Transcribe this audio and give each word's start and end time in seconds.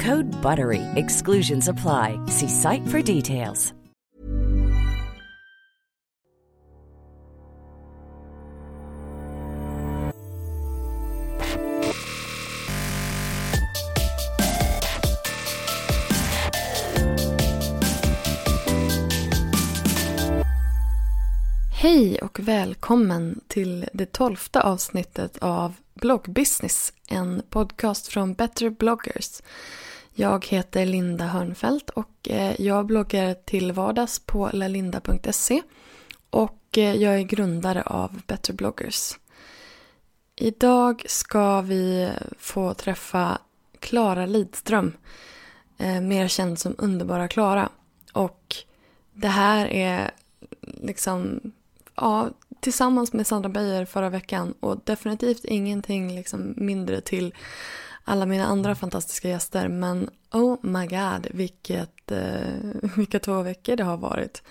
Code 0.00 0.26
BUTTERY. 0.42 0.82
Exclusions 0.96 1.68
apply. 1.68 2.18
See 2.26 2.48
site 2.48 2.86
for 2.88 3.02
details. 3.02 3.74
Hej 21.84 22.18
och 22.18 22.40
välkommen 22.40 23.40
till 23.48 23.88
det 23.92 24.12
tolfte 24.12 24.60
avsnittet 24.60 25.38
av 25.38 25.74
Bloggbusiness, 25.94 26.92
en 27.08 27.42
podcast 27.50 28.06
från 28.06 28.34
Better 28.34 28.70
bloggers. 28.70 29.42
Jag 30.16 30.46
heter 30.46 30.86
Linda 30.86 31.24
Hörnfeldt 31.24 31.90
och 31.90 32.28
eh, 32.30 32.60
jag 32.60 32.86
bloggar 32.86 33.34
till 33.34 33.72
vardags 33.72 34.18
på 34.18 34.50
lalinda.se 34.52 35.62
och 36.30 36.78
eh, 36.78 36.94
jag 36.94 37.14
är 37.14 37.22
grundare 37.22 37.82
av 37.82 38.20
Better 38.26 38.52
bloggers. 38.52 39.18
Idag 40.36 41.04
ska 41.06 41.60
vi 41.60 42.10
få 42.38 42.74
träffa 42.74 43.38
Klara 43.80 44.26
Lidström, 44.26 44.92
eh, 45.78 46.00
mer 46.00 46.28
känd 46.28 46.58
som 46.58 46.74
Underbara 46.78 47.28
Klara. 47.28 47.68
Och 48.12 48.56
det 49.12 49.28
här 49.28 49.66
är 49.66 50.10
liksom 50.60 51.40
ja, 51.94 52.30
tillsammans 52.60 53.12
med 53.12 53.26
Sandra 53.26 53.48
Beijer 53.48 53.84
förra 53.84 54.10
veckan 54.10 54.54
och 54.60 54.80
definitivt 54.84 55.44
ingenting 55.44 56.16
liksom 56.16 56.54
mindre 56.56 57.00
till 57.00 57.34
alla 58.04 58.26
mina 58.26 58.46
andra 58.46 58.74
fantastiska 58.74 59.28
gäster. 59.28 59.68
Men 59.68 60.10
oh 60.32 60.56
my 60.60 60.86
god, 60.86 61.26
vilket, 61.30 62.12
eh, 62.12 62.42
vilka 62.96 63.18
två 63.18 63.42
veckor 63.42 63.76
det 63.76 63.84
har 63.84 63.96
varit. 63.96 64.42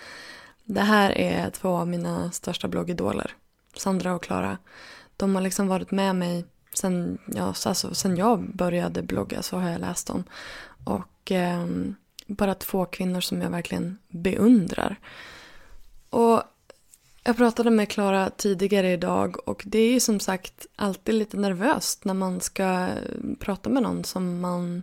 Det 0.64 0.80
här 0.80 1.18
är 1.18 1.50
två 1.50 1.68
av 1.68 1.88
mina 1.88 2.32
största 2.32 2.68
bloggidoler, 2.68 3.30
Sandra 3.76 4.14
och 4.14 4.22
Klara. 4.22 4.58
De 5.16 5.34
har 5.34 5.42
liksom 5.42 5.68
varit 5.68 5.90
med 5.90 6.16
mig 6.16 6.44
sen, 6.74 7.18
ja, 7.26 7.54
alltså, 7.66 7.94
sen 7.94 8.16
jag 8.16 8.56
började 8.56 9.02
blogga 9.02 9.42
så 9.42 9.58
har 9.58 9.70
jag 9.70 9.80
läst 9.80 10.06
dem. 10.06 10.24
Och 10.84 11.32
eh, 11.32 11.66
bara 12.26 12.54
två 12.54 12.84
kvinnor 12.84 13.20
som 13.20 13.42
jag 13.42 13.50
verkligen 13.50 13.98
beundrar. 14.08 14.96
Och 16.10 16.42
jag 17.24 17.36
pratade 17.36 17.70
med 17.70 17.88
Klara 17.88 18.30
tidigare 18.30 18.92
idag 18.92 19.48
och 19.48 19.62
det 19.66 19.78
är 19.78 19.92
ju 19.92 20.00
som 20.00 20.20
sagt 20.20 20.66
alltid 20.76 21.14
lite 21.14 21.36
nervöst 21.36 22.04
när 22.04 22.14
man 22.14 22.40
ska 22.40 22.88
prata 23.38 23.70
med 23.70 23.82
någon 23.82 24.04
som 24.04 24.40
man 24.40 24.82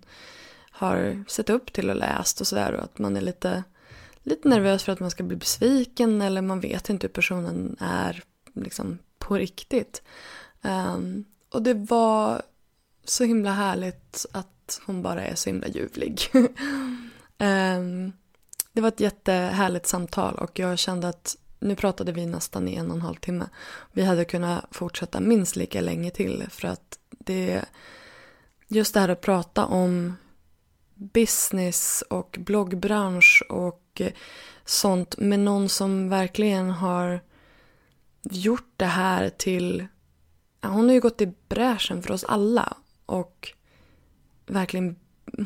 har 0.72 1.24
sett 1.28 1.50
upp 1.50 1.74
till 1.74 1.90
och 1.90 1.96
läst 1.96 2.42
och 2.42 2.48
sådär 2.48 2.74
och 2.74 2.84
att 2.84 3.00
man 3.00 3.18
är 3.18 3.22
lite, 3.22 3.64
lite 4.24 4.50
nervös 4.50 4.84
för 4.84 4.92
att 4.92 5.00
man 5.00 5.12
ska 5.12 5.24
bli 5.24 5.36
besviken 5.36 6.22
eller 6.22 6.42
man 6.42 6.60
vet 6.60 6.90
inte 6.90 7.08
hur 7.08 7.14
personen 7.14 7.76
är 7.80 8.24
liksom 8.54 9.00
på 9.20 9.36
riktigt. 9.36 10.02
Um, 10.62 11.26
och 11.50 11.62
det 11.62 11.74
var 11.74 12.42
så 13.06 13.24
himla 13.24 13.52
härligt 13.52 14.26
att 14.32 14.82
hon 14.86 15.02
bara 15.02 15.24
är 15.24 15.36
så 15.36 15.50
himla 15.50 15.68
ljuvlig. 15.68 16.22
um, 17.38 18.14
det 18.74 18.82
var 18.82 18.88
ett 18.88 19.00
jättehärligt 19.00 19.88
samtal 19.88 20.36
och 20.36 20.60
jag 20.60 20.80
kände 20.80 21.10
att 21.10 21.38
nu 21.62 21.76
pratade 21.76 22.12
vi 22.12 22.26
nästan 22.26 22.68
i 22.68 22.76
en 22.76 22.92
och 22.92 22.96
en 22.96 23.02
halv 23.02 23.16
timme. 23.16 23.50
Vi 23.92 24.04
hade 24.04 24.26
kunnat 24.26 24.66
fortsätta 24.72 25.20
minst 25.20 25.56
lika 25.56 25.82
länge 25.82 26.12
till 26.12 26.46
för 26.50 26.68
att 26.68 27.00
det 27.10 27.66
just 28.68 28.94
det 28.94 29.00
här 29.00 29.10
att 29.10 29.22
prata 29.22 29.66
om 29.66 30.14
business 30.96 32.04
och 32.10 32.38
bloggbransch 32.40 33.44
och 33.50 34.02
sånt 34.66 35.18
med 35.18 35.40
någon 35.40 35.70
som 35.70 36.10
verkligen 36.10 36.70
har 36.70 37.22
gjort 38.22 38.74
det 38.78 38.86
här 38.86 39.30
till... 39.30 39.88
Hon 40.62 40.86
har 40.86 40.94
ju 40.94 41.00
gått 41.00 41.22
i 41.22 41.34
bräschen 41.48 42.04
för 42.04 42.14
oss 42.14 42.24
alla 42.24 42.78
och 43.06 43.54
verkligen... 44.46 44.96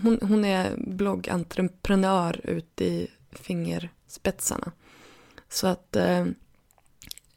Hon, 0.04 0.20
hon 0.22 0.46
är 0.46 0.76
bloggentreprenör 0.78 2.42
ut 2.44 2.82
i 2.82 3.08
fingerspetsarna. 3.32 4.72
Så 5.56 5.68
att 5.68 5.96
eh, 5.96 6.26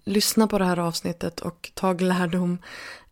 lyssna 0.04 0.46
på 0.46 0.58
det 0.58 0.64
här 0.64 0.78
avsnittet 0.78 1.40
och 1.40 1.70
tag 1.74 2.00
lärdom. 2.00 2.58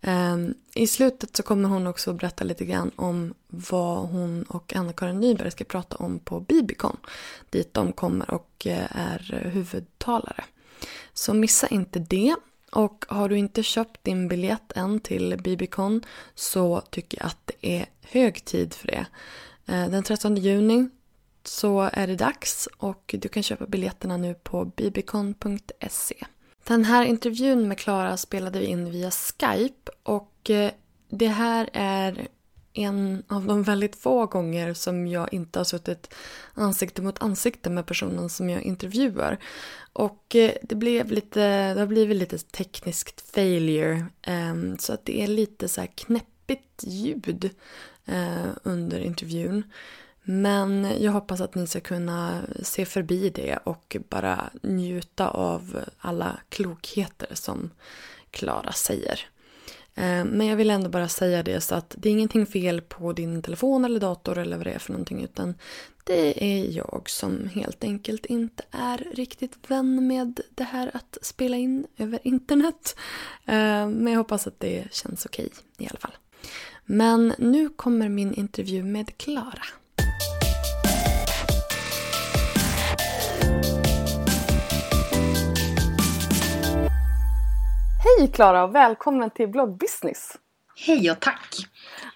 Eh, 0.01 0.37
I 0.75 0.87
slutet 0.87 1.37
så 1.37 1.43
kommer 1.43 1.69
hon 1.69 1.87
också 1.87 2.13
berätta 2.13 2.45
lite 2.45 2.65
grann 2.65 2.91
om 2.97 3.35
vad 3.49 4.09
hon 4.09 4.43
och 4.43 4.77
Anna-Karin 4.77 5.21
Nyberg 5.21 5.51
ska 5.51 5.65
prata 5.65 5.97
om 5.97 6.19
på 6.19 6.41
Bibicon. 6.41 6.97
Dit 7.51 7.75
de 7.75 7.93
kommer 7.93 8.31
och 8.31 8.67
eh, 8.67 8.87
är 8.91 9.51
huvudtalare. 9.53 10.45
Så 11.13 11.35
missa 11.35 11.67
inte 11.67 11.99
det. 11.99 12.37
Och 12.73 13.05
har 13.09 13.29
du 13.29 13.39
inte 13.39 13.63
köpt 13.63 14.05
din 14.05 14.29
biljett 14.29 14.73
än 14.75 15.01
till 15.01 15.37
Bibicon 15.43 16.03
så 16.35 16.81
tycker 16.81 17.19
jag 17.19 17.27
att 17.27 17.47
det 17.47 17.77
är 17.77 17.87
hög 18.03 18.45
tid 18.45 18.75
för 18.75 18.87
det. 18.87 19.07
Eh, 19.67 19.89
den 19.89 20.03
13 20.03 20.37
juni 20.37 20.89
så 21.49 21.91
är 21.93 22.07
det 22.07 22.17
dags 22.17 22.69
och 22.77 23.15
du 23.19 23.29
kan 23.29 23.43
köpa 23.43 23.67
biljetterna 23.67 24.17
nu 24.17 24.35
på 24.35 24.65
bbcon.se. 24.65 26.27
Den 26.65 26.85
här 26.85 27.05
intervjun 27.05 27.69
med 27.69 27.79
Klara 27.79 28.17
spelade 28.17 28.59
vi 28.59 28.67
in 28.67 28.91
via 28.91 29.11
Skype 29.11 29.91
och 30.03 30.51
eh, 30.51 30.71
det 31.09 31.29
här 31.29 31.71
är 31.73 32.29
en 32.73 33.23
av 33.29 33.47
de 33.47 33.63
väldigt 33.63 33.97
få 33.97 34.27
gånger 34.27 34.75
som 34.75 35.07
jag 35.07 35.33
inte 35.33 35.59
har 35.59 35.65
suttit 35.65 36.15
ansikte 36.55 37.03
mot 37.03 37.23
ansikte 37.23 37.71
med 37.71 37.87
personen 37.87 38.29
som 38.29 38.51
jag 38.51 38.63
intervjuar. 38.63 39.39
Och 39.93 40.37
eh, 40.37 40.53
det, 40.63 40.75
blev 40.75 41.11
lite, 41.11 41.75
det 41.75 41.81
har 41.81 41.87
blivit 41.87 42.17
lite 42.17 42.39
tekniskt 42.39 43.21
failure. 43.35 44.07
Ehm, 44.23 44.79
så 44.79 44.93
att 44.93 45.05
det 45.05 45.23
är 45.23 45.27
lite 45.27 45.69
så 45.69 45.81
här 45.81 45.89
knäppigt 45.95 46.85
ljud 46.85 47.51
eh, 48.05 48.47
under 48.63 48.99
intervjun. 48.99 49.63
Men 50.29 50.89
jag 51.01 51.13
hoppas 51.13 51.41
att 51.41 51.55
ni 51.55 51.67
ska 51.67 51.81
kunna 51.81 52.43
se 52.63 52.85
förbi 52.85 53.31
det 53.31 53.57
och 53.65 53.97
bara 54.09 54.51
njuta 54.63 55.29
av 55.29 55.79
alla 55.99 56.41
klokheter 56.49 57.29
som 57.35 57.71
Klara 58.31 58.73
säger. 58.73 59.21
Eh, 59.95 60.25
men 60.25 60.47
jag 60.47 60.57
vill 60.57 60.71
ändå 60.71 60.89
bara 60.89 61.09
säga 61.09 61.43
det 61.43 61.61
så 61.61 61.75
att 61.75 61.95
det 61.99 62.09
är 62.09 62.13
ingenting 62.13 62.47
fel 62.47 62.81
på 62.81 63.13
din 63.13 63.43
telefon 63.43 63.85
eller 63.85 64.01
dator 64.01 64.39
eller 64.39 64.57
vad 64.57 64.67
det 64.67 64.73
är 64.73 64.79
för 64.79 64.93
någonting 64.93 65.23
utan 65.23 65.55
det 66.05 66.45
är 66.45 66.77
jag 66.77 67.03
som 67.07 67.49
helt 67.49 67.85
enkelt 67.85 68.27
inte 68.27 68.63
är 68.71 68.99
riktigt 68.99 69.71
vän 69.71 70.07
med 70.07 70.41
det 70.51 70.65
här 70.65 70.91
att 70.95 71.19
spela 71.23 71.57
in 71.57 71.87
över 71.97 72.19
internet. 72.23 72.97
Eh, 73.45 73.89
men 73.89 74.07
jag 74.07 74.19
hoppas 74.19 74.47
att 74.47 74.61
det 74.61 74.95
känns 74.95 75.27
okej 75.27 75.49
i 75.79 75.89
alla 75.89 75.99
fall. 75.99 76.17
Men 76.85 77.35
nu 77.39 77.69
kommer 77.69 78.09
min 78.09 78.35
intervju 78.35 78.83
med 78.83 79.17
Klara. 79.17 79.63
Hej 88.07 88.29
Klara 88.29 88.65
och 88.65 88.75
välkommen 88.75 89.31
till 89.31 89.49
Bloggbusiness! 89.49 90.39
Hej 90.87 91.11
och 91.11 91.21
tack! 91.21 91.55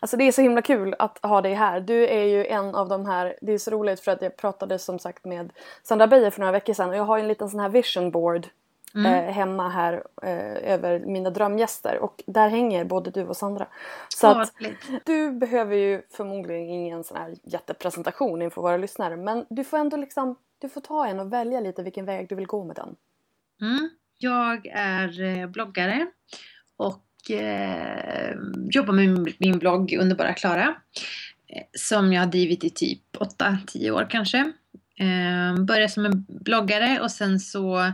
Alltså 0.01 0.17
det 0.17 0.25
är 0.25 0.33
så 0.33 0.43
himla 0.43 0.63
kul 0.63 0.95
att 0.99 1.19
ha 1.23 1.41
dig 1.41 1.55
här. 1.55 1.81
Du 1.81 2.07
är 2.07 2.25
ju 2.25 2.47
en 2.47 2.75
av 2.75 2.89
de 2.89 3.07
här, 3.07 3.37
det 3.43 3.53
är 3.53 3.59
så 3.59 3.71
roligt 3.71 4.01
för 4.01 4.13
att 4.13 4.23
jag 4.23 4.37
pratade 4.37 4.79
som 4.79 4.99
sagt 4.99 5.25
med 5.25 5.53
Sandra 5.83 6.07
Beijer 6.07 6.31
för 6.31 6.41
några 6.41 6.53
veckor 6.53 6.75
sedan 6.75 6.89
och 6.91 6.97
jag 6.97 7.05
har 7.05 7.19
en 7.19 7.29
liten 7.29 7.51
sån 7.51 7.61
här 7.61 7.69
vision 7.69 8.11
board 8.11 8.49
mm. 8.95 9.15
eh, 9.15 9.33
hemma 9.35 9.69
här 9.69 10.05
eh, 10.23 10.73
över 10.73 10.99
mina 10.99 11.31
drömgäster 11.31 11.99
och 11.99 12.23
där 12.27 12.49
hänger 12.49 12.85
både 12.85 13.11
du 13.11 13.27
och 13.27 13.37
Sandra. 13.37 13.67
Så 14.09 14.27
att 14.27 14.53
du 15.05 15.33
behöver 15.33 15.77
ju 15.77 16.03
förmodligen 16.11 16.69
ingen 16.69 17.05
sån 17.05 17.17
här 17.17 17.35
jättepresentation 17.43 18.43
inför 18.43 18.63
våra 18.63 18.77
lyssnare 18.77 19.17
men 19.17 19.47
du 19.49 19.65
får 19.65 19.79
ändå 19.79 19.97
liksom, 19.97 20.37
du 20.59 20.69
får 20.69 20.81
ta 20.81 21.07
en 21.07 21.21
och 21.21 21.33
välja 21.33 21.61
lite 21.61 21.83
vilken 21.83 22.05
väg 22.05 22.29
du 22.29 22.35
vill 22.35 22.47
gå 22.47 22.65
med 22.65 22.77
den. 22.77 22.97
Mm. 23.61 23.91
Jag 24.23 24.67
är 24.67 25.23
eh, 25.23 25.47
bloggare 25.47 26.07
och 26.77 27.31
eh, 27.31 28.35
jobbar 28.71 28.93
med 28.93 29.35
min 29.39 29.59
blogg 29.59 29.93
Underbara 30.01 30.35
Klara. 30.35 30.75
Eh, 31.49 31.63
som 31.73 32.13
jag 32.13 32.23
har 32.23 32.27
drivit 32.27 32.65
i 32.65 32.71
typ 32.71 33.03
8-10 33.17 33.91
år 33.91 34.07
kanske. 34.11 34.53
Började 35.67 35.89
som 35.89 36.07
en 36.07 36.27
bloggare 36.29 37.01
och 37.01 37.11
sen 37.11 37.41
så 37.41 37.93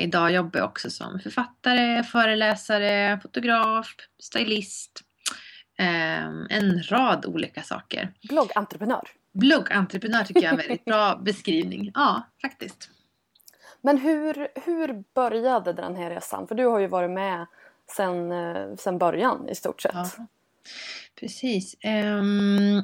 idag 0.00 0.32
jobbar 0.32 0.60
jag 0.60 0.68
också 0.68 0.90
som 0.90 1.20
författare, 1.20 2.02
föreläsare, 2.02 3.20
fotograf, 3.22 3.94
stylist. 4.18 5.02
En 6.48 6.82
rad 6.82 7.26
olika 7.26 7.62
saker. 7.62 8.12
Bloggentreprenör. 8.28 9.08
Bloggentreprenör 9.32 10.24
tycker 10.24 10.42
jag 10.42 10.48
är 10.48 10.52
en 10.52 10.58
väldigt 10.58 10.84
bra 10.84 11.20
beskrivning. 11.24 11.90
Ja, 11.94 12.28
faktiskt. 12.42 12.90
Men 13.82 13.98
hur, 13.98 14.48
hur 14.64 15.04
började 15.14 15.72
den 15.72 15.96
här 15.96 16.10
resan? 16.10 16.48
För 16.48 16.54
du 16.54 16.66
har 16.66 16.78
ju 16.78 16.86
varit 16.86 17.10
med 17.10 17.46
sen, 17.96 18.32
eh, 18.32 18.76
sen 18.78 18.98
början 18.98 19.48
i 19.48 19.54
stort 19.54 19.82
sett. 19.82 19.92
Ja, 19.94 20.26
precis. 21.20 21.76
Um, 21.84 22.82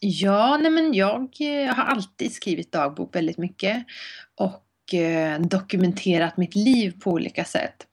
ja, 0.00 0.56
nej 0.56 0.70
men 0.70 0.94
jag, 0.94 1.36
eh, 1.40 1.74
har 1.74 1.84
alltid 1.84 2.32
skrivit 2.32 2.72
dagbok 2.72 3.16
väldigt 3.16 3.38
mycket. 3.38 3.86
Och 4.34 4.94
eh, 4.94 5.40
dokumenterat 5.40 6.36
mitt 6.36 6.54
liv 6.54 7.00
på 7.00 7.10
olika 7.10 7.44
sätt. 7.44 7.86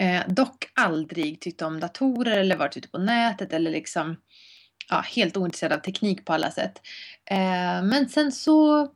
Eh, 0.00 0.22
dock 0.28 0.66
aldrig 0.74 1.40
tyckt 1.40 1.62
om 1.62 1.80
datorer 1.80 2.38
eller 2.38 2.56
varit 2.56 2.76
ute 2.76 2.88
på 2.88 2.98
nätet 2.98 3.52
eller 3.52 3.70
liksom 3.70 4.16
ja, 4.90 5.00
helt 5.00 5.36
ointresserad 5.36 5.72
av 5.72 5.78
teknik 5.78 6.24
på 6.24 6.32
alla 6.32 6.50
sätt. 6.50 6.80
Eh, 7.30 7.82
men 7.82 8.08
sen 8.08 8.32
så 8.32 8.88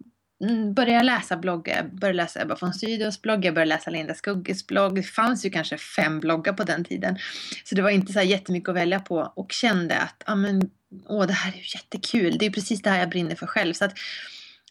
Mm, 0.44 0.74
började 0.74 1.04
läsa 1.04 1.36
bloggar. 1.36 1.76
jag 1.76 1.94
började 1.94 2.16
läsa 2.16 2.42
Ebba 2.42 2.56
von 2.60 2.74
Sydows 2.74 3.22
blogg, 3.22 3.44
jag 3.44 3.54
började 3.54 3.68
läsa 3.68 3.90
Linda 3.90 4.14
Skugges 4.14 4.66
blogg. 4.66 4.94
Det 4.94 5.02
fanns 5.02 5.46
ju 5.46 5.50
kanske 5.50 5.78
fem 5.78 6.20
bloggar 6.20 6.52
på 6.52 6.64
den 6.64 6.84
tiden. 6.84 7.18
Så 7.64 7.74
det 7.74 7.82
var 7.82 7.90
inte 7.90 8.12
så 8.12 8.18
här 8.18 8.26
jättemycket 8.26 8.68
att 8.68 8.76
välja 8.76 9.00
på 9.00 9.32
och 9.36 9.52
kände 9.52 9.98
att 9.98 10.22
ah, 10.26 10.34
men, 10.34 10.70
åh, 11.06 11.26
det 11.26 11.32
här 11.32 11.52
är 11.52 11.56
ju 11.56 11.62
jättekul. 11.62 12.38
Det 12.38 12.46
är 12.46 12.50
precis 12.50 12.82
det 12.82 12.90
här 12.90 12.98
jag 12.98 13.10
brinner 13.10 13.34
för 13.34 13.46
själv. 13.46 13.72
Så 13.74 13.84
att, 13.84 13.92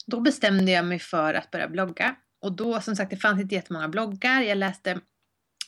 då 0.05 0.19
bestämde 0.19 0.71
jag 0.71 0.85
mig 0.85 0.99
för 0.99 1.33
att 1.33 1.51
börja 1.51 1.67
blogga. 1.67 2.15
Och 2.41 2.51
då, 2.51 2.81
som 2.81 2.95
sagt, 2.95 3.11
det 3.11 3.17
fanns 3.17 3.41
inte 3.41 3.55
jättemånga 3.55 3.87
bloggar. 3.87 4.41
Jag 4.41 4.57
läste 4.57 4.99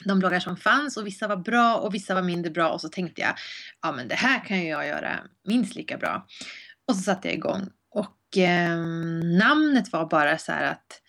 de 0.05 0.19
bloggar 0.19 0.39
som 0.39 0.57
fanns 0.57 0.97
och 0.97 1.07
vissa 1.07 1.27
var 1.27 1.37
bra 1.37 1.75
och 1.75 1.93
vissa 1.93 2.15
var 2.15 2.21
mindre 2.21 2.51
bra 2.51 2.69
och 2.69 2.81
så 2.81 2.89
tänkte 2.89 3.21
jag, 3.21 3.33
ja 3.81 3.91
men 3.91 4.07
det 4.07 4.15
här 4.15 4.45
kan 4.45 4.59
ju 4.59 4.67
jag 4.67 4.87
göra 4.87 5.19
minst 5.47 5.75
lika 5.75 5.97
bra. 5.97 6.27
Och 6.87 6.95
så 6.95 7.01
satte 7.01 7.27
jag 7.27 7.35
igång 7.35 7.69
och 8.29 8.37
eh, 8.37 8.77
namnet 9.37 9.91
var 9.91 10.05
bara 10.05 10.37
så 10.37 10.51
här 10.51 10.71
att 10.71 11.01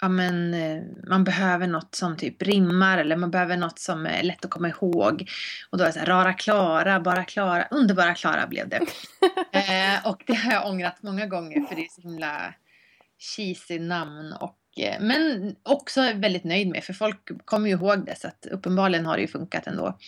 ja, 0.00 0.08
men, 0.08 0.54
eh, 0.54 0.82
man 1.08 1.24
behöver 1.24 1.66
något 1.66 1.94
som 1.94 2.16
typ 2.16 2.42
rimmar 2.42 2.98
eller 2.98 3.16
man 3.16 3.30
behöver 3.30 3.56
något 3.56 3.78
som 3.78 4.06
är 4.06 4.22
lätt 4.22 4.44
att 4.44 4.50
komma 4.50 4.68
ihåg. 4.68 5.30
Och 5.70 5.78
då 5.78 5.84
är 5.84 5.88
det 5.88 5.92
så 5.92 5.98
här, 5.98 6.06
Rara 6.06 6.32
Klara, 6.32 7.00
Bara 7.00 7.24
Klara, 7.24 7.66
Underbara 7.70 8.14
Klara 8.14 8.46
blev 8.46 8.68
det. 8.68 8.76
eh, 9.52 10.06
och 10.06 10.22
det 10.26 10.34
har 10.34 10.52
jag 10.52 10.66
ångrat 10.66 11.02
många 11.02 11.26
gånger 11.26 11.66
för 11.66 11.76
det 11.76 11.82
är 11.82 11.88
så 11.88 12.00
himla 12.00 12.54
cheesy 13.18 13.78
namn. 13.78 14.32
Och, 14.32 14.58
eh, 14.80 15.00
men 15.00 15.54
också 15.62 16.12
väldigt 16.14 16.44
nöjd 16.44 16.68
med 16.68 16.84
för 16.84 16.92
folk 16.92 17.30
kommer 17.44 17.68
ju 17.68 17.74
ihåg 17.74 18.06
det 18.06 18.18
så 18.18 18.28
att 18.28 18.46
uppenbarligen 18.50 19.06
har 19.06 19.16
det 19.16 19.22
ju 19.22 19.28
funkat 19.28 19.66
ändå. 19.66 19.98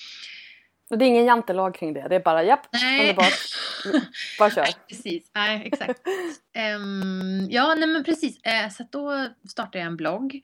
Det 0.90 1.04
är 1.04 1.08
ingen 1.08 1.24
jantelag 1.24 1.74
kring 1.74 1.94
det, 1.94 2.06
det 2.08 2.14
är 2.14 2.20
bara 2.20 2.44
japp, 2.44 2.66
nej. 2.72 3.00
underbart. 3.00 3.32
Bara 4.38 4.50
kör. 4.50 4.62
Nej, 4.62 4.74
precis, 4.88 5.30
nej 5.34 5.62
exakt. 5.64 6.00
um, 6.76 7.48
ja, 7.50 7.74
nej 7.74 7.88
men 7.88 8.04
precis. 8.04 8.36
Uh, 8.36 8.70
så 8.70 8.84
då 8.90 9.28
startade 9.48 9.78
jag 9.78 9.86
en 9.86 9.96
blogg. 9.96 10.40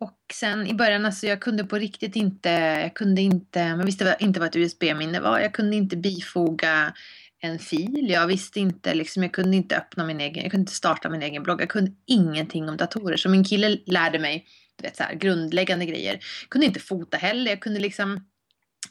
Och 0.00 0.18
sen 0.34 0.66
i 0.66 0.74
början, 0.74 1.06
alltså 1.06 1.26
jag 1.26 1.40
kunde 1.40 1.64
på 1.64 1.78
riktigt 1.78 2.16
inte, 2.16 2.50
jag 2.82 2.94
kunde 2.94 3.20
inte, 3.20 3.76
man 3.76 3.86
visste 3.86 4.16
inte 4.20 4.40
vad 4.40 4.48
ett 4.48 4.56
USB-minne 4.56 5.20
var. 5.20 5.40
Jag 5.40 5.52
kunde 5.52 5.76
inte 5.76 5.96
bifoga 5.96 6.92
en 7.40 7.58
fil. 7.58 8.10
Jag 8.10 8.26
visste 8.26 8.60
inte, 8.60 8.94
liksom, 8.94 9.22
jag 9.22 9.32
kunde 9.32 9.56
inte 9.56 9.76
öppna 9.76 10.04
min 10.04 10.20
egen, 10.20 10.42
jag 10.42 10.50
kunde 10.50 10.62
inte 10.62 10.72
starta 10.72 11.08
min 11.08 11.22
egen 11.22 11.42
blogg. 11.42 11.60
Jag 11.60 11.68
kunde 11.68 11.92
ingenting 12.06 12.68
om 12.68 12.76
datorer. 12.76 13.16
Så 13.16 13.28
min 13.28 13.44
kille 13.44 13.78
lärde 13.86 14.18
mig, 14.18 14.46
du 14.76 14.82
vet 14.82 14.96
så 14.96 15.02
här, 15.02 15.14
grundläggande 15.14 15.86
grejer. 15.86 16.12
Jag 16.12 16.48
kunde 16.50 16.66
inte 16.66 16.80
fota 16.80 17.16
heller. 17.16 17.50
Jag 17.50 17.60
kunde 17.60 17.80
liksom 17.80 18.26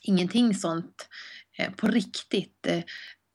ingenting 0.01 0.55
sånt 0.55 1.09
eh, 1.57 1.71
på 1.71 1.87
riktigt. 1.87 2.67
Eh, 2.67 2.83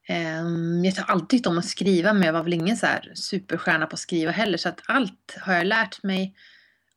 ehm, 0.09 0.85
jag 0.85 0.93
har 0.93 1.15
alltid 1.15 1.29
tyckt 1.29 1.47
om 1.47 1.59
att 1.59 1.65
skriva 1.65 2.13
men 2.13 2.23
jag 2.23 2.33
var 2.33 2.43
väl 2.43 2.53
ingen 2.53 2.77
så 2.77 2.87
här 2.87 3.13
superstjärna 3.15 3.87
på 3.87 3.95
att 3.95 4.01
skriva 4.01 4.33
heller 4.33 4.59
så 4.59 4.69
att 4.69 4.81
allt 4.87 5.37
har 5.41 5.55
jag 5.55 5.67
lärt 5.67 6.03
mig 6.03 6.35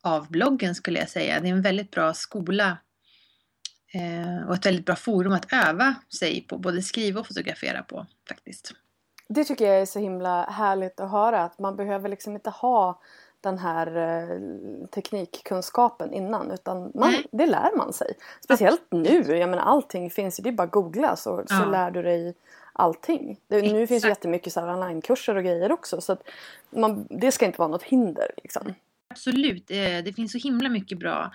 av 0.03 0.31
bloggen 0.31 0.75
skulle 0.75 0.99
jag 0.99 1.09
säga. 1.09 1.39
Det 1.39 1.47
är 1.47 1.51
en 1.51 1.61
väldigt 1.61 1.91
bra 1.91 2.13
skola 2.13 2.77
eh, 3.93 4.47
och 4.47 4.55
ett 4.55 4.65
väldigt 4.65 4.85
bra 4.85 4.95
forum 4.95 5.33
att 5.33 5.53
öva 5.53 5.95
sig 6.19 6.41
på, 6.41 6.57
både 6.57 6.81
skriva 6.81 7.19
och 7.19 7.27
fotografera 7.27 7.83
på 7.83 8.05
faktiskt. 8.27 8.73
Det 9.29 9.43
tycker 9.43 9.65
jag 9.65 9.81
är 9.81 9.85
så 9.85 9.99
himla 9.99 10.43
härligt 10.43 10.99
att 10.99 11.11
höra 11.11 11.43
att 11.43 11.59
man 11.59 11.75
behöver 11.75 12.09
liksom 12.09 12.35
inte 12.35 12.49
ha 12.49 13.01
den 13.41 13.57
här 13.57 13.97
eh, 13.97 14.39
teknikkunskapen 14.87 16.13
innan 16.13 16.51
utan 16.51 16.91
man, 16.95 17.13
det 17.31 17.45
lär 17.45 17.77
man 17.77 17.93
sig. 17.93 18.13
Speciellt 18.43 18.81
nu, 18.91 19.23
jag 19.37 19.49
menar 19.49 19.63
allting 19.63 20.09
finns 20.09 20.39
ju, 20.39 20.43
det 20.43 20.49
är 20.49 20.53
bara 20.53 20.63
att 20.63 20.71
googla 20.71 21.15
så, 21.15 21.43
ja. 21.49 21.55
så 21.57 21.65
lär 21.65 21.91
du 21.91 22.01
dig 22.01 22.35
allting. 22.73 23.39
Det, 23.47 23.61
nu 23.61 23.87
finns 23.87 24.03
det 24.03 24.09
jättemycket 24.09 24.53
så 24.53 24.59
här 24.59 24.73
onlinekurser 24.73 25.35
och 25.35 25.43
grejer 25.43 25.71
också 25.71 26.01
så 26.01 26.17
man, 26.69 27.07
det 27.09 27.31
ska 27.31 27.45
inte 27.45 27.59
vara 27.59 27.69
något 27.69 27.83
hinder. 27.83 28.31
Liksom. 28.43 28.73
Absolut, 29.09 29.71
eh, 29.71 29.77
det 29.77 30.15
finns 30.15 30.31
så 30.31 30.37
himla 30.37 30.69
mycket 30.69 30.99
bra 30.99 31.31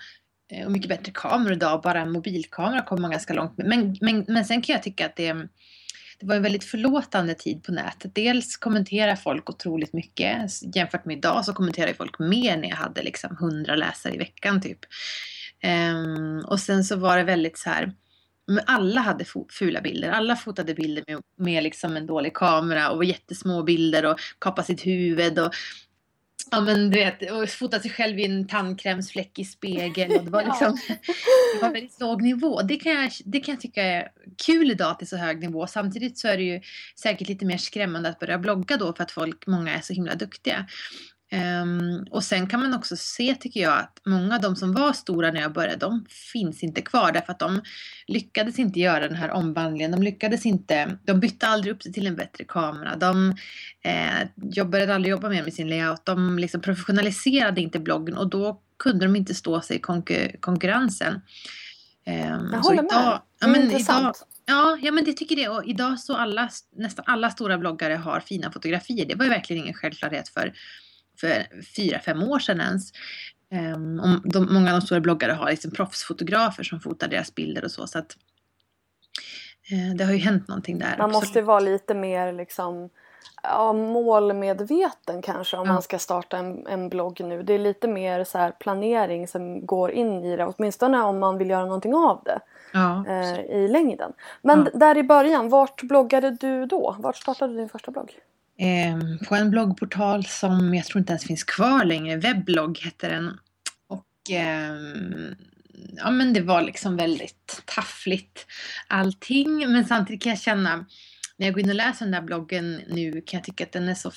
eh, 0.51 0.65
och 0.65 0.71
mycket 0.71 0.89
bättre 0.89 1.11
kameror 1.11 1.53
idag. 1.53 1.81
Bara 1.81 2.01
en 2.01 2.11
mobilkamera 2.11 2.81
kommer 2.81 3.01
man 3.01 3.11
ganska 3.11 3.33
långt 3.33 3.57
med. 3.57 3.67
Men, 3.67 3.97
men, 4.01 4.25
men 4.27 4.45
sen 4.45 4.61
kan 4.61 4.73
jag 4.73 4.83
tycka 4.83 5.05
att 5.05 5.15
det 5.15 5.47
det 6.19 6.25
var 6.25 6.35
en 6.35 6.43
väldigt 6.43 6.63
förlåtande 6.63 7.33
tid 7.33 7.63
på 7.63 7.71
nätet. 7.71 8.15
Dels 8.15 8.57
kommenterar 8.57 9.15
folk 9.15 9.49
otroligt 9.49 9.93
mycket. 9.93 10.51
Jämfört 10.75 11.05
med 11.05 11.17
idag 11.17 11.45
så 11.45 11.53
kommenterar 11.53 11.93
folk 11.93 12.19
mer 12.19 12.57
när 12.57 12.69
jag 12.69 12.75
hade 12.75 13.03
liksom 13.03 13.37
100 13.41 13.75
läsare 13.75 14.13
i 14.13 14.17
veckan 14.17 14.61
typ. 14.61 14.79
Um, 15.93 16.45
och 16.45 16.59
sen 16.59 16.83
så 16.83 16.95
var 16.95 17.17
det 17.17 17.23
väldigt 17.23 17.57
så 17.57 17.69
här 17.69 17.93
alla 18.65 19.01
hade 19.01 19.25
fula 19.49 19.81
bilder. 19.81 20.09
Alla 20.09 20.35
fotade 20.35 20.73
bilder 20.73 21.03
med, 21.07 21.21
med 21.37 21.63
liksom 21.63 21.97
en 21.97 22.07
dålig 22.07 22.33
kamera 22.33 22.91
och 22.91 23.05
jättesmå 23.05 23.63
bilder 23.63 24.05
och 24.05 24.19
kapade 24.39 24.65
sitt 24.65 24.85
huvud. 24.85 25.39
Och, 25.39 25.53
Ja 26.51 26.61
men 26.61 26.89
du 26.89 26.99
vet, 26.99 27.31
och 27.31 27.49
fota 27.49 27.79
sig 27.79 27.91
själv 27.91 28.19
i 28.19 28.25
en 28.25 28.47
tandkrämsfläck 28.47 29.39
i 29.39 29.45
spegel. 29.45 30.11
Och 30.11 30.23
det, 30.23 30.31
var 30.31 30.43
liksom, 30.43 30.77
det 31.53 31.61
var 31.61 31.71
väldigt 31.71 31.99
låg 31.99 32.21
nivå. 32.21 32.61
Det 32.61 32.75
kan, 32.75 32.91
jag, 32.91 33.11
det 33.25 33.39
kan 33.39 33.53
jag 33.53 33.61
tycka 33.61 33.83
är 33.83 34.11
kul 34.45 34.71
idag 34.71 34.99
till 34.99 35.07
så 35.07 35.17
hög 35.17 35.39
nivå. 35.39 35.67
Samtidigt 35.67 36.17
så 36.17 36.27
är 36.27 36.37
det 36.37 36.43
ju 36.43 36.61
säkert 36.99 37.27
lite 37.27 37.45
mer 37.45 37.57
skrämmande 37.57 38.09
att 38.09 38.19
börja 38.19 38.39
blogga 38.39 38.77
då 38.77 38.93
för 38.93 39.03
att 39.03 39.11
folk, 39.11 39.47
många 39.47 39.75
är 39.75 39.81
så 39.81 39.93
himla 39.93 40.15
duktiga. 40.15 40.65
Um, 41.31 42.07
och 42.11 42.23
sen 42.23 42.47
kan 42.47 42.59
man 42.59 42.73
också 42.73 42.95
se, 42.97 43.35
tycker 43.35 43.59
jag, 43.59 43.79
att 43.79 44.01
många 44.05 44.35
av 44.35 44.41
de 44.41 44.55
som 44.55 44.73
var 44.73 44.93
stora 44.93 45.31
när 45.31 45.41
jag 45.41 45.53
började, 45.53 45.75
de 45.75 46.05
finns 46.33 46.63
inte 46.63 46.81
kvar 46.81 47.11
därför 47.11 47.31
att 47.31 47.39
de 47.39 47.61
lyckades 48.07 48.59
inte 48.59 48.79
göra 48.79 49.07
den 49.07 49.17
här 49.17 49.31
omvandlingen. 49.31 49.91
De 49.91 50.03
lyckades 50.03 50.45
inte, 50.45 50.97
de 51.03 51.19
bytte 51.19 51.47
aldrig 51.47 51.73
upp 51.73 51.83
sig 51.83 51.93
till 51.93 52.07
en 52.07 52.15
bättre 52.15 52.43
kamera. 52.43 52.95
De 52.95 53.35
eh, 53.81 54.65
började 54.65 54.95
aldrig 54.95 55.11
jobba 55.11 55.29
mer 55.29 55.43
med 55.43 55.53
sin 55.53 55.69
layout. 55.69 56.05
De 56.05 56.39
liksom 56.39 56.61
professionaliserade 56.61 57.61
inte 57.61 57.79
bloggen 57.79 58.17
och 58.17 58.29
då 58.29 58.61
kunde 58.79 59.05
de 59.05 59.15
inte 59.15 59.35
stå 59.35 59.61
sig 59.61 59.77
i 59.77 59.79
konkur 59.79 60.35
konkurrensen. 60.39 61.13
Um, 62.07 62.49
jag 62.51 62.59
håller 62.59 62.83
idag, 62.83 62.91
med. 62.91 63.19
Det 63.39 63.45
är 63.45 63.49
men 63.49 63.61
intressant. 63.61 64.01
Idag, 64.01 64.15
Ja, 64.47 64.77
ja, 64.81 64.91
men 64.91 65.05
det 65.05 65.13
tycker 65.13 65.35
det. 65.35 65.47
Och 65.49 65.65
idag 65.65 65.99
så 65.99 66.15
alla, 66.15 66.49
nästan 66.75 67.05
alla 67.07 67.29
stora 67.29 67.57
bloggare 67.57 67.93
har 67.93 68.19
fina 68.19 68.51
fotografier. 68.51 69.05
Det 69.05 69.15
var 69.15 69.25
ju 69.25 69.29
verkligen 69.29 69.63
ingen 69.63 69.73
självklarhet 69.73 70.29
för 70.29 70.53
för 71.17 71.63
fyra, 71.75 71.99
fem 71.99 72.23
år 72.23 72.39
sedan 72.39 72.59
ens. 72.61 72.91
Um, 73.75 74.21
de, 74.25 74.53
många 74.53 74.73
av 74.73 74.79
de 74.79 74.85
stora 74.85 74.99
bloggare 74.99 75.31
har 75.31 75.49
liksom 75.49 75.71
proffsfotografer 75.71 76.63
som 76.63 76.79
fotar 76.79 77.07
deras 77.07 77.35
bilder 77.35 77.63
och 77.63 77.71
så. 77.71 77.87
så 77.87 77.99
att, 77.99 78.17
Eh, 79.71 79.95
det 79.95 80.03
har 80.03 80.11
ju 80.11 80.17
hänt 80.17 80.47
någonting 80.47 80.79
där. 80.79 80.85
Man 80.97 81.01
absolut. 81.09 81.13
måste 81.13 81.41
vara 81.41 81.59
lite 81.59 81.93
mer 81.93 82.33
liksom 82.33 82.89
ja, 83.43 83.73
målmedveten 83.73 85.21
kanske 85.21 85.57
om 85.57 85.67
Ja. 85.67 85.73
man 85.73 85.81
ska 85.81 85.99
starta 85.99 86.37
en, 86.37 86.67
en 86.67 86.89
blogg 86.89 87.21
nu. 87.23 87.43
Det 87.43 87.53
är 87.53 87.59
lite 87.59 87.87
mer 87.87 88.23
så 88.23 88.37
här 88.37 88.51
planering 88.51 89.27
som 89.27 89.65
går 89.65 89.91
in 89.91 90.23
i 90.23 90.37
det. 90.37 90.45
Åtminstone 90.45 91.01
om 91.01 91.19
man 91.19 91.37
vill 91.37 91.49
göra 91.49 91.65
någonting 91.65 91.93
av 91.95 92.21
det 92.25 92.39
Ja, 92.73 93.05
eh, 93.07 93.39
i 93.39 93.67
längden. 93.67 94.13
Men 94.41 94.69
Ja. 94.73 94.79
där 94.79 94.97
i 94.97 95.03
början, 95.03 95.49
vart 95.49 95.81
bloggade 95.81 96.31
du 96.31 96.65
då? 96.65 96.95
Vart 96.99 97.17
startade 97.17 97.53
du 97.53 97.57
din 97.59 97.69
första 97.69 97.91
blogg? 97.91 98.11
Ehm, 98.57 99.17
på 99.27 99.35
en 99.35 99.51
bloggportal 99.51 100.25
som 100.25 100.73
jag 100.73 100.85
tror 100.85 100.99
inte 100.99 101.11
ens 101.11 101.23
finns 101.23 101.43
kvar 101.43 101.85
längre, 101.85 102.17
webblogg 102.17 102.79
hette 102.79 103.09
den. 103.09 103.39
Och 103.87 104.31
eh, 104.31 104.75
ja 105.95 106.11
men 106.11 106.33
det 106.33 106.41
var 106.41 106.61
liksom 106.61 106.97
väldigt 106.97 107.61
taffligt 107.65 108.45
allting. 108.87 109.71
Men 109.71 109.85
samtidigt 109.85 110.23
kan 110.23 110.29
jag 110.29 110.39
känna, 110.39 110.85
när 111.37 111.47
jag 111.47 111.53
går 111.53 111.63
in 111.63 111.69
och 111.69 111.75
läser 111.75 112.05
den 112.05 112.11
där 112.11 112.21
bloggen 112.21 112.81
nu 112.87 113.11
kan 113.11 113.37
jag 113.37 113.43
tycka 113.43 113.63
att 113.63 113.71
den 113.71 113.89
är 113.89 113.95
så 113.95 114.11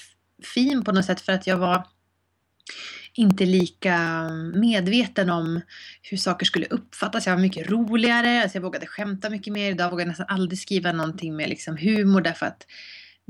fin 0.54 0.85
på 0.85 0.92
något 0.92 1.04
sätt 1.04 1.21
för 1.21 1.33
att 1.33 1.47
jag 1.47 1.57
var 1.57 1.87
inte 3.14 3.47
lika 3.47 4.28
medveten 4.54 5.30
om 5.30 5.61
hur 6.02 6.16
saker 6.16 6.47
skulle 6.47 6.66
uppfattas. 6.66 7.26
Jag 7.26 7.35
var 7.35 7.42
mycket 7.42 7.71
roligare, 7.71 8.42
alltså 8.42 8.57
jag 8.57 8.62
vågade 8.62 8.87
skämta 8.87 9.30
mycket 9.30 9.52
mer. 9.52 9.71
Idag 9.71 9.90
vågar 9.90 10.04
jag 10.04 10.09
nästan 10.09 10.26
aldrig 10.28 10.59
skriva 10.59 10.92
någonting 10.92 11.37
med 11.37 11.49
liksom 11.49 11.76
humor 11.76 12.21
därför 12.21 12.47
att 12.47 12.66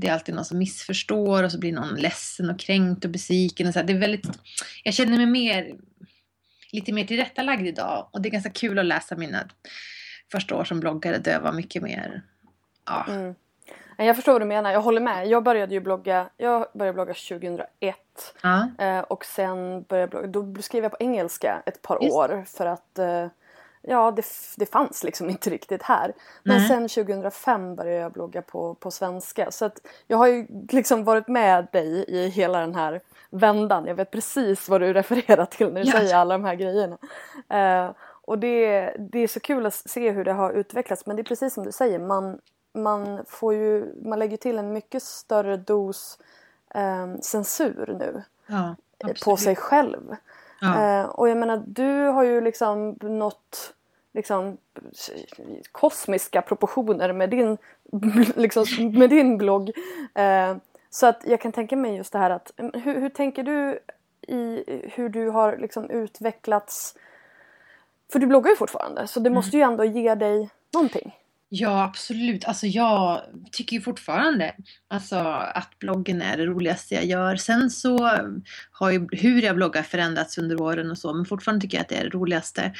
det 0.00 0.08
är 0.08 0.12
alltid 0.12 0.34
någon 0.34 0.44
som 0.44 0.58
missförstår 0.58 1.42
och 1.42 1.52
så 1.52 1.58
blir 1.58 1.72
någon 1.72 1.94
ledsen 1.94 2.50
och 2.50 2.58
kränkt 2.58 3.04
och 3.04 3.10
besviken. 3.10 3.68
Och 3.68 3.74
så. 3.74 3.82
Det 3.82 3.92
är 3.92 3.98
väldigt, 3.98 4.26
jag 4.84 4.94
känner 4.94 5.16
mig 5.16 5.26
mer, 5.26 5.76
lite 6.72 6.92
mer 6.92 7.04
tillrättalagd 7.04 7.66
idag 7.66 8.08
och 8.12 8.22
det 8.22 8.28
är 8.28 8.30
ganska 8.30 8.50
kul 8.50 8.78
att 8.78 8.86
läsa 8.86 9.16
mina 9.16 9.48
första 10.32 10.56
år 10.56 10.64
som 10.64 10.80
bloggare 10.80 11.18
där 11.18 11.32
jag 11.32 11.40
var 11.40 11.52
mycket 11.52 11.82
mer, 11.82 12.22
ja, 12.86 13.06
Mm. 13.08 13.34
Jag 14.00 14.16
förstår 14.16 14.32
vad 14.32 14.42
du 14.42 14.46
menar, 14.46 14.72
jag 14.72 14.80
håller 14.80 15.00
med. 15.00 15.26
Jag 15.26 15.42
började 15.42 15.74
ju 15.74 15.80
blogga, 15.80 16.30
jag 16.36 16.66
började 16.74 16.94
blogga 16.94 17.14
2001. 17.14 17.96
ja, 18.42 18.68
Eh, 18.78 19.00
och 19.00 19.24
sen 19.24 19.82
började 19.82 20.02
jag 20.02 20.10
blogga, 20.30 20.54
då 20.54 20.62
skrev 20.62 20.82
jag 20.82 20.92
på 20.92 20.96
engelska 21.00 21.62
ett 21.66 21.82
par 21.82 21.98
Just. 22.02 22.16
år 22.16 22.44
för 22.46 22.66
att 22.66 22.98
eh, 22.98 23.26
ja, 23.88 24.10
det, 24.10 24.24
det 24.56 24.66
fanns 24.66 25.04
liksom 25.04 25.30
inte 25.30 25.50
riktigt 25.50 25.82
här. 25.82 26.12
Men 26.42 26.56
Nej. 26.58 26.68
sen 26.68 26.88
2005 27.04 27.74
började 27.74 28.00
jag 28.02 28.12
blogga 28.12 28.42
på, 28.42 28.74
på 28.74 28.90
svenska. 28.90 29.50
Så 29.50 29.64
att 29.64 29.80
jag 30.06 30.16
har 30.18 30.26
ju 30.26 30.46
liksom 30.70 31.04
varit 31.04 31.28
med 31.28 31.66
dig 31.72 32.04
i 32.08 32.28
hela 32.28 32.60
den 32.60 32.74
här 32.74 33.00
vändan. 33.30 33.86
Jag 33.86 33.94
vet 33.94 34.10
precis 34.10 34.68
vad 34.68 34.80
du 34.80 34.92
refererar 34.92 35.44
till 35.44 35.72
när 35.72 35.84
du 35.84 35.90
Ja. 35.90 35.98
säger 35.98 36.16
alla 36.16 36.34
de 36.38 36.44
här 36.44 36.54
grejerna. 36.54 36.98
Eh, 37.48 37.90
och 38.00 38.38
det, 38.38 38.94
det 38.98 39.18
är 39.18 39.28
så 39.28 39.40
kul 39.40 39.66
att 39.66 39.74
se 39.74 40.10
hur 40.10 40.24
det 40.24 40.32
har 40.32 40.50
utvecklats. 40.52 41.06
Men 41.06 41.16
det 41.16 41.22
är 41.22 41.24
precis 41.24 41.54
som 41.54 41.64
du 41.64 41.72
säger, 41.72 41.98
man, 41.98 42.38
man, 42.74 43.24
får 43.26 43.54
ju, 43.54 43.94
man 44.04 44.18
lägger 44.18 44.36
till 44.36 44.58
en 44.58 44.72
mycket 44.72 45.02
större 45.02 45.56
dos 45.56 46.18
eh, 46.74 47.14
censur 47.22 47.96
nu 47.98 48.22
ja, 48.46 48.76
på 48.98 49.10
absolut. 49.10 49.40
sig 49.40 49.56
själv. 49.56 50.16
Ja, 50.60 50.98
Eh, 51.00 51.04
och 51.04 51.28
jag 51.28 51.36
menar, 51.36 51.62
du 51.66 52.06
har 52.06 52.22
ju 52.22 52.40
liksom 52.40 52.98
nått 53.00 53.74
liksom, 54.18 54.56
kosmiska 55.72 56.42
proportioner 56.42 57.12
med 57.12 57.30
din, 57.30 57.58
liksom, 58.36 58.64
med 58.98 59.10
din 59.10 59.38
blogg. 59.38 59.70
Eh, 60.14 60.56
så 60.90 61.06
att 61.06 61.22
jag 61.26 61.40
kan 61.40 61.52
tänka 61.52 61.76
mig 61.76 61.96
just 61.96 62.12
det 62.12 62.18
här 62.18 62.30
att 62.30 62.52
mm, 62.56 62.82
hur, 62.82 63.00
hur 63.00 63.08
tänker 63.08 63.42
du 63.42 63.78
i 64.28 64.64
hur 64.94 65.08
du 65.08 65.30
har 65.30 65.56
liksom 65.56 65.90
utvecklats? 65.90 66.94
För 68.12 68.18
du 68.18 68.26
bloggar 68.26 68.50
ju 68.50 68.56
fortfarande 68.56 69.06
så 69.06 69.20
det 69.20 69.30
måste 69.30 69.56
ju 69.56 69.62
ändå 69.62 69.84
ge 69.84 70.14
dig 70.14 70.50
någonting. 70.74 71.16
Ja, 71.50 71.84
absolut. 71.84 72.44
Alltså 72.44 72.66
jag 72.66 73.22
tycker 73.52 73.76
ju 73.76 73.82
fortfarande 73.82 74.54
alltså, 74.88 75.16
att 75.54 75.78
bloggen 75.78 76.22
är 76.22 76.36
det 76.36 76.46
roligaste 76.46 76.94
jag 76.94 77.04
gör. 77.04 77.36
Sen 77.36 77.70
så 77.70 78.10
har 78.70 78.90
ju 78.90 79.06
hur 79.12 79.42
jag 79.42 79.56
bloggar 79.56 79.82
förändrats 79.82 80.38
under 80.38 80.60
åren 80.60 80.90
och 80.90 80.98
så, 80.98 81.14
men 81.14 81.24
fortfarande 81.24 81.62
tycker 81.62 81.76
jag 81.76 81.82
att 81.82 81.88
det 81.88 81.96
är 81.96 82.04
det 82.04 82.10
roligaste 82.10 82.72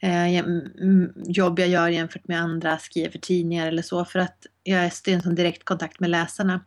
eh, 0.00 0.38
mm, 0.38 1.12
jobb 1.26 1.58
jag 1.58 1.68
gör 1.68 1.88
jämfört 1.88 2.28
med 2.28 2.40
andra, 2.40 2.78
skriver 2.78 3.10
för 3.10 3.18
tidningar 3.18 3.68
eller 3.68 3.82
så, 3.82 4.04
för 4.04 4.18
att 4.18 4.46
jag 4.62 4.84
är 4.84 5.08
i 5.08 5.12
en 5.12 5.22
sån 5.22 5.34
direkt 5.34 5.64
kontakt 5.64 6.00
med 6.00 6.10
läsarna. 6.10 6.64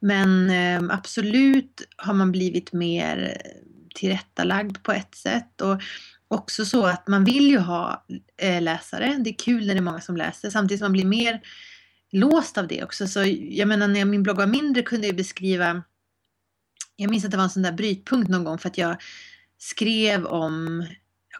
Men 0.00 0.50
eh, 0.50 0.94
absolut 0.96 1.82
har 1.96 2.14
man 2.14 2.32
blivit 2.32 2.72
mer 2.72 3.42
tillrättalagd 3.94 4.82
på 4.82 4.92
ett 4.92 5.14
sätt. 5.14 5.60
Och 5.60 5.82
också 6.32 6.64
så 6.64 6.86
att 6.86 7.08
man 7.08 7.24
vill 7.24 7.48
ju 7.48 7.58
ha 7.58 8.04
eh, 8.36 8.62
läsare. 8.62 9.16
Det 9.20 9.30
är 9.30 9.38
kul 9.38 9.66
när 9.66 9.74
det 9.74 9.80
är 9.80 9.82
många 9.82 10.00
som 10.00 10.16
läser. 10.16 10.50
Samtidigt 10.50 10.78
som 10.78 10.84
man 10.84 10.92
blir 10.92 11.04
mer 11.04 11.40
låst 12.12 12.58
av 12.58 12.66
det 12.66 12.84
också. 12.84 13.08
Så 13.08 13.24
jag 13.50 13.68
menar 13.68 13.88
när 13.88 14.04
min 14.04 14.22
blogg 14.22 14.36
var 14.36 14.46
mindre 14.46 14.82
kunde 14.82 15.06
jag 15.06 15.16
beskriva 15.16 15.82
Jag 16.96 17.10
minns 17.10 17.24
att 17.24 17.30
det 17.30 17.36
var 17.36 17.44
en 17.44 17.50
sån 17.50 17.62
där 17.62 17.72
brytpunkt 17.72 18.30
någon 18.30 18.44
gång 18.44 18.58
för 18.58 18.68
att 18.68 18.78
jag 18.78 18.96
skrev 19.58 20.26
om 20.26 20.86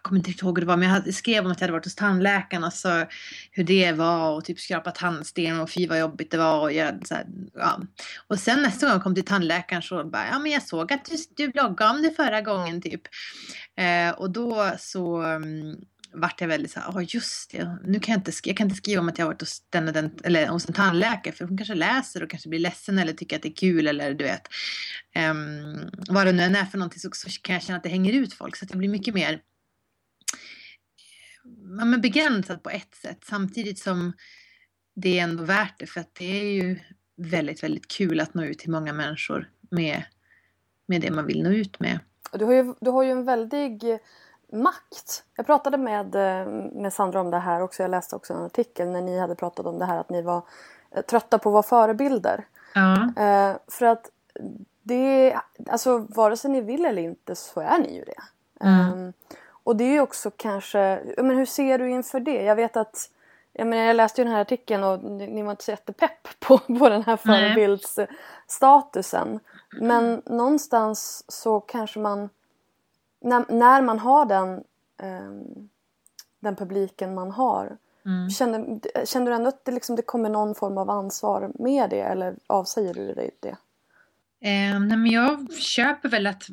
kommer 0.02 0.18
inte 0.18 0.30
riktigt 0.30 0.42
ihåg 0.42 0.59
hur 0.59 0.61
det 0.61 0.68
var, 0.68 0.76
men 0.76 0.88
jag 0.88 1.14
skrev 1.14 1.44
om 1.44 1.52
att 1.52 1.61
jag 1.61 1.64
hade 1.64 1.73
varit 1.73 1.85
hos 1.85 1.94
tandläkaren 1.94 2.64
och 2.64 2.73
så 2.73 3.06
hur 3.50 3.64
det 3.64 3.92
var 3.92 4.30
och 4.30 4.44
typ 4.44 4.61
skrapat 4.61 4.94
tandsten 4.94 5.61
och 5.61 5.71
fy 5.71 5.87
vad 5.87 6.00
jobbigt 6.00 6.30
det 6.30 6.38
var. 6.38 6.61
Och, 6.61 6.73
jag, 6.73 7.06
så 7.06 7.14
här, 7.14 7.26
ja. 7.54 7.80
och 8.26 8.38
sen 8.38 8.62
nästa 8.62 8.87
gång 8.87 8.92
jag 8.92 9.02
kom 9.02 9.14
till 9.14 9.25
tandläkaren 9.25 9.82
så 9.82 10.04
bara, 10.04 10.26
ja 10.30 10.38
men 10.38 10.52
jag 10.52 10.62
såg 10.62 10.92
att 10.92 11.04
du, 11.04 11.16
du 11.37 11.52
bloggade 11.52 11.90
om 11.90 12.02
det 12.02 12.11
förra 12.11 12.40
gången 12.40 12.82
typ. 12.82 13.02
Eh, 13.76 14.14
och 14.14 14.30
då 14.30 14.73
så 14.78 15.23
um, 15.23 15.76
vart 16.14 16.40
jag 16.40 16.49
väldigt 16.49 16.71
så 16.71 16.80
ja 16.87 16.92
ja 16.94 17.02
just 17.02 17.50
det, 17.50 17.78
nu 17.85 18.00
kan 18.00 18.12
jag 18.12 18.18
inte, 18.18 18.32
jag 18.44 18.56
kan 18.56 18.66
inte 18.66 18.76
skriva 18.76 19.00
om 19.00 19.09
att 19.09 19.18
jag 19.18 19.26
har 19.26 19.32
varit 19.32 19.40
hos, 19.40 19.62
den, 19.71 19.87
den, 19.87 20.11
eller 20.25 20.47
hos 20.47 20.68
en 20.68 20.75
tandläkare 20.75 21.35
för 21.35 21.44
hon 21.44 21.59
kanske 21.59 21.75
läser 21.75 22.23
och 22.23 22.30
kanske 22.30 22.49
blir 22.49 22.59
ledsen 22.59 22.99
eller 22.99 23.12
tycker 23.12 23.37
att 23.37 23.42
det 23.42 23.49
är 23.49 23.56
kul 23.56 23.87
eller 23.87 24.14
du 24.14 24.25
vet. 24.25 24.42
Um, 25.30 25.90
vad 26.09 26.26
det 26.26 26.32
nu 26.32 26.42
än 26.42 26.56
är 26.56 26.64
för 26.64 26.78
någonting 26.78 27.00
så, 27.00 27.11
så 27.12 27.40
kan 27.42 27.54
jag 27.54 27.62
känna 27.62 27.76
att 27.76 27.82
det 27.82 27.88
hänger 27.88 28.12
ut 28.12 28.35
folk 28.35 28.56
så 28.56 28.64
att 28.64 28.71
jag 28.71 28.78
blir 28.78 28.88
mycket 28.88 29.14
mer 29.14 29.40
ja, 31.79 31.85
men 31.85 32.01
begränsad 32.01 32.63
på 32.63 32.71
ett 32.71 32.95
sätt 32.95 33.19
samtidigt 33.25 33.79
som 33.79 34.13
det 34.95 35.19
är 35.19 35.25
ändå 35.25 35.45
värt 35.45 35.79
det 35.79 35.87
för 35.87 36.01
att 36.01 36.15
det 36.15 36.41
är 36.41 36.45
ju 36.45 36.79
väldigt, 37.17 37.63
väldigt 37.63 37.89
kul 37.89 38.21
att 38.21 38.35
nå 38.35 38.45
ut 38.45 38.59
till 38.59 38.71
många 38.71 38.93
människor 38.93 39.51
med, 39.71 40.03
med 40.87 41.01
det 41.01 41.11
man 41.11 41.27
vill 41.27 41.43
nå 41.43 41.51
ut 41.51 41.81
med. 41.81 41.99
Du 42.33 42.45
har, 42.45 42.53
ju, 42.53 42.75
du 42.81 42.91
har 42.91 43.03
ju 43.03 43.11
en 43.11 43.25
väldig 43.25 43.99
makt. 44.53 45.25
Jag 45.37 45.47
pratade 45.47 45.79
med, 45.79 46.15
eh, 46.15 46.47
med 46.73 46.93
Sandra 46.93 47.21
om 47.21 47.31
det 47.31 47.39
här 47.39 47.61
också. 47.61 47.83
Jag 47.83 47.91
läste 47.91 48.17
också 48.17 48.35
en 48.35 48.43
artikel 48.43 48.89
när 48.89 49.01
ni 49.01 49.19
hade 49.19 49.35
pratat 49.35 49.67
om 49.67 49.79
det 49.79 49.85
här 49.85 49.99
att 49.99 50.11
ni 50.11 50.23
var 50.23 50.47
eh, 50.91 51.03
trötta 51.03 51.39
på 51.39 51.49
att 51.49 51.53
vara 51.53 51.63
förebilder. 51.63 52.47
Ja, 52.75 53.13
Eh, 53.17 53.57
för 53.69 53.87
att 53.87 54.11
det, 54.83 55.37
alltså 55.67 55.99
vare 55.99 56.37
sig 56.37 56.51
ni 56.51 56.61
vill 56.61 56.85
eller 56.85 57.03
inte 57.03 57.35
så 57.37 57.61
är 57.61 57.79
ni 57.79 57.95
ju 57.95 58.05
det. 58.05 58.23
Mm. 58.61 59.13
Och 59.64 59.76
det 59.76 59.85
är 59.85 59.92
ju 59.92 60.00
också 60.00 60.31
kanske, 60.37 61.02
men 61.16 61.37
hur 61.37 61.47
ser 61.47 61.78
du 61.78 61.90
inför 61.90 62.21
det? 62.21 62.42
Jag 62.42 62.57
vet 62.57 62.76
att, 62.76 63.11
jag 63.52 63.66
menar 63.66 63.85
jag 63.85 63.97
läste 63.97 64.21
ju 64.21 64.25
den 64.25 64.35
här 64.35 64.40
artikeln 64.40 64.85
och 64.85 65.04
ni, 65.04 65.42
var 65.42 65.50
inte 65.50 65.64
så 65.64 65.71
jättepepp 65.71 66.28
på, 66.40 66.59
på 66.59 66.88
den 66.88 67.02
här 67.02 67.16
förebildsstatusen. 67.16 69.40
Men 69.81 70.23
någonstans 70.26 71.25
så 71.28 71.61
kanske 71.61 71.99
man, 71.99 72.28
när, 73.21 73.45
när 73.49 73.83
man 73.83 73.99
har 73.99 74.26
den, 74.26 74.64
ehm, 75.02 75.69
den 76.40 76.57
publiken 76.57 77.14
man 77.14 77.31
har, 77.31 77.76
mm. 78.07 78.31
Känner, 78.31 78.81
känner 79.07 79.26
du 79.26 79.35
ändå 79.35 79.49
att 79.49 79.64
det, 79.64 79.73
liksom, 79.73 79.97
det 79.97 80.02
kommer 80.02 80.28
någon 80.28 80.54
form 80.54 80.78
av 80.78 80.90
ansvar 80.90 81.52
med 81.54 81.90
det 81.90 82.00
eller 82.00 82.37
avsäger 82.47 82.95
du 82.95 83.14
dig 83.14 83.31
det? 83.40 83.57
Eh, 84.45 84.81
nej 84.81 84.99
men 84.99 85.07
jag 85.07 85.52
köper 85.52 86.09
väl 86.09 86.26
att 86.26 86.42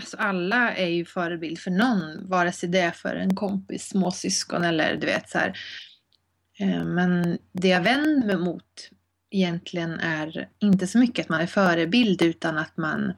alltså 0.00 0.16
alla 0.16 0.74
är 0.74 0.88
ju 0.88 1.04
förebild 1.04 1.58
för 1.58 1.70
någon, 1.70 2.28
vare 2.28 2.52
sig 2.52 2.68
det 2.68 2.80
är 2.80 2.90
för 2.90 3.16
en 3.16 3.36
kompis, 3.36 3.88
småsyskon 3.88 4.64
eller 4.64 4.96
du 4.96 5.06
vet 5.06 5.30
så 5.30 5.38
här. 5.38 5.58
Eh, 6.58 6.84
men 6.84 7.38
det 7.52 7.68
jag 7.68 7.80
vänder 7.80 8.26
mig 8.26 8.36
mot 8.36 8.90
egentligen 9.30 10.00
är 10.00 10.48
inte 10.58 10.86
så 10.86 10.98
mycket 10.98 11.24
att 11.24 11.28
man 11.28 11.40
är 11.40 11.46
förebild 11.46 12.22
utan 12.22 12.58
att 12.58 12.76
man 12.76 13.12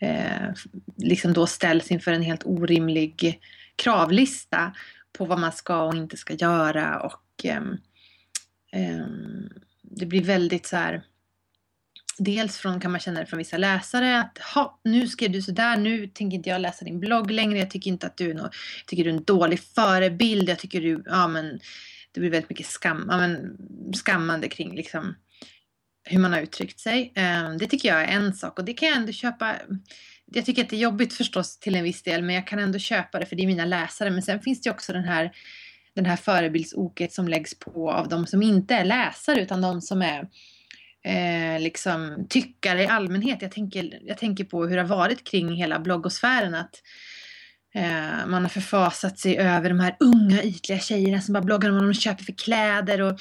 eh, 0.00 0.54
liksom 0.96 1.32
då 1.32 1.46
ställs 1.46 1.90
inför 1.90 2.12
en 2.12 2.22
helt 2.22 2.46
orimlig 2.46 3.40
kravlista 3.76 4.72
på 5.18 5.24
vad 5.24 5.38
man 5.38 5.52
ska 5.52 5.82
och 5.82 5.94
inte 5.94 6.16
ska 6.16 6.34
göra 6.34 7.00
och 7.00 7.44
eh, 7.44 7.62
eh, 8.72 9.06
det 9.82 10.06
blir 10.06 10.24
väldigt 10.24 10.66
så 10.66 10.76
här 10.76 11.02
Dels 12.18 12.56
från, 12.56 12.80
kan 12.80 12.90
man 12.90 13.00
känna 13.00 13.20
det 13.20 13.26
från 13.26 13.38
vissa 13.38 13.56
läsare 13.56 14.20
att 14.20 14.38
ha, 14.54 14.80
nu 14.84 15.08
skrev 15.08 15.32
du 15.32 15.42
sådär, 15.42 15.76
nu 15.76 16.06
tänker 16.06 16.36
inte 16.36 16.48
jag 16.48 16.60
läsa 16.60 16.84
din 16.84 17.00
blogg 17.00 17.30
längre, 17.30 17.58
jag 17.58 17.70
tycker 17.70 17.90
inte 17.90 18.06
att 18.06 18.16
du 18.16 18.30
är, 18.30 18.34
någon 18.34 18.44
jag 18.44 18.86
tycker 18.86 19.04
du 19.04 19.10
är 19.10 19.14
en 19.14 19.24
dålig 19.24 19.60
förebild, 19.60 20.48
jag 20.48 20.58
tycker 20.58 20.80
du, 20.80 21.02
ja 21.06 21.28
men 21.28 21.60
det 22.12 22.20
blir 22.20 22.30
väldigt 22.30 22.50
mycket 22.50 22.66
skam, 22.66 23.06
ja, 23.10 23.16
men, 23.16 23.56
skammande 24.04 24.48
kring 24.48 24.76
liksom 24.76 25.14
hur 26.04 26.18
man 26.18 26.32
har 26.32 26.40
uttryckt 26.40 26.80
sig. 26.80 27.12
Ehm, 27.14 27.58
det 27.58 27.66
tycker 27.66 27.88
jag 27.88 28.02
är 28.02 28.06
en 28.06 28.34
sak 28.34 28.58
och 28.58 28.64
det 28.64 28.72
kan 28.72 28.88
jag 28.88 28.96
ändå 28.96 29.12
köpa. 29.12 29.56
Jag 30.24 30.44
tycker 30.44 30.64
att 30.64 30.70
det 30.70 30.76
är 30.76 30.80
jobbigt 30.80 31.12
förstås 31.12 31.58
till 31.58 31.74
en 31.74 31.84
viss 31.84 32.02
del 32.02 32.22
men 32.22 32.34
jag 32.34 32.46
kan 32.46 32.58
ändå 32.58 32.78
köpa 32.78 33.18
det 33.18 33.26
för 33.26 33.36
det 33.36 33.42
är 33.42 33.46
mina 33.46 33.64
läsare. 33.64 34.10
Men 34.10 34.22
sen 34.22 34.40
finns 34.40 34.60
det 34.60 34.68
ju 34.68 34.72
också 34.72 34.92
den 34.92 35.04
här 35.04 35.32
den 35.94 36.06
här 36.06 36.16
förebildsoket 36.16 37.12
som 37.12 37.28
läggs 37.28 37.58
på 37.58 37.92
av 37.92 38.08
de 38.08 38.26
som 38.26 38.42
inte 38.42 38.74
är 38.74 38.84
läsare 38.84 39.40
utan 39.42 39.60
de 39.60 39.80
som 39.80 40.02
är 40.02 40.28
eh, 41.08 41.60
liksom 41.60 42.26
tyckare 42.28 42.82
i 42.82 42.86
allmänhet. 42.86 43.42
Jag 43.42 43.52
tänker, 43.52 43.98
jag 44.02 44.18
tänker 44.18 44.44
på 44.44 44.66
hur 44.66 44.76
det 44.76 44.82
har 44.82 44.96
varit 44.96 45.24
kring 45.24 45.56
hela 45.56 45.78
bloggosfären. 45.78 46.54
Att 46.54 46.82
eh, 47.74 48.26
man 48.26 48.42
har 48.42 48.48
förfasat 48.48 49.18
sig 49.18 49.38
över 49.38 49.68
de 49.68 49.80
här 49.80 49.96
unga 50.00 50.42
ytliga 50.42 50.78
tjejerna 50.78 51.20
som 51.20 51.32
bara 51.32 51.44
bloggar 51.44 51.70
om 51.70 51.76
vad 51.76 51.84
de 51.84 51.94
köper 51.94 52.24
för 52.24 52.32
kläder. 52.32 53.00
Och, 53.00 53.18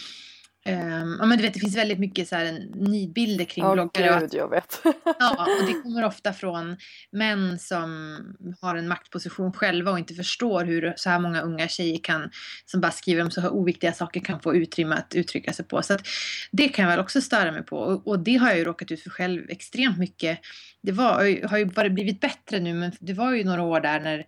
Um, 0.68 1.18
ja 1.20 1.26
men 1.26 1.38
du 1.38 1.44
vet 1.44 1.54
det 1.54 1.60
finns 1.60 1.78
väldigt 1.78 2.00
mycket 2.00 2.28
så 2.28 2.36
här 2.36 2.68
nidbilder 2.76 3.46
kring 3.46 3.66
oh, 3.66 3.74
bloggare. 3.74 4.20
Gud, 4.20 4.34
jag 4.34 4.50
vet. 4.50 4.82
ja, 5.20 5.48
och 5.60 5.68
det 5.68 5.74
kommer 5.84 6.06
ofta 6.06 6.34
från 6.34 6.78
män 7.12 7.60
som 7.60 8.18
har 8.62 8.76
en 8.76 8.88
maktposition 8.88 9.54
själva 9.54 9.92
och 9.92 10.00
inte 10.00 10.14
förstår 10.14 10.66
hur 10.66 10.94
så 10.96 11.10
här 11.10 11.20
många 11.20 11.42
unga 11.42 11.68
tjejer 11.68 12.00
kan, 12.04 12.30
som 12.66 12.82
bara 12.82 12.92
skriver 12.92 13.24
om 13.24 13.32
så 13.32 13.42
här 13.42 13.54
oviktiga 13.54 13.94
saker, 13.94 14.20
kan 14.20 14.40
få 14.40 14.56
utrymme 14.56 14.96
att 14.96 15.16
uttrycka 15.16 15.54
sig 15.54 15.66
på. 15.66 15.82
Så 15.82 15.94
att 15.94 16.08
det 16.52 16.70
kan 16.70 16.84
jag 16.84 16.90
väl 16.90 17.00
också 17.00 17.22
störa 17.22 17.52
mig 17.52 17.64
på. 17.64 17.78
Och, 17.78 18.08
och 18.08 18.20
det 18.20 18.36
har 18.36 18.50
jag 18.50 18.58
ju 18.58 18.64
råkat 18.64 18.92
ut 18.92 19.04
för 19.04 19.10
själv 19.10 19.50
extremt 19.50 19.98
mycket. 19.98 20.40
Det 20.84 20.92
var, 20.92 21.48
har 21.48 21.58
ju 21.58 21.66
bara 21.66 21.90
blivit 21.90 22.20
bättre 22.20 22.60
nu, 22.60 22.74
men 22.74 22.92
det 23.00 23.14
var 23.14 23.34
ju 23.34 23.44
några 23.44 23.64
år 23.64 23.80
där 23.80 24.00
när 24.00 24.26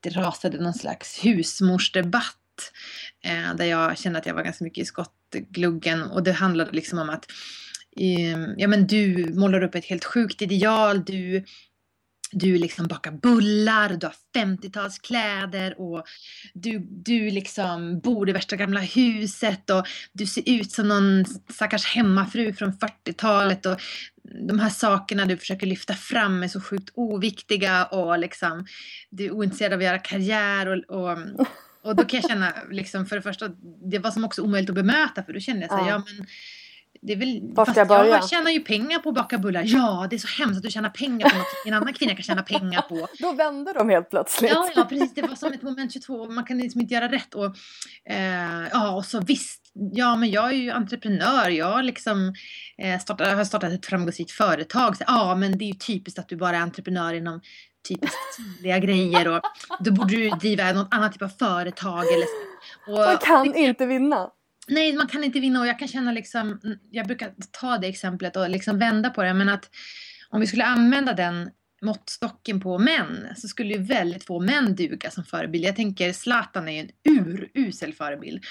det 0.00 0.10
rasade 0.10 0.58
någon 0.58 0.74
slags 0.74 1.24
husmorsdebatt 1.24 2.34
Eh, 3.24 3.54
där 3.54 3.64
jag 3.64 3.98
kände 3.98 4.18
att 4.18 4.26
jag 4.26 4.34
var 4.34 4.42
ganska 4.42 4.64
mycket 4.64 4.82
i 4.82 4.86
gluggen 5.30 6.02
och 6.02 6.22
det 6.22 6.32
handlade 6.32 6.72
liksom 6.72 6.98
om 6.98 7.10
att 7.10 7.26
eh, 7.96 8.54
ja, 8.56 8.68
men 8.68 8.86
du 8.86 9.34
målar 9.34 9.62
upp 9.62 9.74
ett 9.74 9.84
helt 9.84 10.04
sjukt 10.04 10.42
ideal, 10.42 11.04
du 11.04 11.44
du 12.32 12.58
liksom 12.58 12.86
bakar 12.86 13.10
bullar, 13.12 13.88
du 13.88 14.06
har 14.06 14.14
50-talskläder 14.36 15.74
och 15.78 16.04
du, 16.54 16.78
du 16.90 17.30
liksom 17.30 18.00
bor 18.00 18.28
i 18.28 18.32
värsta 18.32 18.56
gamla 18.56 18.80
huset 18.80 19.70
och 19.70 19.86
du 20.12 20.26
ser 20.26 20.42
ut 20.46 20.72
som 20.72 20.88
någon 20.88 21.24
stackars 21.48 21.84
hemmafru 21.86 22.52
från 22.52 22.72
40-talet 22.72 23.66
och 23.66 23.80
de 24.48 24.58
här 24.58 24.70
sakerna 24.70 25.24
du 25.24 25.36
försöker 25.36 25.66
lyfta 25.66 25.94
fram 25.94 26.42
är 26.42 26.48
så 26.48 26.60
sjukt 26.60 26.90
oviktiga 26.94 27.84
och 27.84 28.18
liksom 28.18 28.66
du 29.10 29.24
är 29.24 29.30
ointresserad 29.30 29.72
av 29.72 29.78
att 29.78 29.84
göra 29.84 29.98
karriär 29.98 30.66
och, 30.66 31.00
och 31.00 31.18
och 31.88 31.96
då 31.96 32.04
kan 32.04 32.20
jag 32.20 32.30
känna, 32.30 32.52
liksom, 32.70 33.06
för 33.06 33.16
det 33.16 33.22
första, 33.22 33.48
det 33.90 33.98
var 33.98 34.10
som 34.10 34.24
också 34.24 34.42
omöjligt 34.42 34.70
att 34.70 34.74
bemöta 34.74 35.22
för 35.22 35.32
då 35.32 35.40
kände 35.40 35.60
jag 35.60 35.70
så 35.70 35.76
här, 35.76 35.88
ja. 35.88 35.90
ja 35.90 36.02
men 36.16 36.26
det 37.02 37.12
är 37.12 37.16
väl, 37.16 37.66
ska 37.66 37.80
jag 37.80 37.88
börja? 37.88 38.10
Jag 38.10 38.28
tjänar 38.28 38.50
ju 38.50 38.60
pengar 38.60 38.98
på 38.98 39.08
att 39.08 39.14
baka 39.14 39.38
bullar. 39.38 39.62
Ja, 39.66 40.06
det 40.10 40.16
är 40.16 40.18
så 40.18 40.42
hemskt 40.42 40.56
att 40.56 40.62
du 40.62 40.70
tjänar 40.70 40.90
pengar 40.90 41.30
på 41.30 41.36
något 41.36 41.46
en 41.66 41.74
annan 41.74 41.92
kvinna 41.92 42.14
kan 42.14 42.22
tjäna 42.22 42.42
pengar 42.42 42.82
på. 42.82 43.08
Då 43.18 43.32
vände 43.32 43.72
de 43.72 43.88
helt 43.88 44.10
plötsligt. 44.10 44.50
Ja, 44.50 44.70
ja 44.76 44.84
precis. 44.84 45.14
Det 45.14 45.22
var 45.22 45.34
som 45.34 45.52
ett 45.52 45.62
moment 45.62 45.92
22. 45.92 46.30
Man 46.30 46.44
kan 46.44 46.58
liksom 46.58 46.80
inte 46.80 46.94
göra 46.94 47.12
rätt. 47.12 47.34
Och, 47.34 47.56
eh, 48.10 48.68
ja, 48.72 48.90
och 48.90 49.04
så 49.04 49.20
visst. 49.20 49.72
Ja, 49.92 50.16
men 50.16 50.30
jag 50.30 50.48
är 50.48 50.56
ju 50.56 50.70
entreprenör. 50.70 51.48
Jag 51.48 51.84
liksom, 51.84 52.34
eh, 52.78 52.98
startat, 52.98 53.36
har 53.36 53.44
startat 53.44 53.72
ett 53.72 53.86
framgångsrikt 53.86 54.30
företag. 54.30 54.96
Så, 54.96 55.04
ja, 55.06 55.34
men 55.34 55.58
det 55.58 55.64
är 55.64 55.68
ju 55.68 55.74
typiskt 55.74 56.18
att 56.18 56.28
du 56.28 56.36
bara 56.36 56.56
är 56.56 56.60
entreprenör 56.60 57.14
inom 57.14 57.40
typiskt 57.88 58.36
tydliga 58.36 58.78
grejer 58.78 59.28
och 59.28 59.42
då 59.80 59.92
borde 59.92 60.16
du 60.16 60.30
driva 60.30 60.72
något 60.72 60.94
annat 60.94 61.12
typ 61.12 61.22
av 61.22 61.28
företag 61.28 62.04
eller 62.12 62.26
och, 62.86 62.98
Man 62.98 63.18
kan 63.18 63.44
liksom, 63.44 63.64
inte 63.64 63.86
vinna. 63.86 64.30
Nej, 64.68 64.92
man 64.92 65.06
kan 65.06 65.24
inte 65.24 65.40
vinna 65.40 65.60
och 65.60 65.66
jag 65.66 65.78
kan 65.78 65.88
känna 65.88 66.12
liksom, 66.12 66.60
jag 66.90 67.06
brukar 67.06 67.32
ta 67.60 67.78
det 67.78 67.86
exemplet 67.86 68.36
och 68.36 68.50
liksom 68.50 68.78
vända 68.78 69.10
på 69.10 69.22
det, 69.22 69.34
men 69.34 69.48
att 69.48 69.70
om 70.30 70.40
vi 70.40 70.46
skulle 70.46 70.64
använda 70.64 71.12
den 71.12 71.50
måttstocken 71.82 72.60
på 72.60 72.78
män 72.78 73.28
så 73.36 73.48
skulle 73.48 73.74
ju 73.74 73.82
väldigt 73.82 74.24
få 74.24 74.40
män 74.40 74.74
duga 74.74 75.10
som 75.10 75.24
förebild. 75.24 75.64
Jag 75.64 75.76
tänker 75.76 76.12
Zlatan 76.12 76.68
är 76.68 76.72
ju 76.72 76.78
en 76.78 76.90
urusel 77.04 77.94
förebild. 77.94 78.44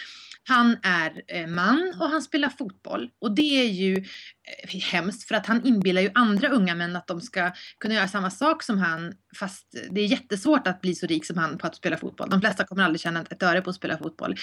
Han 0.48 0.77
är 0.84 1.22
eh, 1.27 1.48
man 1.48 1.94
och 2.00 2.10
han 2.10 2.22
spelar 2.22 2.50
fotboll. 2.50 3.10
Och 3.22 3.36
det 3.36 3.62
är 3.62 3.72
ju 3.72 3.96
eh, 3.96 4.80
hemskt 4.92 5.27
för 5.27 5.36
att 5.36 5.46
han 5.46 5.66
inbillar 5.66 6.01
ju 6.01 6.12
andra 6.13 6.48
unga 6.50 6.75
män 6.75 6.96
att 6.96 7.08
de 7.08 7.22
ska 7.22 7.51
kunna 7.80 7.94
göra 7.94 8.08
samma 8.08 8.32
sak 8.32 8.63
som 8.63 8.78
han. 8.78 9.13
Fast 9.39 9.76
det 9.91 10.02
är 10.02 10.06
jättesvårt 10.06 10.67
att 10.67 10.82
bli 10.82 10.95
så 10.95 11.08
rik 11.08 11.26
som 11.26 11.38
han 11.38 11.58
på 11.58 11.67
att 11.67 11.76
spela 11.76 11.98
fotboll. 11.98 12.30
De 12.30 12.41
flesta 12.41 12.65
kommer 12.65 12.84
aldrig 12.84 13.02
tjäna 13.02 13.26
ett 13.30 13.43
öre 13.43 13.62
på 13.62 13.69
att 13.69 13.76
spela 13.76 13.98
fotboll. 13.98 14.36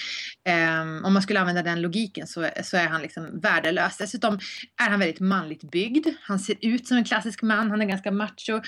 Um, 0.83 1.05
om 1.05 1.12
man 1.12 1.22
skulle 1.22 1.40
använda 1.40 1.62
den 1.62 1.83
logiken 1.83 2.26
så, 2.26 2.48
så 2.62 2.76
är 2.76 2.87
han 2.87 3.02
liksom 3.02 3.40
värdelös. 3.40 3.96
Dessutom 3.96 4.38
är 4.83 4.90
han 4.90 5.00
väldigt 5.00 5.20
manligt 5.20 5.70
byggd. 5.70 6.09
Han 6.22 6.38
ser 6.38 6.57
ut 6.61 6.88
som 6.88 6.96
en 6.96 7.05
klassisk 7.05 7.42
man. 7.42 7.70
Han 7.70 7.81
är 7.81 7.87
ganska 7.87 8.11
macho 8.11 8.61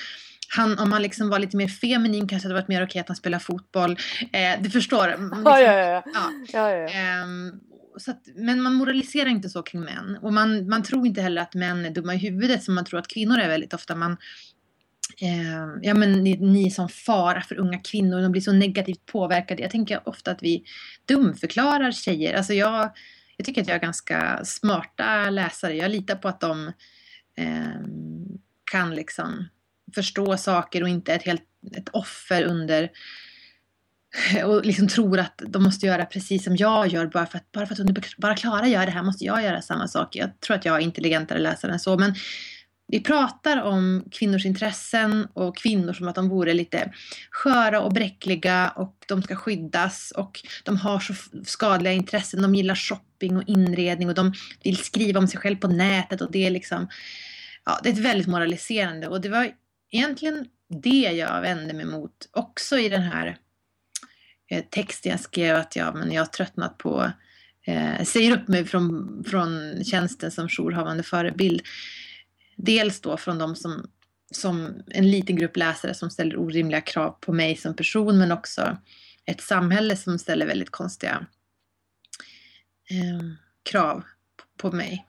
han, 0.49 0.79
om 0.79 0.93
han 0.93 1.03
liksom 1.03 1.29
var 1.29 1.39
lite 1.39 1.57
mer 1.57 1.69
feminin 1.69 2.29
kanske 2.29 2.49
det 2.49 2.53
hade 2.53 2.61
varit 2.61 2.69
mer 2.69 2.85
okej 2.85 3.01
att 3.01 3.09
han 3.09 3.17
spelar 3.17 3.39
fotboll. 3.39 3.99
Eh, 4.33 4.63
du 4.63 4.71
förstår. 4.71 5.09
Liksom, 5.09 5.43
ja, 5.45 5.61
ja, 5.61 6.03
ja. 6.15 6.33
ja. 6.53 6.71
eh, 6.71 7.27
att, 8.09 8.29
men 8.37 8.63
man 8.63 8.75
moraliserar 8.75 9.29
inte 9.29 9.49
så 9.49 9.63
kring 9.63 9.81
män. 9.81 10.19
Och 10.23 10.33
man, 10.33 10.69
man 10.69 10.83
tror 10.83 11.07
inte 11.07 11.23
heller 11.23 11.43
att 11.43 11.55
män 11.55 11.85
är 11.85 11.91
dumma 11.91 12.15
i 12.15 12.19
huvudet 12.19 12.63
som 12.63 12.75
man 12.75 12.85
tror 12.85 12.99
att 12.99 13.09
kvinnor 13.09 13.39
är 13.39 13.49
väldigt 13.49 13.75
ofta. 13.75 13.95
Man, 13.95 14.17
eh, 15.21 15.79
ja 15.83 15.95
men 15.95 16.13
ni, 16.13 16.37
ni 16.37 16.71
som 16.71 16.89
fara 16.89 17.43
för 17.43 17.59
unga 17.59 17.79
kvinnor, 17.79 18.23
de 18.23 18.33
blir 18.33 18.43
så 18.43 18.53
negativt 18.53 19.07
påverkade. 19.07 19.63
Jag 19.63 19.71
tänker 19.71 20.09
ofta 20.09 20.31
att 20.31 20.43
vi 20.43 20.65
dumförklarar 21.05 21.93
tjejer. 21.93 22.35
Alltså 22.35 22.55
jag, 22.55 22.91
jag 23.37 23.47
tycker 23.47 23.63
att 23.63 23.69
jag 23.69 23.77
är 23.77 23.81
ganska 23.81 24.45
smarta 24.45 25.31
läsare. 25.31 25.75
Jag 25.75 25.91
litar 25.91 26.17
på 26.17 26.29
att 26.29 26.41
de 26.41 26.73
eh, 27.37 27.81
kan 28.71 28.95
liksom 28.95 29.49
förstå 29.95 30.37
saker 30.37 30.83
och 30.83 30.89
inte 30.89 31.15
ett 31.15 31.23
helt 31.23 31.43
ett 31.77 31.89
offer 31.89 32.43
under 32.43 32.91
och 34.45 34.67
liksom 34.67 34.89
tror 34.89 35.19
att 35.19 35.43
de 35.47 35.63
måste 35.63 35.87
göra 35.87 36.07
precis 36.07 36.45
som 36.45 36.57
jag 36.57 36.89
gör 36.89 37.07
bara 37.07 37.27
för 37.27 37.39
att, 37.39 37.53
bara 37.53 37.67
för 37.67 37.75
att 37.75 38.17
bara 38.17 38.37
Klara 38.37 38.67
gör 38.67 38.87
det 38.87 38.93
här 38.93 39.03
måste 39.03 39.25
jag 39.25 39.43
göra 39.43 39.63
samma 39.63 39.89
sak. 39.89 40.17
Jag 40.17 40.41
tror 40.41 40.57
att 40.57 40.65
jag 40.65 40.77
är 40.77 40.81
intelligentare 40.81 41.39
läsare 41.39 41.73
än 41.73 41.81
så 41.81 41.99
men 41.99 42.15
vi 42.89 43.01
pratar 43.01 43.63
om 43.63 44.05
kvinnors 44.11 44.47
intressen 44.47 45.29
och 45.33 45.57
kvinnor 45.57 45.93
som 45.93 46.09
att 46.09 46.15
de 46.15 46.29
vore 46.29 46.55
lite 46.55 46.93
sköra 47.31 47.81
och 47.81 47.93
bräckliga 47.93 48.73
och 48.77 48.97
de 49.09 49.23
ska 49.23 49.37
skyddas 49.37 50.13
och 50.17 50.41
de 50.65 50.77
har 50.77 51.01
så 51.01 51.15
skadliga 51.45 51.93
intressen. 51.93 52.43
De 52.43 52.55
gillar 52.55 52.75
shopping 52.75 53.37
och 53.37 53.43
inredning 53.47 54.09
och 54.09 54.15
de 54.15 54.33
vill 54.65 54.77
skriva 54.77 55.21
om 55.21 55.29
sig 55.29 55.41
själv 55.41 55.57
på 55.57 55.69
nätet 55.69 56.21
och 56.21 56.33
det 56.33 56.47
är 56.47 56.51
liksom 56.51 56.89
ja, 57.65 57.81
det 57.83 57.89
är 57.89 57.93
ett 57.93 57.99
väldigt 57.99 58.27
moraliserande 58.27 59.09
och 59.09 59.21
det 59.21 59.29
var 59.29 59.51
egentligen 59.97 60.49
det 60.69 61.13
jag 61.13 61.41
vände 61.41 61.75
mig 61.75 61.85
mot 61.85 62.29
också 62.33 62.79
i 62.79 62.89
den 62.89 63.03
här 63.03 63.39
eh, 64.51 64.65
texten 64.71 65.11
jag 65.11 65.21
skrev 65.21 65.57
att 65.57 65.77
jag, 65.77 65.95
men 65.95 66.13
jag 66.13 66.21
har 66.21 66.27
tröttnat 66.27 66.79
på, 66.79 67.11
eh, 67.67 68.05
säger 68.05 68.33
upp 68.33 68.49
mig 68.49 68.65
från, 68.65 69.25
från 69.27 69.85
tjänsten 69.85 70.31
som 70.31 70.49
jourhavande 70.49 71.03
förebild. 71.03 71.63
Dels 72.57 73.01
då 73.01 73.17
från 73.17 73.39
de 73.39 73.57
som, 73.57 73.91
som 74.31 74.83
en 74.91 75.11
liten 75.11 75.37
grupp 75.37 75.57
läsare 75.57 75.95
som 75.95 76.11
ställer 76.11 76.37
orimliga 76.37 76.81
krav 76.81 77.17
på 77.21 77.33
mig 77.33 77.57
som 77.57 77.75
person 77.77 78.19
men 78.19 78.33
också 78.33 78.77
ett 79.25 79.41
samhälle 79.41 79.97
som 79.97 80.19
ställer 80.19 80.47
väldigt 80.47 80.71
konstiga 80.71 81.27
eh, 82.91 83.21
krav 83.71 84.05
på, 84.37 84.71
på 84.71 84.77
mig. 84.77 85.07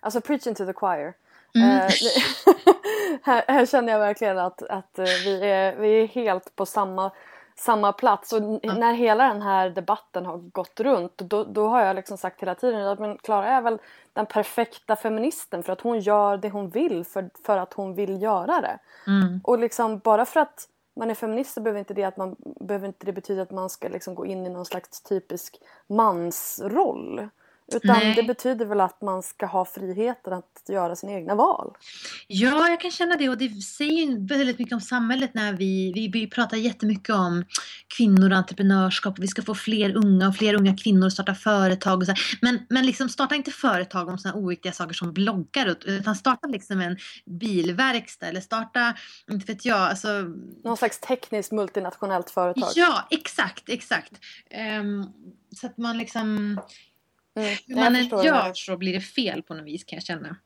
Alltså 0.00 0.20
preaching 0.20 0.54
to 0.54 0.66
the 0.66 0.72
choir. 0.72 1.14
Mm. 1.56 1.76
Eh, 1.76 1.90
här, 3.22 3.44
här, 3.48 3.66
känner 3.66 3.92
jag 3.92 4.00
verkligen 4.00 4.38
att, 4.38 4.62
att 4.62 4.98
eh, 4.98 5.04
vi, 5.04 5.40
är, 5.42 5.76
vi 5.76 6.02
är 6.02 6.06
helt 6.06 6.56
på 6.56 6.66
samma, 6.66 7.10
samma 7.56 7.92
plats 7.92 8.32
och 8.32 8.38
mm. 8.38 8.60
när 8.80 8.94
hela 8.94 9.28
den 9.28 9.42
här 9.42 9.70
debatten 9.70 10.26
har 10.26 10.38
gått 10.38 10.80
runt 10.80 11.18
då, 11.18 11.44
då 11.44 11.68
har 11.68 11.82
jag 11.82 11.96
liksom 11.96 12.18
sagt 12.18 12.42
hela 12.42 12.54
tiden 12.54 12.86
att 12.86 13.22
Klara 13.22 13.46
är 13.46 13.60
väl 13.60 13.78
den 14.12 14.26
perfekta 14.26 14.96
feministen 14.96 15.62
för 15.62 15.72
att 15.72 15.80
hon 15.80 16.00
gör 16.00 16.36
det 16.36 16.50
hon 16.50 16.70
vill 16.70 17.04
för, 17.04 17.30
för 17.46 17.58
att 17.58 17.72
hon 17.72 17.94
vill 17.94 18.22
göra 18.22 18.60
det. 18.60 18.78
Mm. 19.06 19.40
Och 19.44 19.58
liksom 19.58 19.98
bara 19.98 20.24
för 20.24 20.40
att 20.40 20.68
man 20.96 21.10
är 21.10 21.14
feminist 21.14 21.54
så 21.54 21.60
behöver 21.60 21.78
inte 21.78 21.94
det, 21.94 22.04
att 22.04 22.16
man, 22.16 22.36
behöver 22.60 22.86
inte 22.86 23.06
det 23.06 23.12
betyda 23.12 23.42
att 23.42 23.50
man 23.50 23.70
ska 23.70 23.88
liksom 23.88 24.14
gå 24.14 24.26
in 24.26 24.46
i 24.46 24.48
någon 24.48 24.64
slags 24.64 25.02
typisk 25.02 25.60
mansroll. 25.86 27.28
Utan 27.74 27.96
Nej. 27.96 28.14
det 28.14 28.22
betyder 28.22 28.66
väl 28.66 28.80
att 28.80 29.02
man 29.02 29.22
ska 29.22 29.46
ha 29.46 29.64
friheten 29.64 30.32
att 30.32 30.62
göra 30.68 30.96
sina 30.96 31.12
egna 31.12 31.34
val. 31.34 31.76
Ja, 32.26 32.68
jag 32.68 32.80
kan 32.80 32.90
känna 32.90 33.16
det 33.16 33.28
och 33.28 33.38
det 33.38 33.48
säger 33.48 34.28
väldigt 34.28 34.58
mycket 34.58 34.74
om 34.74 34.80
samhället 34.80 35.34
när 35.34 35.52
vi, 35.52 35.92
vi, 35.94 36.08
vi 36.08 36.30
pratar 36.30 36.56
jättemycket 36.56 37.14
om 37.14 37.44
kvinnor 37.96 38.30
och 38.30 38.36
entreprenörskap 38.36 39.18
och 39.18 39.24
vi 39.24 39.28
ska 39.28 39.42
få 39.42 39.54
fler 39.54 39.96
unga 39.96 40.28
och 40.28 40.36
fler 40.36 40.54
unga 40.54 40.76
kvinnor 40.76 41.06
att 41.06 41.12
starta 41.12 41.34
företag. 41.34 42.00
Och 42.00 42.06
så. 42.06 42.14
Men, 42.40 42.58
men 42.68 42.86
liksom 42.86 43.08
starta 43.08 43.34
inte 43.34 43.50
företag 43.50 44.08
om 44.08 44.18
sådana 44.18 44.38
oviktiga 44.38 44.72
saker 44.72 44.94
som 44.94 45.12
bloggar 45.12 45.76
utan 45.84 46.16
starta 46.16 46.48
liksom 46.48 46.80
en 46.80 46.96
bilverkstad 47.24 48.26
eller 48.26 48.40
starta, 48.40 48.94
inte 49.30 49.52
vet 49.52 49.64
jag, 49.64 49.78
alltså... 49.78 50.08
Någon 50.64 50.76
slags 50.76 51.00
tekniskt 51.00 51.52
multinationellt 51.52 52.30
företag. 52.30 52.70
Ja, 52.74 53.08
exakt, 53.10 53.68
exakt. 53.68 54.12
Um, 54.80 55.12
så 55.56 55.66
att 55.66 55.78
man 55.78 55.98
liksom 55.98 56.60
Mm, 57.36 57.56
Hur 57.66 57.74
man 57.74 57.96
än 57.96 58.24
gör 58.24 58.52
så 58.54 58.76
blir 58.76 58.92
det 58.92 59.00
fel 59.00 59.42
på 59.42 59.54
något 59.54 59.64
vis 59.64 59.84
kan 59.84 59.96
jag 59.96 60.02
känna. 60.02 60.36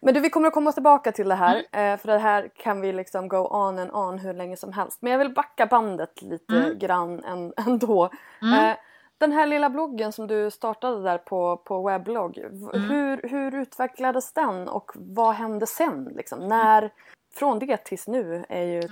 Men 0.00 0.14
du, 0.14 0.20
vi 0.20 0.30
kommer 0.30 0.48
att 0.48 0.54
komma 0.54 0.72
tillbaka 0.72 1.12
till 1.12 1.28
det 1.28 1.34
här. 1.34 1.64
Mm. 1.72 1.92
Eh, 1.92 2.00
för 2.00 2.08
det 2.08 2.18
här 2.18 2.50
kan 2.56 2.80
vi 2.80 2.92
liksom 2.92 3.28
go 3.28 3.36
on 3.36 3.78
and 3.78 3.90
on 3.92 4.18
hur 4.18 4.34
länge 4.34 4.56
som 4.56 4.72
helst. 4.72 5.02
Men 5.02 5.12
jag 5.12 5.18
vill 5.18 5.34
backa 5.34 5.66
bandet 5.66 6.22
lite 6.22 6.56
mm. 6.56 6.78
grann 6.78 7.24
ändå. 7.66 8.10
Mm. 8.42 8.70
Eh, 8.70 8.76
Den 9.18 9.32
här 9.32 9.46
lilla 9.46 9.70
bloggen 9.70 10.12
som 10.12 10.26
du 10.26 10.50
startade 10.50 11.02
där 11.02 11.18
på, 11.18 11.56
på 11.56 11.86
webblogg, 11.86 12.38
mm. 12.38 12.90
hur, 12.90 13.28
hur 13.28 13.54
utvecklades 13.54 14.32
den 14.32 14.68
och 14.68 14.90
vad 14.94 15.34
hände 15.34 15.66
sen? 15.66 16.04
Liksom? 16.16 16.48
När, 16.48 16.90
från 17.34 17.58
det 17.58 17.84
tills 17.84 18.08
nu 18.08 18.44
är 18.48 18.64
ju 18.64 18.82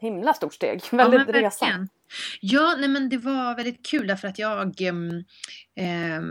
himla 0.00 0.34
stort 0.34 0.54
steg, 0.54 0.80
väldigt 0.90 1.28
ja, 1.28 1.42
resa. 1.42 1.88
Ja, 2.40 2.76
nej 2.78 2.88
men 2.88 3.08
det 3.08 3.18
var 3.18 3.56
väldigt 3.56 3.86
kul 3.86 4.06
därför 4.06 4.28
att 4.28 4.38
jag 4.38 4.80
eh, 4.80 6.22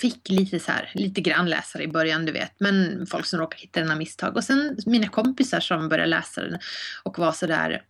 fick 0.00 0.28
lite 0.28 0.60
så 0.60 0.72
här, 0.72 0.90
lite 0.94 1.20
grann 1.20 1.50
läsare 1.50 1.82
i 1.82 1.88
början, 1.88 2.26
du 2.26 2.32
vet, 2.32 2.60
men 2.60 3.06
folk 3.06 3.26
som 3.26 3.38
råkade 3.38 3.60
hitta 3.60 3.80
den 3.80 3.90
av 3.90 3.98
misstag. 3.98 4.36
Och 4.36 4.44
sen 4.44 4.76
mina 4.86 5.08
kompisar 5.08 5.60
som 5.60 5.88
började 5.88 6.10
läsa 6.10 6.40
den 6.40 6.58
och 7.04 7.18
var 7.18 7.32
så 7.32 7.46
där 7.46 7.82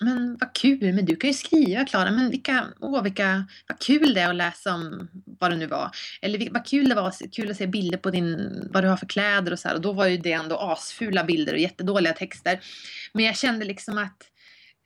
men 0.00 0.36
vad 0.40 0.52
kul, 0.52 0.92
men 0.92 1.04
du 1.04 1.16
kan 1.16 1.30
ju 1.30 1.34
skriva 1.34 1.84
Klara, 1.84 2.10
men 2.10 2.30
vilka, 2.30 2.66
åh 2.80 3.02
vilka, 3.02 3.46
vad 3.68 3.78
kul 3.78 4.14
det 4.14 4.20
är 4.20 4.28
att 4.28 4.36
läsa 4.36 4.74
om 4.74 5.08
vad 5.40 5.50
det 5.50 5.56
nu 5.56 5.66
var. 5.66 5.90
Eller 6.22 6.50
vad 6.50 6.66
kul 6.66 6.88
det 6.88 6.94
var, 6.94 7.12
kul 7.32 7.50
att 7.50 7.56
se 7.56 7.66
bilder 7.66 7.98
på 7.98 8.10
din, 8.10 8.52
vad 8.72 8.84
du 8.84 8.88
har 8.88 8.96
för 8.96 9.06
kläder 9.06 9.52
och 9.52 9.58
så 9.58 9.68
här. 9.68 9.74
Och 9.74 9.80
då 9.80 9.92
var 9.92 10.06
ju 10.06 10.16
det 10.16 10.32
ändå 10.32 10.56
asfula 10.56 11.24
bilder 11.24 11.52
och 11.52 11.58
jättedåliga 11.58 12.12
texter. 12.12 12.60
Men 13.12 13.24
jag 13.24 13.36
kände 13.36 13.64
liksom 13.64 13.98
att 13.98 14.30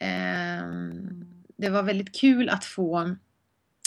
Ehm, 0.00 1.24
det 1.58 1.70
var 1.70 1.82
väldigt 1.82 2.20
kul 2.20 2.48
att 2.48 2.64
få 2.64 3.16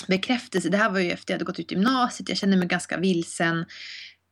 bekräftelse. 0.08 0.69
Det 0.69 0.78
här 0.78 0.89
var 0.89 0.99
ju 0.99 1.12
efter 1.12 1.34
jag 1.34 1.36
hade 1.36 1.45
gått 1.45 1.60
ut 1.60 1.71
gymnasiet, 1.71 2.30
jag 2.30 2.38
kände 2.38 2.58
mig 2.58 2.67
ganska 2.67 2.97
vilsen 2.97 3.65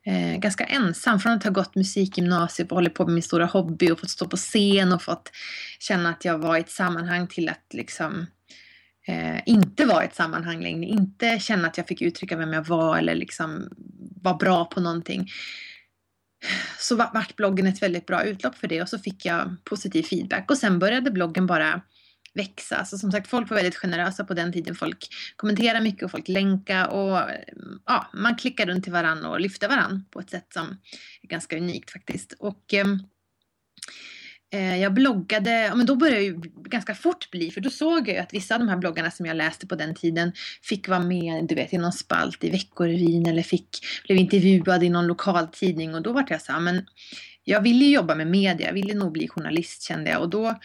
eh, 0.05 0.39
ganska 0.39 0.63
ensam 0.63 1.19
från 1.19 1.31
att 1.31 1.43
ha 1.43 1.51
gått 1.51 1.75
musikgymnasiet 1.75 2.71
och 2.71 2.75
hållit 2.75 2.93
på 2.93 3.05
med 3.05 3.13
min 3.13 3.23
stora 3.23 3.45
hobby 3.45 3.91
och 3.91 3.99
fått 3.99 4.09
stå 4.09 4.27
på 4.27 4.37
scen 4.37 4.93
och 4.93 5.01
fått 5.01 5.31
känna 5.79 6.09
att 6.09 6.25
jag 6.25 6.37
var 6.37 6.57
i 6.57 6.59
ett 6.59 6.69
sammanhang 6.69 7.27
till 7.27 7.49
att 7.49 7.65
liksom 7.73 8.25
eh, 9.07 9.39
inte 9.45 9.85
vara 9.85 10.03
i 10.03 10.07
ett 10.07 10.15
sammanhang 10.15 10.61
längre, 10.61 10.85
inte 10.85 11.39
känna 11.39 11.67
att 11.67 11.77
jag 11.77 11.87
fick 11.87 12.01
uttrycka 12.01 12.37
vem 12.37 12.53
jag 12.53 12.67
var 12.67 12.97
eller 12.97 13.15
liksom 13.15 13.69
var 14.21 14.33
bra 14.33 14.65
på 14.65 14.79
någonting. 14.79 15.29
Så 16.79 16.95
vart 16.95 17.35
bloggen 17.35 17.67
ett 17.67 17.81
väldigt 17.81 18.05
bra 18.05 18.23
utlopp 18.23 18.55
för 18.55 18.67
det 18.67 18.81
och 18.81 18.89
så 18.89 18.99
fick 18.99 19.25
jag 19.25 19.55
positiv 19.63 20.03
feedback 20.03 20.51
och 20.51 20.57
sen 20.57 20.79
började 20.79 21.11
bloggen 21.11 21.47
bara 21.47 21.81
växa. 22.33 22.85
Så 22.85 22.97
som 22.97 23.11
sagt, 23.11 23.27
folk 23.27 23.49
var 23.49 23.55
väldigt 23.55 23.75
generösa 23.75 24.23
på 24.23 24.33
den 24.33 24.53
tiden. 24.53 24.75
Folk 24.75 25.07
kommenterade 25.35 25.81
mycket 25.81 26.03
och 26.03 26.11
folk 26.11 26.27
länkade 26.27 26.87
och 26.87 27.29
ja, 27.85 28.09
man 28.13 28.35
klickade 28.35 28.71
runt 28.71 28.83
till 28.83 28.93
varandra 28.93 29.29
och 29.29 29.41
lyfte 29.41 29.67
varandra 29.67 30.01
på 30.11 30.19
ett 30.19 30.29
sätt 30.29 30.47
som 30.53 30.77
är 31.21 31.27
ganska 31.27 31.57
unikt 31.57 31.91
faktiskt. 31.91 32.33
Och 32.39 32.73
eh, 32.73 32.85
Eh, 34.53 34.77
jag 34.77 34.93
bloggade, 34.93 35.71
men 35.75 35.85
då 35.85 35.95
började 35.95 36.21
jag 36.21 36.25
ju 36.25 36.41
ganska 36.63 36.95
fort 36.95 37.31
bli, 37.31 37.51
för 37.51 37.61
då 37.61 37.69
såg 37.69 38.07
jag 38.07 38.15
ju 38.15 38.17
att 38.17 38.33
vissa 38.33 38.55
av 38.55 38.59
de 38.59 38.69
här 38.69 38.77
bloggarna 38.77 39.11
som 39.11 39.25
jag 39.25 39.37
läste 39.37 39.67
på 39.67 39.75
den 39.75 39.95
tiden 39.95 40.31
fick 40.61 40.87
vara 40.87 40.99
med, 40.99 41.47
du 41.47 41.55
vet, 41.55 41.73
i 41.73 41.77
någon 41.77 41.93
spalt 41.93 42.43
i 42.43 42.49
Veckorevyn 42.49 43.25
eller 43.25 43.43
fick, 43.43 43.69
blev 44.05 44.17
intervjuad 44.17 44.83
i 44.83 44.89
någon 44.89 45.07
lokaltidning 45.07 45.95
och 45.95 46.01
då 46.01 46.13
var 46.13 46.25
jag 46.29 46.41
så 46.41 46.51
här, 46.51 46.59
men 46.59 46.85
jag 47.43 47.61
ville 47.61 47.85
ju 47.85 47.91
jobba 47.91 48.15
med 48.15 48.27
media, 48.27 48.67
jag 48.67 48.73
ville 48.73 48.93
nog 48.93 49.11
bli 49.11 49.27
journalist 49.27 49.83
kände 49.83 50.09
jag 50.09 50.21
och 50.21 50.29
då 50.29 50.59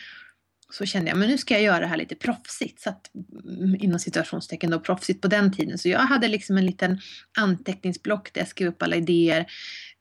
så 0.70 0.86
kände 0.86 1.10
jag, 1.10 1.18
men 1.18 1.28
nu 1.28 1.38
ska 1.38 1.54
jag 1.54 1.62
göra 1.62 1.80
det 1.80 1.86
här 1.86 1.96
lite 1.96 2.14
proffsigt. 2.14 2.80
Så 2.80 2.90
att, 2.90 3.10
mm, 3.44 3.76
inom 3.80 3.98
situationstecken 3.98 4.70
då 4.70 4.80
proffsigt 4.80 5.22
på 5.22 5.28
den 5.28 5.52
tiden. 5.52 5.78
Så 5.78 5.88
jag 5.88 5.98
hade 5.98 6.28
liksom 6.28 6.56
en 6.56 6.66
liten 6.66 7.00
anteckningsblock 7.38 8.32
där 8.32 8.40
jag 8.40 8.48
skrev 8.48 8.68
upp 8.68 8.82
alla 8.82 8.96
idéer 8.96 9.46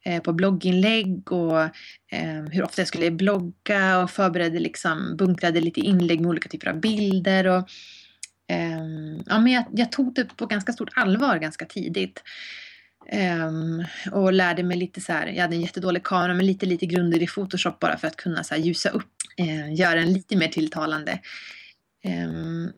Eh, 0.08 0.22
på 0.22 0.34
blogginlägg 0.34 1.32
och 1.32 1.62
eh, 2.12 2.44
hur 2.52 2.63
ofta 2.63 2.82
jag 2.82 2.88
skulle 2.88 3.12
blogga 3.12 4.00
och 4.00 4.12
förberedde 4.12 4.60
liksom, 4.60 5.18
bunkrade 5.18 5.62
lite 5.62 5.80
inlägg 5.80 6.22
med 6.22 6.30
olika 6.30 6.50
typer 6.50 6.68
av 6.68 6.80
bilder. 6.80 7.48
Och, 7.48 7.70
eh, 8.48 8.86
ja, 9.26 9.39
men 9.39 9.48
jag, 9.48 9.65
jag 9.72 9.91
tog 9.91 10.15
det 10.15 10.38
på 10.38 10.46
ganska 10.46 10.74
stort 10.74 10.89
allvar 10.96 11.38
ganska 11.38 11.65
tidigt. 11.65 12.24
Um, 13.48 13.86
och 14.12 14.34
lärde 14.34 14.63
mig 14.63 14.78
lite 14.78 15.02
så 15.02 15.13
här, 15.13 15.28
jag 15.28 15.41
hade 15.41 15.56
en 15.56 15.62
jättedålig 15.62 16.04
kamera 16.04 16.34
men 16.34 16.46
lite 16.46 16.65
lite 16.65 16.86
grunder 16.86 17.24
i 17.24 17.28
Photoshop 17.28 17.80
bara 17.80 17.98
för 17.98 18.08
att 18.08 18.15
kunna 18.15 18.44
så 18.44 18.56
här, 18.56 18.62
ljusa 18.62 18.89
upp, 18.89 19.12
uh, 19.41 19.74
göra 19.74 20.00
den 20.00 20.13
lite 20.13 20.36
mer 20.36 20.48
tilltalande. 20.48 21.20
Um, 22.06 22.72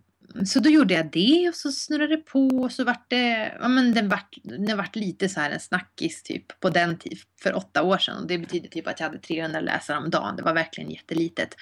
så 0.45 0.59
då 0.59 0.69
gjorde 0.69 0.93
jag 0.93 1.11
det 1.11 1.49
och 1.49 1.55
så 1.55 1.71
snurrade 1.71 2.15
det 2.15 2.21
på 2.21 2.47
och 2.47 2.71
så 2.71 2.83
vart 2.83 3.09
det, 3.09 3.57
ja 3.59 3.67
men 3.67 3.93
den 3.93 4.09
vart, 4.09 4.35
den 4.43 4.77
vart 4.77 4.95
lite 4.95 5.29
så 5.29 5.39
här 5.39 5.51
en 5.51 5.59
snackis 5.59 6.23
typ 6.23 6.59
på 6.59 6.69
den 6.69 6.97
tiden, 6.97 7.17
för 7.41 7.55
åtta 7.55 7.83
år 7.83 7.97
sedan. 7.97 8.17
Och 8.17 8.27
det 8.27 8.37
betyder 8.37 8.69
typ 8.69 8.87
att 8.87 8.99
jag 8.99 9.07
hade 9.07 9.19
300 9.19 9.59
läsare 9.59 9.97
om 9.97 10.09
dagen, 10.09 10.35
det 10.35 10.43
var 10.43 10.53
verkligen 10.53 10.91
jättelitet. 10.91 11.55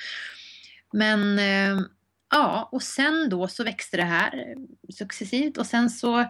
Men 0.93 1.39
eh, 1.39 1.85
ja, 2.31 2.69
och 2.71 2.83
sen 2.83 3.29
då 3.29 3.47
så 3.47 3.63
växte 3.63 3.97
det 3.97 4.03
här 4.03 4.55
successivt 4.93 5.57
och 5.57 5.65
sen 5.65 5.89
så 5.89 6.25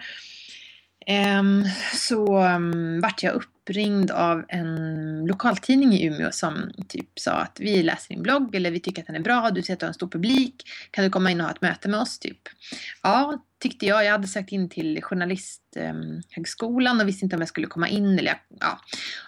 Um, 1.07 1.63
så 1.93 2.43
um, 2.43 3.01
vart 3.01 3.23
jag 3.23 3.33
upp 3.33 3.54
uppringd 3.65 4.11
av 4.11 4.45
en 4.47 5.25
lokaltidning 5.25 5.93
i 5.93 6.05
Umeå 6.05 6.31
som 6.31 6.71
typ 6.87 7.19
sa 7.19 7.31
att 7.31 7.57
vi 7.59 7.83
läser 7.83 8.13
din 8.13 8.23
blogg 8.23 8.55
eller 8.55 8.71
vi 8.71 8.79
tycker 8.79 9.01
att 9.01 9.07
den 9.07 9.15
är 9.15 9.19
bra, 9.19 9.51
du 9.51 9.61
ser 9.61 9.73
att 9.73 9.79
du 9.79 9.85
har 9.85 9.89
en 9.89 9.93
stor 9.93 10.07
publik, 10.07 10.63
kan 10.91 11.03
du 11.03 11.09
komma 11.09 11.31
in 11.31 11.39
och 11.39 11.45
ha 11.45 11.53
ett 11.53 11.61
möte 11.61 11.89
med 11.89 11.99
oss 11.99 12.19
typ? 12.19 12.37
Ja, 13.03 13.43
tyckte 13.59 13.85
jag. 13.85 14.05
Jag 14.05 14.11
hade 14.11 14.27
sökt 14.27 14.51
in 14.51 14.69
till 14.69 15.03
journalisthögskolan 15.03 17.01
och 17.01 17.07
visste 17.07 17.25
inte 17.25 17.35
om 17.35 17.41
jag 17.41 17.49
skulle 17.49 17.67
komma 17.67 17.89
in 17.89 18.19
eller 18.19 18.41
ja. 18.59 18.79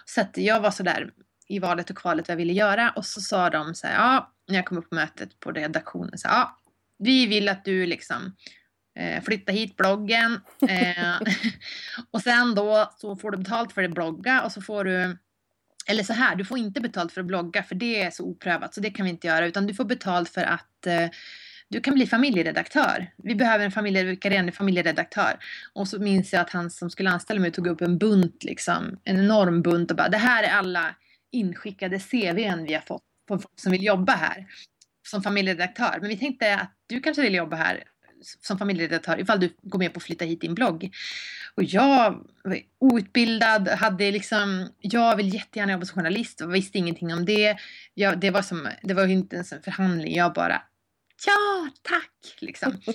Så 0.04 0.20
att 0.20 0.36
jag 0.36 0.60
var 0.60 0.70
sådär 0.70 1.10
i 1.48 1.58
valet 1.58 1.90
och 1.90 1.96
kvalet 1.96 2.28
vad 2.28 2.32
jag 2.32 2.38
ville 2.38 2.52
göra 2.52 2.90
och 2.96 3.06
så 3.06 3.20
sa 3.20 3.50
de 3.50 3.74
så 3.74 3.86
här, 3.86 3.94
ja, 3.94 4.32
när 4.48 4.56
jag 4.56 4.66
kom 4.66 4.78
upp 4.78 4.90
på 4.90 4.94
mötet 4.94 5.40
på 5.40 5.52
redaktionen 5.52 6.18
så 6.18 6.28
ja, 6.28 6.58
vi 6.98 7.26
vill 7.26 7.48
att 7.48 7.64
du 7.64 7.86
liksom 7.86 8.36
eh, 8.98 9.22
flytta 9.22 9.52
hit 9.52 9.76
bloggen. 9.76 10.40
Eh, 10.68 11.14
och 12.10 12.20
sen 12.22 12.54
då 12.54 12.92
så 12.96 13.16
får 13.16 13.30
du 13.30 13.38
betalt 13.38 13.72
för 13.72 13.82
att 13.82 13.90
blogga 13.90 14.42
och 14.42 14.52
så 14.52 14.62
får 14.62 14.84
du 14.84 15.16
eller 15.90 16.02
så 16.02 16.12
här, 16.12 16.36
du 16.36 16.44
får 16.44 16.58
inte 16.58 16.80
betalt 16.80 17.12
för 17.12 17.20
att 17.20 17.26
blogga 17.26 17.62
för 17.62 17.74
det 17.74 18.02
är 18.02 18.10
så 18.10 18.24
oprövat 18.24 18.74
så 18.74 18.80
det 18.80 18.90
kan 18.90 19.04
vi 19.04 19.10
inte 19.10 19.26
göra 19.26 19.46
utan 19.46 19.66
du 19.66 19.74
får 19.74 19.84
betalt 19.84 20.28
för 20.28 20.42
att 20.42 20.86
eh, 20.86 21.08
du 21.70 21.80
kan 21.80 21.94
bli 21.94 22.06
familjeredaktör. 22.06 23.10
Vi 23.16 23.34
behöver 23.34 23.64
en 23.64 23.72
familjevikarierande 23.72 24.52
familjeredaktör. 24.52 25.38
Och 25.72 25.88
så 25.88 25.98
minns 25.98 26.32
jag 26.32 26.40
att 26.40 26.50
han 26.50 26.70
som 26.70 26.90
skulle 26.90 27.10
anställa 27.10 27.40
mig 27.40 27.52
tog 27.52 27.66
upp 27.66 27.80
en 27.80 27.98
bunt, 27.98 28.44
liksom, 28.44 29.00
en 29.04 29.18
enorm 29.18 29.62
bunt 29.62 29.90
och 29.90 29.96
bara 29.96 30.08
det 30.08 30.16
här 30.16 30.42
är 30.42 30.48
alla 30.48 30.94
inskickade 31.32 31.98
CVn 31.98 32.64
vi 32.64 32.74
har 32.74 32.80
fått 32.80 33.02
på 33.28 33.38
folk 33.38 33.60
som 33.60 33.72
vill 33.72 33.84
jobba 33.84 34.12
här 34.12 34.46
som 35.08 35.22
familjeredaktör. 35.22 35.98
Men 36.00 36.08
vi 36.08 36.16
tänkte 36.16 36.54
att 36.54 36.72
du 36.86 37.00
kanske 37.00 37.22
vill 37.22 37.34
jobba 37.34 37.56
här 37.56 37.84
som 38.22 38.58
familjeredaktör 38.58 39.20
ifall 39.20 39.40
du 39.40 39.54
går 39.62 39.78
med 39.78 39.92
på 39.92 39.98
att 39.98 40.04
flytta 40.04 40.24
hit 40.24 40.40
din 40.40 40.54
blogg. 40.54 40.90
Och 41.54 41.64
jag 41.64 42.24
var 42.44 42.58
outbildad, 42.78 43.68
hade 43.68 44.10
liksom, 44.10 44.68
jag 44.80 45.16
vill 45.16 45.34
jättegärna 45.34 45.72
jobba 45.72 45.86
som 45.86 46.02
journalist 46.02 46.40
och 46.40 46.54
visste 46.54 46.78
ingenting 46.78 47.14
om 47.14 47.24
det. 47.24 47.56
Jag, 47.94 48.20
det, 48.20 48.30
var 48.30 48.42
som, 48.42 48.68
det 48.82 48.94
var 48.94 49.06
inte 49.06 49.36
ens 49.36 49.52
en 49.52 49.62
förhandling, 49.62 50.14
jag 50.14 50.32
bara 50.32 50.62
Ja, 51.26 51.68
tack! 51.82 52.40
Liksom. 52.40 52.72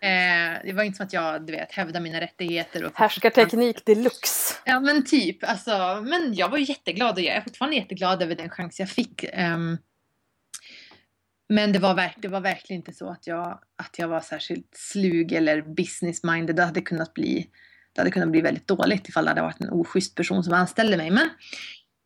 eh, 0.00 0.62
det 0.64 0.72
var 0.72 0.82
inte 0.82 0.96
som 0.96 1.06
att 1.06 1.12
jag 1.12 1.46
du 1.46 1.52
vet, 1.52 1.72
hävdade 1.72 2.00
mina 2.00 2.20
rättigheter. 2.20 2.84
Och 2.84 2.92
Härskarteknik 2.94 3.84
deluxe. 3.86 4.54
Ja, 4.64 4.80
men 4.80 5.04
typ. 5.04 5.44
Alltså, 5.44 6.04
men 6.06 6.34
jag 6.34 6.48
var 6.48 6.58
jätteglad 6.58 7.14
och 7.14 7.20
jag 7.20 7.36
är 7.36 7.40
fortfarande 7.40 7.76
jätteglad 7.76 8.22
över 8.22 8.34
den 8.34 8.50
chans 8.50 8.80
jag 8.80 8.90
fick. 8.90 9.24
Um, 9.38 9.78
men 11.48 11.72
det 11.72 11.78
var, 11.78 11.94
verk, 11.94 12.16
det 12.18 12.28
var 12.28 12.40
verkligen 12.40 12.80
inte 12.80 12.92
så 12.92 13.10
att 13.10 13.26
jag, 13.26 13.60
att 13.76 13.98
jag 13.98 14.08
var 14.08 14.20
särskilt 14.20 14.70
slug 14.72 15.32
eller 15.32 15.62
business-minded. 15.62 16.56
Det 16.56 16.64
hade 16.64 16.80
kunnat 16.80 17.14
bli 17.14 17.50
det 17.96 18.00
hade 18.00 18.10
kunnat 18.10 18.28
bli 18.28 18.40
väldigt 18.40 18.68
dåligt 18.68 19.08
ifall 19.08 19.24
det 19.24 19.30
hade 19.30 19.42
varit 19.42 19.60
en 19.60 19.70
oschysst 19.70 20.14
person 20.14 20.44
som 20.44 20.52
anställde 20.52 20.96
mig. 20.96 21.10
Men, 21.10 21.28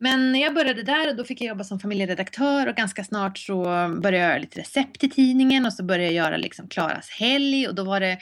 men 0.00 0.34
jag 0.34 0.54
började 0.54 0.82
där 0.82 1.08
och 1.08 1.16
då 1.16 1.24
fick 1.24 1.40
jag 1.40 1.48
jobba 1.48 1.64
som 1.64 1.80
familjeredaktör 1.80 2.66
och 2.66 2.74
ganska 2.74 3.04
snart 3.04 3.38
så 3.38 3.62
började 4.02 4.16
jag 4.16 4.28
göra 4.28 4.38
lite 4.38 4.60
recept 4.60 5.04
i 5.04 5.10
tidningen 5.10 5.66
och 5.66 5.72
så 5.72 5.84
började 5.84 6.04
jag 6.04 6.24
göra 6.24 6.36
liksom 6.36 6.68
Klaras 6.68 7.10
helg 7.10 7.68
och 7.68 7.74
då 7.74 7.84
var 7.84 8.00
det 8.00 8.18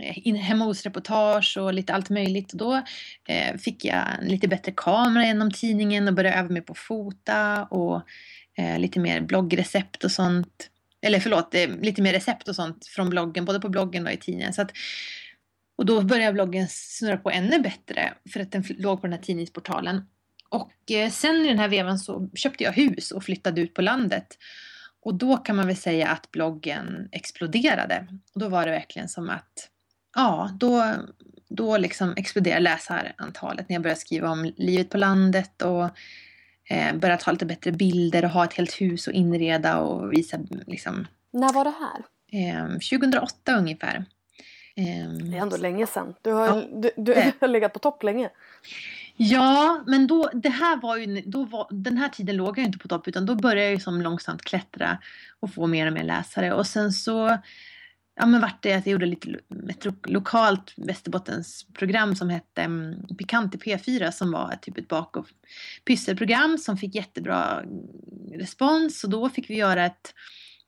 eh, 0.00 0.34
hemma 0.34 0.64
hos-reportage 0.64 1.58
och 1.60 1.74
lite 1.74 1.94
allt 1.94 2.10
möjligt. 2.10 2.52
Och 2.52 2.58
då 2.58 2.74
eh, 3.28 3.56
fick 3.56 3.84
jag 3.84 4.02
en 4.20 4.28
lite 4.28 4.48
bättre 4.48 4.72
kamera 4.76 5.24
genom 5.24 5.50
tidningen 5.50 6.08
och 6.08 6.14
började 6.14 6.36
öva 6.36 6.48
mig 6.48 6.62
på 6.62 6.72
att 6.72 6.78
fota 6.78 7.64
och 7.64 8.02
eh, 8.58 8.78
lite 8.78 9.00
mer 9.00 9.20
bloggrecept 9.20 10.04
och 10.04 10.12
sånt. 10.12 10.70
Eller 11.02 11.20
förlåt, 11.20 11.54
eh, 11.54 11.68
lite 11.68 12.02
mer 12.02 12.12
recept 12.12 12.48
och 12.48 12.56
sånt 12.56 12.86
från 12.86 13.10
bloggen, 13.10 13.44
både 13.44 13.60
på 13.60 13.68
bloggen 13.68 14.06
och 14.06 14.12
i 14.12 14.16
tidningen. 14.16 14.52
Så 14.52 14.62
att, 14.62 14.72
och 15.78 15.86
då 15.86 16.02
började 16.02 16.32
bloggen 16.32 16.66
snurra 16.70 17.16
på 17.16 17.30
ännu 17.30 17.58
bättre 17.58 18.14
för 18.32 18.40
att 18.40 18.52
den 18.52 18.64
låg 18.68 19.00
på 19.00 19.06
den 19.06 19.12
här 19.12 19.22
tidningsportalen. 19.22 20.06
Och 20.48 20.90
eh, 20.90 21.10
sen 21.10 21.36
i 21.36 21.48
den 21.48 21.58
här 21.58 21.68
vevan 21.68 21.98
så 21.98 22.30
köpte 22.34 22.64
jag 22.64 22.72
hus 22.72 23.10
och 23.10 23.24
flyttade 23.24 23.60
ut 23.60 23.74
på 23.74 23.82
landet. 23.82 24.38
Och 25.02 25.14
då 25.14 25.36
kan 25.36 25.56
man 25.56 25.66
väl 25.66 25.76
säga 25.76 26.08
att 26.08 26.30
bloggen 26.30 27.08
exploderade. 27.12 28.06
Och 28.34 28.40
då 28.40 28.48
var 28.48 28.66
det 28.66 28.70
verkligen 28.70 29.08
som 29.08 29.30
att, 29.30 29.68
ja, 30.14 30.50
då, 30.60 30.94
då 31.48 31.78
liksom 31.78 32.14
exploderade 32.16 32.60
läsarantalet 32.60 33.68
när 33.68 33.74
jag 33.74 33.82
började 33.82 34.00
skriva 34.00 34.30
om 34.30 34.52
livet 34.56 34.90
på 34.90 34.98
landet 34.98 35.62
och 35.62 35.90
eh, 36.70 36.94
börja 36.94 37.16
ta 37.16 37.32
lite 37.32 37.46
bättre 37.46 37.72
bilder 37.72 38.24
och 38.24 38.30
ha 38.30 38.44
ett 38.44 38.54
helt 38.54 38.80
hus 38.80 39.06
och 39.06 39.12
inreda 39.12 39.78
och 39.78 40.12
visa 40.12 40.38
liksom. 40.66 41.06
När 41.30 41.52
var 41.52 41.64
det 41.64 41.74
här? 41.80 42.02
Eh, 42.32 42.68
2008 42.68 43.56
ungefär. 43.58 44.04
det 44.74 45.36
är 45.36 45.42
ändå 45.42 45.56
länge 45.56 45.86
sedan. 45.86 46.14
Du 46.22 46.32
har, 46.32 46.46
ja. 46.46 46.62
du, 46.72 46.90
du 46.96 47.32
har 47.40 47.48
legat 47.48 47.72
på 47.72 47.78
topp 47.78 48.02
länge. 48.02 48.30
Ja, 49.16 49.84
men 49.86 50.06
då, 50.06 50.30
det 50.32 50.48
här 50.48 50.76
var 50.76 50.96
ju, 50.96 51.22
då 51.26 51.44
var, 51.44 51.66
den 51.70 51.96
här 51.96 52.08
tiden 52.08 52.36
låg 52.36 52.58
jag 52.58 52.66
inte 52.66 52.78
på 52.78 52.88
topp 52.88 53.08
utan 53.08 53.26
då 53.26 53.34
började 53.34 53.62
jag 53.62 53.72
ju 53.72 53.80
som 53.80 54.02
långsamt 54.02 54.42
klättra 54.42 54.98
och 55.40 55.54
få 55.54 55.66
mer 55.66 55.86
och 55.86 55.92
mer 55.92 56.04
läsare 56.04 56.54
och 56.54 56.66
sen 56.66 56.92
så 56.92 57.38
ja, 58.16 58.26
men 58.26 58.40
vart 58.40 58.62
det 58.62 58.72
att 58.72 58.86
jag 58.86 58.92
gjorde 58.92 59.06
lite 59.06 59.38
ett 59.68 59.86
lokalt 60.06 60.74
Västerbottensprogram 60.76 62.16
som 62.16 62.28
hette 62.28 62.64
um, 62.64 63.06
Pikant 63.18 63.54
i 63.54 63.58
P4 63.58 64.10
som 64.10 64.32
var 64.32 64.56
typ 64.62 64.78
ett 64.78 64.88
bak 64.88 65.16
och 65.16 65.26
pysselprogram 65.84 66.58
som 66.58 66.76
fick 66.76 66.94
jättebra 66.94 67.60
mm, 67.60 68.40
respons. 68.40 69.04
Och 69.04 69.10
då 69.10 69.28
fick 69.28 69.50
vi 69.50 69.54
göra 69.54 69.86
ett 69.86 70.14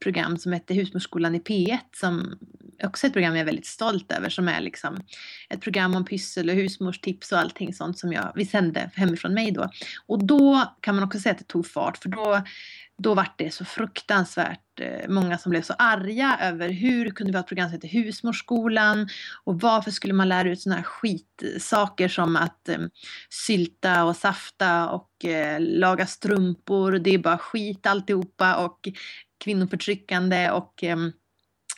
program 0.02 0.38
som 0.38 0.52
hette 0.52 0.74
Husmorsskolan 0.74 1.34
i 1.34 1.38
P1 1.38 1.78
som 1.92 2.38
också 2.82 3.06
är 3.06 3.08
ett 3.08 3.12
program 3.12 3.34
jag 3.34 3.40
är 3.40 3.46
väldigt 3.46 3.66
stolt 3.66 4.12
över 4.12 4.28
som 4.28 4.48
är 4.48 4.60
liksom 4.60 5.00
ett 5.50 5.60
program 5.60 5.94
om 5.94 6.04
pyssel 6.04 6.50
och 6.50 6.54
husmorstips 6.54 7.32
och 7.32 7.38
allting 7.38 7.74
sånt 7.74 7.98
som 7.98 8.12
jag, 8.12 8.32
vi 8.34 8.46
sände 8.46 8.90
hemifrån 8.94 9.34
mig 9.34 9.50
då. 9.50 9.70
Och 10.06 10.24
då 10.24 10.74
kan 10.80 10.94
man 10.94 11.04
också 11.04 11.18
säga 11.18 11.32
att 11.32 11.38
det 11.38 11.44
tog 11.44 11.66
fart 11.66 11.98
för 11.98 12.08
då 12.08 12.42
då 13.02 13.14
vart 13.14 13.38
det 13.38 13.50
så 13.50 13.64
fruktansvärt 13.64 14.80
eh, 14.80 15.08
många 15.08 15.38
som 15.38 15.50
blev 15.50 15.62
så 15.62 15.74
arga 15.78 16.38
över 16.40 16.68
hur 16.68 17.10
kunde 17.10 17.32
vi 17.32 17.36
ha 17.36 17.40
ett 17.40 17.48
program 17.48 17.68
som 17.68 17.74
heter 17.74 17.88
Husmorsskolan 17.88 19.08
och 19.44 19.60
varför 19.60 19.90
skulle 19.90 20.14
man 20.14 20.28
lära 20.28 20.50
ut 20.50 20.60
sådana 20.60 20.76
här 20.76 20.84
skitsaker 20.84 22.08
som 22.08 22.36
att 22.36 22.68
um, 22.68 22.90
sylta 23.30 24.04
och 24.04 24.16
safta 24.16 24.88
och 24.88 25.08
uh, 25.24 25.60
laga 25.60 26.06
strumpor. 26.06 26.92
Det 26.92 27.10
är 27.14 27.18
bara 27.18 27.38
skit 27.38 27.86
alltihopa 27.86 28.56
och 28.56 28.88
kvinnoförtryckande 29.42 30.50
och 30.50 30.84
eh, 30.84 30.96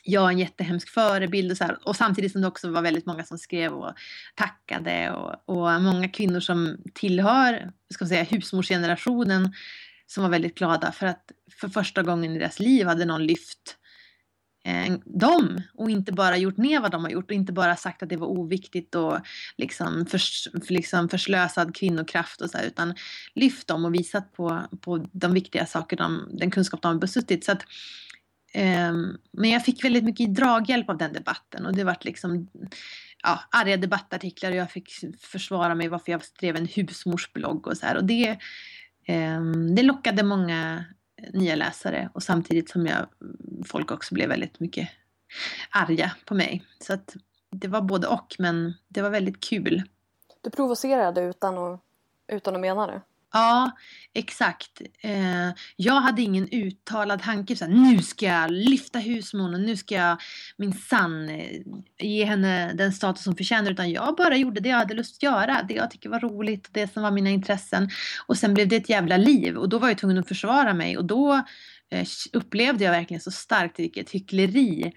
jag 0.03 0.25
är 0.25 0.29
en 0.29 0.39
jättehemsk 0.39 0.89
förebild 0.89 1.51
och, 1.51 1.57
så 1.57 1.65
här. 1.65 1.79
och 1.89 1.97
samtidigt 1.97 2.33
som 2.33 2.41
det 2.41 2.49
också 2.49 2.71
var 2.71 2.83
väldigt 2.83 3.07
många 3.07 3.25
som 3.25 3.39
skrev 3.39 3.73
och 3.73 3.93
tackade 4.35 5.11
och, 5.11 5.35
och 5.45 5.83
många 5.83 6.09
kvinnor 6.09 6.41
som 6.41 6.77
tillhör 6.95 7.73
ska 7.95 8.07
säga, 8.07 8.23
husmorsgenerationen 8.25 9.53
som 10.07 10.23
var 10.23 10.31
väldigt 10.31 10.55
glada 10.55 10.93
för 10.93 11.07
att 11.07 11.33
för 11.61 11.69
första 11.69 12.03
gången 12.03 12.37
i 12.37 12.39
deras 12.39 12.61
liv 12.61 12.87
hade 12.87 13.05
någon 13.05 13.27
lyft 13.27 13.77
eh, 14.65 14.95
dem 15.05 15.61
och 15.75 15.91
inte 15.91 16.13
bara 16.13 16.37
gjort 16.37 16.57
ner 16.57 16.81
vad 16.81 16.91
de 16.91 17.05
har 17.05 17.11
gjort 17.11 17.31
och 17.31 17.37
inte 17.37 17.53
bara 17.53 17.77
sagt 17.77 18.03
att 18.03 18.09
det 18.09 18.17
var 18.17 18.27
oviktigt 18.27 18.95
och 18.95 19.19
liksom, 19.57 20.07
förs, 20.07 20.49
liksom 20.69 21.09
förslösad 21.09 21.77
kvinnokraft 21.77 22.41
och 22.41 22.51
så 22.51 22.59
här, 22.59 22.67
utan 22.67 22.95
lyft 23.35 23.69
dem 23.69 23.85
och 23.85 23.95
visat 23.95 24.33
på, 24.33 24.63
på 24.81 25.07
de 25.13 25.35
viktiga 25.35 25.67
saker, 25.67 25.97
de, 25.97 26.29
den 26.33 26.51
kunskap 26.51 26.83
de 26.83 26.89
har 26.89 27.01
besuttit. 27.01 27.45
Så 27.45 27.53
att, 27.53 27.63
eh, 28.53 28.93
men 29.33 29.51
jag 29.51 29.65
fick 29.65 29.85
väldigt 29.85 30.05
mycket 30.05 30.35
draghjälp 30.35 30.91
av 30.91 30.99
den 30.99 31.13
debatten 31.13 31.67
och 31.67 31.75
det 31.75 31.85
var 31.85 31.97
liksom 32.01 32.49
ja, 33.23 33.41
arga 33.51 33.77
debattartiklar 33.77 34.51
och 34.51 34.57
jag 34.57 34.71
fick 34.71 34.93
försvara 35.21 35.75
mig 35.75 35.89
varför 35.89 36.13
jag 36.13 36.25
skrev 36.25 36.57
en 36.57 36.67
husmorsblogg 36.67 37.67
och 37.67 37.77
så 37.77 37.87
här. 37.87 37.97
Och 37.97 38.05
det, 38.05 38.39
ehm, 39.07 39.75
det 39.75 39.83
lockade 39.83 40.23
många 40.23 40.85
nya 41.33 41.55
läsare 41.55 42.11
och 42.15 42.23
samtidigt 42.23 42.71
som 42.71 42.87
jag, 42.87 43.07
mm, 43.21 43.65
folk 43.67 43.91
också 43.91 44.15
blev 44.15 44.29
väldigt 44.29 44.61
mycket 44.61 44.89
arga 45.71 46.13
på 46.25 46.35
mig. 46.35 46.65
Så 46.81 46.95
att 46.95 47.17
det 47.51 47.69
var 47.69 47.81
både 47.81 48.07
och 48.07 48.37
men 48.39 48.75
det 48.89 49.03
var 49.03 49.11
väldigt 49.11 49.41
kul. 49.41 49.83
Du 50.41 50.51
provocerade 50.51 51.21
utan 51.21 51.59
att, 51.59 51.81
utan 52.29 52.55
att 52.55 52.61
mena 52.61 52.87
det? 52.87 53.03
Ja, 53.37 53.71
exakt. 54.13 54.83
Eh, 55.01 55.51
jag 55.77 56.01
hade 56.01 56.23
ingen 56.23 56.49
uttalad 56.53 57.23
tanke 57.23 57.57
så 57.57 57.65
här, 57.65 57.73
nu 57.73 58.03
ska 58.03 58.27
jag 58.27 58.51
lyfta 58.51 58.99
husmon 58.99 59.55
och 59.55 59.61
nu 59.61 59.77
ska 59.77 59.95
jag 59.95 60.21
minsann 60.57 60.81
sann 61.01 61.29
eh, 61.29 61.61
ge 61.99 62.25
henne 62.25 62.73
den 62.73 62.93
status 62.93 63.27
hon 63.27 63.37
förtjänar. 63.37 63.71
Utan 63.71 63.91
jag 63.91 64.17
bara 64.17 64.37
gjorde 64.37 64.61
det 64.61 64.69
jag 64.69 64.77
hade 64.77 64.95
lust 64.95 65.17
att 65.17 65.23
göra, 65.23 65.63
det 65.69 65.75
jag 65.75 65.91
tycker 65.91 66.09
var 66.09 66.21
roligt, 66.21 66.69
det 66.73 66.93
som 66.93 67.03
var 67.03 67.11
mina 67.11 67.31
intressen. 67.31 67.91
Och 68.27 68.39
sen 68.39 68.55
blev 68.55 68.69
det 68.69 68.77
ett 68.77 68.89
jävla 68.89 69.17
liv 69.17 69.57
och 69.57 69.69
då 69.69 69.79
var 69.79 69.89
jag 69.89 69.99
tvungen 69.99 70.19
att 70.19 70.29
försvara 70.29 70.75
mig 70.75 70.97
och 70.97 71.05
då 71.05 71.35
eh, 71.91 72.07
upplevde 72.33 72.85
jag 72.85 72.93
verkligen 72.93 73.21
så 73.21 73.31
starkt 73.31 73.79
vilket 73.79 74.11
hyckleri 74.11 74.93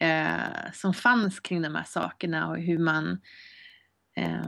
eh, 0.00 0.72
som 0.72 0.94
fanns 0.94 1.40
kring 1.40 1.62
de 1.62 1.74
här 1.74 1.84
sakerna 1.86 2.48
och 2.48 2.58
hur 2.58 2.78
man 2.78 3.20
eh, 4.16 4.46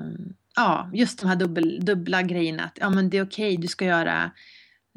ja, 0.59 0.91
just 0.93 1.21
de 1.21 1.29
här 1.29 1.37
dubbel, 1.37 1.85
dubbla 1.85 2.23
grejerna. 2.23 2.65
Att 2.65 2.79
ja, 2.81 2.91
men 2.91 3.11
det 3.11 3.19
är 3.19 3.25
okej, 3.25 3.53
okay, 3.53 3.63
du 3.63 3.69
ska 3.69 3.85
göra 3.85 4.31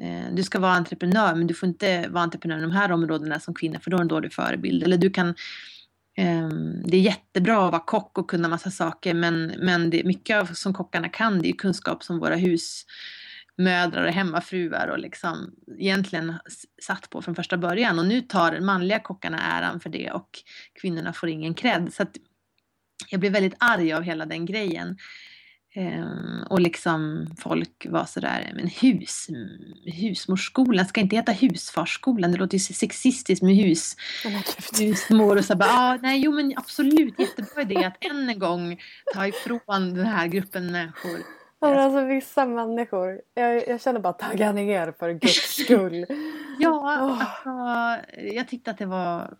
eh, 0.01 0.33
du 0.33 0.43
ska 0.43 0.59
vara 0.59 0.71
entreprenör 0.71 1.35
men 1.35 1.47
du 1.47 1.53
får 1.53 1.69
inte 1.69 2.07
vara 2.09 2.23
entreprenör 2.23 2.57
i 2.57 2.61
de 2.61 2.71
här 2.71 2.91
områdena 2.91 3.39
som 3.39 3.53
kvinna 3.53 3.79
för 3.79 3.91
då 3.91 3.97
är 3.97 3.99
du 3.99 4.01
en 4.01 4.07
dålig 4.07 4.33
förebild. 4.33 4.83
Eller 4.83 4.97
du 4.97 5.09
kan 5.09 5.27
eh, 6.17 6.49
det 6.85 6.97
är 6.97 7.01
jättebra 7.01 7.65
att 7.65 7.71
vara 7.71 7.83
kock 7.83 8.17
och 8.17 8.29
kunna 8.29 8.47
massa 8.47 8.71
saker 8.71 9.13
men, 9.13 9.53
men 9.57 9.89
det, 9.89 10.03
mycket 10.03 10.37
av 10.37 10.45
som 10.45 10.73
kockarna 10.73 11.09
kan 11.09 11.41
det 11.41 11.49
är 11.49 11.53
kunskap 11.53 12.03
som 12.03 12.19
våra 12.19 12.35
husmödrar 12.35 14.03
och 14.03 14.13
hemmafruar 14.13 14.87
och 14.87 14.99
liksom 14.99 15.55
egentligen 15.79 16.33
satt 16.81 17.09
på 17.09 17.21
från 17.21 17.35
första 17.35 17.57
början. 17.57 17.99
Och 17.99 18.05
nu 18.05 18.21
tar 18.21 18.59
manliga 18.59 18.99
kockarna 18.99 19.39
äran 19.41 19.79
för 19.79 19.89
det 19.89 20.11
och 20.11 20.29
kvinnorna 20.81 21.13
får 21.13 21.29
ingen 21.29 21.53
cred. 21.53 21.93
Så 21.93 22.03
att 22.03 22.17
jag 23.09 23.19
blev 23.19 23.31
väldigt 23.31 23.55
arg 23.59 23.93
av 23.93 24.03
hela 24.03 24.25
den 24.25 24.45
grejen. 24.45 24.97
Um, 25.75 26.43
och 26.49 26.59
liksom 26.59 27.27
folk 27.37 27.87
var 27.89 28.05
sådär, 28.05 28.51
men 28.55 28.67
hus, 28.67 29.27
husmorsskolan 29.85 30.85
ska 30.85 31.01
inte 31.01 31.15
heta 31.15 31.31
husfarsskolan, 31.31 32.31
det 32.31 32.37
låter 32.37 32.53
ju 32.53 32.59
sexistiskt 32.59 33.43
med 33.43 33.55
hus, 33.55 33.95
husmor 34.79 35.37
och 35.37 35.45
så 35.45 35.55
bara, 35.55 35.69
ah, 35.69 35.97
nej 36.01 36.21
jo 36.21 36.31
men 36.31 36.53
absolut 36.55 37.19
jättebra 37.19 37.61
idé 37.61 37.83
att 37.83 38.05
än 38.05 38.29
en 38.29 38.39
gång 38.39 38.81
ta 39.13 39.27
ifrån 39.27 39.93
den 39.93 40.05
här 40.05 40.27
gruppen 40.27 40.71
människor. 40.71 41.19
alltså 41.59 42.05
vissa 42.05 42.45
människor, 42.45 43.21
jag, 43.33 43.67
jag 43.67 43.81
känner 43.81 43.99
bara 43.99 44.13
tagga 44.13 44.51
ner 44.51 44.93
för 44.99 45.11
guds 45.11 45.63
skull. 45.63 46.05
ja, 46.59 47.05
oh. 47.05 47.21
alltså, 47.21 48.11
jag 48.33 48.47
tyckte 48.47 48.71
att 48.71 48.77
det 48.77 48.85
var 48.85 49.33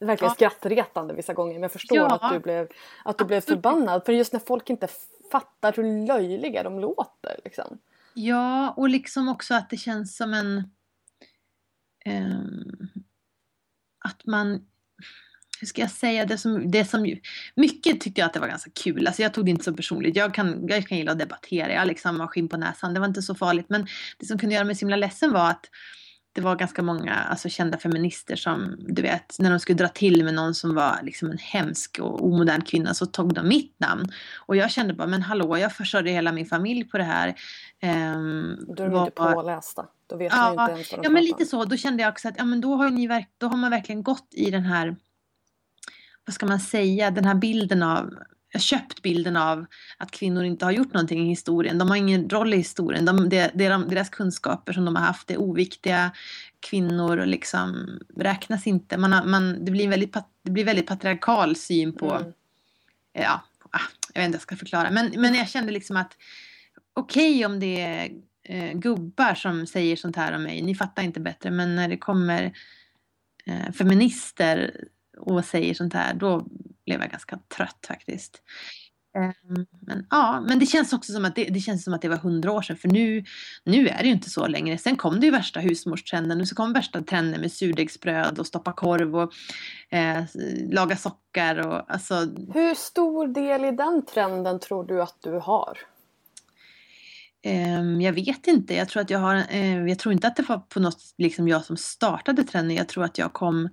verkligen 0.00 0.30
ja. 0.30 0.34
skrattretande 0.34 1.14
vissa 1.14 1.34
gånger. 1.34 1.54
Men 1.54 1.62
jag 1.62 1.72
förstår 1.72 1.98
ja. 1.98 2.14
att 2.14 2.32
du, 2.32 2.38
blev, 2.38 2.68
att 3.04 3.18
du 3.18 3.24
blev 3.24 3.40
förbannad. 3.40 4.04
För 4.04 4.12
just 4.12 4.32
när 4.32 4.40
folk 4.40 4.70
inte 4.70 4.88
fattar 5.32 5.72
hur 5.72 6.06
löjliga 6.06 6.62
de 6.62 6.80
låter. 6.80 7.40
Liksom. 7.44 7.78
Ja, 8.14 8.70
och 8.70 8.88
liksom 8.88 9.28
också 9.28 9.54
att 9.54 9.70
det 9.70 9.76
känns 9.76 10.16
som 10.16 10.34
en... 10.34 10.56
Um, 12.06 12.88
att 14.04 14.26
man... 14.26 14.66
Hur 15.60 15.66
ska 15.66 15.80
jag 15.80 15.90
säga? 15.90 16.26
Det 16.26 16.38
som, 16.38 16.70
det 16.70 16.84
som, 16.84 17.14
mycket 17.54 18.00
tyckte 18.00 18.20
jag 18.20 18.26
att 18.26 18.34
det 18.34 18.40
var 18.40 18.48
ganska 18.48 18.70
kul. 18.70 19.06
Alltså 19.06 19.22
jag 19.22 19.34
tog 19.34 19.44
det 19.44 19.50
inte 19.50 19.64
så 19.64 19.74
personligt. 19.74 20.16
Jag 20.16 20.34
kan, 20.34 20.68
jag 20.68 20.86
kan 20.86 20.98
gilla 20.98 21.12
att 21.12 21.18
debattera. 21.18 21.72
Jag 21.72 21.86
liksom 21.86 22.20
har 22.20 22.26
skinn 22.26 22.48
på 22.48 22.56
näsan. 22.56 22.94
Det 22.94 23.00
var 23.00 23.06
inte 23.06 23.22
så 23.22 23.34
farligt. 23.34 23.66
Men 23.68 23.86
det 24.18 24.26
som 24.26 24.38
kunde 24.38 24.54
göra 24.54 24.64
mig 24.64 24.74
så 24.74 24.80
himla 24.80 24.96
ledsen 24.96 25.32
var 25.32 25.50
att 25.50 25.70
det 26.36 26.42
var 26.42 26.56
ganska 26.56 26.82
många 26.82 27.14
alltså, 27.14 27.48
kända 27.48 27.78
feminister 27.78 28.36
som, 28.36 28.76
du 28.78 29.02
vet, 29.02 29.36
när 29.38 29.50
de 29.50 29.60
skulle 29.60 29.78
dra 29.78 29.88
till 29.88 30.24
med 30.24 30.34
någon 30.34 30.54
som 30.54 30.74
var 30.74 30.98
liksom 31.02 31.30
en 31.30 31.38
hemsk 31.38 31.98
och 31.98 32.24
omodern 32.24 32.62
kvinna 32.62 32.94
så 32.94 33.06
tog 33.06 33.34
de 33.34 33.48
mitt 33.48 33.80
namn. 33.80 34.08
Och 34.46 34.56
jag 34.56 34.70
kände 34.70 34.94
bara, 34.94 35.06
men 35.06 35.22
hallå, 35.22 35.58
jag 35.58 35.72
försörjde 35.72 36.10
hela 36.10 36.32
min 36.32 36.46
familj 36.46 36.84
på 36.84 36.98
det 36.98 37.04
här. 37.04 37.28
Um, 37.82 38.64
då 38.68 38.82
är 38.82 38.88
de 38.88 38.92
var, 38.92 39.00
inte 39.00 39.10
pålästa. 39.10 39.86
Då 40.06 40.16
vet 40.16 40.32
ja, 40.32 40.50
inte 40.50 40.72
ens 40.72 40.92
vad 40.92 41.00
de 41.00 41.04
Ja, 41.04 41.10
men 41.10 41.24
lite 41.24 41.44
så. 41.44 41.64
Då 41.64 41.76
kände 41.76 42.02
jag 42.02 42.12
också 42.12 42.28
att, 42.28 42.34
ja 42.38 42.44
men 42.44 42.60
då 42.60 42.74
har, 42.74 42.90
ni, 42.90 43.26
då 43.38 43.46
har 43.46 43.56
man 43.56 43.70
verkligen 43.70 44.02
gått 44.02 44.28
i 44.30 44.50
den 44.50 44.64
här, 44.64 44.96
vad 46.24 46.34
ska 46.34 46.46
man 46.46 46.60
säga, 46.60 47.10
den 47.10 47.24
här 47.24 47.34
bilden 47.34 47.82
av 47.82 48.14
köpt 48.58 49.02
bilden 49.02 49.36
av 49.36 49.66
att 49.96 50.10
kvinnor 50.10 50.44
inte 50.44 50.64
har 50.64 50.72
gjort 50.72 50.92
någonting 50.92 51.26
i 51.26 51.28
historien. 51.28 51.78
De 51.78 51.88
har 51.88 51.96
ingen 51.96 52.30
roll 52.30 52.54
i 52.54 52.56
historien. 52.56 53.04
De, 53.04 53.28
de, 53.28 53.50
de, 53.54 53.88
deras 53.88 54.08
kunskaper 54.08 54.72
som 54.72 54.84
de 54.84 54.96
har 54.96 55.02
haft 55.02 55.30
är 55.30 55.40
oviktiga. 55.40 56.10
Kvinnor 56.60 57.26
liksom 57.26 57.98
räknas 58.16 58.66
inte. 58.66 58.98
Man, 58.98 59.12
har, 59.12 59.24
man, 59.24 59.64
det, 59.64 59.70
blir 59.70 59.84
en 59.84 59.90
väldigt, 59.90 60.16
det 60.42 60.50
blir 60.50 60.64
väldigt 60.64 60.86
patriarkal 60.86 61.56
syn 61.56 61.92
på... 61.92 62.14
Mm. 62.14 62.32
Ja, 63.12 63.44
ah, 63.70 63.80
jag 64.14 64.20
vet 64.20 64.26
inte 64.26 64.26
hur 64.26 64.34
jag 64.34 64.42
ska 64.42 64.56
förklara. 64.56 64.90
Men, 64.90 65.12
men 65.16 65.34
jag 65.34 65.48
kände 65.48 65.72
liksom 65.72 65.96
att 65.96 66.16
okej 66.94 67.34
okay, 67.34 67.44
om 67.44 67.60
det 67.60 67.80
är 67.80 68.10
eh, 68.42 68.72
gubbar 68.72 69.34
som 69.34 69.66
säger 69.66 69.96
sånt 69.96 70.16
här 70.16 70.36
om 70.36 70.42
mig. 70.42 70.62
Ni 70.62 70.74
fattar 70.74 71.02
inte 71.02 71.20
bättre. 71.20 71.50
Men 71.50 71.76
när 71.76 71.88
det 71.88 71.96
kommer 71.98 72.52
eh, 73.46 73.72
feminister 73.72 74.84
och 75.16 75.44
säger 75.44 75.74
sånt 75.74 75.94
här, 75.94 76.14
då 76.14 76.46
blev 76.86 77.00
jag 77.00 77.10
ganska 77.10 77.38
trött 77.56 77.86
faktiskt. 77.88 78.42
Ehm, 79.16 79.66
men 79.80 80.06
ja, 80.10 80.44
men 80.48 80.58
det 80.58 80.66
känns 80.66 80.92
också 80.92 81.12
som 81.12 81.24
att 81.24 81.36
det, 81.36 81.44
det 81.44 81.60
känns 81.60 81.84
som 81.84 81.94
att 81.94 82.02
det 82.02 82.08
var 82.08 82.16
hundra 82.16 82.52
år 82.52 82.62
sedan 82.62 82.76
för 82.76 82.88
nu, 82.88 83.24
nu 83.64 83.88
är 83.88 83.98
det 83.98 84.04
ju 84.04 84.12
inte 84.12 84.30
så 84.30 84.46
längre. 84.46 84.78
Sen 84.78 84.96
kom 84.96 85.20
det 85.20 85.26
ju 85.26 85.32
värsta 85.32 85.60
husmorstrenden 85.60 86.40
och 86.40 86.48
så 86.48 86.54
kom 86.54 86.72
värsta 86.72 87.02
trenden 87.02 87.40
med 87.40 87.52
surdegsbröd 87.52 88.38
och 88.38 88.46
stoppa 88.46 88.72
korv 88.72 89.16
och 89.16 89.32
eh, 89.90 90.24
laga 90.70 90.96
sockar 90.96 91.66
och 91.66 91.92
alltså. 91.92 92.14
Hur 92.54 92.74
stor 92.74 93.26
del 93.26 93.64
i 93.64 93.70
den 93.70 94.06
trenden 94.06 94.60
tror 94.60 94.84
du 94.84 95.02
att 95.02 95.16
du 95.20 95.32
har? 95.32 95.78
Eh, 97.42 98.02
jag 98.02 98.12
vet 98.12 98.46
inte. 98.46 98.74
Jag 98.74 98.88
tror 98.88 99.02
att 99.02 99.10
jag 99.10 99.18
har, 99.18 99.42
eh, 99.50 99.86
jag 99.86 99.98
tror 99.98 100.12
inte 100.12 100.26
att 100.26 100.36
det 100.36 100.48
var 100.48 100.58
på 100.58 100.80
något 100.80 101.00
liksom 101.18 101.48
jag 101.48 101.64
som 101.64 101.76
startade 101.76 102.44
trenden. 102.44 102.76
Jag 102.76 102.88
tror 102.88 103.04
att 103.04 103.18
jag 103.18 103.32
kom 103.32 103.68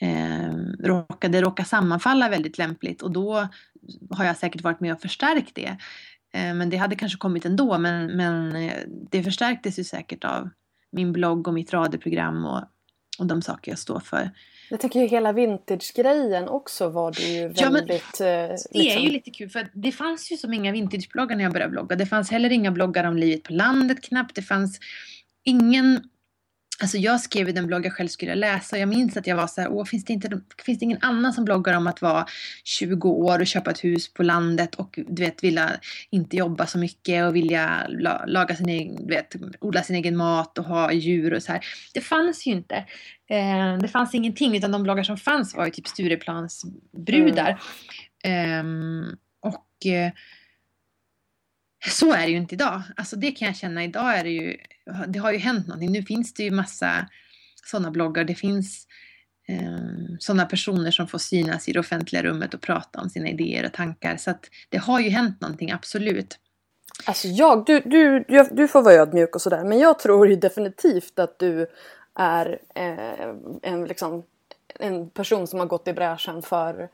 eh, 0.00 0.54
råkade 0.80 1.40
råka 1.40 1.64
sammanfalla 1.64 2.28
väldigt 2.28 2.58
lämpligt 2.58 3.02
och 3.02 3.10
då 3.10 3.48
har 4.10 4.24
jag 4.24 4.36
säkert 4.36 4.62
varit 4.62 4.80
med 4.80 4.92
och 4.92 5.00
förstärkt 5.00 5.54
det. 5.54 5.76
Eh, 6.34 6.54
men 6.54 6.70
det 6.70 6.76
hade 6.76 6.96
kanske 6.96 7.18
kommit 7.18 7.44
ändå 7.44 7.78
men, 7.78 8.06
men 8.06 8.56
eh, 8.56 8.74
det 9.10 9.22
förstärktes 9.22 9.78
ju 9.78 9.84
säkert 9.84 10.24
av 10.24 10.50
min 10.92 11.12
blogg 11.12 11.48
och 11.48 11.54
mitt 11.54 11.72
radioprogram 11.72 12.44
och, 12.44 12.62
och 13.18 13.26
de 13.26 13.42
saker 13.42 13.72
jag 13.72 13.78
står 13.78 14.00
för. 14.00 14.30
Jag 14.70 14.80
tycker 14.80 15.00
ju 15.00 15.06
hela 15.06 15.32
vintage-grejen 15.32 16.48
också 16.48 16.88
var 16.88 17.12
det 17.12 17.22
ju 17.22 17.40
väldigt... 17.40 17.60
Ja, 17.60 17.70
men, 17.70 17.86
liksom... 17.86 18.26
Det 18.72 18.78
är 18.78 18.82
ju 18.82 18.88
liksom- 18.88 19.12
lite 19.12 19.30
kul 19.30 19.50
för 19.50 19.68
det 19.74 19.92
fanns 19.92 20.32
ju 20.32 20.36
som 20.36 20.52
inga 20.52 20.72
vintagebloggar 20.72 21.36
när 21.36 21.44
jag 21.44 21.52
började 21.52 21.70
blogga. 21.70 21.96
Det 21.96 22.06
fanns 22.06 22.30
heller 22.30 22.52
inga 22.52 22.70
bloggar 22.70 23.04
om 23.04 23.16
livet 23.16 23.42
på 23.42 23.52
landet 23.52 24.02
knappt. 24.02 24.34
Det 24.34 24.42
fanns 24.42 24.80
ingen 25.44 26.00
Alltså 26.80 26.96
jag 26.96 27.20
skrev 27.20 27.48
i 27.48 27.52
den 27.52 27.66
blogg 27.66 27.86
jag 27.86 27.92
själv 27.92 28.08
skulle 28.08 28.34
läsa 28.34 28.76
och 28.76 28.82
jag 28.82 28.88
minns 28.88 29.16
att 29.16 29.26
jag 29.26 29.36
var 29.36 29.46
så 29.46 29.60
här, 29.60 29.68
åh 29.68 29.84
finns 29.84 30.04
det, 30.04 30.12
inte, 30.12 30.40
finns 30.64 30.78
det 30.78 30.84
ingen 30.84 30.98
annan 31.00 31.32
som 31.32 31.44
bloggar 31.44 31.76
om 31.76 31.86
att 31.86 32.02
vara 32.02 32.26
20 32.64 33.08
år 33.08 33.40
och 33.40 33.46
köpa 33.46 33.70
ett 33.70 33.84
hus 33.84 34.12
på 34.12 34.22
landet 34.22 34.74
och 34.74 34.98
du 35.08 35.22
vet 35.22 35.44
vilja 35.44 35.70
inte 36.10 36.36
jobba 36.36 36.66
så 36.66 36.78
mycket 36.78 37.24
och 37.24 37.36
vilja 37.36 37.86
laga 38.26 38.56
sin 38.56 38.68
egen, 38.68 39.06
du 39.06 39.14
vet, 39.14 39.36
odla 39.60 39.82
sin 39.82 39.96
egen 39.96 40.16
mat 40.16 40.58
och 40.58 40.64
ha 40.64 40.92
djur 40.92 41.34
och 41.34 41.42
så 41.42 41.52
här. 41.52 41.60
Det 41.94 42.00
fanns 42.00 42.46
ju 42.46 42.50
inte. 42.52 42.74
Eh, 43.30 43.78
det 43.80 43.88
fanns 43.88 44.14
ingenting 44.14 44.56
utan 44.56 44.72
de 44.72 44.82
bloggar 44.82 45.02
som 45.02 45.16
fanns 45.16 45.54
var 45.54 45.64
ju 45.64 45.70
typ 45.70 45.86
Stureplansbrudar. 45.86 47.60
Mm. 48.24 49.02
Eh, 49.02 49.14
och 49.40 49.86
så 51.90 52.12
är 52.12 52.22
det 52.22 52.30
ju 52.30 52.36
inte 52.36 52.54
idag. 52.54 52.82
Alltså 52.96 53.16
det 53.16 53.32
kan 53.32 53.46
jag 53.46 53.56
känna. 53.56 53.84
Idag 53.84 54.18
är 54.18 54.24
det 54.24 54.30
ju, 54.30 54.56
det 55.08 55.18
har 55.18 55.32
ju 55.32 55.38
hänt 55.38 55.66
någonting. 55.66 55.92
Nu 55.92 56.02
finns 56.02 56.34
det 56.34 56.42
ju 56.42 56.50
massa 56.50 57.08
sådana 57.64 57.90
bloggar. 57.90 58.24
Det 58.24 58.34
finns 58.34 58.86
eh, 59.48 60.16
sådana 60.18 60.46
personer 60.46 60.90
som 60.90 61.06
får 61.06 61.18
synas 61.18 61.68
i 61.68 61.72
det 61.72 61.80
offentliga 61.80 62.22
rummet 62.22 62.54
och 62.54 62.60
prata 62.60 63.00
om 63.00 63.10
sina 63.10 63.28
idéer 63.28 63.66
och 63.66 63.72
tankar. 63.72 64.16
Så 64.16 64.30
att 64.30 64.44
det 64.68 64.78
har 64.78 65.00
ju 65.00 65.10
hänt 65.10 65.40
någonting, 65.40 65.72
absolut. 65.72 66.38
Alltså 67.04 67.28
jag, 67.28 67.66
du, 67.66 67.80
du, 67.80 68.24
du 68.50 68.68
får 68.68 68.82
vara 68.82 68.94
ödmjuk 68.94 69.34
och 69.34 69.42
sådär. 69.42 69.64
Men 69.64 69.78
jag 69.78 69.98
tror 69.98 70.28
ju 70.28 70.36
definitivt 70.36 71.18
att 71.18 71.38
du 71.38 71.66
är 72.14 72.58
eh, 72.74 73.34
en, 73.62 73.84
liksom, 73.84 74.22
en 74.78 75.10
person 75.10 75.46
som 75.46 75.58
har 75.58 75.66
gått 75.66 75.88
i 75.88 75.92
bräschen 75.92 76.42
för 76.42 76.88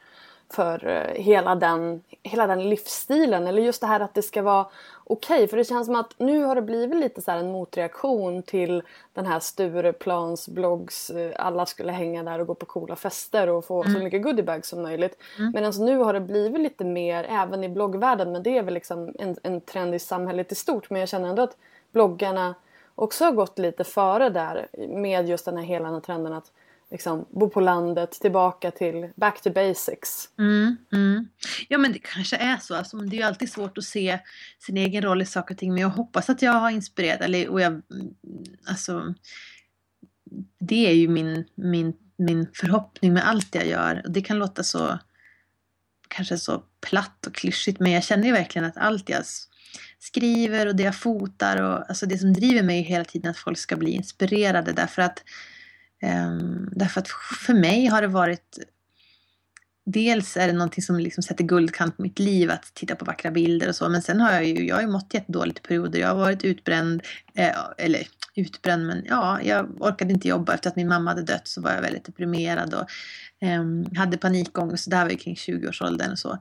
för 0.52 0.86
eh, 0.86 1.22
hela 1.22 1.54
den, 1.54 2.02
hela 2.22 2.46
den 2.46 2.68
livsstilen. 2.68 3.46
Eller 3.46 3.62
just 3.62 3.80
det 3.80 3.86
här 3.86 4.00
att 4.00 4.14
det 4.14 4.22
ska 4.22 4.42
vara 4.42 4.66
okej. 5.04 5.36
Okay. 5.36 5.48
För 5.48 5.56
det 5.56 5.64
känns 5.64 5.86
som 5.86 5.96
att 5.96 6.14
nu 6.18 6.44
har 6.44 6.54
det 6.54 6.62
blivit 6.62 7.00
lite 7.00 7.22
så 7.22 7.30
en 7.30 7.52
motreaktion 7.52 8.42
till 8.42 8.82
den 9.12 9.26
här 9.26 9.40
Stureplans 9.40 10.48
blogs. 10.48 11.10
Eh, 11.10 11.32
alla 11.36 11.66
skulle 11.66 11.92
hänga 11.92 12.22
där 12.22 12.38
och 12.38 12.46
gå 12.46 12.54
på 12.54 12.66
coola 12.66 12.96
fester 12.96 13.48
och 13.48 13.64
få 13.64 13.82
mm. 13.82 13.94
så 13.94 14.04
mycket 14.04 14.22
goodiebags 14.22 14.68
som 14.68 14.82
möjligt. 14.82 15.18
Mm. 15.38 15.52
Medan 15.54 15.72
nu 15.78 15.96
har 15.98 16.12
det 16.12 16.20
blivit 16.20 16.60
lite 16.60 16.84
mer, 16.84 17.26
även 17.28 17.64
i 17.64 17.68
bloggvärlden, 17.68 18.32
men 18.32 18.42
det 18.42 18.58
är 18.58 18.62
väl 18.62 18.74
liksom 18.74 19.14
en, 19.18 19.36
en 19.42 19.60
trend 19.60 19.94
i 19.94 19.98
samhället 19.98 20.52
i 20.52 20.54
stort. 20.54 20.90
Men 20.90 21.00
jag 21.00 21.08
känner 21.08 21.28
ändå 21.28 21.42
att 21.42 21.56
bloggarna 21.92 22.54
också 22.94 23.24
har 23.24 23.32
gått 23.32 23.58
lite 23.58 23.84
före 23.84 24.28
där 24.28 24.68
med 24.88 25.28
just 25.28 25.44
den 25.44 25.56
här 25.56 25.64
hela 25.64 26.00
trenden 26.00 26.32
att 26.32 26.52
liksom, 26.92 27.26
bo 27.30 27.50
på 27.50 27.60
landet, 27.60 28.10
tillbaka 28.10 28.70
till 28.70 29.08
back 29.16 29.42
to 29.42 29.50
basics. 29.50 30.28
Mm, 30.38 30.76
mm. 30.92 31.28
Ja 31.68 31.78
men 31.78 31.92
det 31.92 31.98
kanske 31.98 32.36
är 32.36 32.56
så. 32.56 32.74
Alltså, 32.74 32.96
det 32.96 33.16
är 33.16 33.18
ju 33.18 33.24
alltid 33.24 33.52
svårt 33.52 33.78
att 33.78 33.84
se 33.84 34.18
sin 34.58 34.76
egen 34.76 35.02
roll 35.02 35.22
i 35.22 35.26
saker 35.26 35.54
och 35.54 35.58
ting. 35.58 35.72
Men 35.72 35.82
jag 35.82 35.88
hoppas 35.88 36.30
att 36.30 36.42
jag 36.42 36.52
har 36.52 36.70
inspirerat. 36.70 37.20
Eller, 37.20 37.48
och 37.48 37.60
jag, 37.60 37.72
mm, 37.72 37.82
alltså, 38.64 39.14
det 40.58 40.88
är 40.88 40.94
ju 40.94 41.08
min, 41.08 41.44
min, 41.54 41.92
min 42.16 42.46
förhoppning 42.54 43.12
med 43.12 43.28
allt 43.28 43.54
jag 43.54 43.66
gör. 43.66 44.04
Det 44.08 44.20
kan 44.20 44.38
låta 44.38 44.62
så 44.62 44.98
kanske 46.08 46.38
så 46.38 46.62
platt 46.80 47.26
och 47.26 47.34
klyschigt. 47.34 47.80
Men 47.80 47.92
jag 47.92 48.04
känner 48.04 48.26
ju 48.26 48.32
verkligen 48.32 48.64
att 48.64 48.76
allt 48.76 49.08
jag 49.08 49.22
skriver 49.98 50.66
och 50.66 50.76
det 50.76 50.82
jag 50.82 50.96
fotar 50.96 51.62
och 51.62 51.88
alltså 51.88 52.06
det 52.06 52.18
som 52.18 52.32
driver 52.32 52.62
mig 52.62 52.82
hela 52.82 53.04
tiden 53.04 53.30
att 53.30 53.36
folk 53.36 53.58
ska 53.58 53.76
bli 53.76 53.90
inspirerade. 53.90 54.72
Därför 54.72 55.02
att 55.02 55.22
Ehm, 56.02 56.68
därför 56.72 57.00
att 57.00 57.08
för 57.46 57.54
mig 57.54 57.86
har 57.86 58.02
det 58.02 58.08
varit 58.08 58.58
Dels 59.84 60.36
är 60.36 60.46
det 60.46 60.52
någonting 60.52 60.82
som 60.82 60.98
liksom 60.98 61.22
sätter 61.22 61.44
guldkant 61.44 61.96
på 61.96 62.02
mitt 62.02 62.18
liv 62.18 62.50
att 62.50 62.74
titta 62.74 62.94
på 62.94 63.04
vackra 63.04 63.30
bilder 63.30 63.68
och 63.68 63.76
så. 63.76 63.88
Men 63.88 64.02
sen 64.02 64.20
har 64.20 64.32
jag 64.32 64.44
ju, 64.44 64.66
jag 64.66 64.76
har 64.76 64.82
ju 64.82 64.88
mått 64.88 65.14
jättedåligt 65.14 65.58
i 65.58 65.62
perioder. 65.62 66.00
Jag 66.00 66.08
har 66.08 66.14
varit 66.14 66.44
utbränd, 66.44 67.02
eh, 67.34 67.56
eller 67.78 68.06
utbränd 68.34 68.86
men 68.86 69.04
ja, 69.08 69.42
jag 69.42 69.82
orkade 69.82 70.12
inte 70.12 70.28
jobba 70.28 70.54
efter 70.54 70.70
att 70.70 70.76
min 70.76 70.88
mamma 70.88 71.10
hade 71.10 71.22
dött 71.22 71.48
så 71.48 71.60
var 71.60 71.72
jag 71.72 71.82
väldigt 71.82 72.04
deprimerad 72.04 72.74
och 72.74 72.86
eh, 73.46 73.64
hade 73.98 74.18
panikångest. 74.18 74.90
Det 74.90 74.96
här 74.96 75.04
var 75.04 75.10
ju 75.10 75.16
kring 75.16 75.34
20-årsåldern 75.34 76.12
och 76.12 76.18
så. 76.18 76.38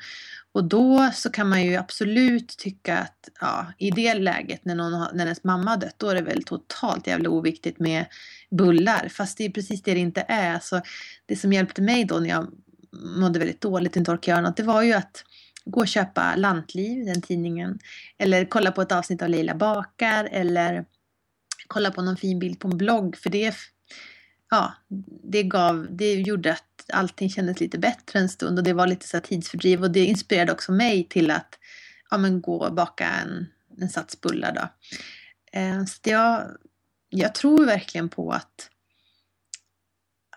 Och 0.54 0.64
då 0.64 1.12
så 1.14 1.30
kan 1.30 1.50
man 1.50 1.64
ju 1.64 1.76
absolut 1.76 2.58
tycka 2.58 2.98
att 2.98 3.30
ja, 3.42 3.74
i 3.78 3.92
det 3.92 4.14
läget 4.14 4.66
när, 4.66 4.76
någon 4.76 4.94
har, 4.94 5.12
när 5.14 5.24
ens 5.24 5.44
mamma 5.44 5.72
har 5.72 5.78
dött, 5.78 5.96
då 5.98 6.10
är 6.10 6.16
det 6.16 6.22
väl 6.22 6.44
totalt 6.44 7.08
jävla 7.08 7.30
oviktigt 7.30 7.80
med 7.80 8.06
bullar. 8.52 9.10
Fast 9.10 9.38
det 9.38 9.46
är 9.46 9.50
precis 9.50 9.82
det 9.82 9.94
det 9.94 10.00
inte 10.00 10.26
är. 10.28 10.60
Så 10.60 10.82
det 11.26 11.36
som 11.36 11.54
hjälpte 11.54 11.82
mig 11.82 12.06
då 12.06 12.20
när 12.20 12.30
jag 12.30 12.48
mådde 12.92 13.40
väldigt 13.40 13.62
dåligt, 13.62 13.96
inte 13.96 14.12
orkade 14.12 14.32
göra 14.32 14.48
något, 14.48 14.58
det 14.58 14.64
var 14.64 14.82
ju 14.82 14.94
att 14.94 15.24
gå 15.66 15.80
och 15.80 15.88
köpa 15.88 16.36
Lantliv, 16.36 17.06
den 17.06 17.22
tidningen. 17.22 17.80
Eller 18.18 18.46
kolla 18.46 18.72
på 18.72 18.82
ett 18.82 18.92
avsnitt 18.92 19.22
av 19.22 19.30
Leila 19.30 19.56
bakar 19.56 20.30
eller 20.32 20.86
kolla 21.68 21.92
på 21.92 22.02
någon 22.02 22.18
fin 22.18 22.40
bild 22.40 22.60
på 22.60 22.68
en 22.68 22.78
blogg. 22.78 23.18
För 23.18 23.30
det, 23.30 23.56
ja, 24.50 24.74
det, 25.24 25.44
gav, 25.44 25.88
det 25.90 26.14
gjorde 26.14 26.52
att 26.52 26.71
allting 26.94 27.30
kändes 27.30 27.60
lite 27.60 27.78
bättre 27.78 28.20
en 28.20 28.30
stund 28.30 28.58
och 28.58 28.64
det 28.64 28.74
var 28.74 28.88
lite 28.88 29.08
så 29.08 29.20
tidsfördriv 29.20 29.84
och 29.84 29.92
det 29.92 30.06
inspirerade 30.06 30.52
också 30.52 30.72
mig 30.72 31.08
till 31.10 31.32
att 31.32 31.60
ja, 32.10 32.18
men 32.18 32.42
gå 32.42 32.56
och 32.56 32.74
baka 32.74 33.10
en, 33.10 33.48
en 33.82 33.90
sats 33.90 34.22
bullar. 34.22 34.54
Då. 34.54 34.90
Eh, 35.60 35.86
så 35.86 36.00
jag, 36.04 36.44
jag 37.10 37.36
tror 37.36 37.66
verkligen 37.66 38.10
på 38.10 38.32
att 38.32 38.70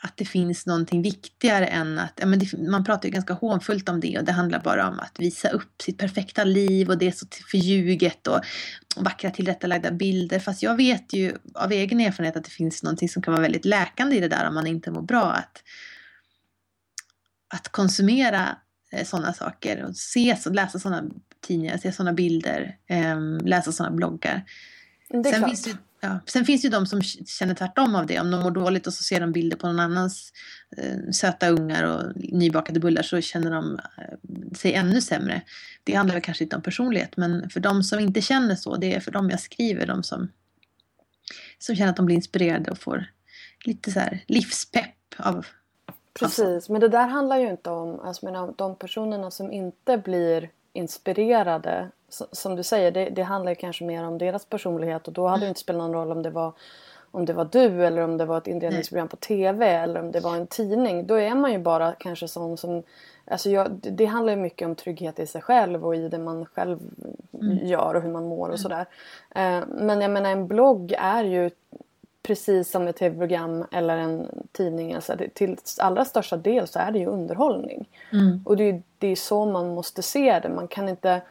att 0.05 0.17
det 0.17 0.25
finns 0.25 0.67
någonting 0.67 1.03
viktigare 1.03 1.67
än 1.67 1.99
att, 1.99 2.13
ja, 2.17 2.27
men 2.27 2.39
det, 2.39 2.59
man 2.59 2.85
pratar 2.85 3.09
ju 3.09 3.13
ganska 3.13 3.35
hånfullt 3.35 3.89
om 3.89 4.01
det 4.01 4.19
och 4.19 4.25
det 4.25 4.33
handlar 4.33 4.61
bara 4.61 4.89
om 4.89 5.01
att 5.01 5.17
visa 5.19 5.49
upp 5.49 5.83
sitt 5.83 5.99
perfekta 5.99 6.45
liv 6.45 6.91
och 6.91 6.99
det 6.99 7.07
är 7.07 7.13
så 7.13 7.27
förljuget 7.51 8.27
och, 8.27 8.41
och 8.97 9.05
vackra 9.05 9.31
tillrättalagda 9.31 9.91
bilder. 9.91 10.39
Fast 10.39 10.63
jag 10.63 10.77
vet 10.77 11.13
ju 11.13 11.33
av 11.55 11.73
egen 11.73 12.01
erfarenhet 12.01 12.37
att 12.37 12.45
det 12.45 12.51
finns 12.51 12.83
någonting 12.83 13.09
som 13.09 13.23
kan 13.23 13.33
vara 13.33 13.43
väldigt 13.43 13.65
läkande 13.65 14.17
i 14.17 14.21
det 14.21 14.29
där 14.29 14.49
om 14.49 14.55
man 14.55 14.67
inte 14.67 14.91
mår 14.91 15.03
bra. 15.03 15.33
Att, 15.33 15.63
att 17.49 17.69
konsumera 17.69 18.57
eh, 18.93 19.05
sådana 19.05 19.33
saker 19.33 19.85
och 19.85 19.97
se, 19.97 20.37
läsa 20.51 20.79
sådana 20.79 21.05
tidningar, 21.41 21.79
se 21.79 21.93
sådana 21.93 22.13
bilder, 22.13 22.77
eh, 22.87 23.21
läsa 23.43 23.73
sådana 23.73 23.97
bloggar. 23.97 24.45
Det 25.09 25.25
Sen 25.25 25.45
finns 25.45 25.63
det 25.63 25.77
Ja. 26.05 26.21
Sen 26.27 26.45
finns 26.45 26.63
det 26.63 26.67
ju 26.67 26.71
de 26.71 26.87
som 26.87 27.03
känner 27.03 27.55
tvärtom 27.55 27.95
av 27.95 28.07
det. 28.07 28.21
Om 28.21 28.31
de 28.31 28.43
mår 28.43 28.51
dåligt 28.51 28.87
och 28.87 28.95
så 28.95 29.03
ser 29.03 29.21
de 29.21 29.33
bilder 29.33 29.57
på 29.57 29.67
någon 29.67 29.81
annans 29.81 30.33
eh, 30.77 31.11
söta 31.13 31.49
ungar 31.49 31.85
och 31.85 32.13
nybakade 32.17 32.81
bullar 32.81 33.03
så 33.03 33.21
känner 33.21 33.51
de 33.51 33.81
eh, 33.99 34.53
sig 34.57 34.75
ännu 34.75 35.01
sämre. 35.01 35.43
Det 35.85 35.95
handlar 35.95 36.15
väl 36.15 36.23
kanske 36.23 36.45
inte 36.45 36.57
om 36.57 36.63
personlighet 36.63 37.17
men 37.17 37.51
för 37.51 37.61
de 37.61 37.83
som 37.83 38.01
inte 38.01 38.21
känner 38.21 38.57
så, 38.57 38.77
det 38.77 38.95
är 38.95 39.01
för 39.01 39.11
dem 39.11 39.31
jag 39.31 39.41
skriver. 39.41 39.87
De 39.87 40.03
som, 40.03 40.29
som 41.59 41.77
känner 41.77 41.91
att 41.91 41.97
de 41.97 42.07
blir 42.07 42.17
inspirerade 42.17 42.71
och 42.71 42.79
får 42.79 43.07
lite 43.65 43.93
så 43.93 44.01
här 44.01 44.25
livspepp 44.27 45.15
av 45.17 45.47
Precis, 46.19 46.69
men 46.69 46.81
det 46.81 46.89
där 46.89 47.07
handlar 47.07 47.39
ju 47.39 47.51
inte 47.51 47.71
om, 47.71 48.01
alltså 48.01 48.53
de 48.57 48.77
personerna 48.77 49.31
som 49.31 49.53
inte 49.53 49.99
blir 49.99 50.51
inspirerade 50.73 51.89
som 52.09 52.57
du 52.57 52.63
säger, 52.63 52.91
det, 52.91 53.11
det 53.11 53.23
handlar 53.23 53.55
kanske 53.55 53.85
mer 53.85 54.05
om 54.05 54.19
deras 54.19 54.45
personlighet 54.45 55.09
och 55.09 55.15
då 55.15 55.27
hade 55.27 55.45
det 55.45 55.49
inte 55.49 55.61
spelat 55.61 55.83
någon 55.83 55.93
roll 55.93 56.13
om 56.13 56.23
det 56.23 56.31
var 56.31 56.53
om 57.15 57.25
det 57.25 57.33
var 57.33 57.45
du 57.45 57.87
eller 57.87 58.03
om 58.03 58.17
det 58.17 58.25
var 58.25 58.39
ett 58.39 58.47
inredningsprogram 58.47 59.09
på 59.09 59.17
TV 59.17 59.67
eller 59.67 60.01
om 60.01 60.13
det 60.13 60.21
var 60.21 60.37
en 60.37 60.47
tidning. 60.47 61.07
Då 61.07 61.15
är 61.15 61.35
man 61.35 61.53
ju 61.53 61.59
bara 61.59 61.93
kanske 61.93 62.29
sån 62.29 62.57
som... 62.57 62.83
Alltså 63.25 63.51
jag, 63.51 63.71
det 63.71 64.05
handlar 64.05 64.33
ju 64.33 64.39
mycket 64.39 64.67
om 64.67 64.75
trygghet 64.75 65.19
i 65.19 65.27
sig 65.27 65.43
själv 65.43 65.87
och 65.87 65.97
i 65.97 66.09
det 66.09 66.19
man 66.19 66.47
själv 66.47 66.79
mm. 67.35 67.67
gör 67.67 67.95
och 67.95 68.03
hur 68.03 68.11
man 68.11 68.29
mår 68.29 68.49
och 68.49 68.49
mm. 68.49 68.59
sådär. 68.59 68.87
Eh, 69.35 69.65
men 69.69 70.01
jag 70.01 70.11
menar 70.11 70.31
en 70.31 70.47
blogg 70.47 70.95
är 70.99 71.25
ju 71.25 71.51
precis 72.27 72.71
som 72.71 72.89
ett 72.89 72.97
tv-program 72.97 73.65
eller 73.73 73.97
en 73.97 74.29
tidning. 74.53 74.95
Alltså 74.95 75.17
det, 75.17 75.35
till 75.35 75.57
allra 75.79 76.05
största 76.05 76.37
del 76.37 76.67
så 76.67 76.79
är 76.79 76.91
det 76.91 76.99
ju 76.99 77.07
underhållning. 77.07 77.89
Mm. 78.13 78.43
Och 78.45 78.57
det 78.57 78.65
är, 78.65 78.83
det 78.99 79.09
är 79.09 79.17
så 79.17 79.47
man 79.47 79.75
måste 79.75 80.03
se 80.03 80.41
det. 80.43 80.49
Man 80.49 80.69
kan 80.69 80.89
inte 80.89 81.23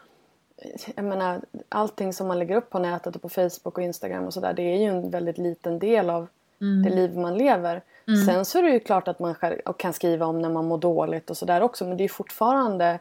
jag 0.95 1.05
menar, 1.05 1.41
allting 1.69 2.13
som 2.13 2.27
man 2.27 2.39
lägger 2.39 2.55
upp 2.55 2.69
på 2.69 2.79
nätet 2.79 3.15
och 3.15 3.21
på 3.21 3.29
Facebook 3.29 3.77
och 3.77 3.83
Instagram 3.83 4.25
och 4.25 4.33
sådär 4.33 4.53
det 4.53 4.61
är 4.61 4.77
ju 4.77 4.85
en 4.85 5.09
väldigt 5.09 5.37
liten 5.37 5.79
del 5.79 6.09
av 6.09 6.27
mm. 6.61 6.83
det 6.83 6.89
liv 6.89 7.17
man 7.17 7.37
lever. 7.37 7.81
Mm. 8.07 8.25
Sen 8.25 8.45
så 8.45 8.57
är 8.57 8.63
det 8.63 8.69
ju 8.69 8.79
klart 8.79 9.07
att 9.07 9.19
man 9.19 9.35
kan 9.77 9.93
skriva 9.93 10.25
om 10.25 10.41
när 10.41 10.49
man 10.49 10.65
mår 10.65 10.77
dåligt 10.77 11.29
och 11.29 11.37
sådär 11.37 11.61
också 11.61 11.85
men 11.85 11.97
det 11.97 12.03
är 12.03 12.09
fortfarande 12.09 12.99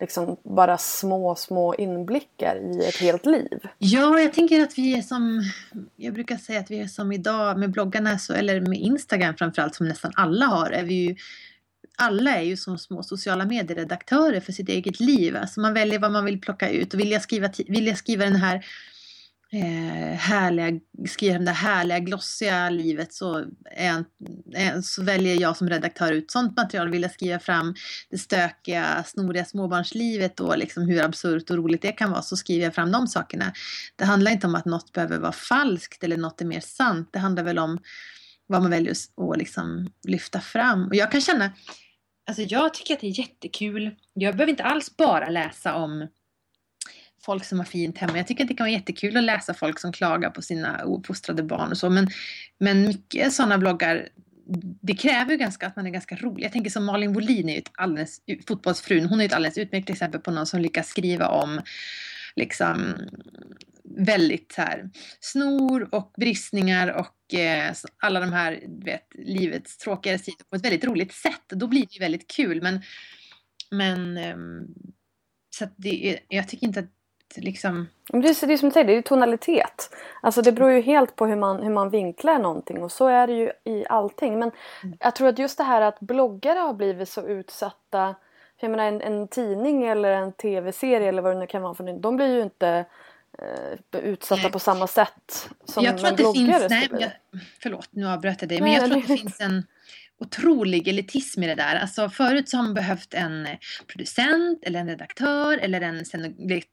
liksom 0.00 0.36
bara 0.42 0.78
små, 0.78 1.34
små 1.34 1.74
inblickar 1.74 2.56
i 2.56 2.88
ett 2.88 2.96
helt 2.96 3.26
liv. 3.26 3.58
Ja, 3.78 4.20
jag 4.20 4.32
tänker 4.32 4.60
att 4.60 4.78
vi 4.78 4.98
är 4.98 5.02
som, 5.02 5.42
jag 5.96 6.14
brukar 6.14 6.36
säga 6.36 6.60
att 6.60 6.70
vi 6.70 6.80
är 6.80 6.86
som 6.86 7.12
idag 7.12 7.58
med 7.58 7.70
bloggarna, 7.70 8.18
så, 8.18 8.32
eller 8.32 8.60
med 8.60 8.78
Instagram 8.78 9.34
framförallt, 9.36 9.74
som 9.74 9.88
nästan 9.88 10.12
alla 10.14 10.46
har, 10.46 10.70
är 10.70 10.84
vi 10.84 10.94
ju 10.94 11.16
alla 11.96 12.36
är 12.36 12.42
ju 12.42 12.56
som 12.56 12.78
små 12.78 13.02
sociala 13.02 13.44
medieredaktörer 13.44 14.40
för 14.40 14.52
sitt 14.52 14.68
eget 14.68 15.00
liv. 15.00 15.36
Alltså 15.36 15.60
man 15.60 15.74
väljer 15.74 15.98
vad 15.98 16.12
man 16.12 16.24
vill 16.24 16.40
plocka 16.40 16.70
ut 16.70 16.94
och 16.94 17.00
vill 17.00 17.10
jag 17.10 17.22
skriva, 17.22 17.50
vill 17.68 17.86
jag 17.86 17.98
skriva 17.98 18.24
den 18.24 18.36
här 18.36 18.64
eh, 19.54 20.16
härliga, 20.16 20.80
skriva 21.08 21.38
det 21.38 21.50
härliga 21.50 21.98
glossiga 21.98 22.70
livet 22.70 23.12
så, 23.12 23.38
är, 23.70 23.88
en, 23.88 24.04
eh, 24.54 24.80
så 24.80 25.02
väljer 25.02 25.40
jag 25.40 25.56
som 25.56 25.68
redaktör 25.68 26.12
ut 26.12 26.30
sånt 26.30 26.56
material. 26.56 26.90
Vill 26.90 27.02
jag 27.02 27.12
skriva 27.12 27.38
fram 27.38 27.74
det 28.10 28.18
stökiga, 28.18 29.04
snoriga 29.06 29.44
småbarnslivet 29.44 30.40
och 30.40 30.58
liksom 30.58 30.88
hur 30.88 31.02
absurt 31.02 31.50
och 31.50 31.56
roligt 31.56 31.82
det 31.82 31.92
kan 31.92 32.10
vara 32.10 32.22
så 32.22 32.36
skriver 32.36 32.64
jag 32.64 32.74
fram 32.74 32.92
de 32.92 33.06
sakerna. 33.06 33.52
Det 33.96 34.04
handlar 34.04 34.30
inte 34.30 34.46
om 34.46 34.54
att 34.54 34.64
något 34.64 34.92
behöver 34.92 35.18
vara 35.18 35.32
falskt 35.32 36.04
eller 36.04 36.16
något 36.16 36.40
är 36.40 36.44
mer 36.44 36.60
sant. 36.60 37.08
Det 37.12 37.18
handlar 37.18 37.42
väl 37.42 37.58
om 37.58 37.78
vad 38.46 38.62
man 38.62 38.70
väljer 38.70 38.92
att 38.92 39.38
liksom 39.38 39.90
lyfta 40.08 40.40
fram. 40.40 40.88
Och 40.88 40.94
jag 40.94 41.12
kan 41.12 41.20
känna, 41.20 41.52
alltså 42.26 42.42
jag 42.42 42.74
tycker 42.74 42.94
att 42.94 43.00
det 43.00 43.06
är 43.06 43.18
jättekul. 43.18 43.90
Jag 44.14 44.36
behöver 44.36 44.50
inte 44.50 44.64
alls 44.64 44.96
bara 44.96 45.28
läsa 45.28 45.74
om 45.74 46.08
folk 47.24 47.44
som 47.44 47.58
har 47.58 47.66
fint 47.66 47.98
hemma. 47.98 48.16
Jag 48.16 48.26
tycker 48.26 48.44
att 48.44 48.48
det 48.48 48.54
kan 48.54 48.64
vara 48.64 48.72
jättekul 48.72 49.16
att 49.16 49.24
läsa 49.24 49.54
folk 49.54 49.78
som 49.78 49.92
klagar 49.92 50.30
på 50.30 50.42
sina 50.42 50.84
ouppfostrade 50.84 51.42
barn 51.42 51.70
och 51.70 51.78
så. 51.78 51.90
Men, 51.90 52.08
men 52.58 52.86
mycket 52.88 53.32
sådana 53.32 53.58
bloggar, 53.58 54.08
det 54.80 54.94
kräver 54.94 55.32
ju 55.32 55.36
ganska 55.36 55.66
att 55.66 55.76
man 55.76 55.86
är 55.86 55.90
ganska 55.90 56.16
rolig. 56.16 56.44
Jag 56.44 56.52
tänker 56.52 56.70
som 56.70 56.84
Malin 56.84 57.12
Wohlin 57.12 57.48
är 57.48 57.52
ju 57.52 57.58
ett 57.58 57.70
alldeles, 57.74 58.20
fotbollsfrun, 58.48 59.06
hon 59.06 59.18
är 59.20 59.24
ju 59.24 59.26
ett 59.26 59.34
alldeles 59.34 59.58
utmärkt 59.58 59.90
exempel 59.90 60.20
på 60.20 60.30
någon 60.30 60.46
som 60.46 60.60
lyckas 60.60 60.88
skriva 60.88 61.28
om 61.28 61.60
liksom 62.36 62.94
väldigt 63.84 64.52
så 64.52 64.60
här, 64.60 64.90
snor 65.20 65.94
och 65.94 66.12
bristningar 66.16 66.88
och 66.88 67.34
eh, 67.34 67.74
alla 68.02 68.20
de 68.20 68.32
här, 68.32 68.62
vet, 68.84 69.08
livets 69.14 69.78
tråkigare 69.78 70.18
sidor 70.18 70.44
på 70.50 70.56
ett 70.56 70.64
väldigt 70.64 70.84
roligt 70.84 71.12
sätt. 71.12 71.48
Då 71.48 71.66
blir 71.66 71.80
det 71.80 71.94
ju 71.94 72.00
väldigt 72.00 72.30
kul. 72.30 72.62
Men, 72.62 72.82
men 73.70 74.16
eh, 74.16 74.36
så 75.58 75.68
det, 75.76 76.18
jag 76.28 76.48
tycker 76.48 76.66
inte 76.66 76.80
att 76.80 76.90
liksom... 77.36 77.88
Det 78.08 78.18
är, 78.18 78.46
det 78.46 78.52
är 78.52 78.56
som 78.56 78.68
du 78.68 78.72
säger, 78.72 78.86
det 78.86 78.96
är 78.96 79.02
tonalitet. 79.02 79.90
Alltså 80.20 80.42
det 80.42 80.52
beror 80.52 80.70
ju 80.70 80.80
helt 80.80 81.16
på 81.16 81.26
hur 81.26 81.36
man, 81.36 81.62
hur 81.62 81.70
man 81.70 81.90
vinklar 81.90 82.38
någonting 82.38 82.82
och 82.82 82.92
så 82.92 83.06
är 83.06 83.26
det 83.26 83.32
ju 83.32 83.52
i 83.64 83.84
allting. 83.88 84.38
Men 84.38 84.50
mm. 84.82 84.96
jag 85.00 85.14
tror 85.14 85.28
att 85.28 85.38
just 85.38 85.58
det 85.58 85.64
här 85.64 85.80
att 85.80 86.00
bloggare 86.00 86.58
har 86.58 86.74
blivit 86.74 87.08
så 87.08 87.26
utsatta. 87.26 88.14
För 88.60 88.66
jag 88.66 88.70
menar 88.70 88.84
en, 88.84 89.00
en 89.00 89.28
tidning 89.28 89.84
eller 89.84 90.10
en 90.10 90.32
tv-serie 90.32 91.08
eller 91.08 91.22
vad 91.22 91.36
det 91.36 91.40
nu 91.40 91.46
kan 91.46 91.62
vara 91.62 91.74
för 91.74 92.00
De 92.00 92.16
blir 92.16 92.34
ju 92.34 92.42
inte 92.42 92.84
eh, 93.38 94.00
utsatta 94.00 94.42
nej. 94.42 94.52
på 94.52 94.58
samma 94.58 94.86
sätt 94.86 95.48
som 95.64 95.84
jag 95.84 95.98
tror 95.98 96.08
att 96.08 96.16
det 96.16 96.32
finns, 96.32 96.70
nej, 96.70 96.88
jag, 96.90 97.10
Förlåt, 97.62 97.88
nu 97.90 98.08
avbröt 98.08 98.42
jag 98.42 98.48
dig. 98.48 98.60
Men 98.60 98.72
jag 98.72 98.84
tror 98.84 98.98
att 98.98 99.08
det 99.08 99.16
finns 99.16 99.40
en 99.40 99.66
otrolig 100.24 100.88
elitism 100.88 101.42
i 101.42 101.46
det 101.46 101.54
där. 101.54 101.76
Alltså 101.76 102.08
förut 102.08 102.48
så 102.48 102.56
har 102.56 102.64
man 102.64 102.74
behövt 102.74 103.14
en 103.14 103.46
eh, 103.46 103.52
producent 103.86 104.62
eller 104.62 104.80
en 104.80 104.88
redaktör 104.88 105.58
eller 105.58 105.80
en, 105.80 106.04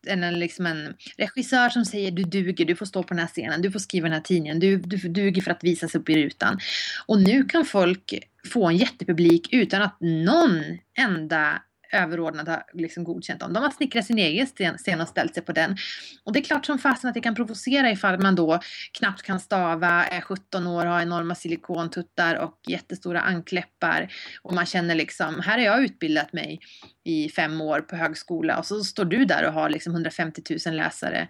en, 0.07 0.39
liksom 0.39 0.65
en 0.65 0.93
regissör 1.17 1.69
som 1.69 1.85
säger 1.85 2.11
du 2.11 2.23
duger, 2.23 2.65
du 2.65 2.75
får 2.75 2.85
stå 2.85 3.03
på 3.03 3.13
den 3.13 3.19
här 3.19 3.27
scenen, 3.27 3.61
du 3.61 3.71
får 3.71 3.79
skriva 3.79 4.03
den 4.03 4.13
här 4.13 4.21
tidningen, 4.21 4.59
du, 4.59 4.77
du 4.77 4.97
duger 4.97 5.41
för 5.41 5.51
att 5.51 5.63
visas 5.63 5.95
upp 5.95 6.09
i 6.09 6.15
rutan. 6.15 6.59
Och 7.05 7.21
nu 7.21 7.43
kan 7.43 7.65
folk 7.65 8.13
få 8.53 8.67
en 8.67 8.77
jättepublik 8.77 9.53
utan 9.53 9.81
att 9.81 9.97
någon 9.99 10.63
enda 10.97 11.61
överordnad 11.91 12.47
har 12.47 12.63
liksom 12.73 13.03
godkänt 13.03 13.39
dem. 13.39 13.53
De 13.53 13.63
har 13.63 13.71
snickrat 13.71 14.05
sin 14.05 14.17
egen 14.17 14.47
scen 14.77 15.01
och 15.01 15.07
ställt 15.07 15.33
sig 15.33 15.43
på 15.43 15.51
den. 15.51 15.77
Och 16.23 16.33
det 16.33 16.39
är 16.39 16.43
klart 16.43 16.65
som 16.65 16.79
fasen 16.79 17.07
att 17.07 17.13
det 17.13 17.21
kan 17.21 17.35
provocera 17.35 17.91
ifall 17.91 18.19
man 18.19 18.35
då 18.35 18.59
knappt 18.99 19.21
kan 19.21 19.39
stava, 19.39 20.05
är 20.05 20.21
17 20.21 20.67
år, 20.67 20.85
har 20.85 21.01
enorma 21.01 21.35
silikontuttar 21.35 22.35
och 22.35 22.59
jättestora 22.67 23.21
ankläppar. 23.21 24.13
Och 24.41 24.53
man 24.53 24.65
känner 24.65 24.95
liksom, 24.95 25.39
här 25.39 25.57
har 25.57 25.65
jag 25.65 25.83
utbildat 25.83 26.33
mig 26.33 26.59
i 27.03 27.29
fem 27.29 27.61
år 27.61 27.81
på 27.81 27.95
högskola 27.95 28.59
och 28.59 28.65
så 28.65 28.83
står 28.83 29.05
du 29.05 29.25
där 29.25 29.47
och 29.47 29.53
har 29.53 29.69
liksom 29.69 29.93
150 29.93 30.41
000 30.65 30.75
läsare. 30.75 31.27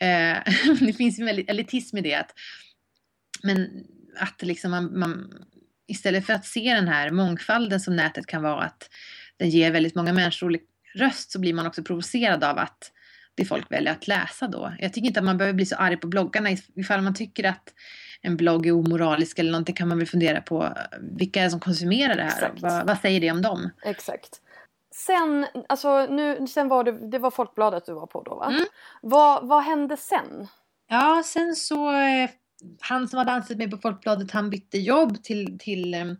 Eh, 0.00 0.36
det 0.80 0.92
finns 0.92 1.18
en 1.18 1.26
väldigt 1.26 1.50
elitism 1.50 1.96
i 1.96 2.00
det. 2.00 2.14
Att, 2.14 2.30
men 3.42 3.84
att 4.18 4.42
liksom 4.42 4.70
man, 4.70 4.98
man 4.98 5.32
istället 5.88 6.26
för 6.26 6.32
att 6.32 6.46
se 6.46 6.74
den 6.74 6.88
här 6.88 7.10
mångfalden 7.10 7.80
som 7.80 7.96
nätet 7.96 8.26
kan 8.26 8.42
vara, 8.42 8.64
att 8.64 8.90
den 9.38 9.50
ger 9.50 9.72
väldigt 9.72 9.94
många 9.94 10.12
människor 10.12 10.58
röst 10.94 11.30
så 11.30 11.40
blir 11.40 11.54
man 11.54 11.66
också 11.66 11.82
provocerad 11.82 12.44
av 12.44 12.58
att 12.58 12.92
det 13.34 13.44
folk 13.44 13.72
väljer 13.72 13.92
att 13.92 14.08
läsa 14.08 14.48
då. 14.48 14.72
Jag 14.78 14.92
tycker 14.92 15.06
inte 15.06 15.20
att 15.20 15.26
man 15.26 15.38
behöver 15.38 15.54
bli 15.54 15.66
så 15.66 15.76
arg 15.76 15.96
på 15.96 16.06
bloggarna. 16.06 16.50
Ifall 16.74 17.02
man 17.02 17.14
tycker 17.14 17.44
att 17.44 17.74
en 18.22 18.36
blogg 18.36 18.66
är 18.66 18.72
omoralisk 18.72 19.38
eller 19.38 19.50
någonting 19.50 19.74
kan 19.74 19.88
man 19.88 19.98
väl 19.98 20.06
fundera 20.06 20.40
på 20.40 20.74
vilka 21.00 21.40
är 21.40 21.44
det 21.44 21.50
som 21.50 21.60
konsumerar 21.60 22.16
det 22.16 22.22
här? 22.22 22.52
Vad, 22.60 22.86
vad, 22.86 22.98
säger 22.98 23.20
det 23.20 23.30
om 23.30 23.42
dem? 23.42 23.70
Exakt. 23.84 24.40
Sen, 24.94 25.46
alltså 25.68 26.06
nu, 26.06 26.46
sen 26.46 26.68
var 26.68 26.84
det, 26.84 27.10
det 27.10 27.18
var 27.18 27.30
Folkbladet 27.30 27.86
du 27.86 27.94
var 27.94 28.06
på 28.06 28.22
då 28.22 28.34
va? 28.34 28.46
Mm. 28.46 28.64
Vad, 29.02 29.48
vad 29.48 29.64
hände 29.64 29.96
sen? 29.96 30.48
Ja, 30.88 31.22
sen 31.24 31.54
så 31.54 31.90
eh, 31.90 32.30
han 32.80 33.08
som 33.08 33.18
hade 33.18 33.32
anställt 33.32 33.58
mig 33.58 33.70
på 33.70 33.76
Folkbladet 33.76 34.30
han 34.30 34.50
bytte 34.50 34.78
jobb 34.78 35.22
till, 35.22 35.58
till 35.58 36.16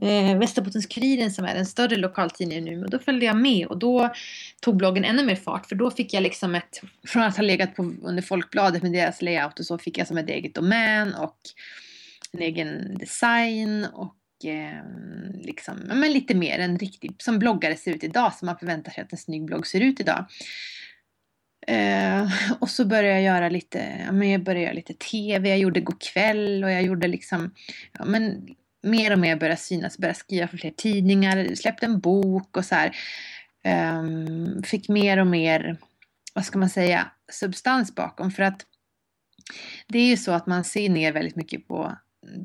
eh, 0.00 0.38
Västerbottens-Kuriren 0.38 1.30
som 1.30 1.44
är 1.44 1.54
den 1.54 1.66
större 1.66 1.96
lokaltidningen 1.96 2.64
nu. 2.64 2.84
Och 2.84 2.90
då 2.90 2.98
följde 2.98 3.26
jag 3.26 3.36
med 3.36 3.66
och 3.66 3.78
då 3.78 4.12
tog 4.60 4.76
bloggen 4.76 5.04
ännu 5.04 5.24
mer 5.24 5.36
fart 5.36 5.66
för 5.66 5.74
då 5.74 5.90
fick 5.90 6.14
jag 6.14 6.22
liksom 6.22 6.54
ett, 6.54 6.80
från 7.06 7.22
att 7.22 7.36
ha 7.36 7.42
legat 7.42 7.76
på, 7.76 7.82
under 8.02 8.22
Folkbladet 8.22 8.82
med 8.82 8.92
deras 8.92 9.22
layout 9.22 9.58
och 9.58 9.66
så 9.66 9.78
fick 9.78 9.98
jag 9.98 10.06
som 10.06 10.18
ett 10.18 10.28
eget 10.28 10.54
domän 10.54 11.14
och 11.14 11.36
en 12.32 12.42
egen 12.42 12.98
design 12.98 13.86
och 13.92 14.44
eh, 14.44 14.84
liksom, 15.40 15.76
men 15.76 16.12
lite 16.12 16.34
mer 16.34 16.58
en 16.58 16.78
riktig, 16.78 17.14
som 17.18 17.38
bloggare 17.38 17.76
ser 17.76 17.94
ut 17.94 18.04
idag, 18.04 18.34
som 18.34 18.46
man 18.46 18.58
förväntar 18.58 18.92
sig 18.92 19.02
att 19.02 19.12
en 19.12 19.18
snygg 19.18 19.44
blogg 19.44 19.66
ser 19.66 19.80
ut 19.80 20.00
idag. 20.00 20.26
Eh, 21.66 22.28
och 22.58 22.70
så 22.70 22.84
började 22.84 23.08
jag 23.08 23.22
göra 23.22 23.48
lite, 23.48 24.02
ja, 24.06 24.12
men 24.12 24.30
jag 24.30 24.42
började 24.42 24.64
göra 24.64 24.72
lite 24.72 24.94
TV, 24.94 25.48
jag 25.48 25.58
gjorde 25.58 25.84
kväll 26.12 26.64
och 26.64 26.70
jag 26.70 26.82
gjorde 26.82 27.08
liksom, 27.08 27.54
ja, 27.92 28.04
men 28.04 28.54
mer 28.82 29.12
och 29.12 29.18
mer 29.18 29.36
började 29.36 29.60
synas, 29.60 29.98
började 29.98 30.18
skriva 30.18 30.48
för 30.48 30.56
fler 30.56 30.70
tidningar, 30.70 31.54
släppte 31.54 31.86
en 31.86 32.00
bok 32.00 32.56
och 32.56 32.64
så 32.64 32.74
här. 32.74 32.96
Um, 33.98 34.62
fick 34.62 34.88
mer 34.88 35.18
och 35.18 35.26
mer, 35.26 35.76
vad 36.34 36.44
ska 36.44 36.58
man 36.58 36.70
säga, 36.70 37.10
substans 37.32 37.94
bakom. 37.94 38.30
För 38.30 38.42
att 38.42 38.66
det 39.88 39.98
är 39.98 40.06
ju 40.06 40.16
så 40.16 40.32
att 40.32 40.46
man 40.46 40.64
ser 40.64 40.88
ner 40.88 41.12
väldigt 41.12 41.36
mycket 41.36 41.68
på 41.68 41.96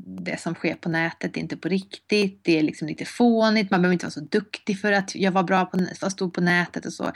det 0.05 0.39
som 0.39 0.55
sker 0.55 0.75
på 0.75 0.89
nätet, 0.89 1.37
är 1.37 1.41
inte 1.41 1.57
på 1.57 1.69
riktigt, 1.69 2.39
det 2.43 2.59
är 2.59 2.63
liksom 2.63 2.87
lite 2.87 3.05
fånigt, 3.05 3.71
man 3.71 3.81
behöver 3.81 3.93
inte 3.93 4.05
vara 4.05 4.11
så 4.11 4.19
duktig 4.19 4.81
för 4.81 4.91
att 4.91 5.15
jag 5.15 5.31
var 5.31 5.43
bra 5.43 5.65
på, 5.65 5.79
att 6.01 6.11
stå 6.11 6.29
på 6.29 6.41
nätet 6.41 6.85
och 6.85 6.93
så. 6.93 7.11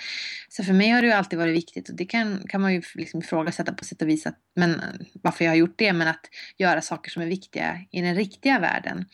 Så 0.49 0.63
för 0.63 0.73
mig 0.73 0.89
har 0.89 1.01
det 1.01 1.07
ju 1.07 1.13
alltid 1.13 1.39
varit 1.39 1.55
viktigt 1.55 1.89
och 1.89 1.95
det 1.95 2.05
kan, 2.05 2.47
kan 2.47 2.61
man 2.61 2.73
ju 2.73 2.81
liksom 2.95 3.19
ifrågasätta 3.19 3.73
på 3.73 3.85
sätt 3.85 4.01
och 4.01 4.09
vis 4.09 4.25
att, 4.25 4.37
men, 4.55 4.81
varför 5.13 5.45
jag 5.45 5.51
har 5.51 5.55
gjort 5.55 5.75
det, 5.77 5.93
men 5.93 6.07
att 6.07 6.25
göra 6.57 6.81
saker 6.81 7.11
som 7.11 7.21
är 7.21 7.27
viktiga 7.27 7.79
i 7.91 8.01
den 8.01 8.15
riktiga 8.15 8.59
världen. 8.59 9.05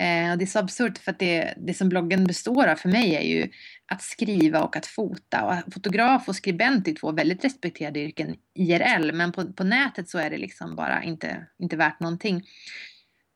Eh, 0.00 0.30
och 0.30 0.38
det 0.38 0.44
är 0.44 0.46
så 0.46 0.58
absurt 0.58 0.98
för 0.98 1.10
att 1.10 1.18
det, 1.18 1.54
det 1.56 1.74
som 1.74 1.88
bloggen 1.88 2.24
består 2.24 2.66
av 2.66 2.76
för 2.76 2.88
mig 2.88 3.14
är 3.14 3.22
ju 3.22 3.50
att 3.86 4.02
skriva 4.02 4.62
och 4.62 4.76
att 4.76 4.86
fota. 4.86 5.44
Och 5.44 5.74
fotograf 5.74 6.28
och 6.28 6.36
skribent 6.36 6.88
är 6.88 6.94
två 6.94 7.12
väldigt 7.12 7.44
respekterade 7.44 8.00
yrken 8.00 8.36
IRL, 8.54 9.12
men 9.12 9.32
på, 9.32 9.52
på 9.52 9.64
nätet 9.64 10.08
så 10.08 10.18
är 10.18 10.30
det 10.30 10.38
liksom 10.38 10.76
bara 10.76 11.02
inte, 11.02 11.46
inte 11.58 11.76
värt 11.76 12.00
någonting. 12.00 12.36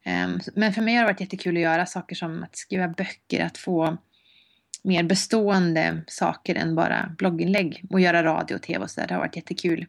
Eh, 0.05 0.29
men 0.55 0.73
för 0.73 0.83
mig 0.83 0.95
har 0.95 1.03
det 1.03 1.13
varit 1.13 1.21
jättekul 1.21 1.57
att 1.57 1.63
göra 1.63 1.87
saker 1.87 2.17
som 2.17 2.43
att 2.43 2.57
skriva 2.57 2.89
böcker, 2.89 3.45
att 3.45 3.59
få 3.59 3.99
mer 4.85 5.03
bestående 5.03 6.03
saker 6.07 6.55
än 6.55 6.75
bara 6.75 7.15
blogginlägg 7.19 7.85
och 7.91 8.01
göra 8.01 8.25
radio 8.25 8.55
och 8.55 8.63
tv 8.63 8.85
och 8.85 8.91
sådär. 8.91 9.09
Det 9.09 9.15
har 9.15 9.21
varit 9.21 9.37
jättekul. 9.37 9.87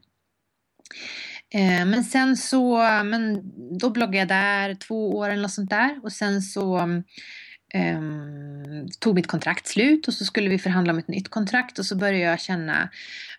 Eh, 1.54 1.86
men 1.86 2.04
sen 2.04 2.38
så, 2.38 2.78
men 3.06 3.42
då 3.80 3.90
bloggade 3.90 4.18
jag 4.18 4.28
där 4.28 4.76
två 4.76 5.18
år 5.18 5.30
eller 5.30 5.42
något 5.42 5.52
sånt 5.52 5.70
där 5.70 6.00
och 6.04 6.12
sen 6.12 6.42
så 6.42 6.78
um, 7.74 8.90
tog 9.00 9.16
mitt 9.16 9.28
kontrakt 9.28 9.68
slut 9.68 10.08
och 10.08 10.14
så 10.14 10.26
skulle 10.26 10.50
vi 10.50 10.60
förhandla 10.60 10.94
om 10.94 11.00
ett 11.00 11.08
nytt 11.08 11.30
kontrakt 11.30 11.80
och 11.80 11.86
så 11.86 11.96
började 11.96 12.20
jag 12.20 12.40
känna, 12.40 12.90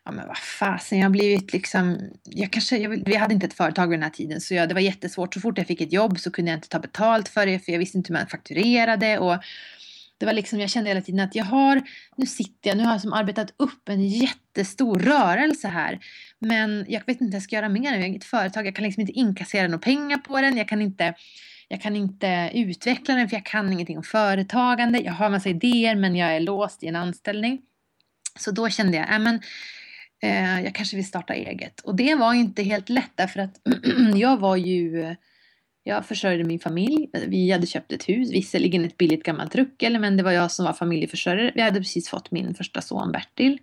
ja 0.05 0.13
men 0.13 0.27
vad 0.27 0.39
fasen, 0.39 0.99
jag 0.99 1.05
har 1.05 1.11
blivit 1.11 1.53
liksom, 1.53 2.11
jag 2.25 2.53
kanske, 2.53 2.77
jag, 2.77 3.05
vi 3.07 3.17
hade 3.17 3.35
inte 3.35 3.47
ett 3.47 3.55
företag 3.55 3.89
vid 3.89 3.99
den 3.99 4.03
här 4.03 4.11
tiden 4.11 4.41
så 4.41 4.55
jag, 4.55 4.69
det 4.69 4.75
var 4.75 4.81
jättesvårt, 4.81 5.35
så 5.35 5.41
fort 5.41 5.59
jag 5.59 5.67
fick 5.67 5.81
ett 5.81 5.93
jobb 5.93 6.19
så 6.19 6.31
kunde 6.31 6.51
jag 6.51 6.59
inte 6.59 6.69
ta 6.69 6.79
betalt 6.79 7.29
för 7.29 7.47
det 7.47 7.59
för 7.59 7.73
jag 7.73 7.79
visste 7.79 7.99
inte 7.99 8.13
hur 8.13 8.19
man 8.19 8.29
fakturerade 8.29 9.19
och 9.19 9.37
det 10.19 10.27
var 10.27 10.33
liksom, 10.33 10.61
jag 10.61 10.71
kände 10.71 10.91
hela 10.91 11.01
tiden 11.01 11.21
att 11.21 11.35
jag 11.35 11.45
har, 11.45 11.83
nu 12.17 12.27
sitter 12.27 12.71
jag, 12.71 12.77
nu 12.77 12.85
har 12.85 12.93
jag 12.93 13.01
som 13.01 13.13
arbetat 13.13 13.55
upp 13.57 13.89
en 13.89 14.09
jättestor 14.09 14.99
rörelse 14.99 15.69
här. 15.69 15.99
Men 16.41 16.87
jag 16.89 17.01
vet 17.07 17.21
inte 17.21 17.25
vad 17.25 17.35
jag 17.35 17.43
ska 17.43 17.57
göra 17.57 17.69
med 17.69 17.83
den. 17.83 17.93
Jag 17.93 18.01
har 18.01 18.07
inget 18.07 18.25
företag, 18.25 18.67
jag 18.67 18.75
kan 18.75 18.85
liksom 18.85 19.01
inte 19.01 19.13
inkassera 19.13 19.67
några 19.67 19.79
pengar 19.79 20.19
på 20.19 20.41
den. 20.41 20.57
Jag 20.57 20.69
kan 20.69 20.83
inte, 20.83 21.15
jag 21.69 21.83
kan 21.83 21.97
inte 21.97 22.51
utveckla 22.55 23.15
den 23.15 23.29
för 23.29 23.37
jag 23.37 23.47
kan 23.47 23.73
ingenting 23.73 23.97
om 23.97 24.03
företagande. 24.03 24.99
Jag 24.99 25.13
har 25.13 25.31
massa 25.31 25.49
idéer 25.49 25.95
men 25.95 26.17
jag 26.17 26.37
är 26.37 26.41
låst 26.41 26.83
i 26.83 26.87
en 26.87 26.97
anställning. 26.97 27.61
Så 28.39 28.51
då 28.51 28.69
kände 28.69 28.97
jag, 28.97 29.13
äh, 29.13 29.19
men, 29.19 29.41
eh, 30.23 30.61
jag 30.65 30.75
kanske 30.75 30.97
vill 30.97 31.07
starta 31.07 31.35
eget. 31.35 31.81
Och 31.81 31.97
det 31.97 32.15
var 32.15 32.35
inte 32.35 32.63
helt 32.63 32.89
lätt 32.89 33.13
därför 33.15 33.41
att 33.41 33.61
jag 34.15 34.37
var 34.37 34.57
ju 34.57 35.17
jag 35.89 36.07
försörjde 36.07 36.45
min 36.45 36.59
familj. 36.59 37.11
Vi 37.27 37.51
hade 37.51 37.67
köpt 37.67 37.93
ett 37.93 38.09
hus, 38.09 38.33
visserligen 38.33 38.85
ett 38.85 38.97
billigt 38.97 39.23
gammalt 39.23 39.55
ruckel, 39.55 39.99
men 39.99 40.17
det 40.17 40.23
var 40.23 40.33
jag 40.33 40.51
som 40.51 40.65
var 40.65 40.73
familjeförsörjare. 40.73 41.53
Vi 41.55 41.63
hade 41.63 41.81
precis 41.81 42.09
fått 42.09 42.31
min 42.31 42.55
första 42.55 42.81
son 42.81 43.13
Bertil. 43.13 43.59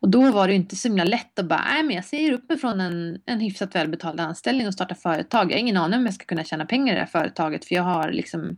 Och 0.00 0.10
då 0.10 0.30
var 0.30 0.48
det 0.48 0.54
inte 0.54 0.76
så 0.76 0.88
himla 0.88 1.04
lätt 1.04 1.38
att 1.38 1.46
bara, 1.46 1.64
nej 1.64 1.82
men 1.82 1.96
jag 1.96 2.04
säger 2.04 2.32
upp 2.32 2.48
mig 2.48 2.58
från 2.58 2.80
en, 2.80 3.20
en 3.26 3.40
hyfsat 3.40 3.74
välbetald 3.74 4.20
anställning 4.20 4.66
och 4.66 4.74
startar 4.74 4.94
företag. 4.94 5.50
Jag 5.50 5.56
har 5.56 5.60
ingen 5.60 5.76
aning 5.76 5.98
om 5.98 6.04
jag 6.04 6.14
ska 6.14 6.24
kunna 6.24 6.44
tjäna 6.44 6.66
pengar 6.66 6.92
i 6.92 6.94
det 6.94 7.00
här 7.00 7.06
företaget 7.06 7.64
för 7.64 7.74
jag 7.74 7.82
har 7.82 8.12
liksom 8.12 8.56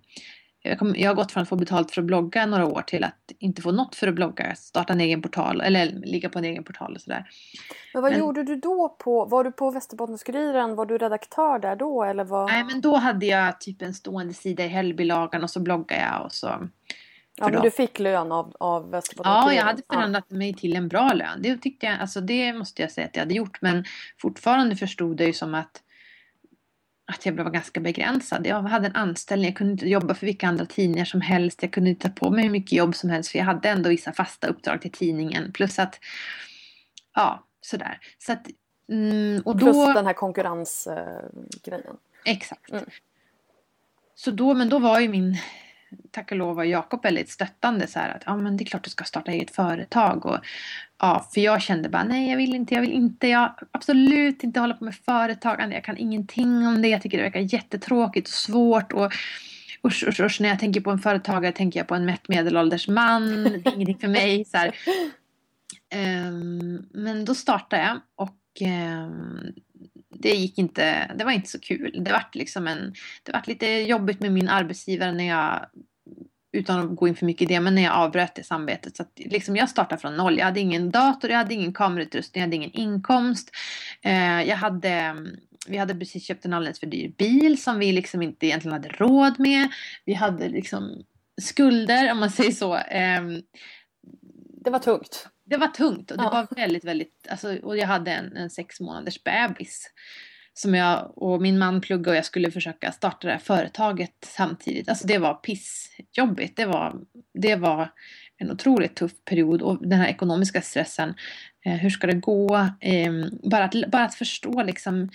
jag, 0.63 0.79
kom, 0.79 0.95
jag 0.97 1.11
har 1.11 1.15
gått 1.15 1.33
från 1.33 1.43
att 1.43 1.49
få 1.49 1.57
betalt 1.57 1.91
för 1.91 2.01
att 2.03 2.07
blogga 2.07 2.47
några 2.47 2.67
år 2.67 2.83
till 2.83 3.05
att 3.05 3.33
inte 3.39 3.63
få 3.63 3.73
något 3.73 3.95
för 3.95 4.09
att 4.09 4.15
blogga, 4.15 4.55
starta 4.55 4.93
en 4.93 5.01
egen 5.01 5.23
portal 5.23 5.61
eller 5.61 5.87
ligga 5.87 6.29
på 6.29 6.39
en 6.39 6.45
egen 6.45 6.65
portal 6.65 6.95
och 6.95 7.01
sådär. 7.01 7.25
Men 7.95 8.03
vad 8.03 8.13
men, 8.13 8.21
gjorde 8.21 8.45
du 8.45 8.57
då 8.57 8.97
på, 8.99 9.25
var 9.25 9.45
du 9.45 9.53
på 9.53 9.71
Västerbottens-Kuriren, 9.71 10.75
var 10.75 10.87
du 10.87 10.99
redaktör 10.99 11.59
där 11.59 11.77
då 11.77 12.05
eller 12.05 12.25
vad? 12.25 12.47
Nej 12.47 12.65
men 12.65 12.81
då 12.81 12.97
hade 12.97 13.27
jag 13.27 13.61
typ 13.61 13.83
en 13.83 13.95
stående 13.95 14.35
sida 14.35 14.65
i 14.65 14.69
Hällbylagan 14.69 15.43
och 15.43 15.51
så 15.51 15.61
bloggade 15.61 16.03
jag 16.03 16.25
och 16.25 16.33
så 16.33 16.69
Ja, 17.39 17.49
men 17.49 17.63
du 17.63 17.71
fick 17.71 17.99
lön 17.99 18.33
av, 18.33 18.57
av 18.61 18.91
Västerbotten? 18.91 19.33
Ja, 19.33 19.55
jag 19.55 19.65
hade 19.65 19.83
förhandlat 19.91 20.25
ja. 20.29 20.37
mig 20.37 20.55
till 20.55 20.77
en 20.77 20.89
bra 20.89 21.13
lön. 21.13 21.43
Det 21.43 21.57
tyckte 21.57 21.87
jag, 21.87 22.01
alltså 22.01 22.21
det 22.21 22.53
måste 22.53 22.83
jag 22.83 22.91
säga 22.91 23.07
att 23.07 23.17
jag 23.17 23.23
hade 23.23 23.35
gjort. 23.35 23.63
Men 23.63 23.85
fortfarande 24.19 24.77
förstod 24.77 25.21
jag 25.21 25.27
ju 25.27 25.33
som 25.33 25.55
att, 25.55 25.83
att 27.13 27.27
jag 27.27 27.35
blev 27.35 27.51
ganska 27.51 27.81
begränsad. 27.81 28.47
Jag 28.47 28.63
hade 28.63 28.87
en 28.87 28.97
anställning, 28.97 29.49
jag 29.49 29.57
kunde 29.57 29.73
inte 29.73 29.89
jobba 29.89 30.15
för 30.15 30.27
vilka 30.27 30.49
andra 30.49 30.67
tidningar 30.67 31.05
som 31.05 31.21
helst. 31.21 31.63
Jag 31.63 31.73
kunde 31.73 31.91
inte 31.91 32.09
ta 32.09 32.15
på 32.15 32.31
mig 32.31 32.45
hur 32.45 32.51
mycket 32.51 32.73
jobb 32.73 32.95
som 32.95 33.11
helst 33.11 33.31
för 33.31 33.39
jag 33.39 33.47
hade 33.47 33.69
ändå 33.69 33.89
vissa 33.89 34.13
fasta 34.13 34.47
uppdrag 34.47 34.83
till 34.83 34.93
tidningen. 34.93 35.53
Plus 35.53 35.79
att, 35.79 36.01
ja, 37.15 37.45
sådär. 37.61 37.99
Så 38.19 38.33
att, 38.33 38.47
mm, 38.93 39.43
och 39.45 39.57
då, 39.57 39.67
Plus 39.67 39.95
den 39.95 40.07
här 40.07 40.13
konkurrensgrejen. 40.13 41.97
Exakt. 42.25 42.71
Mm. 42.71 42.85
Så 44.15 44.31
då, 44.31 44.55
men 44.55 44.69
då 44.69 44.79
var 44.79 45.01
ju 45.01 45.09
min 45.09 45.37
tack 46.11 46.31
och 46.31 46.37
lov 46.37 46.57
var 46.57 46.65
Jakob 46.65 47.03
väldigt 47.03 47.31
stöttande 47.31 47.87
så 47.87 47.99
här 47.99 48.17
att 48.17 48.23
ja 48.27 48.37
men 48.37 48.57
det 48.57 48.65
är 48.65 48.67
klart 48.67 48.85
du 48.85 48.91
ska 48.91 49.05
starta 49.05 49.31
eget 49.31 49.51
företag. 49.51 50.27
Och 50.27 50.39
ja 50.99 51.29
för 51.35 51.41
jag 51.41 51.63
kände 51.63 51.89
bara 51.89 52.05
nej 52.05 52.31
jag 52.31 52.37
vill 52.37 52.55
inte, 52.55 52.75
jag 52.75 52.81
vill 52.81 52.93
inte, 52.93 53.29
jag 53.29 53.55
absolut 53.71 54.45
inte 54.45 54.61
hålla 54.61 54.75
på 54.75 54.85
med 54.85 54.95
företagande, 54.95 55.75
jag 55.75 55.85
kan 55.85 55.97
ingenting 55.97 56.67
om 56.67 56.83
det, 56.83 56.89
jag 56.89 57.03
tycker 57.03 57.19
det 57.19 57.25
verkar 57.25 57.55
jättetråkigt 57.55 58.29
och 58.29 58.35
svårt. 58.35 58.93
Och 58.93 59.13
usch, 59.87 60.05
usch, 60.09 60.21
usch, 60.21 60.41
när 60.41 60.49
jag 60.49 60.59
tänker 60.59 60.81
på 60.81 60.91
en 60.91 60.99
företagare 60.99 61.53
tänker 61.53 61.81
jag 61.81 61.87
på 61.87 61.95
en 61.95 62.05
mätt 62.05 62.29
medelålders 62.29 62.89
man, 62.89 63.45
det 63.45 63.69
är 63.69 63.75
ingenting 63.75 63.99
för 63.99 64.09
mig 64.09 64.45
så 64.45 64.59
um, 65.95 66.89
men 66.93 67.25
då 67.25 67.35
startade 67.35 67.83
jag 67.83 68.01
och 68.17 68.37
um, 68.61 69.53
det 70.21 70.35
gick 70.35 70.59
inte, 70.59 71.15
det 71.15 71.25
var 71.25 71.33
inte 71.33 71.49
så 71.49 71.61
kul. 71.61 72.05
Det 72.05 72.13
vart 72.13 72.35
liksom 72.35 72.69
en, 72.69 72.95
det 73.23 73.33
vart 73.33 73.47
lite 73.47 73.67
jobbigt 73.67 74.21
med 74.21 74.33
min 74.33 74.49
arbetsgivare 74.49 75.13
när 75.13 75.29
jag, 75.29 75.67
utan 76.53 76.81
att 76.81 76.97
gå 76.97 77.09
in 77.09 77.17
för 77.17 77.27
mycket 77.27 77.43
i 77.51 77.55
det, 77.55 77.61
men 77.61 77.75
när 77.75 77.83
jag 77.83 77.95
avbröt 77.95 78.35
det 78.35 78.45
samarbetet. 78.45 78.97
Så 78.97 79.03
att 79.03 79.13
liksom 79.17 79.57
jag 79.57 79.69
startade 79.69 80.01
från 80.01 80.17
noll. 80.17 80.39
Jag 80.39 80.45
hade 80.45 80.61
ingen 80.61 80.91
dator, 80.91 81.31
jag 81.31 81.39
hade 81.39 81.55
ingen 81.55 81.73
kamerautrustning, 81.73 82.41
jag 82.41 82.47
hade 82.47 82.57
ingen 82.57 82.73
inkomst. 82.73 83.51
Eh, 84.03 84.43
jag 84.43 84.57
hade, 84.57 85.17
vi 85.69 85.77
hade 85.77 85.95
precis 85.95 86.25
köpt 86.25 86.45
en 86.45 86.53
alldeles 86.53 86.81
för 86.81 86.87
dyr 86.87 87.09
bil 87.09 87.63
som 87.63 87.79
vi 87.79 87.93
liksom 87.93 88.23
inte 88.23 88.47
egentligen 88.47 88.73
hade 88.73 88.89
råd 88.89 89.41
med. 89.41 89.69
Vi 90.05 90.15
hade 90.15 90.49
liksom 90.49 91.05
skulder, 91.41 92.13
om 92.13 92.21
man 92.21 92.31
säger 92.31 92.53
så. 92.53 92.77
Eh, 92.77 93.23
det 94.65 94.71
var 94.71 94.79
tungt 94.79 95.29
det 95.49 95.57
var 95.57 95.69
tungt 95.69 96.11
och 96.11 96.17
det 96.17 96.23
ja. 96.23 96.31
var 96.31 96.57
väldigt, 96.57 96.85
väldigt, 96.85 97.27
alltså, 97.31 97.57
och 97.57 97.77
jag 97.77 97.87
hade 97.87 98.11
en, 98.11 98.37
en 98.37 98.51
sex 98.51 98.81
månaders 98.81 99.25
bebis. 99.25 99.91
Som 100.55 100.75
jag 100.75 101.13
och 101.17 101.43
min 101.43 101.59
man 101.59 101.81
pluggade 101.81 102.11
och 102.11 102.17
jag 102.17 102.25
skulle 102.25 102.51
försöka 102.51 102.93
starta 102.93 103.27
det 103.27 103.33
här 103.33 103.41
företaget 103.41 104.15
samtidigt. 104.27 104.89
Alltså 104.89 105.07
det 105.07 105.19
var 105.19 105.35
pissjobbigt. 105.35 106.57
Det 106.57 106.67
var, 106.67 106.97
det 107.35 107.57
var 107.57 107.93
en 108.37 108.51
otroligt 108.51 108.97
tuff 108.97 109.13
period 109.25 109.63
och 109.63 109.89
den 109.89 109.99
här 109.99 110.09
ekonomiska 110.09 110.63
stressen. 110.63 111.15
Eh, 111.65 111.73
hur 111.73 111.91
ska 111.91 112.07
det 112.07 112.15
gå? 112.15 112.57
Eh, 112.81 113.13
bara, 113.51 113.65
att, 113.65 113.91
bara 113.91 114.05
att 114.05 114.15
förstå 114.15 114.63
liksom 114.63 115.11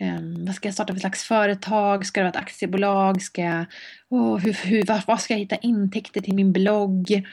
eh, 0.00 0.20
vad 0.46 0.54
ska 0.54 0.68
jag 0.68 0.74
starta 0.74 0.92
för 0.92 1.00
slags 1.00 1.24
företag? 1.24 2.06
Ska 2.06 2.20
det 2.20 2.24
vara 2.24 2.30
ett 2.30 2.42
aktiebolag? 2.42 3.22
Ska 3.22 3.42
jag, 3.42 3.64
oh, 4.08 4.38
hur, 4.38 4.52
hur, 4.52 4.84
vad, 4.86 5.02
vad 5.06 5.20
ska 5.20 5.34
jag 5.34 5.38
hitta 5.38 5.56
intäkter 5.56 6.20
till 6.20 6.34
min 6.34 6.52
blogg? 6.52 7.24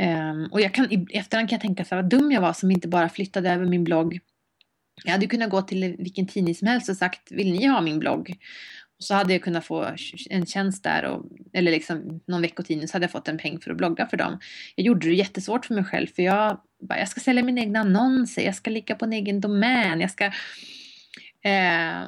Um, 0.00 0.48
och 0.52 0.60
jag 0.60 0.74
kan, 0.74 0.92
i 0.92 1.06
efterhand 1.10 1.48
kan 1.48 1.56
jag 1.56 1.62
tänka 1.62 1.84
så 1.84 1.94
här, 1.94 2.02
vad 2.02 2.10
dum 2.10 2.32
jag 2.32 2.40
var 2.40 2.52
som 2.52 2.70
inte 2.70 2.88
bara 2.88 3.08
flyttade 3.08 3.50
över 3.50 3.66
min 3.66 3.84
blogg. 3.84 4.20
Jag 5.04 5.12
hade 5.12 5.26
kunnat 5.26 5.50
gå 5.50 5.62
till 5.62 5.96
vilken 5.98 6.26
tidning 6.26 6.54
som 6.54 6.68
helst 6.68 6.88
och 6.88 6.96
sagt, 6.96 7.32
vill 7.32 7.52
ni 7.52 7.66
ha 7.66 7.80
min 7.80 7.98
blogg? 7.98 8.36
Och 8.98 9.04
så 9.04 9.14
hade 9.14 9.32
jag 9.32 9.42
kunnat 9.42 9.64
få 9.64 9.86
en 10.30 10.46
tjänst 10.46 10.84
där, 10.84 11.04
och, 11.04 11.26
eller 11.52 11.72
liksom 11.72 12.20
någon 12.26 12.42
veckotidning, 12.42 12.88
så 12.88 12.92
hade 12.94 13.04
jag 13.04 13.10
fått 13.10 13.28
en 13.28 13.38
peng 13.38 13.60
för 13.60 13.70
att 13.70 13.76
blogga 13.76 14.06
för 14.06 14.16
dem. 14.16 14.38
Jag 14.74 14.86
gjorde 14.86 15.08
det 15.08 15.14
jättesvårt 15.14 15.66
för 15.66 15.74
mig 15.74 15.84
själv, 15.84 16.06
för 16.06 16.22
jag 16.22 16.60
bara, 16.88 16.98
jag 16.98 17.08
ska 17.08 17.20
sälja 17.20 17.42
mina 17.42 17.60
egna 17.60 17.80
annonser, 17.80 18.42
jag 18.42 18.54
ska 18.54 18.70
ligga 18.70 18.94
på 18.94 19.04
en 19.04 19.12
egen 19.12 19.40
domän, 19.40 20.00
jag 20.00 20.10
ska... 20.10 20.24
Eh, 21.44 22.04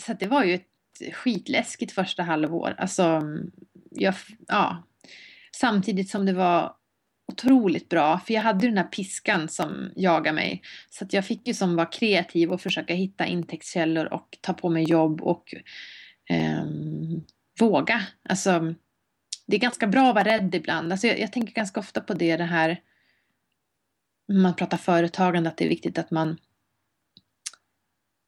så 0.00 0.12
det 0.12 0.26
var 0.26 0.44
ju 0.44 0.54
ett 0.54 1.14
skitläskigt 1.14 1.92
första 1.92 2.22
halvår. 2.22 2.74
Alltså, 2.78 3.22
jag, 3.90 4.14
ja. 4.48 4.82
Samtidigt 5.56 6.10
som 6.10 6.26
det 6.26 6.32
var 6.32 6.72
otroligt 7.32 7.88
bra. 7.88 8.18
För 8.18 8.34
jag 8.34 8.42
hade 8.42 8.66
den 8.66 8.78
här 8.78 8.84
piskan 8.84 9.48
som 9.48 9.90
jagade 9.96 10.34
mig. 10.34 10.62
Så 10.90 11.04
att 11.04 11.12
jag 11.12 11.26
fick 11.26 11.48
ju 11.48 11.54
som 11.54 11.76
vara 11.76 11.86
kreativ 11.86 12.52
och 12.52 12.60
försöka 12.60 12.94
hitta 12.94 13.26
intäktskällor 13.26 14.12
och 14.12 14.38
ta 14.40 14.52
på 14.52 14.68
mig 14.68 14.84
jobb 14.84 15.22
och 15.22 15.54
eh, 16.30 16.64
våga. 17.60 18.02
Alltså, 18.28 18.74
det 19.46 19.56
är 19.56 19.60
ganska 19.60 19.86
bra 19.86 20.08
att 20.08 20.14
vara 20.14 20.24
rädd 20.24 20.54
ibland. 20.54 20.92
Alltså 20.92 21.06
jag, 21.06 21.20
jag 21.20 21.32
tänker 21.32 21.52
ganska 21.52 21.80
ofta 21.80 22.00
på 22.00 22.14
det, 22.14 22.36
det 22.36 22.44
här 22.44 22.80
man 24.32 24.54
pratar 24.54 24.76
företagande, 24.76 25.50
att 25.50 25.56
det 25.56 25.64
är 25.64 25.68
viktigt 25.68 25.98
att 25.98 26.10
man 26.10 26.38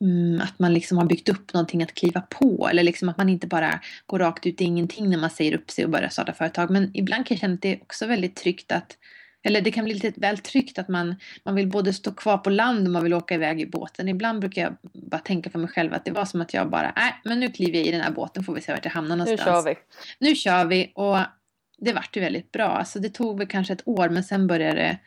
Mm, 0.01 0.41
att 0.41 0.59
man 0.59 0.75
liksom 0.75 0.99
har 0.99 1.05
byggt 1.05 1.29
upp 1.29 1.53
någonting 1.55 1.83
att 1.83 1.95
kliva 1.95 2.21
på 2.21 2.69
eller 2.71 2.83
liksom 2.83 3.09
att 3.09 3.17
man 3.17 3.29
inte 3.29 3.47
bara 3.47 3.81
går 4.07 4.19
rakt 4.19 4.47
ut 4.47 4.61
i 4.61 4.65
ingenting 4.65 5.11
när 5.11 5.19
man 5.19 5.31
säger 5.31 5.55
upp 5.55 5.71
sig 5.71 5.85
och 5.85 5.91
börjar 5.91 6.09
starta 6.09 6.33
företag. 6.33 6.71
Men 6.71 6.91
ibland 6.95 7.27
kan 7.27 7.35
jag 7.35 7.41
känna 7.41 7.55
att 7.55 7.63
det 7.63 7.73
är 7.73 7.83
också 7.83 8.07
väldigt 8.07 8.37
tryggt 8.37 8.73
att 8.73 8.97
eller 9.43 9.61
det 9.61 9.71
kan 9.71 9.85
bli 9.85 9.95
lite 9.95 10.21
väl 10.21 10.39
tryggt 10.39 10.79
att 10.79 10.89
man, 10.89 11.15
man 11.45 11.55
vill 11.55 11.69
både 11.69 11.93
stå 11.93 12.13
kvar 12.13 12.39
på 12.39 12.51
land 12.51 12.87
och 12.87 12.93
man 12.93 13.03
vill 13.03 13.15
åka 13.15 13.35
iväg 13.35 13.61
i 13.61 13.67
båten. 13.67 14.09
Ibland 14.09 14.41
brukar 14.41 14.63
jag 14.63 14.77
bara 14.83 15.21
tänka 15.21 15.51
för 15.51 15.59
mig 15.59 15.69
själv 15.69 15.95
att 15.95 16.05
det 16.05 16.11
var 16.11 16.25
som 16.25 16.41
att 16.41 16.55
jag 16.55 16.71
bara, 16.71 16.93
nej 16.97 17.21
men 17.25 17.41
nu 17.41 17.51
kliver 17.51 17.79
jag 17.79 17.87
i 17.87 17.91
den 17.91 18.01
här 18.01 18.11
båten 18.11 18.45
får 18.45 18.55
vi 18.55 18.61
se 18.61 18.73
vart 18.73 18.85
jag 18.85 18.93
hamnar 18.93 19.17
någonstans. 19.17 19.47
Nu 19.47 19.53
kör 19.53 19.63
vi. 19.63 20.27
Nu 20.27 20.35
kör 20.35 20.65
vi 20.65 20.93
och 20.95 21.19
det 21.79 21.93
vart 21.93 22.17
ju 22.17 22.21
väldigt 22.21 22.53
bra. 22.53 22.69
Alltså 22.69 22.99
det 22.99 23.09
tog 23.09 23.39
väl 23.39 23.47
kanske 23.47 23.73
ett 23.73 23.89
år 23.89 24.09
men 24.09 24.25
sen 24.25 24.47
började 24.47 24.99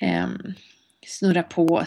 det 0.00 0.22
um, 0.24 0.54
snurra 1.06 1.42
på. 1.42 1.86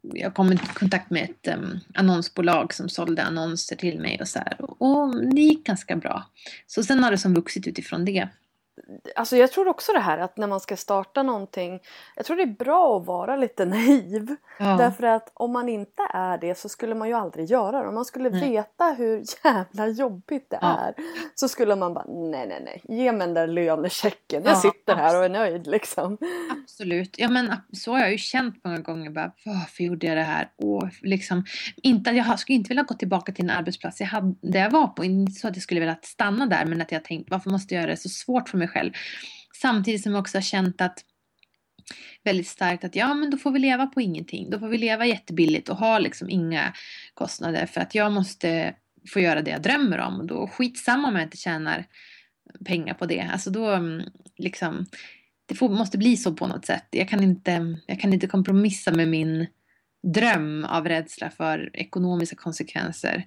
Jag 0.00 0.34
kom 0.34 0.52
i 0.52 0.56
kontakt 0.56 1.10
med 1.10 1.24
ett 1.24 1.54
um, 1.56 1.80
annonsbolag 1.94 2.74
som 2.74 2.88
sålde 2.88 3.22
annonser 3.22 3.76
till 3.76 4.00
mig 4.00 4.18
och 4.20 4.28
så 4.28 4.38
här. 4.38 4.56
Och, 4.60 4.82
och 4.82 5.24
det 5.34 5.40
gick 5.40 5.66
ganska 5.66 5.96
bra. 5.96 6.24
Så 6.66 6.82
sen 6.82 7.04
har 7.04 7.10
det 7.10 7.18
som 7.18 7.34
vuxit 7.34 7.66
utifrån 7.66 8.04
det. 8.04 8.28
Alltså 9.16 9.36
jag 9.36 9.52
tror 9.52 9.68
också 9.68 9.92
det 9.92 9.98
här 9.98 10.18
att 10.18 10.36
när 10.36 10.46
man 10.46 10.60
ska 10.60 10.76
starta 10.76 11.22
någonting. 11.22 11.80
Jag 12.16 12.26
tror 12.26 12.36
det 12.36 12.42
är 12.42 12.46
bra 12.46 12.98
att 12.98 13.06
vara 13.06 13.36
lite 13.36 13.64
naiv. 13.64 14.36
Ja. 14.58 14.76
Därför 14.76 15.04
att 15.04 15.30
om 15.34 15.52
man 15.52 15.68
inte 15.68 16.02
är 16.10 16.38
det 16.38 16.58
så 16.58 16.68
skulle 16.68 16.94
man 16.94 17.08
ju 17.08 17.14
aldrig 17.14 17.50
göra 17.50 17.82
det. 17.82 17.88
Om 17.88 17.94
man 17.94 18.04
skulle 18.04 18.30
nej. 18.30 18.50
veta 18.50 18.84
hur 18.98 19.22
jävla 19.44 19.88
jobbigt 19.88 20.50
det 20.50 20.58
ja. 20.60 20.78
är. 20.78 20.94
Så 21.34 21.48
skulle 21.48 21.76
man 21.76 21.94
bara 21.94 22.04
nej 22.08 22.46
nej 22.46 22.62
nej. 22.64 22.98
Ge 22.98 23.12
mig 23.12 23.26
den 23.26 23.34
där 23.34 23.46
lönechecken. 23.46 24.42
Jag 24.44 24.52
ja, 24.52 24.56
sitter 24.56 24.96
här 24.96 25.18
och 25.18 25.24
är 25.24 25.28
nöjd 25.28 25.66
liksom. 25.66 26.18
Absolut. 26.62 27.14
Ja 27.18 27.28
men 27.28 27.52
så 27.72 27.92
har 27.92 27.98
jag 27.98 28.12
ju 28.12 28.18
känt 28.18 28.64
många 28.64 28.78
gånger. 28.78 29.10
Bara, 29.10 29.32
Varför 29.44 29.84
gjorde 29.84 30.06
jag 30.06 30.16
det 30.16 30.22
här? 30.22 30.48
Och 30.56 30.88
liksom, 31.02 31.44
inte, 31.76 32.10
jag 32.10 32.38
skulle 32.38 32.56
inte 32.56 32.68
vilja 32.68 32.82
gå 32.82 32.94
tillbaka 32.94 33.32
till 33.32 33.44
en 33.44 33.50
arbetsplats 33.50 34.00
jag 34.00 34.06
hade, 34.06 34.34
där 34.40 34.60
jag 34.60 34.70
var 34.70 34.86
på. 34.86 35.04
Inte 35.04 35.32
så 35.32 35.48
att 35.48 35.56
jag 35.56 35.62
skulle 35.62 35.80
vilja 35.80 35.96
stanna 36.02 36.46
där 36.46 36.64
men 36.64 36.80
att 36.80 36.92
jag 36.92 37.04
tänkt 37.04 37.30
varför 37.30 37.50
måste 37.50 37.74
jag 37.74 37.80
göra 37.82 37.90
det 37.90 37.96
så 37.96 38.08
svårt 38.08 38.48
för 38.48 38.58
mig 38.58 38.63
själv. 38.68 38.92
Samtidigt 39.60 40.02
som 40.02 40.12
jag 40.12 40.20
också 40.20 40.36
har 40.36 40.42
känt 40.42 40.80
att 40.80 41.04
väldigt 42.24 42.48
starkt 42.48 42.84
att 42.84 42.96
ja 42.96 43.14
men 43.14 43.30
då 43.30 43.36
får 43.36 43.52
vi 43.52 43.58
leva 43.58 43.86
på 43.86 44.00
ingenting. 44.00 44.50
Då 44.50 44.58
får 44.58 44.68
vi 44.68 44.78
leva 44.78 45.06
jättebilligt 45.06 45.68
och 45.68 45.76
ha 45.76 45.98
liksom 45.98 46.30
inga 46.30 46.74
kostnader 47.14 47.66
för 47.66 47.80
att 47.80 47.94
jag 47.94 48.12
måste 48.12 48.74
få 49.12 49.20
göra 49.20 49.42
det 49.42 49.50
jag 49.50 49.62
drömmer 49.62 49.98
om. 49.98 50.20
Och 50.20 50.26
då 50.26 50.48
skitsamma 50.48 51.08
om 51.08 51.14
jag 51.14 51.22
inte 51.22 51.36
tjänar 51.36 51.86
pengar 52.64 52.94
på 52.94 53.06
det. 53.06 53.20
Alltså 53.32 53.50
då 53.50 53.70
mm, 53.70 54.02
liksom 54.36 54.86
det 55.46 55.54
får, 55.54 55.68
måste 55.68 55.98
bli 55.98 56.16
så 56.16 56.34
på 56.34 56.46
något 56.46 56.66
sätt. 56.66 56.86
Jag 56.90 57.08
kan, 57.08 57.22
inte, 57.22 57.76
jag 57.86 58.00
kan 58.00 58.12
inte 58.12 58.26
kompromissa 58.26 58.92
med 58.92 59.08
min 59.08 59.46
dröm 60.14 60.64
av 60.64 60.88
rädsla 60.88 61.30
för 61.30 61.70
ekonomiska 61.72 62.36
konsekvenser. 62.36 63.26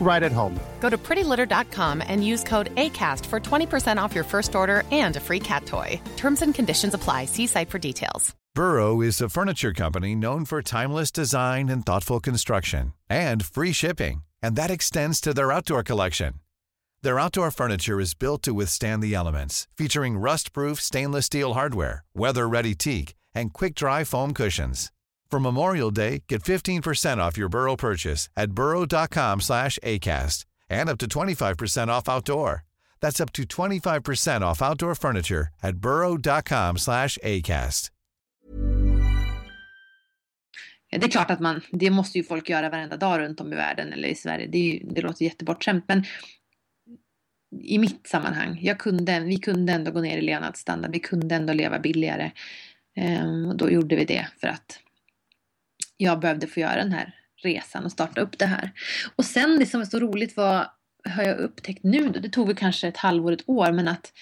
right 0.00 0.22
at 0.22 0.32
home. 0.32 0.58
Go 0.80 0.88
to 0.88 0.96
prettylitter.com 0.96 2.02
and 2.06 2.24
use 2.24 2.42
code 2.42 2.74
ACAST 2.76 3.26
for 3.26 3.40
20% 3.40 4.00
off 4.02 4.14
your 4.14 4.24
first 4.24 4.54
order 4.54 4.84
and 4.90 5.16
a 5.16 5.20
free 5.20 5.40
cat 5.40 5.66
toy. 5.66 6.00
Terms 6.16 6.40
and 6.40 6.54
conditions 6.54 6.94
apply. 6.94 7.26
See 7.26 7.46
site 7.46 7.68
for 7.68 7.78
details. 7.78 8.34
Burrow 8.54 9.00
is 9.00 9.20
a 9.20 9.28
furniture 9.28 9.72
company 9.72 10.16
known 10.16 10.44
for 10.44 10.62
timeless 10.62 11.12
design 11.12 11.68
and 11.68 11.86
thoughtful 11.86 12.18
construction 12.18 12.92
and 13.08 13.44
free 13.44 13.72
shipping, 13.72 14.22
and 14.42 14.56
that 14.56 14.70
extends 14.70 15.20
to 15.20 15.32
their 15.32 15.52
outdoor 15.52 15.84
collection. 15.84 16.40
Their 17.02 17.20
outdoor 17.20 17.52
furniture 17.52 18.00
is 18.00 18.14
built 18.14 18.42
to 18.42 18.54
withstand 18.54 19.00
the 19.00 19.14
elements, 19.14 19.68
featuring 19.76 20.18
rust-proof 20.18 20.80
stainless 20.80 21.26
steel 21.26 21.54
hardware, 21.54 22.02
weather-ready 22.16 22.74
teak, 22.74 23.14
and 23.32 23.52
quick-dry 23.52 24.02
foam 24.02 24.34
cushions. 24.34 24.90
For 25.30 25.40
Memorial 25.40 25.90
Day, 25.90 26.22
get 26.28 26.42
15% 26.42 27.18
off 27.18 27.36
your 27.36 27.50
Burrow 27.50 27.76
purchase 27.76 28.30
at 28.36 28.50
burrow.com 28.52 29.40
slash 29.40 29.78
ACAST 29.82 30.46
and 30.70 30.88
up 30.88 30.98
to 30.98 31.06
25% 31.06 31.88
off 31.88 32.08
outdoor. 32.08 32.64
That's 33.00 33.20
up 33.20 33.32
to 33.32 33.42
25% 33.42 34.40
off 34.40 34.62
outdoor 34.62 34.94
furniture 34.94 35.48
at 35.62 35.76
burrow.com 35.76 36.78
slash 36.78 37.18
ACAST. 37.22 37.90
Det 40.90 41.04
är 41.04 41.08
klart 41.08 41.30
att 41.30 41.40
man, 41.40 41.60
det 41.72 41.90
måste 41.90 42.18
ju 42.18 42.24
folk 42.24 42.48
göra 42.48 42.70
varenda 42.70 42.96
dag 42.96 43.20
runt 43.20 43.40
om 43.40 43.52
i 43.52 43.56
världen 43.56 43.92
eller 43.92 44.08
i 44.08 44.14
Sverige. 44.14 44.46
Det, 44.46 44.58
ju, 44.58 44.78
det 44.78 45.00
låter 45.00 45.24
jättebortskämt 45.24 45.84
men 45.88 46.04
i 47.62 47.78
mitt 47.78 48.06
sammanhang, 48.06 48.58
jag 48.62 48.78
kunde, 48.78 49.20
vi 49.20 49.36
kunde 49.36 49.72
ändå 49.72 49.90
gå 49.90 50.00
ner 50.00 50.18
i 50.18 50.20
levnadsstandard, 50.20 50.92
vi 50.92 50.98
kunde 50.98 51.34
ändå 51.34 51.52
leva 51.52 51.78
billigare. 51.78 52.30
Um, 52.96 53.46
och 53.46 53.56
då 53.56 53.70
gjorde 53.70 53.96
vi 53.96 54.04
det 54.04 54.26
för 54.40 54.48
att 54.48 54.80
jag 55.98 56.20
behövde 56.20 56.46
få 56.46 56.60
göra 56.60 56.76
den 56.76 56.92
här 56.92 57.14
resan 57.42 57.84
och 57.84 57.92
starta 57.92 58.20
upp 58.20 58.38
det 58.38 58.46
här. 58.46 58.72
Och 59.16 59.24
sen 59.24 59.58
det 59.58 59.66
som 59.66 59.80
var 59.80 59.86
så 59.86 59.98
roligt 59.98 60.36
var, 60.36 60.66
har 61.08 61.22
jag 61.22 61.38
upptäckt 61.38 61.84
nu 61.84 62.08
då, 62.08 62.20
det 62.20 62.28
tog 62.28 62.46
väl 62.46 62.56
kanske 62.56 62.88
ett 62.88 62.96
halvår, 62.96 63.32
ett 63.32 63.48
år, 63.48 63.72
men 63.72 63.88
att 63.88 64.12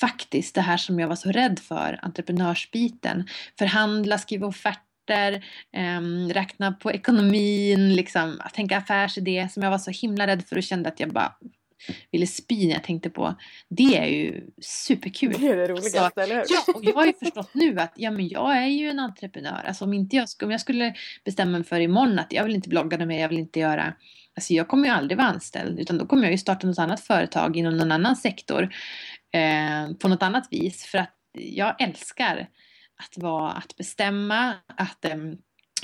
faktiskt 0.00 0.54
det 0.54 0.60
här 0.60 0.76
som 0.76 1.00
jag 1.00 1.08
var 1.08 1.16
så 1.16 1.30
rädd 1.30 1.58
för, 1.58 1.98
entreprenörsbiten, 2.02 3.28
förhandla, 3.58 4.18
skriva 4.18 4.46
offerter, 4.46 5.44
eh, 5.76 6.00
räkna 6.34 6.72
på 6.72 6.92
ekonomin, 6.92 7.94
liksom, 7.94 8.40
tänka 8.52 8.78
affärsidé 8.78 9.48
som 9.48 9.62
jag 9.62 9.70
var 9.70 9.78
så 9.78 9.90
himla 9.90 10.26
rädd 10.26 10.44
för 10.46 10.56
och 10.56 10.62
kände 10.62 10.88
att 10.88 11.00
jag 11.00 11.12
bara 11.12 11.32
ville 12.12 12.26
spy 12.26 12.66
när 12.66 12.74
jag 12.74 12.84
tänkte 12.84 13.10
på. 13.10 13.34
Det 13.68 13.96
är 13.96 14.06
ju 14.06 14.46
superkul. 14.60 15.34
Det 15.38 15.48
är 15.48 15.56
det 15.56 15.68
roligaste, 15.68 16.10
så, 16.14 16.20
eller 16.20 16.34
hur? 16.34 16.44
Ja, 16.48 16.74
och 16.74 16.84
jag 16.84 16.94
har 16.94 17.06
ju 17.06 17.12
förstått 17.12 17.54
nu 17.54 17.80
att 17.80 17.92
ja, 17.96 18.10
men 18.10 18.28
jag 18.28 18.56
är 18.56 18.66
ju 18.66 18.88
en 18.88 18.98
entreprenör. 18.98 19.64
Alltså 19.66 19.84
om, 19.84 19.92
inte 19.92 20.16
jag, 20.16 20.28
om 20.42 20.50
jag 20.50 20.60
skulle 20.60 20.94
bestämma 21.24 21.50
mig 21.50 21.64
för 21.64 21.80
imorgon 21.80 22.18
att 22.18 22.32
jag 22.32 22.44
vill 22.44 22.54
inte 22.54 22.68
blogga 22.68 23.06
mer, 23.06 23.20
jag 23.20 23.28
vill 23.28 23.38
inte 23.38 23.60
göra 23.60 23.94
Alltså 24.36 24.52
jag 24.52 24.68
kommer 24.68 24.88
ju 24.88 24.94
aldrig 24.94 25.18
vara 25.18 25.28
anställd 25.28 25.80
utan 25.80 25.98
då 25.98 26.06
kommer 26.06 26.22
jag 26.22 26.32
ju 26.32 26.38
starta 26.38 26.66
något 26.66 26.78
annat 26.78 27.00
företag 27.00 27.56
inom 27.56 27.76
någon 27.76 27.92
annan 27.92 28.16
sektor 28.16 28.62
eh, 29.32 29.96
på 29.98 30.08
något 30.08 30.22
annat 30.22 30.48
vis 30.50 30.84
för 30.84 30.98
att 30.98 31.14
jag 31.32 31.80
älskar 31.82 32.48
att 32.96 33.22
vara, 33.22 33.52
att 33.52 33.76
bestämma, 33.76 34.54
att 34.66 35.04
eh, 35.04 35.16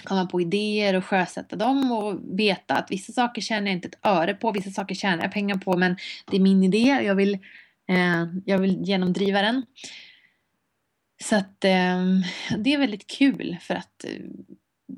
komma 0.04 0.26
på 0.26 0.40
idéer 0.40 0.94
och 0.94 1.04
sjösätta 1.04 1.56
dem 1.56 1.92
och 1.92 2.38
veta 2.38 2.74
att 2.74 2.90
vissa 2.90 3.12
saker 3.12 3.42
tjänar 3.42 3.66
jag 3.66 3.76
inte 3.76 3.88
ett 3.88 4.06
öre 4.06 4.34
på, 4.34 4.52
vissa 4.52 4.70
saker 4.70 4.94
tjänar 4.94 5.22
jag 5.22 5.32
pengar 5.32 5.56
på 5.56 5.76
men 5.76 5.96
det 6.30 6.36
är 6.36 6.40
min 6.40 6.64
idé, 6.64 7.00
jag 7.04 7.14
vill, 7.14 7.34
eh, 7.88 8.24
jag 8.44 8.58
vill 8.58 8.82
genomdriva 8.82 9.42
den. 9.42 9.62
Så 11.22 11.36
att 11.36 11.64
eh, 11.64 12.02
det 12.58 12.74
är 12.74 12.78
väldigt 12.78 13.06
kul 13.06 13.56
för 13.60 13.74
att 13.74 14.04
eh, 14.04 14.10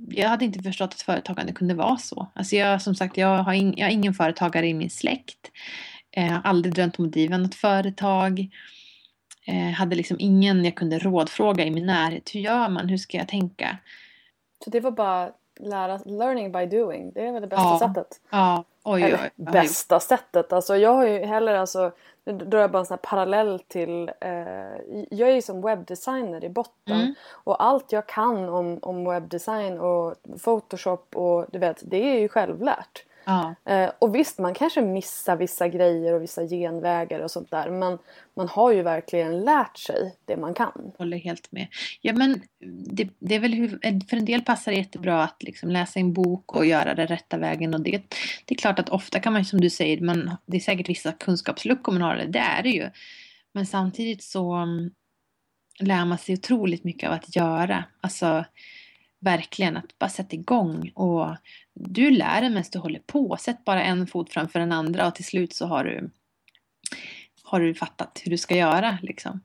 jag 0.09 0.29
hade 0.29 0.45
inte 0.45 0.63
förstått 0.63 0.93
att 0.93 1.03
företagande 1.03 1.53
kunde 1.53 1.75
vara 1.75 1.97
så. 1.97 2.33
Alltså 2.35 2.57
jag, 2.57 2.83
som 2.83 2.95
sagt, 2.95 3.17
jag 3.17 3.43
har, 3.43 3.53
in, 3.53 3.75
jag 3.77 3.87
har 3.87 3.93
ingen 3.93 4.15
företagare 4.15 4.67
i 4.67 4.75
min 4.75 4.91
släkt. 4.91 5.51
Eh, 6.17 6.27
jag 6.27 6.33
har 6.33 6.43
aldrig 6.43 6.75
drömt 6.75 6.99
om 6.99 7.05
att 7.05 7.13
driva 7.13 7.39
något 7.39 7.55
företag. 7.55 8.49
Eh, 9.47 9.71
hade 9.71 9.97
liksom 9.97 10.17
ingen 10.21 10.65
jag 10.65 10.75
kunde 10.75 10.99
rådfråga 10.99 11.65
i 11.65 11.71
min 11.71 11.87
närhet. 11.87 12.31
Hur 12.35 12.41
gör 12.41 12.69
man? 12.69 12.89
Hur 12.89 12.97
ska 12.97 13.17
jag 13.17 13.29
tänka? 13.29 13.79
Så 14.65 14.71
det 14.71 14.81
var 14.81 14.91
bara 14.91 15.31
lära, 15.61 16.01
learning 16.05 16.53
by 16.53 16.67
doing. 16.67 17.13
Det 17.13 17.27
är 17.27 17.33
väl 17.33 17.43
det 17.43 17.49
bästa 17.49 17.65
ja. 17.65 17.79
sättet. 17.79 18.21
Ja, 18.31 18.65
oj, 18.83 19.05
oj, 19.05 19.19
oj. 19.23 19.31
bästa 19.53 20.01
sättet. 20.01 20.53
Alltså 20.53 20.77
jag 20.77 20.95
har 20.95 21.07
ju 21.07 21.25
heller 21.25 21.55
alltså 21.55 21.91
nu 22.25 22.33
drar 22.33 22.61
jag 22.61 22.71
bara 22.71 22.79
en 22.79 22.87
sån 22.87 22.99
här 23.03 23.11
parallell 23.11 23.61
till 23.69 24.11
eh, 24.21 24.31
Jag 25.11 25.29
är 25.31 25.35
ju 25.35 25.43
som 25.43 25.63
webbdesigner 25.63 26.45
i 26.45 26.49
botten 26.49 27.01
Mm. 27.01 27.15
och 27.31 27.65
allt 27.65 27.93
jag 27.93 28.07
kan 28.07 28.49
om, 28.49 28.79
om 28.83 29.05
webbdesign 29.05 29.81
och 29.81 30.15
photoshop 30.45 31.17
och 31.17 31.47
du 31.53 31.59
vet 31.59 31.83
det 31.83 31.97
är 31.97 32.21
ju 32.21 32.29
självlärt. 32.29 33.05
Ja. 33.25 33.55
Eh, 33.65 33.91
och 33.99 34.15
visst 34.15 34.39
man 34.39 34.55
kanske 34.55 34.83
missar 34.83 35.37
vissa 35.37 35.69
grejer 35.69 36.15
och 36.15 36.23
vissa 36.23 36.47
genvägar 36.47 37.21
och 37.21 37.31
sånt 37.31 37.51
där 37.51 37.71
men 37.71 37.99
man 38.37 38.49
har 38.49 38.73
ju 38.73 38.83
verkligen 38.83 39.41
lärt 39.41 39.79
sig 39.79 40.17
det 40.25 40.37
man 40.37 40.55
kan. 40.55 40.93
håller 40.99 41.17
helt 41.17 41.53
med. 41.53 41.67
Ja, 42.01 42.13
men 42.13 42.43
det, 42.87 43.09
det 43.19 43.35
är 43.35 43.41
väl 43.41 43.55
hur, 43.55 43.69
för 44.09 44.17
en 44.17 44.25
del 44.25 44.43
passar 44.43 44.73
det 44.73 44.79
jättebra 44.79 45.23
att 45.23 45.43
liksom 45.43 45.71
läsa 45.71 46.01
en 46.01 46.13
bok 46.13 46.57
och 46.57 46.67
göra 46.67 46.95
det 46.95 47.07
rätta 47.07 47.39
vägen. 47.39 47.75
Och 47.75 47.81
det, 47.81 47.91
det 48.45 48.55
är 48.55 48.59
klart 48.59 48.79
att 48.79 48.89
ofta 48.89 49.21
kan 49.21 49.33
man, 49.33 49.45
som 49.45 49.61
du 49.61 49.71
säger, 49.71 50.01
man, 50.01 50.37
det 50.47 50.57
är 50.57 50.61
säkert 50.61 50.89
vissa 50.89 51.13
kunskapsluckor 51.13 51.93
man 51.93 52.03
har, 52.03 52.17
det 52.17 52.39
är 52.39 52.63
det 52.63 52.71
ju. 52.71 52.91
Men 53.53 53.67
samtidigt 53.67 54.23
så 54.23 54.57
um, 54.57 54.91
lär 55.81 56.05
man 56.05 56.19
sig 56.19 56.35
otroligt 56.35 56.85
mycket 56.85 57.09
av 57.09 57.15
att 57.15 57.37
göra. 57.37 57.85
Alltså 58.01 58.45
verkligen 59.25 59.77
att 59.77 59.99
bara 59.99 60.11
sätta 60.11 60.37
igång. 60.37 60.91
Och 60.95 61.37
du 61.75 62.11
lär 62.11 62.41
dig 62.41 62.51
medan 62.51 62.65
du 62.73 62.79
håller 62.79 63.01
på. 63.07 63.37
Sätt 63.41 63.65
bara 63.65 63.83
en 63.83 64.07
fot 64.07 64.33
framför 64.33 64.61
den 64.61 64.73
andra 64.73 65.07
och 65.07 65.15
till 65.15 65.25
slut 65.25 65.55
så 65.55 65.67
har 65.67 65.85
du 65.85 66.11
har 67.43 67.61
du 67.61 67.75
fattat 67.75 68.21
hur 68.25 68.31
du 68.31 68.39
ska 68.39 68.57
göra 68.57 68.99
liksom. 69.03 69.41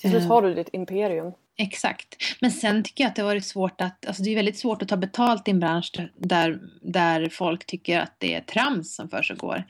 Till 0.00 0.10
slut 0.10 0.22
Eh, 0.22 0.28
har 0.28 0.42
du 0.42 0.54
ditt 0.54 0.68
imperium. 0.72 1.32
Exakt. 1.56 2.16
Men 2.40 2.50
sen 2.50 2.82
tycker 2.82 3.04
jag 3.04 3.08
att 3.08 3.16
det 3.16 3.22
har 3.22 3.28
varit 3.28 3.44
svårt 3.44 3.80
att, 3.80 4.06
alltså 4.06 4.22
det 4.22 4.30
är 4.30 4.34
väldigt 4.34 4.58
svårt 4.58 4.82
att 4.82 4.88
ta 4.88 4.96
betalt 4.96 5.48
i 5.48 5.50
en 5.50 5.60
bransch 5.60 5.92
där, 6.16 6.60
där 6.82 7.28
folk 7.28 7.66
tycker 7.66 8.00
att 8.00 8.14
det 8.18 8.34
är 8.34 8.40
trams 8.40 8.94
som 8.94 9.08
försiggår. 9.08 9.64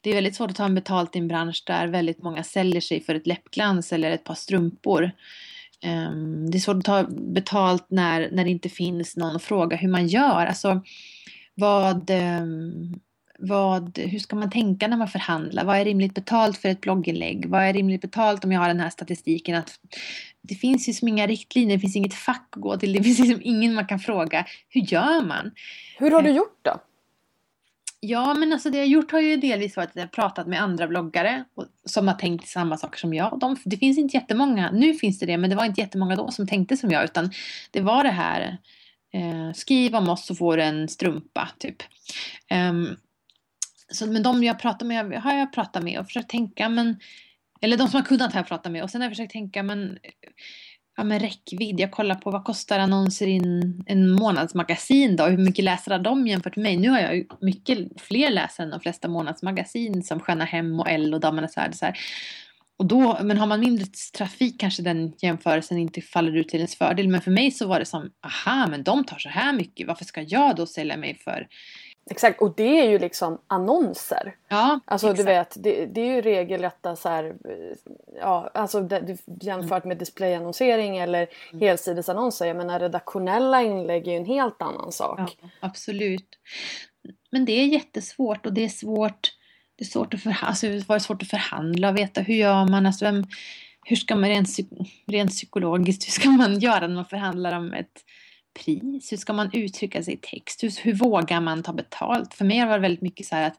Det 0.00 0.10
är 0.10 0.14
väldigt 0.14 0.36
svårt 0.36 0.50
att 0.50 0.56
ta 0.56 0.64
en 0.64 0.74
betalt 0.74 1.16
i 1.16 1.18
en 1.18 1.28
bransch 1.28 1.62
där 1.66 1.86
väldigt 1.86 2.22
många 2.22 2.44
säljer 2.44 2.80
sig 2.80 3.00
för 3.00 3.14
ett 3.14 3.26
läppglans 3.26 3.92
eller 3.92 4.10
ett 4.10 4.24
par 4.24 4.34
strumpor. 4.34 5.10
Ehm, 5.84 6.50
det 6.50 6.58
är 6.58 6.60
svårt 6.60 6.76
att 6.76 6.84
ta 6.84 7.02
betalt 7.10 7.86
när, 7.88 8.30
när 8.30 8.44
det 8.44 8.50
inte 8.50 8.68
finns 8.68 9.16
någon 9.16 9.36
att 9.36 9.42
fråga 9.42 9.76
hur 9.76 9.88
man 9.88 10.06
gör. 10.06 10.46
Alltså, 10.46 10.82
vad, 11.54 12.10
ehm, 12.10 12.94
vad, 13.38 13.98
hur 13.98 14.18
ska 14.18 14.36
man 14.36 14.50
tänka 14.50 14.88
när 14.88 14.96
man 14.96 15.08
förhandlar? 15.08 15.64
Vad 15.64 15.76
är 15.76 15.84
rimligt 15.84 16.14
betalt 16.14 16.58
för 16.58 16.68
ett 16.68 16.80
blogginlägg? 16.80 17.46
Vad 17.48 17.62
är 17.62 17.72
rimligt 17.72 18.00
betalt 18.00 18.44
om 18.44 18.52
jag 18.52 18.60
har 18.60 18.68
den 18.68 18.80
här 18.80 18.90
statistiken? 18.90 19.56
Att 19.56 19.80
det 20.42 20.54
finns 20.54 20.88
ju 20.88 20.92
som 20.92 21.08
inga 21.08 21.26
riktlinjer, 21.26 21.76
det 21.76 21.80
finns 21.80 21.96
inget 21.96 22.14
fack 22.14 22.48
att 22.50 22.62
gå 22.62 22.76
till, 22.76 22.92
det 22.92 23.02
finns 23.02 23.18
liksom 23.18 23.40
ingen 23.44 23.74
man 23.74 23.86
kan 23.86 23.98
fråga. 23.98 24.46
Hur 24.68 24.80
gör 24.80 25.26
man? 25.26 25.50
Hur 25.98 26.10
har 26.10 26.22
du 26.22 26.30
gjort 26.30 26.58
då? 26.62 26.80
Ja, 28.06 28.34
men 28.34 28.52
alltså 28.52 28.70
det 28.70 28.76
jag 28.76 28.84
har 28.84 28.88
gjort 28.88 29.12
har 29.12 29.20
ju 29.20 29.36
delvis 29.36 29.76
varit 29.76 29.88
att 29.88 29.96
jag 29.96 30.02
har 30.02 30.08
pratat 30.08 30.46
med 30.46 30.62
andra 30.62 30.88
bloggare 30.88 31.44
som 31.84 32.08
har 32.08 32.14
tänkt 32.14 32.48
samma 32.48 32.76
saker 32.76 32.98
som 32.98 33.14
jag. 33.14 33.38
De, 33.40 33.56
det 33.64 33.76
finns 33.76 33.98
inte 33.98 34.16
jättemånga, 34.16 34.70
nu 34.70 34.94
finns 34.94 35.18
det 35.18 35.26
det, 35.26 35.36
men 35.36 35.50
det 35.50 35.56
var 35.56 35.64
inte 35.64 35.80
jättemånga 35.80 36.16
då 36.16 36.30
som 36.30 36.46
tänkte 36.46 36.76
som 36.76 36.90
jag, 36.90 37.04
utan 37.04 37.30
det 37.70 37.80
var 37.80 38.04
det 38.04 38.10
här 38.10 38.58
eh, 39.12 39.52
skriv 39.54 39.94
om 39.94 40.08
oss 40.08 40.26
så 40.26 40.34
får 40.34 40.56
du 40.56 40.62
en 40.62 40.88
strumpa, 40.88 41.48
typ. 41.58 41.82
Um, 42.70 42.96
så, 43.92 44.06
men 44.06 44.22
de 44.22 44.44
jag 44.44 44.58
pratat 44.58 44.88
med 44.88 45.22
har 45.22 45.34
jag 45.34 45.52
pratat 45.52 45.82
med 45.82 45.98
och 46.00 46.06
försökt 46.06 46.30
tänka, 46.30 46.68
men 46.68 46.96
eller 47.60 47.76
de 47.76 47.88
som 47.88 48.00
har 48.00 48.06
kunnat 48.06 48.32
har 48.32 48.38
jag 48.38 48.48
pratat 48.48 48.72
med 48.72 48.82
och 48.82 48.90
sen 48.90 49.00
har 49.00 49.06
jag 49.08 49.12
försökt 49.12 49.32
tänka, 49.32 49.62
men 49.62 49.98
ja, 50.96 51.04
men 51.04 51.20
räckvidd. 51.20 51.80
Jag 51.80 51.90
kollar 51.90 52.14
på 52.14 52.30
vad 52.30 52.44
kostar 52.44 52.78
annonser 52.78 53.26
i 53.26 53.36
en, 53.36 53.84
en 53.86 54.10
månadsmagasin 54.10 55.16
då? 55.16 55.24
Hur 55.24 55.38
mycket 55.38 55.64
läser 55.64 55.90
har 55.90 55.98
de 55.98 56.26
jämfört 56.26 56.56
med 56.56 56.62
mig? 56.62 56.76
Nu 56.76 56.88
har 56.88 57.00
jag 57.00 57.16
ju 57.16 57.26
mycket 57.40 58.00
fler 58.00 58.30
läsare 58.30 58.64
än 58.64 58.70
de 58.70 58.80
flesta 58.80 59.08
månadsmagasin 59.08 60.02
som 60.02 60.20
Sköna 60.20 60.44
Hem 60.44 60.80
och 60.80 60.88
L 60.88 61.14
och 61.14 61.20
Damernas 61.20 61.56
Värld. 61.56 61.74
Så 61.74 61.84
här. 61.84 61.98
Och 62.76 62.86
då, 62.86 63.18
men 63.22 63.38
har 63.38 63.46
man 63.46 63.60
mindre 63.60 63.86
trafik 64.16 64.60
kanske 64.60 64.82
den 64.82 65.12
jämförelsen 65.18 65.78
inte 65.78 66.00
faller 66.00 66.36
ut 66.36 66.48
till 66.48 66.60
ens 66.60 66.76
fördel. 66.76 67.08
Men 67.08 67.20
för 67.20 67.30
mig 67.30 67.50
så 67.50 67.66
var 67.66 67.78
det 67.78 67.86
som, 67.86 68.10
aha, 68.26 68.66
men 68.66 68.82
de 68.82 69.04
tar 69.04 69.18
så 69.18 69.28
här 69.28 69.52
mycket. 69.52 69.86
Varför 69.86 70.04
ska 70.04 70.22
jag 70.22 70.56
då 70.56 70.66
sälja 70.66 70.96
mig 70.96 71.18
för 71.24 71.48
Exakt, 72.10 72.42
och 72.42 72.54
det 72.56 72.80
är 72.80 72.90
ju 72.90 72.98
liksom 72.98 73.38
annonser. 73.46 74.34
Ja, 74.48 74.80
alltså 74.84 75.06
exakt. 75.06 75.18
du 75.18 75.24
vet, 75.24 75.56
det, 75.58 75.86
det 75.86 76.00
är 76.00 76.14
ju 76.14 76.20
regelrätta 76.20 76.96
så 76.96 77.08
här, 77.08 77.34
ja, 78.20 78.50
alltså 78.54 78.80
det, 78.80 79.16
jämfört 79.42 79.84
med 79.84 79.96
displayannonsering 79.98 80.96
eller 80.98 81.28
Mm. 81.52 81.60
helsidesannonser. 81.68 82.46
Jag 82.46 82.56
menar 82.56 82.80
redaktionella 82.80 83.62
inlägg 83.62 84.06
är 84.08 84.12
ju 84.12 84.16
en 84.18 84.24
helt 84.24 84.62
annan 84.62 84.92
sak. 84.92 85.18
Ja, 85.20 85.48
absolut. 85.60 86.28
Men 87.30 87.44
det 87.44 87.52
är 87.52 87.66
jättesvårt 87.66 88.46
och 88.46 88.52
det 88.52 88.64
är 88.64 88.68
svårt, 88.68 89.32
det 89.76 89.84
är 89.84 89.88
svårt 89.88 90.14
att, 90.14 90.20
förha- 90.20 90.44
alltså, 90.46 90.66
det 90.66 90.88
var 90.88 90.98
svårt 90.98 91.22
att 91.22 91.28
förhandla 91.28 91.88
och 91.88 91.96
veta 91.96 92.20
hur 92.20 92.34
gör 92.34 92.68
man, 92.70 92.86
alltså 92.86 93.04
vem, 93.04 93.24
hur 93.84 93.96
ska 93.96 94.16
man 94.16 94.30
rent, 94.30 94.48
rent 95.06 95.30
psykologiskt, 95.30 96.06
hur 96.06 96.12
ska 96.12 96.28
man 96.28 96.58
göra 96.58 96.80
när 96.86 96.94
man 96.94 97.04
förhandlar 97.06 97.56
om 97.58 97.72
ett 97.72 98.04
pris? 98.54 99.12
Hur 99.12 99.16
ska 99.16 99.32
man 99.32 99.50
uttrycka 99.52 100.02
sig 100.02 100.14
i 100.14 100.16
text? 100.16 100.62
Hur, 100.62 100.84
hur 100.84 100.94
vågar 100.94 101.40
man 101.40 101.62
ta 101.62 101.72
betalt? 101.72 102.34
För 102.34 102.44
mig 102.44 102.58
har 102.58 102.72
det 102.72 102.78
väldigt 102.78 103.02
mycket 103.02 103.26
så 103.26 103.36
här 103.36 103.46
att 103.46 103.56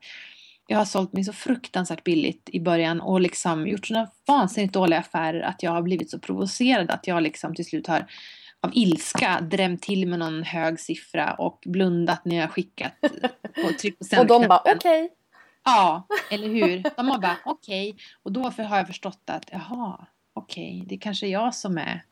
jag 0.68 0.78
har 0.78 0.86
sålt 0.86 1.14
mig 1.14 1.24
så 1.24 1.34
fruktansvärt 1.34 2.04
billigt 2.04 2.50
i 2.54 2.60
början 2.60 3.02
och 3.02 3.22
liksom 3.22 3.68
gjort 3.68 3.88
sådana 3.88 4.10
vansinnigt 4.28 4.74
dåliga 4.74 5.00
affärer 5.00 5.42
att 5.42 5.64
jag 5.64 5.72
har 5.72 5.82
blivit 5.82 6.12
så 6.12 6.20
provocerad 6.20 6.92
att 6.92 7.08
jag 7.08 7.24
liksom 7.24 7.56
till 7.56 7.66
slut 7.66 7.88
har 7.88 8.06
av 8.62 8.72
ilska 8.74 9.42
drämt 9.42 9.82
till 9.82 10.08
med 10.08 10.20
någon 10.20 10.44
hög 10.44 10.80
siffra 10.80 11.34
och 11.34 11.64
blundat 11.66 12.26
när 12.26 12.36
jag 12.36 12.52
skickat 12.52 12.94
på 13.56 13.74
tryck 13.80 14.00
på 14.00 14.20
och 14.20 14.28
de 14.28 14.48
bara 14.48 14.62
okej. 14.76 15.10
Ja, 15.64 16.08
eller 16.32 16.48
hur? 16.48 16.84
De 16.96 17.08
har 17.08 17.20
bara 17.20 17.38
okej. 17.46 17.98
Och 18.24 18.32
då 18.32 18.42
har 18.42 18.78
jag 18.78 18.88
förstått 18.88 19.24
att 19.26 19.50
jaha, 19.52 20.08
okej, 20.34 20.84
det 20.88 20.96
är 20.96 21.00
kanske 21.00 21.28
jag 21.28 21.56
som 21.56 21.78
är 21.78 22.04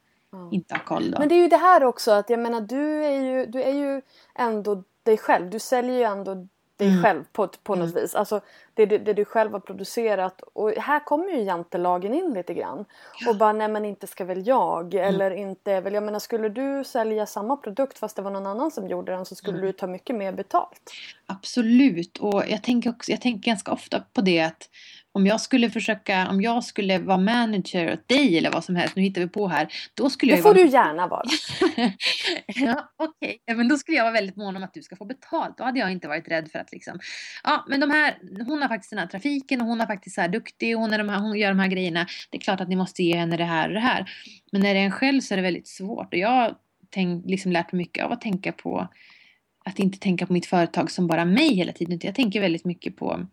inte 0.51 0.73
har 0.75 0.83
koll 0.83 1.11
då. 1.11 1.19
Men 1.19 1.29
det 1.29 1.35
är 1.35 1.41
ju 1.41 1.47
det 1.47 1.57
här 1.57 1.83
också 1.83 2.11
att 2.11 2.29
jag 2.29 2.39
menar 2.39 2.61
du 2.61 3.05
är 3.05 3.21
ju, 3.21 3.45
du 3.45 3.63
är 3.63 3.73
ju 3.73 4.01
ändå 4.35 4.83
dig 5.03 5.17
själv. 5.17 5.49
Du 5.49 5.59
säljer 5.59 5.95
ju 5.97 6.03
ändå 6.03 6.33
dig 6.77 6.87
Mm. 6.89 7.03
själv 7.03 7.23
på, 7.31 7.47
på 7.47 7.75
något 7.75 7.95
vis. 7.95 8.15
Alltså 8.15 8.41
det, 8.73 8.85
det, 8.85 8.97
det 8.97 9.13
du 9.13 9.25
själv 9.25 9.51
har 9.51 9.59
producerat. 9.59 10.41
Och 10.41 10.71
här 10.71 10.99
kommer 11.05 11.29
ju 11.29 11.41
jantelagen 11.41 12.13
in 12.13 12.33
lite 12.33 12.53
grann. 12.53 12.85
Och 13.27 13.37
bara 13.37 13.53
nej 13.53 13.67
men 13.67 13.85
inte 13.85 14.07
ska 14.07 14.25
väl 14.25 14.47
jag. 14.47 14.93
Mm. 14.93 15.07
Eller 15.07 15.31
inte 15.31 15.81
väl. 15.81 15.93
Jag 15.93 16.03
menar 16.03 16.19
skulle 16.19 16.49
du 16.49 16.83
sälja 16.83 17.25
samma 17.25 17.57
produkt 17.57 17.97
fast 17.99 18.15
det 18.15 18.21
var 18.21 18.31
någon 18.31 18.47
annan 18.47 18.71
som 18.71 18.87
gjorde 18.87 19.11
den 19.11 19.25
så 19.25 19.35
skulle 19.35 19.57
Mm. 19.57 19.67
du 19.67 19.73
ta 19.73 19.87
mycket 19.87 20.15
mer 20.15 20.31
betalt. 20.31 20.91
Absolut, 21.25 22.17
och 22.17 22.43
jag 22.47 22.63
tänker, 22.63 22.89
också, 22.89 23.11
jag 23.11 23.21
tänker 23.21 23.49
ganska 23.49 23.71
ofta 23.71 24.03
på 24.13 24.21
det 24.21 24.41
att 24.41 24.69
om 25.15 25.25
jag 25.27 25.41
skulle 25.41 25.69
försöka, 25.69 26.29
om 26.29 26.41
jag 26.41 26.63
skulle 26.63 26.99
vara 26.99 27.17
manager 27.17 27.93
åt 27.93 28.07
dig 28.07 28.37
eller 28.37 28.51
vad 28.51 28.63
som 28.63 28.75
helst, 28.75 28.95
nu 28.95 29.01
hittar 29.01 29.21
vi 29.21 29.27
på 29.27 29.47
här, 29.47 29.67
då 29.93 30.09
skulle 30.09 30.31
Det 30.31 30.33
jag 30.33 30.37
ju 30.37 30.43
får 30.43 30.53
vara 30.53 30.63
du 30.63 30.71
gärna 30.71 31.07
vara. 31.07 31.23
ja, 32.47 32.93
okej. 32.97 33.37
Ja, 33.45 33.55
Men 33.55 33.67
då 33.67 33.77
skulle 33.77 33.97
jag 33.97 34.03
vara 34.03 34.13
väldigt 34.13 34.35
mån 34.35 34.55
om 34.55 34.63
att 34.63 34.73
du 34.73 34.81
ska 34.81 34.95
få 34.95 35.05
betalt. 35.05 35.57
Då 35.57 35.63
hade 35.63 35.79
jag 35.79 35.91
inte 35.91 36.07
varit 36.07 36.27
rädd 36.27 36.51
för 36.51 36.59
att 36.59 36.71
liksom, 36.71 36.99
ja 37.43 37.65
men 37.67 37.79
de 37.79 37.91
här, 37.91 38.17
hon 38.45 38.61
har 38.61 38.69
faktiskt 38.69 38.89
den 38.89 38.99
här 38.99 39.07
trafiken 39.07 39.61
och 39.61 39.67
hon 39.67 39.81
är 39.81 39.85
faktiskt 39.85 40.15
så 40.15 40.21
här 40.21 40.29
duktig 40.29 40.75
och 40.75 40.81
hon, 40.81 40.93
är 40.93 40.97
de 40.97 41.09
här, 41.09 41.19
hon 41.19 41.39
gör 41.39 41.49
de 41.49 41.59
här 41.59 41.67
grejerna. 41.67 42.07
Det 42.29 42.37
är 42.37 42.41
klart 42.41 42.61
att 42.61 42.69
ni 42.69 42.75
måste 42.75 43.03
ge 43.03 43.15
henne 43.15 43.37
det 43.37 43.43
här 43.43 43.67
och 43.67 43.73
det 43.73 43.79
här. 43.79 44.11
Men 44.51 44.61
när 44.61 44.73
det 44.73 44.79
är 44.79 44.85
en 44.85 44.91
själv 44.91 45.21
så 45.21 45.33
är 45.33 45.35
det 45.35 45.43
väldigt 45.43 45.67
svårt 45.67 46.13
och 46.13 46.19
jag 46.19 46.29
har 46.29 46.55
liksom 47.25 47.51
lärt 47.51 47.71
mig 47.71 47.77
mycket 47.77 48.05
av 48.05 48.11
att 48.11 48.21
tänka 48.21 48.51
på 48.51 48.87
att 49.65 49.79
inte 49.79 49.99
tänka 49.99 50.25
på 50.25 50.33
mitt 50.33 50.45
företag 50.45 50.91
som 50.91 51.07
bara 51.07 51.25
mig 51.25 51.55
hela 51.55 51.71
tiden. 51.71 51.99
Jag 52.03 52.15
tänker 52.15 52.41
väldigt 52.41 52.65
mycket 52.65 52.95
på 52.95 53.27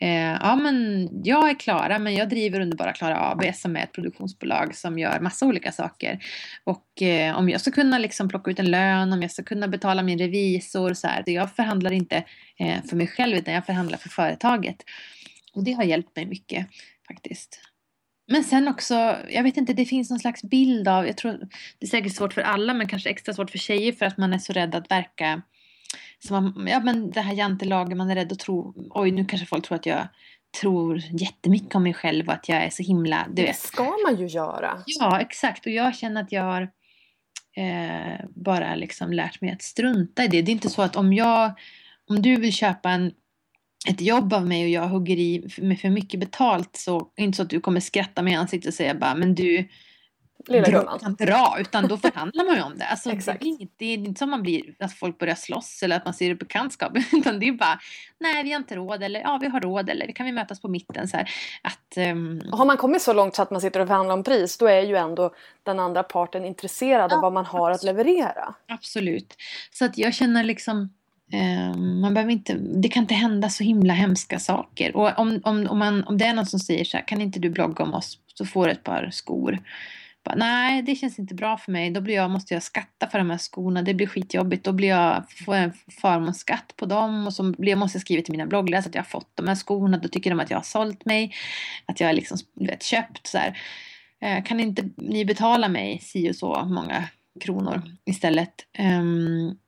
Eh, 0.00 0.38
ja 0.40 0.56
men 0.56 1.08
jag 1.24 1.50
är 1.50 1.54
Klara 1.54 1.98
men 1.98 2.14
jag 2.14 2.28
driver 2.28 2.60
Underbara 2.60 2.92
Klara 2.92 3.30
AB 3.30 3.54
som 3.54 3.76
är 3.76 3.82
ett 3.82 3.92
produktionsbolag 3.92 4.74
som 4.74 4.98
gör 4.98 5.20
massa 5.20 5.46
olika 5.46 5.72
saker. 5.72 6.18
Och 6.64 7.02
eh, 7.02 7.38
om 7.38 7.48
jag 7.48 7.60
ska 7.60 7.70
kunna 7.70 7.98
liksom 7.98 8.28
plocka 8.28 8.50
ut 8.50 8.58
en 8.58 8.70
lön, 8.70 9.12
om 9.12 9.22
jag 9.22 9.30
ska 9.30 9.42
kunna 9.42 9.68
betala 9.68 10.02
min 10.02 10.18
revisor 10.18 10.94
så 10.94 11.06
här. 11.06 11.22
Jag 11.26 11.52
förhandlar 11.52 11.92
inte 11.92 12.24
eh, 12.58 12.82
för 12.88 12.96
mig 12.96 13.06
själv 13.06 13.36
utan 13.36 13.54
jag 13.54 13.66
förhandlar 13.66 13.98
för 13.98 14.08
företaget. 14.08 14.76
Och 15.52 15.64
det 15.64 15.72
har 15.72 15.84
hjälpt 15.84 16.16
mig 16.16 16.26
mycket 16.26 16.66
faktiskt. 17.08 17.60
Men 18.28 18.44
sen 18.44 18.68
också, 18.68 19.16
jag 19.30 19.42
vet 19.42 19.56
inte, 19.56 19.72
det 19.72 19.84
finns 19.84 20.10
någon 20.10 20.18
slags 20.18 20.42
bild 20.42 20.88
av, 20.88 21.06
jag 21.06 21.16
tror 21.16 21.32
det 21.78 21.86
är 21.86 21.90
säkert 21.90 22.14
svårt 22.14 22.32
för 22.32 22.42
alla 22.42 22.74
men 22.74 22.88
kanske 22.88 23.10
extra 23.10 23.34
svårt 23.34 23.50
för 23.50 23.58
tjejer 23.58 23.92
för 23.92 24.06
att 24.06 24.18
man 24.18 24.32
är 24.32 24.38
så 24.38 24.52
rädd 24.52 24.74
att 24.74 24.90
verka 24.90 25.42
som 26.26 26.44
man, 26.56 26.66
ja 26.66 26.80
men 26.80 27.10
det 27.10 27.20
här 27.20 27.34
jantelagen, 27.34 27.98
man 27.98 28.10
är 28.10 28.14
rädd 28.14 28.32
att 28.32 28.38
tro, 28.38 28.74
oj 28.90 29.10
nu 29.10 29.24
kanske 29.24 29.46
folk 29.46 29.66
tror 29.66 29.76
att 29.76 29.86
jag 29.86 30.08
tror 30.60 31.02
jättemycket 31.10 31.74
om 31.74 31.82
mig 31.82 31.94
själv 31.94 32.26
och 32.26 32.32
att 32.32 32.48
jag 32.48 32.64
är 32.64 32.70
så 32.70 32.82
himla, 32.82 33.26
du 33.28 33.34
Det 33.34 33.42
vet. 33.42 33.56
ska 33.58 33.84
man 34.06 34.16
ju 34.20 34.26
göra. 34.26 34.82
Ja, 34.86 35.20
exakt. 35.20 35.66
Och 35.66 35.72
jag 35.72 35.96
känner 35.96 36.22
att 36.22 36.32
jag 36.32 36.42
har 36.42 36.62
eh, 37.56 38.26
bara 38.28 38.74
liksom 38.74 39.12
lärt 39.12 39.40
mig 39.40 39.50
att 39.50 39.62
strunta 39.62 40.24
i 40.24 40.28
det. 40.28 40.42
Det 40.42 40.50
är 40.50 40.52
inte 40.52 40.70
så 40.70 40.82
att 40.82 40.96
om 40.96 41.12
jag, 41.12 41.52
om 42.08 42.22
du 42.22 42.36
vill 42.36 42.52
köpa 42.52 42.90
en, 42.90 43.12
ett 43.88 44.00
jobb 44.00 44.32
av 44.32 44.46
mig 44.46 44.64
och 44.64 44.70
jag 44.70 44.88
hugger 44.88 45.16
i 45.16 45.48
med 45.58 45.80
för 45.80 45.90
mycket 45.90 46.20
betalt 46.20 46.76
så 46.76 46.98
är 47.00 47.04
det 47.16 47.22
inte 47.22 47.36
så 47.36 47.42
att 47.42 47.50
du 47.50 47.60
kommer 47.60 47.80
skratta 47.80 48.22
mig 48.22 48.32
i 48.32 48.36
ansiktet 48.36 48.68
och 48.68 48.74
säga 48.74 48.94
bara 48.94 49.14
men 49.14 49.34
du 49.34 49.68
Lilla 50.48 50.70
gumman. 50.70 50.98
kan 50.98 51.14
dra, 51.14 51.56
utan 51.60 51.88
då 51.88 51.96
förhandlar 51.96 52.44
man 52.44 52.56
ju 52.56 52.62
om 52.62 52.78
det. 52.78 52.86
Alltså, 52.90 53.08
det, 53.08 53.16
Exakt. 53.16 53.40
blir 53.40 53.50
inget, 53.50 53.70
det 53.76 53.86
är 53.86 53.94
inte 53.94 54.18
som 54.18 54.30
man 54.30 54.42
blir, 54.42 54.62
att 54.78 54.92
folk 54.92 55.18
börjar 55.18 55.34
slåss 55.34 55.82
eller 55.82 55.96
att 55.96 56.04
man 56.04 56.14
ser 56.14 56.28
det 56.28 56.34
bekantskap, 56.34 56.92
utan 57.12 57.40
det 57.40 57.48
är 57.48 57.52
bara, 57.52 57.78
nej 58.20 58.44
vi 58.44 58.52
har 58.52 58.60
inte 58.60 58.76
råd 58.76 59.02
eller 59.02 59.20
ja 59.20 59.38
vi 59.40 59.48
har 59.48 59.60
råd 59.60 59.90
eller 59.90 60.12
kan 60.12 60.26
vi 60.26 60.32
mötas 60.32 60.60
på 60.60 60.68
mitten 60.68 61.08
så 61.08 61.16
här. 61.16 61.30
Att, 61.62 61.96
ehm, 61.96 62.42
Och 62.52 62.58
Har 62.58 62.64
man 62.64 62.76
kommit 62.76 63.02
så 63.02 63.12
långt 63.12 63.34
så 63.34 63.42
att 63.42 63.50
man 63.50 63.60
sitter 63.60 63.80
och 63.80 63.86
förhandlar 63.88 64.14
om 64.14 64.22
pris 64.24 64.58
då 64.58 64.66
är 64.66 64.80
ju 64.80 64.96
ändå 64.96 65.34
den 65.62 65.80
andra 65.80 66.02
parten 66.02 66.44
intresserad 66.44 67.12
av 67.12 67.16
Ja, 67.18 67.22
vad 67.22 67.32
man 67.32 67.46
har 67.46 67.70
att 67.70 67.82
leverera. 67.82 68.54
Absolut. 68.68 69.34
Så 69.72 69.84
att 69.84 69.98
jag 69.98 70.14
känner 70.14 70.44
liksom 70.44 70.90
eh, 71.32 71.76
man 71.76 72.14
behöver 72.14 72.32
inte, 72.32 72.54
det 72.54 72.88
kan 72.88 73.02
inte 73.02 73.14
hända 73.14 73.48
så 73.50 73.64
himla 73.64 73.94
hemska 73.94 74.38
saker. 74.38 74.96
Och 74.96 75.18
om, 75.18 75.40
om, 75.44 75.66
om, 75.66 75.78
man, 75.78 76.04
om 76.04 76.18
det 76.18 76.24
är 76.24 76.34
någon 76.34 76.46
som 76.46 76.60
säger 76.60 76.84
så 76.84 76.96
här, 76.96 77.04
kan 77.04 77.20
inte 77.20 77.38
du 77.38 77.50
blogga 77.50 77.84
om 77.84 77.94
oss 77.94 78.18
så 78.34 78.46
får 78.46 78.66
du 78.66 78.72
ett 78.72 78.84
par 78.84 79.10
skor. 79.12 79.58
Bara, 80.26 80.34
Nej, 80.34 80.82
det 80.82 80.94
känns 80.94 81.18
inte 81.18 81.34
bra 81.34 81.56
för 81.56 81.72
mig. 81.72 81.90
Då 81.90 82.00
blir 82.00 82.14
jag, 82.14 82.30
måste 82.30 82.54
jag 82.54 82.62
skatta 82.62 83.06
för 83.06 83.18
de 83.18 83.30
här 83.30 83.38
skorna. 83.38 83.82
Det 83.82 83.94
blir 83.94 84.06
skitjobbigt. 84.06 84.64
Då 84.64 84.72
blir 84.72 84.88
jag, 84.88 85.24
får 85.46 85.56
jag 85.56 85.64
en 85.64 85.72
förmånsskatt 86.00 86.72
på 86.76 86.86
dem. 86.86 87.26
Och 87.26 87.32
så 87.32 87.42
blir, 87.42 87.70
jag 87.70 87.78
måste 87.78 87.96
jag 87.96 88.02
skriva 88.02 88.22
till 88.22 88.32
mina 88.32 88.46
bloggläsare 88.46 88.88
att 88.88 88.94
jag 88.94 89.02
har 89.02 89.08
fått 89.08 89.30
de 89.34 89.48
här 89.48 89.54
skorna. 89.54 89.98
Då 89.98 90.08
tycker 90.08 90.30
de 90.30 90.40
att 90.40 90.50
jag 90.50 90.58
har 90.58 90.62
sålt 90.62 91.04
mig. 91.04 91.34
Att 91.86 92.00
jag 92.00 92.08
har 92.08 92.14
liksom, 92.14 92.38
vet, 92.54 92.82
köpt 92.82 93.26
så 93.26 93.38
här. 93.38 93.58
Eh, 94.20 94.44
Kan 94.44 94.60
inte 94.60 94.88
ni 94.96 95.24
betala 95.24 95.68
mig 95.68 95.98
si 96.02 96.30
och 96.30 96.36
så 96.36 96.64
många 96.64 97.04
kronor 97.40 97.82
istället? 98.04 98.54
Um, 98.78 99.58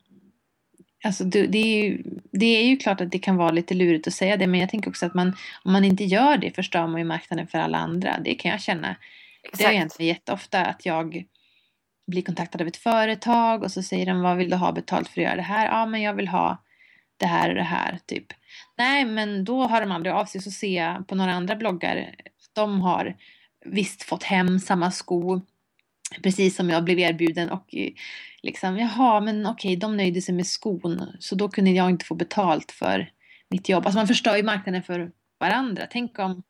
Alltså 1.05 1.25
det, 1.25 1.47
det, 1.47 1.59
är 1.59 1.85
ju, 1.85 2.03
det 2.33 2.47
är 2.47 2.67
ju 2.67 2.77
klart 2.77 3.01
att 3.01 3.13
det 3.13 3.19
kan 3.19 3.37
vara 3.37 3.51
lite 3.51 3.75
lurigt 3.75 4.07
att 4.07 4.15
säga 4.15 4.37
det 4.37 4.47
men 4.47 4.61
jag 4.61 4.69
tänker 4.69 4.91
också 4.91 5.07
att 5.07 5.15
man, 5.15 5.37
om 5.65 5.73
man 5.73 5.85
inte 5.85 6.05
gör 6.05 6.37
det 6.37 6.51
förstör 6.51 6.87
man 6.87 6.99
ju 6.99 7.05
marknaden 7.05 7.47
för 7.47 7.59
alla 7.59 7.79
andra. 7.79 8.19
Det 8.25 8.35
kan 8.35 8.51
jag 8.51 8.61
känna. 8.61 8.97
Det 9.53 9.65
har 9.65 9.73
hänt 9.73 9.99
mig 9.99 10.09
jätteofta 10.09 10.65
att 10.65 10.87
jag 10.87 11.25
blir 12.07 12.23
kontaktad 12.23 12.61
av 12.61 12.69
ett 12.69 12.77
företag 12.77 13.63
och 13.63 13.73
så 13.73 13.83
säger 13.83 14.07
de 14.07 14.21
vad 14.21 14.37
vill 14.37 14.51
du 14.51 14.57
ha 14.57 14.73
betalt 14.73 15.09
för 15.09 15.21
att 15.21 15.25
göra 15.25 15.37
det 15.37 15.43
här? 15.43 15.67
Ja 15.67 15.87
men 15.87 16.03
jag 16.03 16.15
vill 16.15 16.29
ha 16.29 16.65
det 17.17 17.27
här 17.27 17.49
och 17.49 17.55
det 17.55 17.63
här 17.63 17.99
typ. 18.07 18.27
Nej 18.79 19.05
men 19.05 19.45
då 19.45 19.63
har 19.63 19.81
de 19.81 19.93
aldrig 19.93 20.15
av 20.15 20.25
sig 20.25 20.43
så 20.43 20.51
ser 20.51 20.77
jag 20.77 21.09
på 21.09 21.15
några 21.15 21.33
andra 21.33 21.57
bloggar 21.57 22.15
de 22.53 22.81
har 22.81 23.17
visst 23.65 24.03
fått 24.03 24.23
hem 24.23 24.59
samma 24.59 24.91
sko 24.91 25.41
precis 26.23 26.57
som 26.57 26.71
jag 26.71 26.85
blev 26.85 26.99
erbjuden 26.99 27.51
och 27.51 27.75
eh, 27.75 27.91
liksom 28.43 28.79
jaha 28.79 29.21
men 29.21 29.47
okej 29.47 29.77
de 29.77 29.97
nöjde 29.97 30.23
sig 30.23 30.35
med 30.35 30.47
skon 30.47 31.17
så 31.19 31.35
då 31.35 31.49
kunde 31.49 31.71
jag 31.71 31.91
inte 31.91 32.05
få 32.05 32.15
betalt 32.15 32.73
för 32.73 33.11
mitt 33.51 33.69
jobb. 33.69 33.87
Alltså 33.87 33.99
man 33.99 34.07
förstör 34.07 34.37
ju 34.37 34.43
marknaden 34.43 34.83
för 34.83 35.11
varandra. 35.41 35.87
Tänk 35.91 36.19
om 36.19 36.43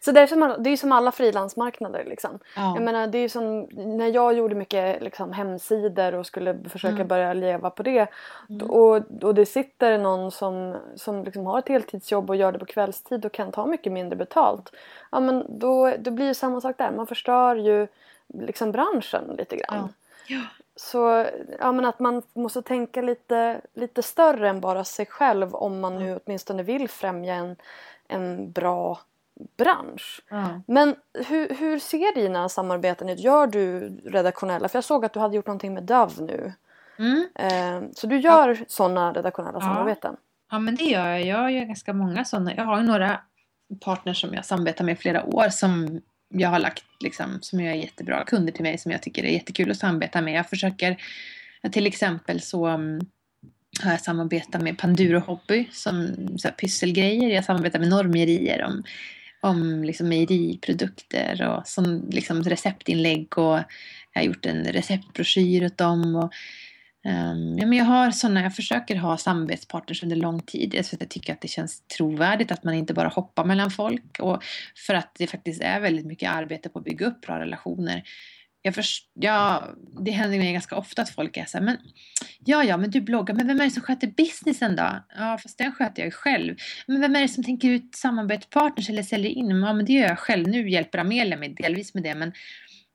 Så 0.00 0.12
det 0.12 0.20
är, 0.20 0.26
som, 0.26 0.54
det 0.58 0.70
är 0.70 0.76
som 0.76 0.92
alla 0.92 1.12
frilansmarknader 1.12 2.04
liksom. 2.04 2.38
ja, 2.56 2.74
Jag 2.74 2.82
menar 2.82 3.06
det 3.06 3.18
är 3.18 3.28
som 3.28 3.60
när 3.72 4.06
jag 4.08 4.34
gjorde 4.34 4.54
mycket 4.54 5.02
liksom, 5.02 5.32
hemsidor 5.32 6.14
och 6.14 6.26
skulle 6.26 6.58
försöka 6.68 6.94
Mm. 6.94 7.08
börja 7.08 7.32
leva 7.32 7.70
på 7.70 7.82
det. 7.82 8.06
Mm. 8.48 8.70
Och, 8.70 9.02
och 9.22 9.34
det 9.34 9.46
sitter 9.46 9.98
någon 9.98 10.30
som, 10.30 10.76
som 10.96 11.24
liksom 11.24 11.46
har 11.46 11.58
ett 11.58 11.68
heltidsjobb 11.68 12.30
och 12.30 12.36
gör 12.36 12.52
det 12.52 12.58
på 12.58 12.66
kvällstid 12.66 13.24
och 13.26 13.32
kan 13.32 13.52
ta 13.52 13.66
mycket 13.66 13.92
mindre 13.92 14.16
betalt. 14.16 14.72
Ja 15.12 15.20
men 15.20 15.58
då, 15.58 15.92
då 15.98 16.10
blir 16.10 16.26
det 16.26 16.34
samma 16.34 16.60
sak 16.60 16.78
där. 16.78 16.90
Man 16.90 17.06
förstör 17.06 17.56
ju 17.56 17.86
liksom 18.34 18.72
branschen 18.72 19.34
lite 19.38 19.56
grann. 19.56 19.88
Ja. 20.28 20.40
Så 20.76 21.26
ja, 21.58 21.72
men 21.72 21.84
att 21.84 21.98
man 21.98 22.22
måste 22.32 22.62
tänka 22.62 23.02
lite, 23.02 23.60
lite 23.74 24.02
större 24.02 24.48
än 24.48 24.60
bara 24.60 24.84
sig 24.84 25.06
själv 25.06 25.54
om 25.54 25.80
man 25.80 25.98
nu 25.98 26.20
åtminstone 26.24 26.62
vill 26.62 26.88
främja 26.88 27.34
en, 27.34 27.56
en 28.08 28.52
bra 28.52 28.98
bransch. 29.58 30.20
Ja. 30.30 30.62
Men 30.66 30.94
hur, 31.26 31.54
hur 31.54 31.78
ser 31.78 32.14
dina 32.14 32.48
samarbeten 32.48 33.08
ut? 33.08 33.20
Gör 33.20 33.46
du 33.46 33.88
redaktionella? 34.04 34.68
För 34.68 34.76
jag 34.76 34.84
såg 34.84 35.04
att 35.04 35.12
du 35.12 35.20
hade 35.20 35.36
gjort 35.36 35.46
någonting 35.46 35.74
med 35.74 35.82
Dove 35.82 36.22
nu. 36.22 36.52
Mm. 36.98 37.28
Eh, 37.34 37.90
så 37.94 38.06
du 38.06 38.18
gör 38.18 38.48
ja. 38.48 38.64
sådana 38.68 39.12
redaktionella 39.12 39.60
samarbeten? 39.60 40.16
Ja 40.50 40.58
men 40.58 40.76
det 40.76 40.84
gör 40.84 41.06
jag. 41.06 41.26
Jag 41.26 41.52
gör 41.52 41.64
ganska 41.64 41.92
många 41.92 42.24
sådana. 42.24 42.54
Jag 42.54 42.64
har 42.64 42.80
några 42.80 43.20
partners 43.84 44.20
som 44.20 44.34
jag 44.34 44.44
samarbetar 44.44 44.84
med 44.84 44.92
i 44.92 44.96
flera 44.96 45.24
år 45.24 45.48
som 45.48 46.00
jag 46.28 46.48
har 46.48 46.58
lagt 46.58 46.84
liksom, 47.00 47.38
som 47.40 47.60
är 47.60 47.74
jättebra 47.74 48.24
kunder 48.24 48.52
till 48.52 48.62
mig 48.62 48.78
som 48.78 48.92
jag 48.92 49.02
tycker 49.02 49.24
är 49.24 49.28
jättekul 49.28 49.70
att 49.70 49.76
samarbeta 49.76 50.20
med. 50.20 50.34
Jag 50.34 50.48
försöker, 50.48 50.96
till 51.72 51.86
exempel 51.86 52.40
så 52.40 52.68
um, 52.68 53.00
har 53.82 53.90
jag 53.90 54.00
samarbetat 54.00 54.62
med 54.62 54.78
Panduro 54.78 55.18
Hobby 55.18 55.68
som 55.72 56.14
så 56.38 56.48
här, 56.48 56.54
pysselgrejer. 56.54 57.28
Jag 57.28 57.44
samarbetar 57.44 57.78
med 57.78 57.88
Normerier 57.88 58.64
om, 58.64 58.82
om 59.46 59.84
liksom, 59.84 60.08
mejeriprodukter 60.08 61.48
och 61.48 61.66
som 61.66 62.08
liksom, 62.10 62.42
receptinlägg 62.42 63.38
och 63.38 63.58
jag 64.12 64.20
har 64.20 64.22
gjort 64.22 64.46
en 64.46 64.64
receptbroschyr 64.64 65.64
åt 65.66 65.78
dem. 65.78 66.16
Och, 66.16 66.32
um, 67.04 67.58
ja, 67.58 67.66
men 67.66 67.72
jag 67.72 67.84
har 67.84 68.10
såna, 68.10 68.42
jag 68.42 68.54
försöker 68.56 68.96
ha 68.96 69.16
samarbetspartners 69.16 70.02
under 70.02 70.16
lång 70.16 70.40
tid. 70.40 70.74
Jag, 70.74 70.84
jag 71.00 71.08
tycker 71.08 71.32
att 71.32 71.40
det 71.40 71.48
känns 71.48 71.80
trovärdigt 71.80 72.52
att 72.52 72.64
man 72.64 72.74
inte 72.74 72.94
bara 72.94 73.08
hoppar 73.08 73.44
mellan 73.44 73.70
folk. 73.70 74.18
Och 74.20 74.44
för 74.86 74.94
att 74.94 75.14
det 75.18 75.26
faktiskt 75.26 75.62
är 75.62 75.80
väldigt 75.80 76.06
mycket 76.06 76.30
arbete 76.30 76.68
på 76.68 76.78
att 76.78 76.84
bygga 76.84 77.06
upp 77.06 77.20
bra 77.20 77.38
relationer 77.38 78.02
jag 78.66 78.74
först, 78.74 79.10
ja, 79.14 79.64
det 80.04 80.10
händer 80.10 80.38
mig 80.38 80.52
ganska 80.52 80.76
ofta 80.76 81.02
att 81.02 81.10
folk 81.10 81.36
är 81.36 81.44
så 81.44 81.58
här, 81.58 81.64
men 81.64 81.76
ja, 82.44 82.64
ja, 82.64 82.76
men 82.76 82.90
du 82.90 83.00
bloggar, 83.00 83.34
men 83.34 83.46
vem 83.46 83.60
är 83.60 83.64
det 83.64 83.70
som 83.70 83.82
sköter 83.82 84.06
businessen 84.06 84.76
då? 84.76 85.04
Ja, 85.16 85.38
fast 85.42 85.58
den 85.58 85.72
sköter 85.72 86.02
jag 86.02 86.06
ju 86.06 86.10
själv. 86.10 86.56
Men 86.86 87.00
vem 87.00 87.16
är 87.16 87.20
det 87.20 87.28
som 87.28 87.44
tänker 87.44 87.68
ut 87.68 87.94
samarbetspartners 87.94 88.90
eller 88.90 89.02
säljer 89.02 89.30
in? 89.30 89.50
Ja, 89.50 89.72
men 89.72 89.84
det 89.84 89.92
gör 89.92 90.08
jag 90.08 90.18
själv. 90.18 90.48
Nu 90.48 90.70
hjälper 90.70 90.98
Amelia 90.98 91.36
mig 91.36 91.48
delvis 91.48 91.94
med 91.94 92.02
det, 92.02 92.14
men 92.14 92.32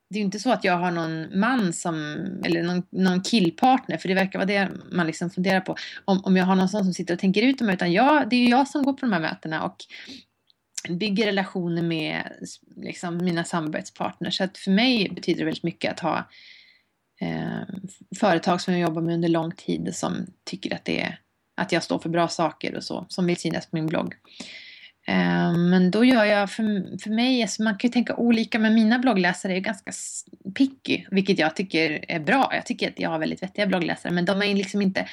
det 0.10 0.18
är 0.18 0.20
ju 0.20 0.26
inte 0.26 0.40
så 0.40 0.52
att 0.52 0.64
jag 0.64 0.78
har 0.78 0.92
någon 0.92 1.40
man 1.40 1.74
som, 1.74 1.96
eller 2.46 2.64
någon, 2.64 2.84
någon 2.90 3.22
killpartner, 3.22 3.98
för 3.98 4.08
det 4.08 4.14
verkar 4.14 4.40
vara 4.40 4.48
det 4.48 4.70
man 4.92 5.08
liksom 5.08 5.30
funderar 5.30 5.62
på. 5.62 5.76
Om, 6.06 6.22
om 6.24 6.38
jag 6.38 6.46
har 6.46 6.56
någon 6.56 6.70
sån 6.70 6.84
som 6.84 6.94
sitter 6.94 7.14
och 7.14 7.20
tänker 7.20 7.42
ut 7.42 7.58
dem, 7.58 7.70
utan 7.70 7.92
jag, 7.92 8.30
det 8.30 8.36
är 8.36 8.40
ju 8.40 8.50
jag 8.50 8.68
som 8.68 8.84
går 8.84 8.94
på 8.94 9.06
de 9.06 9.14
här 9.14 9.20
mötena 9.20 9.64
och 9.64 9.76
bygger 10.90 11.26
relationer 11.26 11.82
med 11.82 12.24
liksom, 12.76 13.18
mina 13.18 13.44
samarbetspartners. 13.44 14.38
Så 14.38 14.44
att 14.44 14.58
för 14.58 14.72
mig 14.72 15.10
betyder 15.10 15.40
det 15.40 15.46
väldigt 15.46 15.64
mycket 15.64 15.92
att 15.92 16.00
ha 16.00 16.30
eh, 17.22 17.62
företag 18.20 18.62
som 18.62 18.74
jag 18.74 18.82
jobbar 18.82 19.02
med 19.02 19.14
under 19.14 19.30
lång 19.30 19.52
tid 19.52 19.96
som 19.96 20.26
tycker 20.44 20.76
att, 20.76 20.86
det 20.86 21.02
är, 21.02 21.20
att 21.58 21.72
jag 21.72 21.84
står 21.84 22.00
för 22.00 22.10
bra 22.10 22.28
saker 22.28 22.76
och 22.76 22.84
så, 22.84 23.06
som 23.10 23.26
vill 23.26 23.38
synas 23.38 23.66
på 23.66 23.76
min 23.76 23.88
blogg. 23.88 24.16
Eh, 25.08 25.58
men 25.58 25.92
då 25.92 26.06
gör 26.06 26.26
jag, 26.26 26.52
för, 26.52 26.98
för 26.98 27.10
mig, 27.10 27.42
alltså 27.42 27.64
man 27.64 27.78
kan 27.78 27.88
ju 27.88 27.94
tänka 27.94 28.16
olika, 28.16 28.60
men 28.60 28.74
mina 28.74 29.00
bloggläsare 29.00 29.56
är 29.56 29.60
ganska 29.60 29.92
picky, 30.56 31.06
vilket 31.12 31.40
jag 31.40 31.56
tycker 31.56 32.06
är 32.08 32.20
bra. 32.20 32.50
Jag 32.54 32.66
tycker 32.66 32.90
att 32.90 33.00
jag 33.00 33.10
har 33.10 33.20
väldigt 33.20 33.44
vettiga 33.44 33.68
bloggläsare, 33.68 34.14
men 34.14 34.26
de 34.26 34.42
är 34.42 34.56
liksom 34.56 34.82
inte 34.82 35.08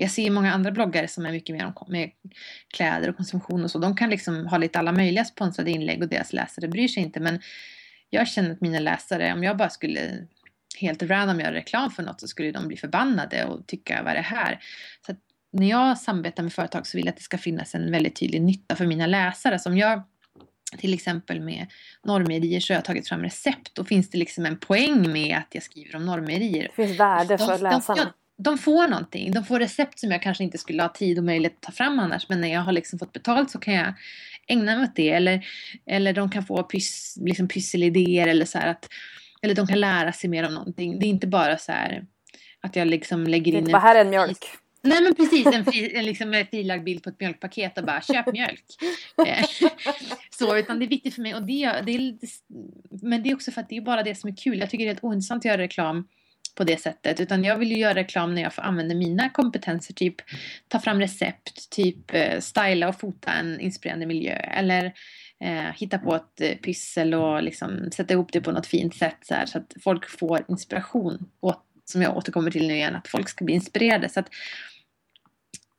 jag 0.00 0.10
ser 0.10 0.30
många 0.30 0.52
andra 0.52 0.70
bloggare 0.70 1.08
som 1.08 1.26
är 1.26 1.32
mycket 1.32 1.56
mer 1.56 1.64
om 1.64 1.74
med 1.88 2.10
kläder 2.74 3.08
och 3.08 3.16
konsumtion 3.16 3.64
och 3.64 3.70
så. 3.70 3.78
De 3.78 3.96
kan 3.96 4.10
liksom 4.10 4.46
ha 4.46 4.58
lite 4.58 4.78
alla 4.78 4.92
möjliga 4.92 5.24
sponsrade 5.24 5.70
inlägg 5.70 6.02
och 6.02 6.08
deras 6.08 6.32
läsare 6.32 6.68
bryr 6.68 6.88
sig 6.88 7.02
inte. 7.02 7.20
Men 7.20 7.40
jag 8.10 8.28
känner 8.28 8.50
att 8.50 8.60
mina 8.60 8.78
läsare, 8.78 9.32
om 9.32 9.44
jag 9.44 9.56
bara 9.56 9.70
skulle 9.70 10.26
helt 10.76 11.02
random 11.02 11.40
göra 11.40 11.52
reklam 11.52 11.90
för 11.90 12.02
något 12.02 12.20
så 12.20 12.28
skulle 12.28 12.52
de 12.52 12.68
bli 12.68 12.76
förbannade 12.76 13.44
och 13.44 13.66
tycka 13.66 14.02
vad 14.02 14.10
är 14.10 14.16
det 14.16 14.22
här? 14.22 14.60
Så 15.06 15.14
när 15.52 15.70
jag 15.70 15.98
samarbetar 15.98 16.42
med 16.42 16.52
företag 16.52 16.86
så 16.86 16.98
vill 16.98 17.06
jag 17.06 17.12
att 17.12 17.18
det 17.18 17.22
ska 17.22 17.38
finnas 17.38 17.74
en 17.74 17.92
väldigt 17.92 18.16
tydlig 18.16 18.42
nytta 18.42 18.76
för 18.76 18.86
mina 18.86 19.06
läsare. 19.06 19.58
Som 19.58 19.78
jag 19.78 20.02
till 20.78 20.94
exempel 20.94 21.40
med 21.40 21.66
normerier 22.04 22.60
så 22.60 22.72
har 22.72 22.76
jag 22.76 22.84
tagit 22.84 23.08
fram 23.08 23.22
recept. 23.22 23.74
Då 23.74 23.84
finns 23.84 24.10
det 24.10 24.18
liksom 24.18 24.46
en 24.46 24.58
poäng 24.58 25.12
med 25.12 25.36
att 25.36 25.54
jag 25.54 25.62
skriver 25.62 25.96
om 25.96 26.06
normerier. 26.06 26.62
Det 26.76 26.86
finns 26.86 27.00
värde 27.00 27.38
för 27.38 27.58
de, 27.58 27.62
läsarna. 27.62 28.04
De, 28.04 28.12
de 28.42 28.58
får 28.58 28.88
någonting. 28.88 29.32
De 29.32 29.44
får 29.44 29.58
recept 29.58 29.98
som 29.98 30.10
jag 30.10 30.22
kanske 30.22 30.44
inte 30.44 30.58
skulle 30.58 30.82
ha 30.82 30.88
tid 30.88 31.18
och 31.18 31.24
möjlighet 31.24 31.56
att 31.56 31.62
ta 31.62 31.72
fram 31.72 31.98
annars. 31.98 32.28
Men 32.28 32.40
när 32.40 32.52
jag 32.52 32.60
har 32.60 32.72
liksom 32.72 32.98
fått 32.98 33.12
betalt 33.12 33.50
så 33.50 33.58
kan 33.58 33.74
jag 33.74 33.94
ägna 34.46 34.76
mig 34.76 34.84
åt 34.84 34.96
det. 34.96 35.10
Eller, 35.10 35.46
eller 35.86 36.12
de 36.12 36.30
kan 36.30 36.46
få 36.46 36.62
pys, 36.62 37.16
liksom 37.20 37.48
pysselidéer 37.48 38.26
eller 38.26 38.44
så 38.44 38.58
att 38.58 38.88
eller 39.42 39.54
de 39.54 39.66
kan 39.66 39.80
lära 39.80 40.12
sig 40.12 40.30
mer 40.30 40.46
om 40.46 40.54
någonting. 40.54 40.98
Det 40.98 41.06
är 41.06 41.08
inte 41.08 41.26
bara 41.26 41.58
så 41.58 41.72
här 41.72 42.06
att 42.60 42.76
jag 42.76 42.88
liksom 42.88 43.26
lägger 43.26 43.54
in... 43.54 43.64
Det 43.64 43.78
här 43.78 43.96
är 43.96 44.00
en 44.00 44.10
mjölk. 44.10 44.44
Nej 44.82 45.02
men 45.02 45.14
precis, 45.14 45.46
en, 45.46 45.64
fri, 45.64 45.96
en 45.96 46.04
liksom 46.04 46.44
frilagd 46.50 46.84
bild 46.84 47.02
på 47.02 47.10
ett 47.10 47.20
mjölkpaket 47.20 47.78
och 47.78 47.84
bara 47.84 48.00
köp 48.00 48.32
mjölk. 48.32 48.64
Eh, 49.26 49.44
så, 50.38 50.56
utan 50.56 50.78
det 50.78 50.84
är 50.84 50.88
viktigt 50.88 51.14
för 51.14 51.22
mig. 51.22 51.34
Och 51.34 51.42
det, 51.42 51.82
det 51.86 51.94
är, 51.94 52.18
men 53.02 53.22
det 53.22 53.30
är 53.30 53.34
också 53.34 53.50
för 53.50 53.60
att 53.60 53.68
det 53.68 53.76
är 53.76 53.80
bara 53.80 54.02
det 54.02 54.14
som 54.14 54.30
är 54.30 54.36
kul. 54.36 54.58
Jag 54.58 54.70
tycker 54.70 54.84
det 54.84 54.88
är 54.88 54.94
helt 54.94 55.04
ointressant 55.04 55.40
att 55.40 55.44
göra 55.44 55.62
reklam 55.62 56.08
på 56.54 56.64
det 56.64 56.80
sättet. 56.80 57.20
Utan 57.20 57.44
jag 57.44 57.56
vill 57.56 57.70
ju 57.70 57.78
göra 57.78 57.94
reklam 57.94 58.34
när 58.34 58.42
jag 58.42 58.54
får 58.54 58.62
använda 58.62 58.94
mina 58.94 59.28
kompetenser. 59.28 59.94
Typ 59.94 60.16
ta 60.68 60.78
fram 60.78 61.00
recept, 61.00 61.70
typ 61.70 62.14
eh, 62.14 62.40
styla 62.40 62.88
och 62.88 63.00
fota 63.00 63.32
en 63.32 63.60
inspirerande 63.60 64.06
miljö. 64.06 64.32
Eller 64.32 64.84
eh, 65.40 65.74
hitta 65.74 65.98
på 65.98 66.14
ett 66.14 66.40
eh, 66.40 66.56
pyssel 66.56 67.14
och 67.14 67.42
liksom 67.42 67.90
sätta 67.92 68.14
ihop 68.14 68.32
det 68.32 68.40
på 68.40 68.52
något 68.52 68.66
fint 68.66 68.96
sätt. 68.96 69.16
Så, 69.22 69.34
här, 69.34 69.46
så 69.46 69.58
att 69.58 69.74
folk 69.82 70.08
får 70.08 70.44
inspiration. 70.48 71.30
åt, 71.40 71.64
som 71.84 72.02
jag 72.02 72.16
återkommer 72.16 72.50
till 72.50 72.66
nu 72.66 72.74
igen, 72.74 72.96
att 72.96 73.08
folk 73.08 73.28
ska 73.28 73.44
bli 73.44 73.54
inspirerade. 73.54 74.08
Så 74.08 74.20
att 74.20 74.28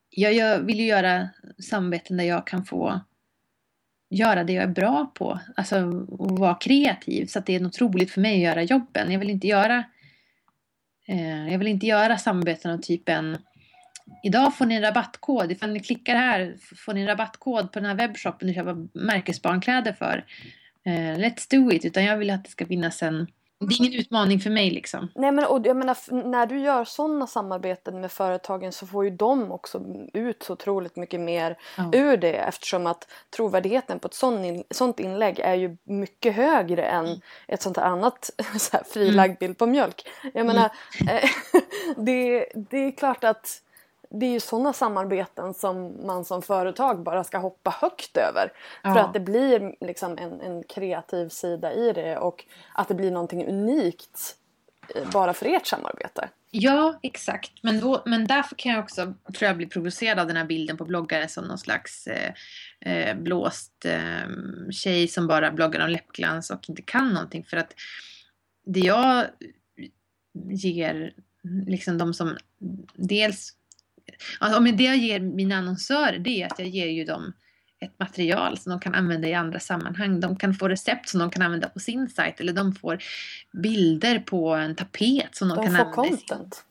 jag, 0.10 0.34
jag 0.34 0.60
vill 0.60 0.80
ju 0.80 0.86
göra 0.86 1.30
samarbeten 1.70 2.18
där 2.18 2.24
jag 2.24 2.48
kan 2.48 2.66
få 2.66 3.02
göra 4.10 4.44
det 4.44 4.54
jag 4.54 4.64
är 4.64 4.68
bra 4.68 5.12
på. 5.16 5.40
Alltså 5.56 5.78
och 6.10 6.40
vara 6.40 6.56
kreativ 6.56 7.26
så 7.26 7.40
att 7.40 7.46
det 7.46 7.56
är 7.56 7.60
något 7.60 7.82
roligt 7.82 8.12
för 8.12 8.22
mig 8.22 8.36
att 8.36 8.42
göra 8.42 8.64
jobben. 8.64 9.12
Jag 9.12 9.20
vill 9.20 9.30
inte 9.30 9.48
göra 9.48 9.84
Eh, 11.08 11.52
jag 11.52 11.60
vill 11.60 11.68
inte 11.68 11.86
göra 11.86 12.18
samarbeten 12.18 12.72
av 12.72 12.78
typen 12.78 13.38
Idag 14.24 14.58
får 14.58 14.66
ni 14.66 14.76
en 14.76 14.82
rabattkod. 14.82 15.52
Ifall 15.52 15.72
ni 15.72 15.80
klickar 15.80 16.16
här 16.16 16.58
får 16.76 16.94
ni 16.94 17.02
en 17.02 17.08
rabattkod 17.08 17.72
på 17.72 17.80
den 17.80 17.86
här 17.86 17.96
webbshoppen 17.96 18.48
ni 18.48 18.54
köper 18.54 18.88
märkesbarnkläder 18.94 19.94
för. 19.94 20.26
Eh, 20.86 21.18
let's 21.18 21.48
do 21.50 21.72
it. 21.72 21.86
Utan 21.86 22.04
jag 22.04 22.18
vill 22.18 22.30
att 22.30 22.44
det 22.44 22.52
ska 22.52 22.66
finnas 22.66 23.04
en 23.04 23.28
det 23.68 23.76
är 23.76 23.88
ingen 23.88 24.00
utmaning 24.00 24.40
för 24.40 24.50
mig 24.50 24.72
liksom. 24.72 25.08
Nej 25.16 25.32
men 25.32 25.46
och 25.46 25.66
jag 25.66 25.78
menar 25.78 25.98
när 26.30 26.46
du 26.46 26.60
gör 26.60 26.86
sådana 26.86 27.28
samarbeten 27.28 28.02
med 28.02 28.12
företagen 28.12 28.72
så 28.72 28.88
får 28.88 29.04
ju 29.04 29.10
de 29.10 29.52
också 29.52 29.84
ut 30.14 30.44
så 30.44 30.54
otroligt 30.54 30.96
mycket 30.96 31.20
mer 31.20 31.58
ja. 31.78 31.90
ur 31.94 32.18
det 32.18 32.34
eftersom 32.34 32.88
att 32.88 33.08
trovärdigheten 33.36 34.00
på 34.00 34.08
ett 34.08 34.14
sånt, 34.72 35.00
inlägg 35.00 35.40
är 35.40 35.56
ju 35.56 35.78
mycket 35.84 36.36
högre 36.36 36.84
än 36.84 37.06
mm. 37.06 37.20
ett 37.48 37.62
sånt 37.62 37.78
här 37.78 37.86
annat 37.86 38.30
så 38.58 38.78
här, 38.78 38.84
frilagd 38.84 39.30
mm. 39.30 39.38
bild 39.40 39.58
på 39.58 39.66
mjölk. 39.66 40.08
Jag 40.34 40.46
menar 40.46 40.70
mm. 41.02 41.18
Eh, 41.18 41.30
det, 41.98 42.46
det 42.56 42.78
är 42.78 42.92
klart 42.92 43.24
att 43.24 43.62
det 44.12 44.26
är 44.26 44.32
ju 44.32 44.40
sådana 44.40 44.74
samarbeten 44.74 45.54
som 45.54 46.06
man 46.06 46.26
som 46.26 46.42
företag 46.42 47.04
bara 47.04 47.24
ska 47.24 47.38
hoppa 47.38 47.76
högt 47.82 48.18
över. 48.18 48.54
Ja. 48.84 48.94
För 48.94 49.00
att 49.00 49.14
det 49.14 49.20
blir 49.20 49.76
liksom 49.82 50.18
en, 50.18 50.42
en 50.42 50.64
kreativ 50.64 51.30
sida 51.30 51.74
i 51.74 51.94
det 51.94 52.18
och 52.18 52.46
att 52.74 52.88
det 52.88 52.94
blir 52.94 53.12
någonting 53.12 53.48
unikt 53.48 54.36
eh, 54.96 55.10
bara 55.12 55.34
för 55.34 55.46
ert 55.46 55.68
samarbete. 55.68 56.30
Ja, 56.54 57.00
exakt. 57.04 57.52
Men, 57.62 57.80
då, 57.80 58.04
men 58.06 58.28
därför 58.28 58.56
kan 58.56 58.72
jag 58.72 58.84
också, 58.84 59.14
tror 59.34 59.48
jag, 59.48 59.58
bli 59.58 59.66
provocerad 59.66 60.20
av 60.20 60.28
den 60.28 60.38
här 60.38 60.46
bilden 60.46 60.78
på 60.78 60.86
bloggare 60.86 61.28
som 61.28 61.46
någon 61.46 61.58
slags 61.58 62.08
eh, 62.08 62.34
eh, 62.80 63.18
blåst 63.18 63.86
eh, 63.86 64.72
tjej 64.72 65.08
som 65.08 65.28
bara 65.28 65.52
bloggar 65.52 65.84
om 65.84 65.90
läppglans 65.90 66.50
och 66.50 66.70
inte 66.70 66.82
kan 66.82 67.14
någonting. 67.14 67.44
För 67.44 67.58
att 67.58 67.74
det 68.66 68.80
jag 68.80 69.26
ger 70.50 71.14
liksom 71.68 71.98
de 71.98 72.14
som 72.14 72.38
dels 72.94 73.56
Alltså, 74.40 74.62
men 74.62 74.78
det 74.78 74.84
jag 74.84 74.98
ger 74.98 75.20
mina 75.20 75.56
annonsörer 75.56 76.20
det 76.20 76.42
är 76.42 76.46
att 76.46 76.60
jag 76.60 76.68
ger 76.68 76.88
ju 76.88 77.06
dem 77.06 77.34
ett 77.86 78.00
material 78.00 78.58
som 78.58 78.70
de 78.70 78.80
kan 78.80 78.96
använda 78.96 79.28
i 79.28 79.34
andra 79.34 79.60
sammanhang. 79.60 80.20
De 80.20 80.36
kan 80.36 80.54
få 80.54 80.68
recept 80.68 81.10
som 81.10 81.20
de 81.20 81.30
kan 81.30 81.42
använda 81.42 81.70
på 81.70 81.80
sin 81.80 82.10
sajt 82.10 82.40
eller 82.40 82.54
de 82.54 82.76
får 82.76 83.04
bilder 83.64 84.20
på 84.20 84.50
en 84.50 84.76
tapet 84.76 85.36
som 85.36 85.50
de, 85.50 85.58
de 85.58 85.66
kan 85.66 85.76
använda. 85.76 86.02
De 86.02 86.10
får 86.10 86.10
content. 86.10 86.64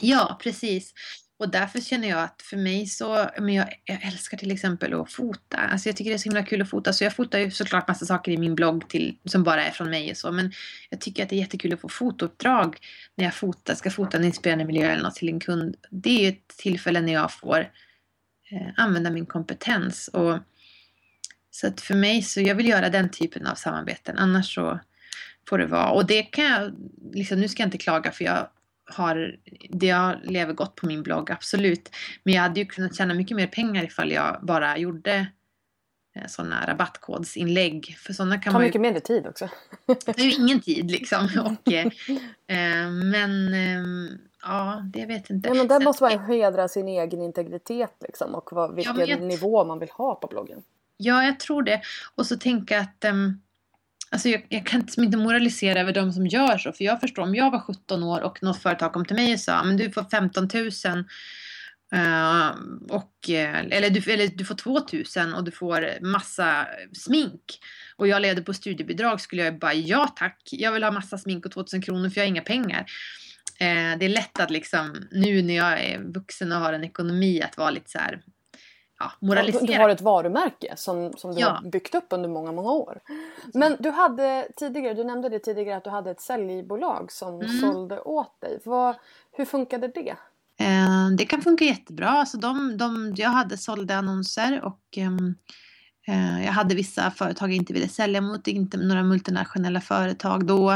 Ja, 0.00 0.38
precis. 0.42 0.94
Och 1.38 1.48
därför 1.48 1.80
känner 1.80 2.08
jag 2.08 2.22
att 2.22 2.42
för 2.42 2.56
mig 2.56 2.86
så, 2.86 3.30
men 3.38 3.54
jag, 3.54 3.68
jag, 3.84 4.04
älskar 4.04 4.38
till 4.38 4.50
exempel 4.50 4.94
att 4.94 5.12
fota. 5.12 5.56
Alltså 5.56 5.88
jag 5.88 5.96
tycker 5.96 6.10
det 6.10 6.16
är 6.16 6.18
så 6.18 6.28
himla 6.28 6.42
kul 6.42 6.62
att 6.62 6.70
fota. 6.70 6.92
Så 6.92 7.04
jag 7.04 7.12
fotar 7.12 7.38
ju 7.38 7.50
såklart 7.50 7.88
massa 7.88 8.06
saker 8.06 8.32
i 8.32 8.36
min 8.36 8.54
blogg 8.54 8.88
till, 8.88 9.18
som 9.24 9.42
bara 9.44 9.64
är 9.64 9.70
från 9.70 9.90
mig 9.90 10.10
och 10.10 10.16
så. 10.16 10.32
Men 10.32 10.52
jag 10.90 11.00
tycker 11.00 11.22
att 11.22 11.28
det 11.28 11.36
är 11.36 11.40
jättekul 11.40 11.72
att 11.72 11.80
få 11.80 11.88
fotouppdrag 11.88 12.76
när 13.14 13.24
jag 13.24 13.34
fotar, 13.34 13.74
ska 13.74 13.90
fota 13.90 14.16
en 14.16 14.24
inspirerande 14.24 14.64
miljö 14.64 14.90
eller 14.90 15.02
något 15.02 15.14
till 15.14 15.28
en 15.28 15.40
kund. 15.40 15.76
Det 15.90 16.10
är 16.10 16.22
ju 16.22 16.28
ett 16.28 16.48
tillfälle 16.48 17.00
när 17.00 17.12
jag 17.12 17.32
får 17.32 17.58
eh, 18.50 18.68
använda 18.76 19.10
min 19.10 19.26
kompetens. 19.26 20.08
Och, 20.08 20.38
så 21.50 21.66
att 21.66 21.80
för 21.80 21.94
mig 21.94 22.22
så, 22.22 22.40
jag 22.40 22.54
vill 22.54 22.68
göra 22.68 22.88
den 22.88 23.10
typen 23.10 23.46
av 23.46 23.54
samarbeten. 23.54 24.18
Annars 24.18 24.54
så 24.54 24.80
får 25.48 25.58
det 25.58 25.66
vara. 25.66 25.90
Och 25.90 26.06
det 26.06 26.22
kan 26.22 26.44
jag, 26.44 26.72
liksom, 27.12 27.40
nu 27.40 27.48
ska 27.48 27.62
jag 27.62 27.66
inte 27.66 27.78
klaga 27.78 28.12
för 28.12 28.24
jag 28.24 28.48
har, 28.88 29.36
det 29.70 29.86
jag 29.86 30.16
lever 30.22 30.52
gott 30.52 30.74
på 30.74 30.86
min 30.86 31.02
blogg, 31.02 31.30
absolut. 31.30 31.90
Men 32.22 32.34
jag 32.34 32.42
hade 32.42 32.60
ju 32.60 32.66
kunnat 32.66 32.96
tjäna 32.96 33.14
mycket 33.14 33.36
mer 33.36 33.46
pengar 33.46 33.84
ifall 33.84 34.12
jag 34.12 34.38
bara 34.42 34.78
gjorde 34.78 35.26
eh, 36.16 36.26
sådana 36.26 36.66
rabattkodsinlägg. 36.66 37.96
För 37.98 38.12
sådana 38.12 38.34
kan 38.38 38.52
Ta 38.52 38.58
man 38.58 38.62
mycket 38.62 38.74
ju... 38.74 38.80
mindre 38.80 39.00
tid 39.00 39.26
också. 39.26 39.48
Det 39.86 40.18
är 40.18 40.24
ju 40.24 40.32
ingen 40.32 40.60
tid 40.60 40.90
liksom. 40.90 41.28
Och, 41.64 41.72
eh, 41.72 41.86
eh, 42.46 42.90
men 42.90 43.54
eh, 43.54 44.16
ja, 44.42 44.82
det 44.92 45.06
vet 45.06 45.30
jag 45.30 45.36
inte. 45.36 45.48
Ja, 45.48 45.54
men 45.54 45.68
där 45.68 45.80
måste 45.80 46.04
man 46.04 46.18
hedra 46.18 46.68
sin 46.68 46.88
egen 46.88 47.22
integritet 47.22 47.94
liksom 48.00 48.34
och 48.34 48.48
vad, 48.52 48.74
vilken 48.74 49.06
jag- 49.08 49.22
nivå 49.22 49.64
man 49.64 49.78
vill 49.78 49.90
ha 49.90 50.14
på 50.14 50.26
bloggen. 50.26 50.62
Ja, 51.00 51.24
jag 51.24 51.40
tror 51.40 51.62
det. 51.62 51.80
Och 52.14 52.26
så 52.26 52.36
tänka 52.36 52.80
att 52.80 53.04
um, 53.04 53.40
alltså 54.10 54.28
jag, 54.28 54.46
jag 54.48 54.66
kan 54.66 54.80
liksom 54.80 55.04
inte 55.04 55.16
moralisera 55.16 55.80
över 55.80 55.92
de 55.92 56.12
som 56.12 56.26
gör 56.26 56.58
så. 56.58 56.72
För 56.72 56.84
jag 56.84 57.00
förstår, 57.00 57.22
om 57.22 57.34
jag 57.34 57.50
var 57.50 57.60
17 57.60 58.02
år 58.02 58.20
och 58.20 58.42
något 58.42 58.62
företag 58.62 58.92
kom 58.92 59.04
till 59.04 59.16
mig 59.16 59.32
och 59.32 59.40
sa 59.40 59.64
men 59.64 59.76
du 59.76 59.90
får 59.90 60.04
15 60.10 60.48
000 60.54 61.04
Uh, 61.94 62.50
och, 62.88 63.30
eh, 63.30 63.58
eller, 63.70 63.90
du, 63.90 64.12
eller 64.12 64.28
du 64.28 64.44
får 64.44 64.54
2 64.54 64.80
000 65.16 65.34
och 65.34 65.44
du 65.44 65.50
får 65.50 66.04
massa 66.04 66.66
smink. 66.92 67.42
Och 67.96 68.08
jag 68.08 68.22
leder 68.22 68.42
på 68.42 68.54
studiebidrag 68.54 69.20
skulle 69.20 69.44
jag 69.44 69.58
bara 69.58 69.74
ja 69.74 70.06
tack. 70.16 70.40
Jag 70.50 70.72
vill 70.72 70.84
ha 70.84 70.90
massa 70.90 71.18
smink 71.18 71.46
och 71.46 71.52
2000 71.52 71.82
kronor 71.82 72.08
för 72.10 72.20
jag 72.20 72.24
har 72.24 72.28
inga 72.28 72.42
pengar. 72.42 72.80
Uh, 73.60 73.98
det 73.98 74.04
är 74.04 74.08
lätt 74.08 74.40
att 74.40 74.50
liksom 74.50 75.08
nu 75.10 75.42
när 75.42 75.56
jag 75.56 75.80
är 75.80 75.98
vuxen 75.98 76.52
och 76.52 76.58
har 76.58 76.72
en 76.72 76.84
ekonomi 76.84 77.42
att 77.42 77.56
vara 77.56 77.70
lite 77.70 77.90
så 77.90 77.98
här 77.98 78.20
ja, 78.98 79.12
moralisera. 79.20 79.66
Du 79.66 79.78
har 79.78 79.88
ett 79.88 80.00
varumärke 80.00 80.74
som, 80.76 81.12
som 81.16 81.34
du 81.34 81.40
Ja. 81.40 81.48
har 81.48 81.68
byggt 81.70 81.94
upp 81.94 82.06
under 82.10 82.28
många, 82.28 82.52
många 82.52 82.70
år. 82.72 83.00
Men 83.54 83.76
du 83.78 83.90
hade 83.90 84.48
tidigare, 84.56 84.94
du 84.94 85.04
nämnde 85.04 85.28
det 85.28 85.38
tidigare 85.38 85.76
att 85.76 85.84
du 85.84 85.90
hade 85.90 86.10
ett 86.10 86.20
säljbolag 86.20 87.12
som 87.12 87.34
Mm. 87.40 87.60
sålde 87.60 88.00
åt 88.00 88.40
dig. 88.40 88.60
Vad, 88.64 88.96
hur 89.32 89.44
funkade 89.44 89.88
det? 89.88 90.16
Eh, 90.60 91.08
Det 91.18 91.24
kan 91.26 91.42
funka 91.42 91.64
jättebra. 91.64 92.08
Alltså 92.10 92.36
de, 92.38 92.76
de, 92.78 93.14
jag 93.16 93.30
hade 93.30 93.58
sålde 93.58 93.96
annonser 93.96 94.64
och 94.64 94.98
eh, 94.98 95.10
Eh, 96.08 96.44
jag 96.44 96.52
hade 96.52 96.74
vissa 96.74 97.10
företag 97.10 97.50
jag 97.50 97.56
inte 97.56 97.72
ville 97.72 97.88
sälja 97.88 98.20
mot, 98.20 98.46
inte 98.46 98.76
några 98.76 99.02
multinationella 99.02 99.80
företag 99.80 100.46
då. 100.46 100.70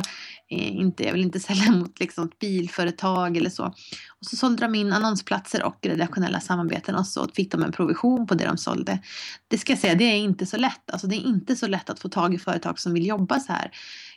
Eh, 0.51 0.77
inte, 0.77 1.05
jag 1.05 1.13
vill 1.13 1.23
inte 1.23 1.41
sälja 1.49 1.71
mot 1.71 2.01
liksom 2.01 2.25
ett 2.25 2.39
bilföretag 2.39 3.37
eller 3.37 3.51
så. 3.51 3.65
Och 4.21 4.27
så 4.27 4.37
sålde 4.37 4.63
de 4.65 4.75
in 4.75 4.93
annonsplatser 4.93 5.63
och 5.63 5.87
redaktionella 5.87 6.41
samarbeten 6.41 6.95
och 6.95 7.07
så 7.07 7.29
fick 7.29 7.53
de 7.53 7.63
en 7.63 7.73
provision 7.73 8.27
på 8.27 8.35
det 8.35 8.45
de 8.45 8.59
sålde. 8.59 8.99
Det 9.49 9.59
ska 9.59 9.73
jag 9.73 9.81
säga, 9.81 9.95
det 9.95 10.05
är 10.05 10.17
inte 10.17 10.47
så 10.47 10.57
lätt. 10.57 10.91
Alltså 10.93 11.07
det 11.07 11.17
är 11.17 11.27
inte 11.27 11.57
så 11.57 11.67
lätt 11.67 11.91
att 11.91 12.01
få 12.01 12.09
tag 12.09 12.35
i 12.35 12.39
företag 12.39 12.79
som 12.79 12.95
vill 12.95 13.07
jobba 13.07 13.41
så 13.41 13.53
här. 13.53 13.71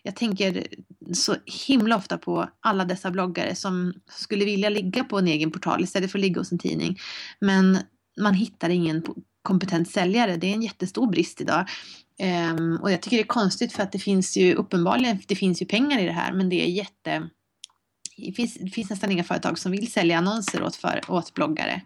Jag 0.04 0.16
tänker 0.16 0.68
så 1.14 1.36
himla 1.68 1.96
ofta 1.96 2.18
på 2.18 2.50
alla 2.60 2.86
dessa 2.86 3.12
bloggare 3.12 3.56
som 3.56 3.94
skulle 4.10 4.46
vilja 4.46 4.70
ligga 4.70 5.04
på 5.04 5.20
en 5.20 5.28
egen 5.28 5.52
portal 5.52 5.84
istället 5.84 6.12
för 6.12 6.20
att 6.20 6.22
ligga 6.22 6.42
hos 6.42 6.52
en 6.52 6.60
tidning. 6.60 6.98
Men 7.40 7.78
man 8.22 8.34
hittar 8.34 8.70
ingen 8.70 9.04
kompetent 9.46 9.92
säljare. 9.92 10.38
Det 10.38 10.48
är 10.48 10.54
en 10.54 10.62
jättestor 10.62 11.08
brist 11.08 11.42
idag. 11.42 11.66
Ehm, 12.20 12.80
och 12.82 12.92
jag 12.92 13.02
tycker 13.02 13.18
det 13.18 13.24
är 13.24 13.28
konstigt 13.28 13.74
för 13.74 13.84
att 13.84 13.92
det 13.92 14.00
finns 14.00 14.38
ju 14.38 14.54
uppenbarligen, 14.54 15.20
det 15.28 15.36
finns 15.36 15.62
ju 15.62 15.66
pengar 15.66 16.00
i 16.00 16.06
det 16.06 16.12
här 16.12 16.34
men 16.34 16.50
det 16.50 16.62
är 16.66 16.70
jätte 16.70 17.30
det 18.18 18.32
finns, 18.32 18.54
det 18.54 18.70
finns 18.70 18.90
nästan 18.90 19.12
inga 19.12 19.24
företag 19.24 19.60
som 19.60 19.72
vill 19.72 19.92
sälja 19.92 20.18
annonser 20.18 20.64
åt, 20.64 20.76
för, 20.76 21.02
åt 21.08 21.34
bloggare. 21.34 21.82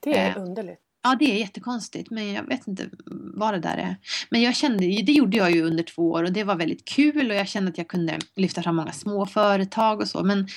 Det 0.00 0.18
är 0.18 0.36
Eh, 0.36 0.42
underligt. 0.42 0.80
Ja, 1.02 1.16
det 1.18 1.32
är 1.32 1.38
jättekonstigt, 1.38 2.10
men 2.10 2.32
jag 2.32 2.42
vet 2.42 2.66
inte 2.66 2.90
vad 3.34 3.54
det 3.54 3.60
där 3.60 3.76
är. 3.76 3.96
Men 4.30 4.42
jag 4.42 4.56
kände, 4.56 4.78
det 4.78 5.12
gjorde 5.12 5.36
jag 5.36 5.50
ju 5.50 5.62
under 5.62 5.84
två 5.84 6.10
år 6.10 6.22
och 6.22 6.32
det 6.32 6.44
var 6.44 6.56
väldigt 6.56 6.84
kul 6.84 7.30
och 7.30 7.36
jag 7.36 7.48
kände 7.48 7.70
att 7.70 7.78
jag 7.78 7.88
kunde 7.88 8.18
lyfta 8.36 8.62
fram 8.62 8.76
många 8.76 8.92
små 8.92 9.26
företag 9.26 10.00
och 10.00 10.08
så. 10.08 10.24
Men 10.24 10.48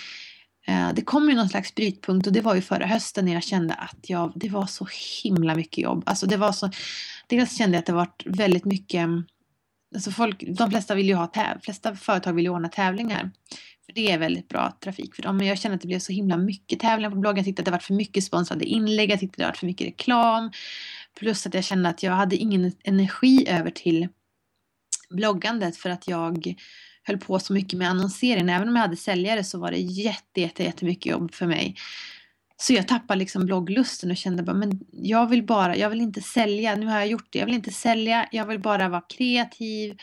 Eh, 0.67 0.93
det 0.93 1.01
kom 1.01 1.29
ju 1.29 1.35
någon 1.35 1.49
slags 1.49 1.75
brytpunkt 1.75 2.27
och 2.27 2.33
det 2.33 2.41
var 2.41 2.55
ju 2.55 2.61
förra 2.61 2.85
hösten 2.85 3.25
när 3.25 3.33
jag 3.33 3.43
kände 3.43 3.73
att 3.73 4.09
jag, 4.09 4.31
det 4.35 4.49
var 4.49 4.65
så 4.65 4.87
himla 5.23 5.55
mycket 5.55 5.83
jobb. 5.83 6.03
Alltså 6.05 6.25
det 6.25 6.37
var 6.37 6.51
så, 6.51 6.69
dels 7.27 7.57
kände 7.57 7.75
jag 7.75 7.79
att 7.79 7.85
det 7.85 7.93
var 7.93 8.09
väldigt 8.25 8.65
mycket, 8.65 8.99
mm, 8.99 9.23
alltså 9.95 10.11
folk, 10.11 10.43
de 10.47 10.71
flesta 10.71 10.95
vill 10.95 11.07
ju 11.07 11.15
ha 11.15 11.27
täv, 11.27 11.59
flesta 11.61 11.95
företag 11.95 12.33
vill 12.33 12.45
ju 12.45 12.51
ordna 12.51 12.69
tävlingar. 12.69 13.31
För 13.85 13.93
det 13.93 14.11
är 14.11 14.17
väldigt 14.17 14.47
bra 14.47 14.77
trafik 14.83 15.15
för 15.15 15.23
dem. 15.23 15.37
Men 15.37 15.47
jag 15.47 15.59
kände 15.59 15.75
att 15.75 15.81
det 15.81 15.87
blev 15.87 15.99
så 15.99 16.13
himla 16.13 16.37
mycket 16.37 16.79
tävlingar 16.79 17.09
på 17.09 17.15
bloggen. 17.15 17.37
Jag 17.37 17.45
tyckte 17.45 17.61
att 17.61 17.65
det 17.65 17.71
var 17.71 17.79
för 17.79 17.93
mycket 17.93 18.23
sponsrade 18.23 18.65
inlägg. 18.65 19.11
Jag 19.11 19.19
tyckte 19.19 19.41
det 19.41 19.45
var 19.45 19.53
för 19.53 19.65
mycket 19.65 19.87
reklam. 19.87 20.51
Plus 21.19 21.47
att 21.47 21.53
jag 21.53 21.63
kände 21.63 21.89
att 21.89 22.03
jag 22.03 22.11
hade 22.11 22.35
ingen 22.35 22.71
energi 22.83 23.47
över 23.47 23.71
till 23.71 24.07
bloggandet 25.09 25.77
för 25.77 25.89
att 25.89 26.07
jag 26.07 26.55
höll 27.03 27.17
på 27.17 27.39
så 27.39 27.53
mycket 27.53 27.79
med 27.79 27.89
annonsering. 27.89 28.49
Även 28.49 28.69
om 28.69 28.75
jag 28.75 28.81
hade 28.81 28.95
säljare 28.95 29.43
så 29.43 29.59
var 29.59 29.71
det 29.71 29.77
jätte, 29.77 30.41
jätte, 30.41 30.63
jättemycket 30.63 31.05
jobb 31.05 31.33
för 31.33 31.47
mig. 31.47 31.75
Så 32.57 32.73
jag 32.73 32.87
tappade 32.87 33.19
liksom 33.19 33.45
blogglusten 33.45 34.11
och 34.11 34.17
kände 34.17 34.43
bara, 34.43 34.55
men 34.55 34.79
jag 34.91 35.29
vill 35.29 35.45
bara, 35.45 35.77
jag 35.77 35.89
vill 35.89 36.01
inte 36.01 36.21
sälja. 36.21 36.75
Nu 36.75 36.85
har 36.85 36.99
jag 36.99 37.07
gjort 37.07 37.27
det. 37.29 37.39
Jag 37.39 37.45
vill 37.45 37.55
inte 37.55 37.73
sälja. 37.73 38.29
Jag 38.31 38.45
vill 38.45 38.59
bara 38.59 38.89
vara 38.89 39.01
kreativ 39.01 39.97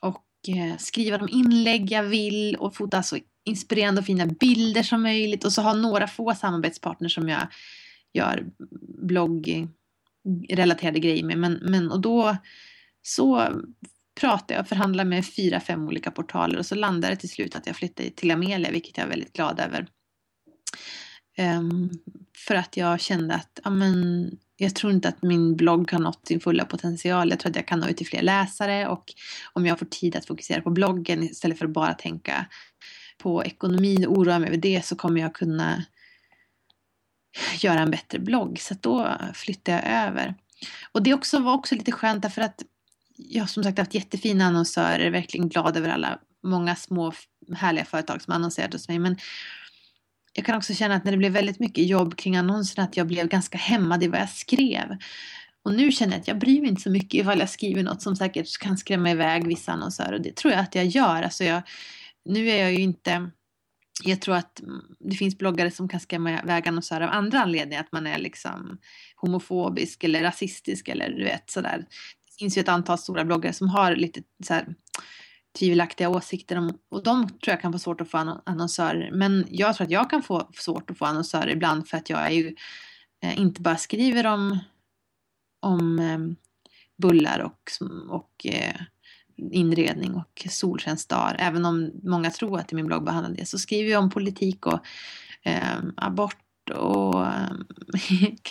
och 0.00 0.24
eh, 0.48 0.76
skriva 0.78 1.18
de 1.18 1.28
inlägg 1.28 1.92
jag 1.92 2.02
vill 2.02 2.56
och 2.56 2.76
fota 2.76 3.02
så 3.02 3.18
inspirerande 3.44 4.00
och 4.00 4.06
fina 4.06 4.26
bilder 4.26 4.82
som 4.82 5.02
möjligt 5.02 5.44
och 5.44 5.52
så 5.52 5.62
ha 5.62 5.74
några 5.74 6.06
få 6.06 6.34
samarbetspartners 6.34 7.14
som 7.14 7.28
jag 7.28 7.46
gör 8.12 8.46
bloggrelaterade 8.98 10.98
grejer 10.98 11.24
med. 11.24 11.38
Men, 11.38 11.58
men 11.62 11.90
och 11.90 12.00
då 12.00 12.36
så 13.02 13.52
pratade 14.20 14.54
jag 14.54 14.60
och 14.60 14.68
förhandlade 14.68 15.10
med 15.10 15.26
fyra, 15.26 15.60
fem 15.60 15.86
olika 15.86 16.10
portaler 16.10 16.58
och 16.58 16.66
så 16.66 16.74
landade 16.74 17.14
det 17.14 17.20
till 17.20 17.28
slut 17.28 17.56
att 17.56 17.66
jag 17.66 17.76
flyttade 17.76 18.10
till 18.10 18.30
Amelia, 18.30 18.70
vilket 18.70 18.96
jag 18.96 19.04
är 19.04 19.10
väldigt 19.10 19.32
glad 19.32 19.60
över. 19.60 19.86
Um, 21.38 21.90
för 22.36 22.54
att 22.54 22.76
jag 22.76 23.00
kände 23.00 23.34
att 23.34 23.60
ja, 23.64 23.70
men, 23.70 24.30
jag 24.56 24.74
tror 24.74 24.92
inte 24.92 25.08
att 25.08 25.22
min 25.22 25.56
blogg 25.56 25.92
har 25.92 25.98
nått 25.98 26.26
sin 26.26 26.40
fulla 26.40 26.64
potential. 26.64 27.30
Jag 27.30 27.40
tror 27.40 27.50
att 27.50 27.56
jag 27.56 27.66
kan 27.66 27.80
nå 27.80 27.88
ut 27.88 27.96
till 27.96 28.06
fler 28.06 28.22
läsare 28.22 28.88
och 28.88 29.14
om 29.52 29.66
jag 29.66 29.78
får 29.78 29.86
tid 29.86 30.16
att 30.16 30.26
fokusera 30.26 30.62
på 30.62 30.70
bloggen 30.70 31.22
istället 31.22 31.58
för 31.58 31.64
att 31.64 31.72
bara 31.72 31.94
tänka 31.94 32.46
på 33.18 33.44
ekonomin 33.44 34.06
och 34.06 34.18
oroa 34.18 34.38
mig 34.38 34.48
över 34.48 34.58
det 34.58 34.84
så 34.84 34.96
kommer 34.96 35.20
jag 35.20 35.34
kunna 35.34 35.84
göra 37.58 37.80
en 37.80 37.90
bättre 37.90 38.18
blogg. 38.18 38.60
Så 38.60 38.74
att 38.74 38.82
då 38.82 39.16
flyttade 39.34 39.78
jag 39.78 40.06
över. 40.06 40.34
Och 40.92 41.02
det 41.02 41.14
också, 41.14 41.38
var 41.38 41.54
också 41.54 41.74
lite 41.74 41.92
skönt 41.92 42.22
därför 42.22 42.42
att 42.42 42.62
jag 43.16 43.42
har 43.42 43.46
som 43.46 43.64
sagt 43.64 43.78
haft 43.78 43.94
jättefina 43.94 44.44
annonsörer, 44.44 45.10
verkligen 45.10 45.48
glad 45.48 45.76
över 45.76 45.88
alla 45.88 46.18
många 46.42 46.76
små 46.76 47.12
härliga 47.56 47.84
företag 47.84 48.22
som 48.22 48.32
annonserat 48.32 48.72
hos 48.72 48.88
mig. 48.88 48.98
Men 48.98 49.16
jag 50.32 50.46
kan 50.46 50.56
också 50.56 50.74
känna 50.74 50.94
att 50.94 51.04
när 51.04 51.12
det 51.12 51.18
blev 51.18 51.32
väldigt 51.32 51.58
mycket 51.58 51.86
jobb 51.86 52.16
kring 52.16 52.36
annonserna 52.36 52.84
att 52.84 52.96
jag 52.96 53.06
blev 53.06 53.28
ganska 53.28 53.58
hämmad 53.58 54.02
i 54.02 54.08
vad 54.08 54.20
jag 54.20 54.28
skrev. 54.28 54.96
Och 55.62 55.74
nu 55.74 55.92
känner 55.92 56.12
jag 56.12 56.20
att 56.20 56.28
jag 56.28 56.38
bryr 56.38 56.60
mig 56.60 56.70
inte 56.70 56.82
så 56.82 56.90
mycket 56.90 57.20
ifall 57.20 57.38
jag 57.38 57.50
skriver 57.50 57.82
något 57.82 58.02
som 58.02 58.16
säkert 58.16 58.58
kan 58.58 58.78
skrämma 58.78 59.10
iväg 59.10 59.46
vissa 59.46 59.72
annonsörer. 59.72 60.12
Och 60.12 60.22
det 60.22 60.36
tror 60.36 60.52
jag 60.52 60.60
att 60.60 60.74
jag 60.74 60.86
gör. 60.86 61.22
Alltså 61.22 61.44
jag, 61.44 61.62
nu 62.24 62.48
är 62.48 62.56
jag 62.56 62.72
ju 62.72 62.78
inte... 62.78 63.30
Jag 64.04 64.20
tror 64.20 64.34
att 64.34 64.60
det 65.00 65.16
finns 65.16 65.38
bloggare 65.38 65.70
som 65.70 65.88
kan 65.88 66.00
skrämma 66.00 66.40
iväg 66.42 66.68
annonsörer 66.68 67.06
av 67.06 67.12
andra 67.12 67.40
anledningar. 67.40 67.80
Att 67.80 67.92
man 67.92 68.06
är 68.06 68.18
liksom 68.18 68.78
homofobisk 69.16 70.04
eller 70.04 70.22
rasistisk 70.22 70.88
eller 70.88 71.10
du 71.10 71.24
vet 71.24 71.50
sådär. 71.50 71.86
Det 72.36 72.44
finns 72.44 72.58
ju 72.58 72.60
ett 72.60 72.68
antal 72.68 72.98
stora 72.98 73.24
bloggare 73.24 73.52
som 73.52 73.68
har 73.68 73.96
lite 73.96 74.22
så 74.44 74.54
här 74.54 74.74
tvivelaktiga 75.58 76.08
åsikter 76.08 76.58
om, 76.58 76.78
och 76.90 77.02
de 77.02 77.28
tror 77.28 77.52
jag 77.52 77.60
kan 77.60 77.72
få 77.72 77.78
svårt 77.78 78.00
att 78.00 78.10
få 78.10 78.40
annonsörer. 78.44 79.10
Men 79.12 79.46
jag 79.50 79.76
tror 79.76 79.84
att 79.84 79.90
jag 79.90 80.10
kan 80.10 80.22
få 80.22 80.48
svårt 80.54 80.90
att 80.90 80.98
få 80.98 81.04
annonsörer 81.04 81.48
ibland 81.48 81.88
för 81.88 81.96
att 81.96 82.10
jag 82.10 82.26
är 82.26 82.30
ju 82.30 82.54
eh, 83.22 83.40
inte 83.40 83.60
bara 83.60 83.76
skriver 83.76 84.26
om, 84.26 84.58
om 85.60 85.98
eh, 85.98 86.18
bullar 86.96 87.38
och, 87.38 87.70
och 88.08 88.46
eh, 88.46 88.80
inredning 89.36 90.14
och 90.14 90.46
solskensdagar. 90.50 91.36
Även 91.38 91.64
om 91.64 91.90
många 92.02 92.30
tror 92.30 92.58
att 92.58 92.72
i 92.72 92.74
min 92.74 92.86
blogg 92.86 93.04
behandlar 93.04 93.36
det 93.36 93.46
så 93.46 93.58
skriver 93.58 93.90
jag 93.90 94.02
om 94.02 94.10
politik 94.10 94.66
och 94.66 94.80
eh, 95.42 95.78
och 96.70 97.26
eh, 97.26 97.50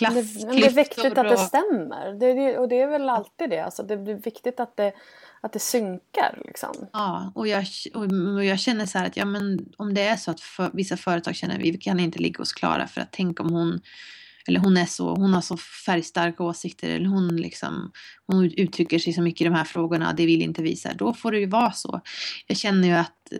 Men 0.00 0.14
det, 0.14 0.22
det 0.50 0.66
är 0.66 0.74
viktigt 0.74 1.18
att 1.18 1.28
det 1.28 1.36
stämmer. 1.36 2.20
Det, 2.20 2.34
det, 2.34 2.58
och 2.58 2.68
det 2.68 2.80
är 2.80 2.86
väl 2.86 3.08
alltid 3.08 3.50
det. 3.50 3.60
Alltså 3.60 3.82
det 3.82 3.94
är 3.94 4.22
viktigt 4.22 4.60
att 4.60 4.76
det, 4.76 4.92
att 5.40 5.52
det 5.52 5.58
synkar. 5.58 6.42
Liksom. 6.44 6.88
Ja, 6.92 7.32
och 7.34 7.48
jag, 7.48 7.64
och 7.94 8.44
jag 8.44 8.58
känner 8.58 8.86
så 8.86 8.98
här 8.98 9.06
att 9.06 9.16
ja, 9.16 9.24
men 9.24 9.68
om 9.76 9.94
det 9.94 10.02
är 10.02 10.16
så 10.16 10.30
att 10.30 10.40
för, 10.40 10.70
vissa 10.72 10.96
företag 10.96 11.34
känner 11.34 11.54
att 11.54 11.60
vi 11.60 11.78
kan 11.78 12.00
inte 12.00 12.18
ligga 12.18 12.38
hos 12.38 12.52
Klara 12.52 12.86
för 12.86 13.00
att 13.00 13.12
tänk 13.12 13.40
om 13.40 13.52
hon 13.52 13.80
eller 14.48 14.60
hon 14.60 14.76
är 14.76 14.86
så, 14.86 15.14
hon 15.14 15.34
har 15.34 15.40
så 15.40 15.56
färgstarka 15.56 16.42
åsikter 16.42 16.90
eller 16.90 17.08
hon 17.08 17.36
liksom 17.36 17.92
hon 18.26 18.44
uttrycker 18.44 18.98
sig 18.98 19.12
så 19.12 19.22
mycket 19.22 19.40
i 19.40 19.44
de 19.44 19.54
här 19.54 19.64
frågorna, 19.64 20.12
det 20.12 20.26
vill 20.26 20.42
inte 20.42 20.62
vi 20.62 20.76
så 20.76 20.88
här, 20.88 20.94
då 20.94 21.14
får 21.14 21.32
det 21.32 21.38
ju 21.38 21.46
vara 21.46 21.72
så. 21.72 22.00
Jag 22.46 22.56
känner 22.56 22.88
ju 22.88 22.94
att, 22.94 23.32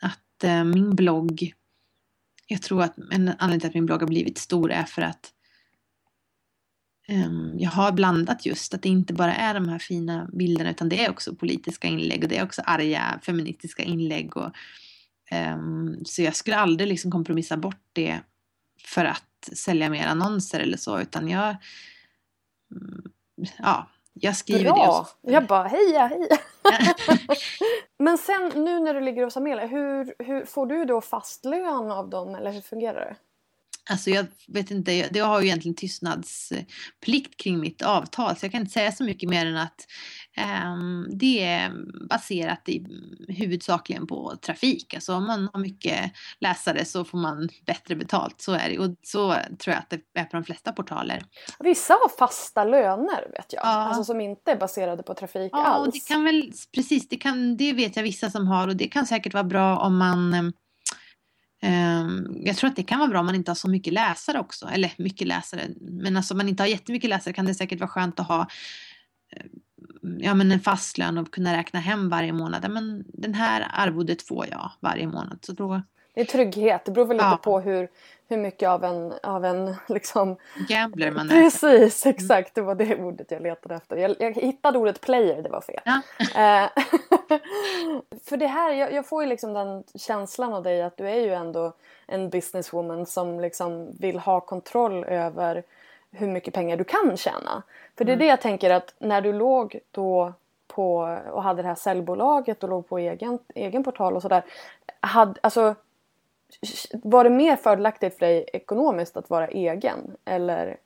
att 0.00 0.44
eh, 0.44 0.64
min 0.64 0.96
blogg, 0.96 1.52
jag 2.46 2.62
tror 2.62 2.82
att 2.82 2.98
en 3.10 3.28
anledning 3.28 3.60
till 3.60 3.68
att 3.68 3.74
min 3.74 3.86
blogg 3.86 4.00
har 4.00 4.08
blivit 4.08 4.38
stor 4.38 4.70
är 4.70 4.84
för 4.84 5.02
att 5.02 5.32
um, 7.08 7.54
jag 7.58 7.70
har 7.70 7.92
blandat 7.92 8.46
just 8.46 8.74
att 8.74 8.82
det 8.82 8.88
inte 8.88 9.14
bara 9.14 9.34
är 9.34 9.54
de 9.54 9.68
här 9.68 9.78
fina 9.78 10.28
bilderna 10.32 10.70
utan 10.70 10.88
det 10.88 11.04
är 11.04 11.10
också 11.10 11.34
politiska 11.34 11.88
inlägg 11.88 12.22
och 12.22 12.28
det 12.28 12.38
är 12.38 12.44
också 12.44 12.62
arga 12.66 13.20
feministiska 13.22 13.82
inlägg. 13.82 14.36
Och, 14.36 14.52
um, 15.54 16.04
så 16.04 16.22
jag 16.22 16.36
skulle 16.36 16.56
aldrig 16.56 16.88
liksom 16.88 17.10
kompromissa 17.10 17.56
bort 17.56 17.82
det 17.92 18.20
för 18.84 19.04
att 19.04 19.48
sälja 19.52 19.90
mer 19.90 20.06
annonser 20.06 20.60
eller 20.60 20.76
så 20.76 21.00
utan 21.00 21.28
jag 21.28 21.56
um, 22.70 23.02
ja, 23.58 23.90
jag 24.20 24.36
skriver 24.36 24.72
Bra. 24.72 25.06
det. 25.22 25.32
Jag 25.32 25.46
bara 25.46 25.68
heja 25.68 26.06
heja. 26.06 26.38
Men 27.98 28.18
sen 28.18 28.52
nu 28.54 28.80
när 28.80 28.94
du 28.94 29.00
ligger 29.00 29.24
hos 29.24 29.36
Amelia, 29.36 29.66
hur, 29.66 30.14
hur 30.18 30.44
får 30.44 30.66
du 30.66 30.84
då 30.84 31.00
fast 31.00 31.44
lön 31.44 31.90
av 31.90 32.10
dem 32.10 32.34
eller 32.34 32.50
hur 32.50 32.60
fungerar 32.60 33.00
det? 33.00 33.16
Alltså 33.90 34.10
jag 34.10 34.26
vet 34.48 34.70
inte, 34.70 34.92
jag, 34.92 35.24
har 35.24 35.40
ju 35.40 35.46
egentligen 35.46 35.74
tystnadsplikt 35.76 37.36
kring 37.42 37.60
mitt 37.60 37.82
avtal 37.82 38.36
så 38.36 38.44
jag 38.44 38.52
kan 38.52 38.60
inte 38.60 38.72
säga 38.72 38.92
så 38.92 39.04
mycket 39.04 39.28
mer 39.30 39.46
än 39.46 39.56
att 39.56 39.86
um, 40.72 41.06
det 41.18 41.42
är 41.44 41.72
baserat 42.08 42.68
i 42.68 42.86
huvudsakligen 43.28 44.06
på 44.06 44.36
trafik. 44.42 44.94
Alltså 44.94 45.14
om 45.14 45.26
man 45.26 45.48
har 45.52 45.60
mycket 45.60 46.12
läsare 46.40 46.84
så 46.84 47.04
får 47.04 47.18
man 47.18 47.48
bättre 47.66 47.96
betalt, 47.96 48.40
så 48.40 48.52
är 48.52 48.68
det. 48.68 48.78
Och 48.78 48.96
så 49.02 49.32
tror 49.32 49.74
jag 49.74 49.76
att 49.76 49.90
det 49.90 50.20
är 50.20 50.24
på 50.24 50.36
de 50.36 50.44
flesta 50.44 50.72
portaler. 50.72 51.22
Vissa 51.58 51.92
har 51.94 52.08
fasta 52.18 52.64
löner 52.64 53.30
vet 53.32 53.52
jag, 53.52 53.62
Ja. 53.64 53.68
alltså 53.68 54.04
som 54.04 54.20
inte 54.20 54.52
är 54.52 54.56
baserade 54.56 55.02
på 55.02 55.14
trafik 55.14 55.50
Ja, 55.52 55.64
alls. 55.64 55.86
och 55.86 55.92
det 55.92 56.08
kan 56.08 56.24
väl, 56.24 56.52
precis, 56.74 57.08
det, 57.08 57.16
kan, 57.16 57.56
det 57.56 57.72
vet 57.72 57.96
jag 57.96 58.02
vissa 58.02 58.30
som 58.30 58.46
har 58.46 58.68
och 58.68 58.76
det 58.76 58.88
kan 58.88 59.06
säkert 59.06 59.34
vara 59.34 59.44
bra 59.44 59.78
om 59.78 59.96
man 59.98 60.34
ehm, 60.34 60.52
jag 62.44 62.56
tror 62.56 62.70
att 62.70 62.76
det 62.76 62.82
kan 62.82 62.98
vara 62.98 63.08
bra 63.08 63.20
om 63.20 63.26
man 63.26 63.34
inte 63.34 63.50
har 63.50 63.56
så 63.56 63.70
mycket 63.70 63.92
läsare 63.92 64.38
också. 64.38 64.66
Eller 64.66 64.92
mycket 64.98 65.26
läsare. 65.26 65.62
Men 65.80 66.16
alltså 66.16 66.34
om 66.34 66.38
man 66.38 66.48
inte 66.48 66.62
har 66.62 66.68
jättemycket 66.68 67.10
läsare 67.10 67.34
kan 67.34 67.46
det 67.46 67.54
säkert 67.54 67.80
vara 67.80 67.88
skönt 67.90 68.20
att 68.20 68.28
ha 68.28 68.46
eh, 69.32 69.46
ja, 70.18 70.34
men 70.34 70.52
en 70.52 70.60
fast 70.60 70.98
lön 70.98 71.18
och 71.18 71.30
kunna 71.34 71.56
räkna 71.56 71.80
hem 71.80 72.08
varje 72.08 72.32
månad. 72.32 72.70
Men 72.70 73.04
den 73.08 73.34
här 73.34 73.66
arvodet 73.74 74.22
får 74.22 74.46
jag 74.50 74.70
varje 74.80 75.06
månad. 75.06 75.38
Så 75.42 75.52
då 75.52 75.82
Det 76.14 76.20
är 76.20 76.24
trygghet, 76.24 76.84
det 76.84 76.92
beror 76.92 77.06
väl 77.06 77.16
lite 77.16 77.26
Ja. 77.26 77.36
på 77.36 77.60
hur, 77.60 77.88
hur 78.28 78.36
mycket 78.36 78.68
av 78.68 78.84
en, 78.84 79.14
av 79.22 79.44
en 79.44 79.76
liksom... 79.88 80.36
gambler 80.68 81.10
man 81.10 81.30
är. 81.30 81.42
Precis, 81.42 82.06
exakt. 82.06 82.54
Det 82.54 82.60
var 82.60 82.74
det 82.74 82.96
ordet 82.96 83.30
jag 83.30 83.42
letade 83.42 83.74
efter. 83.74 83.96
Jag, 83.96 84.16
jag 84.18 84.34
hittade 84.34 84.78
ordet 84.78 85.00
player, 85.00 85.42
det 85.42 85.48
var 85.48 85.60
fel. 85.60 85.80
Ja. 85.84 86.00
Eh, 86.36 86.68
För 88.24 88.36
det 88.36 88.46
här, 88.46 88.72
jag, 88.72 88.92
jag 88.92 89.06
får 89.06 89.22
ju 89.22 89.28
liksom 89.28 89.52
den 89.52 89.84
känslan 89.94 90.54
av 90.54 90.62
dig 90.62 90.82
att 90.82 90.96
du 90.96 91.08
är 91.08 91.20
ju 91.20 91.34
ändå 91.34 91.72
en 92.06 92.30
businesswoman 92.30 93.06
som 93.06 93.40
liksom 93.40 93.96
vill 93.98 94.18
ha 94.18 94.40
kontroll 94.40 95.04
över 95.04 95.62
hur 96.10 96.26
mycket 96.26 96.54
pengar 96.54 96.76
du 96.76 96.84
kan 96.84 97.16
tjäna. 97.16 97.62
För 97.98 98.04
det 98.04 98.12
är 98.12 98.16
det 98.16 98.26
jag 98.26 98.40
tänker 98.40 98.70
att 98.70 98.94
när 98.98 99.20
du 99.20 99.32
låg 99.32 99.78
då 99.90 100.32
på 100.66 101.18
och 101.30 101.42
hade 101.42 101.62
det 101.62 101.68
här 101.68 101.74
säljbolaget 101.74 102.62
och 102.62 102.68
låg 102.68 102.88
på 102.88 102.98
egen, 102.98 103.38
egen 103.54 103.84
portal 103.84 104.16
och 104.16 104.22
sådär. 104.22 104.44
Alltså, 105.40 105.74
var 106.92 107.24
det 107.24 107.30
mer 107.30 107.56
fördelaktigt 107.56 108.18
för 108.18 108.26
dig 108.26 108.48
ekonomiskt 108.52 109.16
att 109.16 109.30
vara 109.30 109.48
egen? 109.48 110.16
Eller 110.24 110.76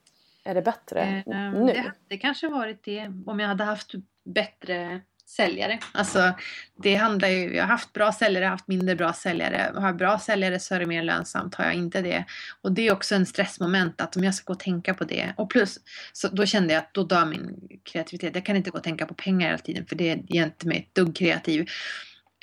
är 0.44 0.54
det 0.54 0.62
bättre 0.62 1.00
Eh, 1.26 1.52
nu? 1.52 1.72
Det 1.72 1.78
hade 1.78 2.18
kanske 2.20 2.48
varit 2.48 2.84
det 2.84 3.12
om 3.26 3.40
jag 3.40 3.48
hade 3.48 3.64
haft 3.64 3.92
bättre 4.24 5.00
säljare. 5.30 5.78
Alltså 5.92 6.32
det 6.76 6.94
handlar 6.94 7.28
ju, 7.28 7.56
jag 7.56 7.62
har 7.62 7.68
haft 7.68 7.92
bra 7.92 8.12
säljare, 8.12 8.44
haft 8.44 8.68
mindre 8.68 8.96
bra 8.96 9.12
säljare. 9.12 9.72
Har 9.74 9.86
jag 9.86 9.96
bra 9.96 10.18
säljare 10.18 10.60
så 10.60 10.74
är 10.74 10.80
det 10.80 10.86
mer 10.86 11.02
lönsamt, 11.02 11.54
har 11.54 11.64
jag 11.64 11.74
inte 11.74 12.02
det. 12.02 12.24
Och 12.60 12.72
det 12.72 12.88
är 12.88 12.92
också 12.92 13.14
en 13.14 13.26
stressmoment 13.26 14.00
att 14.00 14.16
om 14.16 14.24
jag 14.24 14.34
ska 14.34 14.44
gå 14.46 14.52
och 14.52 14.60
tänka 14.60 14.94
på 14.94 15.04
det. 15.04 15.34
Och 15.36 15.50
plus, 15.50 15.78
så 16.12 16.28
då 16.28 16.46
kände 16.46 16.74
jag 16.74 16.80
att 16.80 16.94
då 16.94 17.04
dör 17.04 17.26
min 17.26 17.68
kreativitet. 17.82 18.34
Jag 18.34 18.44
kan 18.44 18.56
inte 18.56 18.70
gå 18.70 18.78
och 18.78 18.84
tänka 18.84 19.06
på 19.06 19.14
pengar 19.14 19.46
hela 19.46 19.58
tiden 19.58 19.86
för 19.86 19.96
det 19.96 20.22
ger 20.28 20.44
inte 20.44 20.66
mig 20.66 20.78
ett 20.78 20.94
dugg 20.94 21.16
kreativ. 21.16 21.68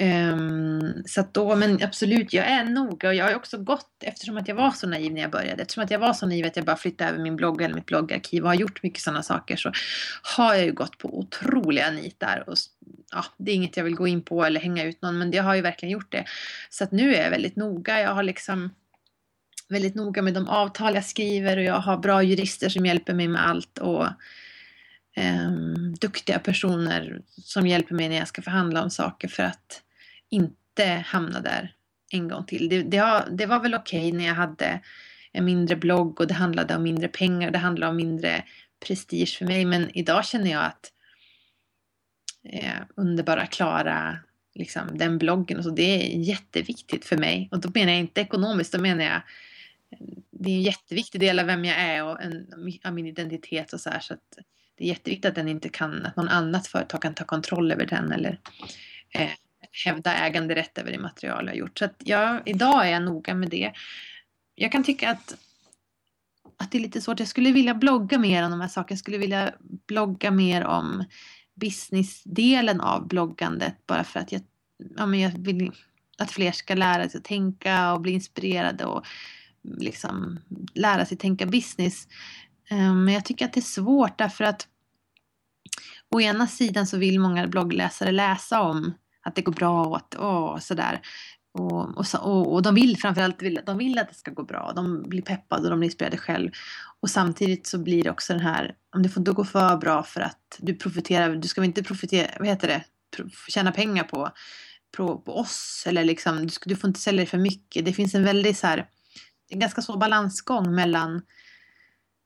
Um, 0.01 1.03
så 1.05 1.21
att 1.21 1.33
då, 1.33 1.55
men 1.55 1.83
absolut, 1.83 2.33
jag 2.33 2.45
är 2.45 2.63
noga 2.63 3.07
och 3.07 3.15
jag 3.15 3.25
har 3.25 3.29
ju 3.29 3.35
också 3.35 3.57
gått, 3.57 4.03
eftersom 4.03 4.37
att 4.37 4.47
jag 4.47 4.55
var 4.55 4.71
så 4.71 4.87
naiv 4.87 5.13
när 5.13 5.21
jag 5.21 5.31
började, 5.31 5.61
eftersom 5.61 5.83
att 5.83 5.91
jag 5.91 5.99
var 5.99 6.13
så 6.13 6.27
naiv 6.27 6.45
att 6.45 6.55
jag 6.55 6.65
bara 6.65 6.75
flyttade 6.75 7.09
över 7.09 7.19
min 7.19 7.35
blogg 7.35 7.61
eller 7.61 7.75
mitt 7.75 7.85
bloggarkiv 7.85 8.43
och 8.43 8.49
har 8.49 8.55
gjort 8.55 8.83
mycket 8.83 9.01
sådana 9.01 9.23
saker 9.23 9.55
så 9.55 9.71
har 10.21 10.55
jag 10.55 10.65
ju 10.65 10.71
gått 10.71 10.97
på 10.97 11.19
otroliga 11.19 11.91
nitar 11.91 12.43
och 12.47 12.55
ja, 13.11 13.25
det 13.37 13.51
är 13.51 13.55
inget 13.55 13.77
jag 13.77 13.83
vill 13.83 13.95
gå 13.95 14.07
in 14.07 14.21
på 14.21 14.45
eller 14.45 14.59
hänga 14.59 14.83
ut 14.83 15.01
någon 15.01 15.17
men 15.17 15.31
jag 15.31 15.43
har 15.43 15.55
ju 15.55 15.61
verkligen 15.61 15.91
gjort 15.91 16.11
det. 16.11 16.25
Så 16.69 16.83
att 16.83 16.91
nu 16.91 17.15
är 17.15 17.23
jag 17.23 17.29
väldigt 17.29 17.55
noga, 17.55 18.01
jag 18.01 18.13
har 18.13 18.23
liksom 18.23 18.69
väldigt 19.69 19.95
noga 19.95 20.21
med 20.21 20.33
de 20.33 20.47
avtal 20.47 20.95
jag 20.95 21.05
skriver 21.05 21.57
och 21.57 21.63
jag 21.63 21.79
har 21.79 21.97
bra 21.97 22.23
jurister 22.23 22.69
som 22.69 22.85
hjälper 22.85 23.13
mig 23.13 23.27
med 23.27 23.47
allt 23.47 23.77
och 23.77 24.07
um, 25.17 25.95
duktiga 26.01 26.39
personer 26.39 27.21
som 27.43 27.67
hjälper 27.67 27.95
mig 27.95 28.09
när 28.09 28.15
jag 28.15 28.27
ska 28.27 28.41
förhandla 28.41 28.83
om 28.83 28.89
saker 28.89 29.27
för 29.27 29.43
att 29.43 29.83
inte 30.29 30.85
hamna 30.85 31.41
där 31.41 31.73
en 32.11 32.27
gång 32.27 32.45
till. 32.45 32.69
Det, 32.69 32.83
det, 32.83 32.97
har, 32.97 33.27
det 33.31 33.45
var 33.45 33.59
väl 33.59 33.75
okej 33.75 34.11
när 34.11 34.25
jag 34.25 34.35
hade 34.35 34.81
en 35.31 35.45
mindre 35.45 35.75
blogg 35.75 36.21
och 36.21 36.27
det 36.27 36.33
handlade 36.33 36.75
om 36.75 36.83
mindre 36.83 37.07
pengar, 37.07 37.51
det 37.51 37.57
handlade 37.57 37.89
om 37.89 37.97
mindre 37.97 38.43
prestige 38.87 39.37
för 39.37 39.45
mig. 39.45 39.65
Men 39.65 39.97
idag 39.97 40.25
känner 40.25 40.51
jag 40.51 40.65
att 40.65 40.91
eh, 42.43 42.81
underbara 42.95 43.45
Klara, 43.45 44.19
liksom, 44.55 44.97
den 44.97 45.17
bloggen 45.17 45.57
och 45.57 45.63
så, 45.63 45.69
det 45.69 46.13
är 46.13 46.19
jätteviktigt 46.19 47.05
för 47.05 47.17
mig. 47.17 47.49
Och 47.51 47.59
då 47.59 47.69
menar 47.73 47.91
jag 47.91 47.99
inte 47.99 48.21
ekonomiskt, 48.21 48.73
då 48.73 48.81
menar 48.81 49.03
jag 49.03 49.21
eh, 49.91 50.07
det 50.31 50.49
är 50.49 50.55
en 50.55 50.61
jätteviktig 50.61 51.21
del 51.21 51.39
av 51.39 51.45
vem 51.45 51.65
jag 51.65 51.77
är 51.79 52.03
och 52.03 52.21
en, 52.21 52.47
av 52.83 52.93
min 52.93 53.07
identitet 53.07 53.73
och 53.73 53.79
så 53.79 53.89
här. 53.89 53.99
Så 53.99 54.13
att 54.13 54.37
det 54.75 54.83
är 54.83 54.87
jätteviktigt 54.87 55.25
att 55.25 55.35
den 55.35 55.47
inte 55.47 55.69
kan, 55.69 56.05
att 56.05 56.15
någon 56.15 56.29
annat 56.29 56.67
företag 56.67 57.01
kan 57.01 57.13
ta 57.13 57.23
kontroll 57.23 57.71
över 57.71 57.85
den 57.85 58.11
eller 58.11 58.39
eh, 59.13 59.31
hävda 59.85 60.13
äganderätt 60.15 60.77
över 60.77 60.91
det 60.91 60.99
material 60.99 61.45
jag 61.45 61.53
har 61.53 61.57
gjort. 61.57 61.79
Så 61.79 61.85
att 61.85 61.95
jag, 61.97 62.41
idag 62.45 62.87
är 62.87 62.91
jag 62.91 63.03
noga 63.03 63.33
med 63.33 63.49
det. 63.49 63.71
Jag 64.55 64.71
kan 64.71 64.83
tycka 64.83 65.11
att, 65.11 65.35
att 66.57 66.71
det 66.71 66.77
är 66.77 66.81
lite 66.81 67.01
svårt. 67.01 67.19
Jag 67.19 67.27
skulle 67.27 67.51
vilja 67.51 67.73
blogga 67.73 68.17
mer 68.17 68.43
om 68.43 68.51
de 68.51 68.61
här 68.61 68.67
sakerna. 68.67 68.93
Jag 68.93 68.99
skulle 68.99 69.17
vilja 69.17 69.51
blogga 69.87 70.31
mer 70.31 70.63
om 70.63 71.03
businessdelen 71.55 72.81
av 72.81 73.07
bloggandet 73.07 73.87
bara 73.87 74.03
för 74.03 74.19
att 74.19 74.31
jag, 74.31 74.41
ja, 74.97 75.05
men 75.05 75.19
jag 75.19 75.31
vill 75.31 75.71
att 76.17 76.31
fler 76.31 76.51
ska 76.51 76.75
lära 76.75 77.09
sig 77.09 77.17
att 77.17 77.23
tänka 77.23 77.93
och 77.93 78.01
bli 78.01 78.11
inspirerade 78.11 78.85
och 78.85 79.05
liksom 79.61 80.39
lära 80.73 81.05
sig 81.05 81.17
tänka 81.17 81.45
business. 81.45 82.07
Ehm, 82.69 83.05
men 83.05 83.13
jag 83.13 83.25
tycker 83.25 83.45
att 83.45 83.53
det 83.53 83.59
är 83.59 83.61
svårt 83.61 84.17
därför 84.17 84.43
att 84.43 84.67
å 86.09 86.21
ena 86.21 86.47
sidan 86.47 86.87
så 86.87 86.97
vill 86.97 87.19
många 87.19 87.47
bloggläsare 87.47 88.11
läsa 88.11 88.61
om 88.61 88.93
att 89.27 89.35
det 89.35 89.41
går 89.41 89.53
bra 89.53 89.85
och 89.85 89.97
att 89.97 90.15
åh, 90.19 90.59
sådär. 90.59 91.01
Och, 91.53 91.97
och, 91.97 92.07
så, 92.07 92.17
och, 92.17 92.53
och 92.53 92.61
de 92.61 92.75
vill 92.75 92.97
framförallt 92.97 93.41
vill, 93.41 93.59
de 93.65 93.77
vill 93.77 93.99
att 93.99 94.09
det 94.09 94.15
ska 94.15 94.31
gå 94.31 94.43
bra. 94.43 94.73
De 94.75 95.09
blir 95.09 95.21
peppade 95.21 95.63
och 95.63 95.69
de 95.69 95.79
blir 95.79 95.87
inspirerade 95.87 96.17
själv. 96.17 96.51
Och 96.99 97.09
samtidigt 97.09 97.67
så 97.67 97.77
blir 97.77 98.03
det 98.03 98.09
också 98.09 98.33
den 98.33 98.41
här, 98.41 98.75
om 98.95 99.03
det 99.03 99.09
får 99.09 99.21
inte 99.21 99.31
gå 99.31 99.45
för 99.45 99.77
bra 99.77 100.03
för 100.03 100.21
att 100.21 100.57
du 100.59 100.73
profiterar, 100.73 101.35
du 101.35 101.47
ska 101.47 101.61
väl 101.61 101.67
inte 101.67 101.83
profitera, 101.83 102.27
vad 102.39 102.47
heter 102.47 102.67
det, 102.67 102.83
tjäna 103.47 103.71
pengar 103.71 104.03
på, 104.03 104.29
på, 104.97 105.17
på 105.17 105.39
oss. 105.39 105.83
Eller 105.87 106.03
liksom, 106.03 106.43
du, 106.43 106.49
ska, 106.49 106.69
du 106.69 106.75
får 106.75 106.87
inte 106.87 106.99
sälja 106.99 107.21
det 107.21 107.29
för 107.29 107.37
mycket. 107.37 107.85
Det 107.85 107.93
finns 107.93 108.15
en 108.15 108.23
väldigt 108.23 108.57
så 108.57 108.67
här, 108.67 108.87
en 109.49 109.59
ganska 109.59 109.81
svår 109.81 109.97
balansgång 109.97 110.75
mellan 110.75 111.21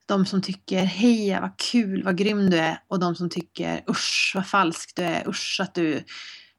de 0.05 0.25
som 0.25 0.41
tycker 0.41 0.83
heja 0.83 1.41
vad 1.41 1.57
kul, 1.57 2.03
vad 2.03 2.17
grym 2.17 2.49
du 2.49 2.57
är 2.57 2.79
och 2.87 2.99
de 2.99 3.15
som 3.15 3.29
tycker 3.29 3.83
usch 3.89 4.31
vad 4.35 4.47
falsk 4.47 4.95
du 4.95 5.03
är, 5.03 5.29
usch 5.29 5.59
att 5.61 5.75
du 5.75 6.03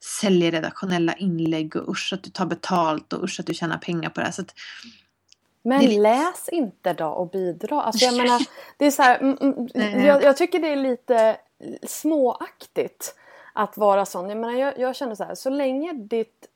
säljer 0.04 0.50
redaktionella 0.50 1.14
inlägg 1.14 1.76
och 1.76 1.88
usch 1.88 2.12
att 2.12 2.22
du 2.22 2.30
tar 2.30 2.46
betalt 2.46 3.12
och 3.12 3.24
usch 3.24 3.40
att 3.40 3.46
du 3.46 3.54
tjänar 3.54 3.78
pengar 3.78 4.10
på 4.10 4.20
det 4.20 4.26
här. 4.26 4.32
Så 4.32 4.42
att, 4.42 4.54
Men 5.62 5.80
lite- 5.80 6.00
läs 6.00 6.48
inte 6.48 6.92
då 6.92 7.06
och 7.06 7.30
bidra. 7.30 7.82
Alltså 7.82 8.04
jag 8.04 8.16
menar, 8.16 8.40
det 8.76 8.86
är 8.86 8.90
så 8.90 9.02
här, 9.02 9.18
mm, 9.18 9.36
mm, 9.74 10.06
jag, 10.06 10.22
jag 10.22 10.36
tycker 10.36 10.58
det 10.58 10.68
är 10.68 10.76
lite 10.76 11.36
småaktigt 11.86 13.14
att 13.52 13.76
vara 13.76 14.06
sån. 14.06 14.28
Jag 14.28 14.38
menar, 14.38 14.54
jag, 14.54 14.78
jag 14.78 14.96
känner 14.96 15.14
så 15.14 15.24
här, 15.24 15.34
så 15.34 15.50
länge 15.50 15.92
ditt, 15.92 16.46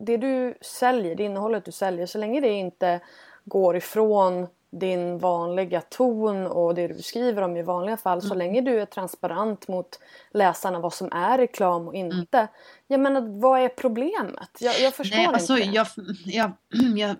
det 0.00 0.16
du 0.16 0.58
säljer, 0.60 1.16
det 1.16 1.24
innehållet 1.24 1.64
du 1.64 1.72
säljer, 1.72 2.06
så 2.06 2.18
länge 2.18 2.40
det 2.40 2.52
inte 2.52 3.00
går 3.44 3.76
ifrån 3.76 4.46
din 4.80 5.18
vanliga 5.18 5.80
ton 5.80 6.46
och 6.46 6.74
det 6.74 6.88
du 6.88 7.02
skriver 7.02 7.42
om 7.42 7.56
i 7.56 7.62
vanliga 7.62 7.96
fall, 7.96 8.18
Mm. 8.18 8.28
så 8.28 8.34
länge 8.34 8.60
du 8.60 8.80
är 8.80 8.86
transparent 8.86 9.68
mot 9.68 9.98
läsarna 10.32 10.78
vad 10.80 10.92
som 10.92 11.12
är 11.12 11.38
reklam 11.38 11.88
och 11.88 11.94
inte. 11.94 12.48
Jag 12.86 13.00
menar, 13.00 13.40
vad 13.40 13.60
är 13.60 13.68
problemet? 13.68 14.48
Jag, 14.60 14.80
jag 14.80 14.94
förstår 14.94 15.16
nej, 15.16 15.26
alltså, 15.26 15.58
inte. 15.58 15.76
jag, 15.76 15.86
jag, 16.24 16.50
jag 16.98 17.16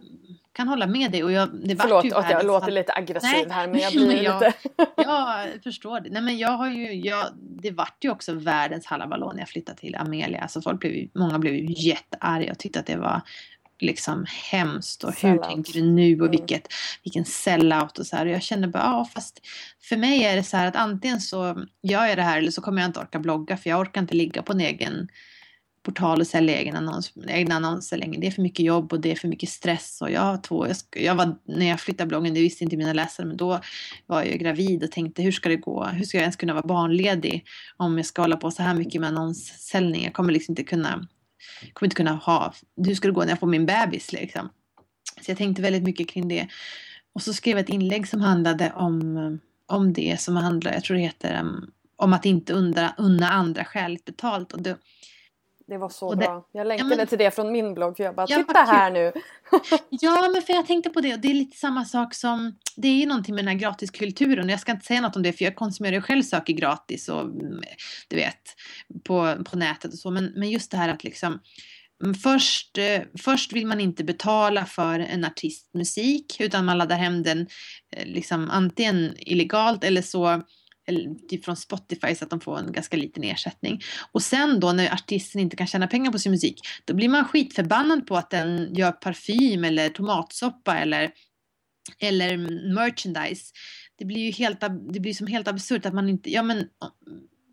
kan 0.53 0.69
hålla 0.69 0.87
med 0.87 1.13
dig 1.13 1.25
och 1.25 1.33
jag, 1.33 1.49
det 1.65 1.75
vart 1.75 1.83
Förlåt 1.83 2.05
att 2.05 2.13
jag 2.13 2.23
världens 2.23 2.45
låter 2.45 2.65
fall- 2.67 2.75
lite 2.75 2.93
aggressiv 2.93 3.31
Nej, 3.49 3.51
här 3.51 3.69
men 3.69 3.81
jag 3.81 3.93
blir 3.93 4.23
jag- 4.23 4.41
lite... 4.43 4.53
Ja, 4.97 5.45
jag 5.55 5.63
förstår 5.63 6.01
det. 6.01 6.11
Nej, 6.11 6.23
men 6.23 6.39
jag 6.39 6.51
har 6.51 6.69
ju, 6.71 6.93
jag, 6.95 7.27
det 7.41 7.71
vart 7.71 7.97
ju 8.05 8.11
också 8.11 8.33
världens 8.33 8.87
hallaballå 8.87 9.33
när 9.33 9.39
jag 9.41 9.49
flyttade 9.49 9.79
till 9.79 9.97
Amelia. 9.97 10.41
Alltså 10.41 10.61
folk 10.61 10.81
blev, 10.81 11.09
många 11.15 11.39
blev 11.39 11.55
ju 11.55 11.89
jättearga 11.89 12.53
och 12.53 12.59
tyckte 12.59 12.81
att 12.81 12.87
det 12.87 12.97
var 12.97 13.21
liksom 13.85 14.27
hemskt 14.51 15.05
och 15.05 15.21
hur 15.21 15.39
tänker 15.39 15.73
du 15.73 15.83
nu 15.83 16.15
och 16.15 16.27
Mm. 16.27 16.31
vilket, 16.31 16.69
vilken 17.03 17.25
sellout 17.25 17.99
och 17.99 18.07
så 18.07 18.17
här. 18.17 18.27
Och 18.27 18.33
jag 18.33 18.43
kände 18.43 18.69
bara, 18.69 18.83
ja 18.83 19.09
fast 19.15 19.41
för 19.83 19.97
mig 19.97 20.25
är 20.25 20.37
det 20.37 20.43
så 20.43 20.57
här 20.57 20.67
att 20.67 20.77
antingen 20.77 21.21
så 21.21 21.65
gör 21.83 22.07
jag 22.07 22.19
det 22.19 22.23
här 22.23 22.39
eller 22.39 22.51
så 22.51 22.61
kommer 22.63 22.81
jag 22.83 22.89
inte 22.89 23.01
orka 23.01 23.19
blogga 23.19 23.57
för 23.57 23.71
jag 23.71 23.81
orkar 23.81 24.01
inte 24.01 24.15
ligga 24.15 24.43
på 24.43 24.53
en 24.53 24.61
egen 24.61 25.09
portal 25.85 26.21
och 26.21 26.27
sälja 26.27 26.61
egen 26.61 26.77
annons, 26.77 27.13
egna 27.29 27.55
annonser 27.55 27.97
längre. 27.97 28.21
Det 28.21 28.27
är 28.27 28.31
för 28.31 28.43
mycket 28.43 28.67
jobb 28.67 28.93
och 28.93 29.01
det 29.01 29.13
är 29.13 29.17
för 29.17 29.29
mycket 29.29 29.49
stress. 29.49 29.99
Och 30.03 30.11
jag, 30.11 30.21
har 30.21 30.37
två, 30.37 30.67
jag, 30.67 30.77
jag 30.91 31.15
var, 31.15 31.37
när 31.45 31.67
jag 31.69 31.81
flyttade 31.81 32.09
bloggen, 32.09 32.35
det 32.35 32.41
visste 32.41 32.65
inte 32.65 32.77
mina 32.77 32.93
läsare, 32.93 33.27
men 33.27 33.37
då 33.37 33.61
var 34.07 34.23
jag 34.23 34.39
gravid 34.39 34.85
och 34.85 34.91
tänkte 34.91 35.23
hur 35.23 35.33
ska 35.33 35.49
det 35.49 35.57
gå? 35.57 35.85
Hur 35.85 36.05
ska 36.05 36.17
jag 36.17 36.23
ens 36.23 36.37
kunna 36.37 36.55
vara 36.55 36.67
barnledig 36.67 37.45
om 37.77 37.97
jag 37.97 38.07
ska 38.07 38.23
hålla 38.23 38.37
på 38.37 38.51
så 38.51 38.63
här 38.63 38.75
mycket 38.75 39.01
med 39.01 39.09
annonssäljning? 39.09 40.05
Jag 40.05 40.13
kommer 40.13 40.33
liksom 40.33 40.53
inte 40.53 40.65
kunna, 40.65 41.09
kommer 41.73 41.87
inte 41.87 41.97
kunna 41.97 42.15
ha, 42.15 42.55
hur 42.87 42.95
ska 42.95 43.09
det 43.09 43.15
gå 43.15 43.21
när 43.21 43.29
jag 43.29 43.41
får 43.41 43.47
min 43.47 43.67
bebis 43.67 44.13
liksom? 44.13 44.49
Så 45.21 45.31
jag 45.31 45.39
tänkte 45.39 45.63
väldigt 45.63 45.83
mycket 45.83 46.09
kring 46.09 46.29
det. 46.29 46.49
Och 47.13 47.23
så 47.23 47.35
skrev 47.35 47.57
jag 47.57 47.63
ett 47.63 47.69
inlägg 47.69 48.09
som 48.09 48.21
handlade 48.21 48.73
om, 48.77 49.39
om 49.67 49.93
det 49.93 50.21
som 50.21 50.37
handlar, 50.37 50.73
jag 50.73 50.85
tror 50.85 50.97
det 50.97 51.03
heter 51.03 51.41
um, 51.41 51.71
om 51.97 52.13
att 52.13 52.25
inte 52.25 52.53
undra, 52.53 52.95
unna 52.99 53.31
andra 53.31 53.65
skäligt 53.65 54.05
betalt. 54.05 54.53
Och 54.53 54.63
det, 54.63 54.77
det 55.67 55.79
var 55.79 55.89
så 55.89 56.17
bra. 56.17 56.49
Jag 56.53 56.67
länkade 56.67 56.91
ja, 56.91 56.97
men, 56.97 57.07
till 57.07 57.19
det 57.19 57.31
från 57.31 57.53
min 57.53 57.75
blogg 57.75 57.97
för 57.97 58.05
jag 58.05 58.15
bara, 58.15 58.27
titta 58.27 58.59
här 58.59 58.91
nu. 58.91 59.13
ja, 59.91 60.29
men 60.33 60.43
för 60.43 60.53
jag 60.53 60.67
tänkte 60.67 60.91
på 60.91 61.01
det 61.01 61.15
och 61.15 61.21
det 61.21 61.29
är 61.29 61.35
lite 61.35 61.57
samma 61.57 61.85
sak 61.85 62.15
som, 62.15 62.57
det 62.77 62.89
är 62.89 62.95
ju 62.95 63.07
någonting 63.07 63.35
med 63.35 63.45
den 63.45 63.49
här 63.49 63.59
gratiskulturen. 63.59 64.49
Jag 64.49 64.61
ska 64.61 64.73
inte 64.73 64.87
säga 64.87 65.01
något 65.01 65.17
om 65.17 65.23
det 65.23 65.33
för 65.33 65.45
jag 65.45 65.57
konsumerar 65.57 65.95
ju 65.95 66.01
själv 66.01 66.23
saker 66.23 66.53
gratis 66.53 67.09
och 67.09 67.31
du 68.09 68.17
vet 68.17 68.43
på, 69.05 69.45
på 69.45 69.57
nätet 69.57 69.93
och 69.93 69.99
så. 69.99 70.11
Men, 70.11 70.33
men 70.37 70.51
just 70.51 70.71
det 70.71 70.77
här 70.77 70.89
att 70.89 71.05
liksom 71.05 71.41
Först, 72.23 72.79
eh, 72.79 73.03
först 73.19 73.53
vill 73.53 73.67
man 73.67 73.81
inte 73.81 74.05
betala 74.05 74.65
för 74.65 75.01
en 75.01 75.25
artistmusik 75.25 76.41
utan 76.41 76.65
man 76.65 76.79
laddar 76.79 76.97
hem 76.97 77.23
den 77.23 77.47
eh, 77.97 78.07
liksom 78.07 78.51
antingen 78.51 79.15
illegalt 79.19 79.85
eller 79.85 80.03
så 80.03 80.43
typ 81.29 81.45
från 81.45 81.57
Spotify 81.57 82.15
så 82.15 82.25
att 82.25 82.31
de 82.31 82.41
får 82.41 82.59
en 82.59 82.73
ganska 82.73 82.97
liten 82.97 83.25
ersättning. 83.25 83.81
Och 84.13 84.23
sen 84.23 84.61
då 84.61 84.73
när 84.73 84.93
artisten 84.93 85.41
inte 85.41 85.57
kan 85.57 85.67
tjäna 85.67 85.87
pengar 85.87 86.13
på 86.13 86.19
sin 86.19 86.33
musik, 86.33 86.61
då 86.85 86.95
blir 86.95 87.09
man 87.09 87.25
skitförbannad 87.25 88.07
på 88.07 88.17
att 88.17 88.31
den 88.31 88.75
gör 88.75 88.93
parfym 88.93 89.65
eller 89.65 89.89
tomatsoppa 89.89 90.79
eller, 90.79 91.11
eller 91.99 92.37
merchandise. 92.75 93.53
Det 93.99 94.05
blir 94.05 94.21
ju 94.21 94.31
helt, 94.31 94.61
det 94.93 95.01
blir 95.01 95.15
som 95.15 95.27
helt 95.27 95.49
absurt 95.49 95.87
att 95.87 95.95
man 95.95 96.09
inte, 96.09 96.31
ja 96.31 96.43
men 96.43 96.69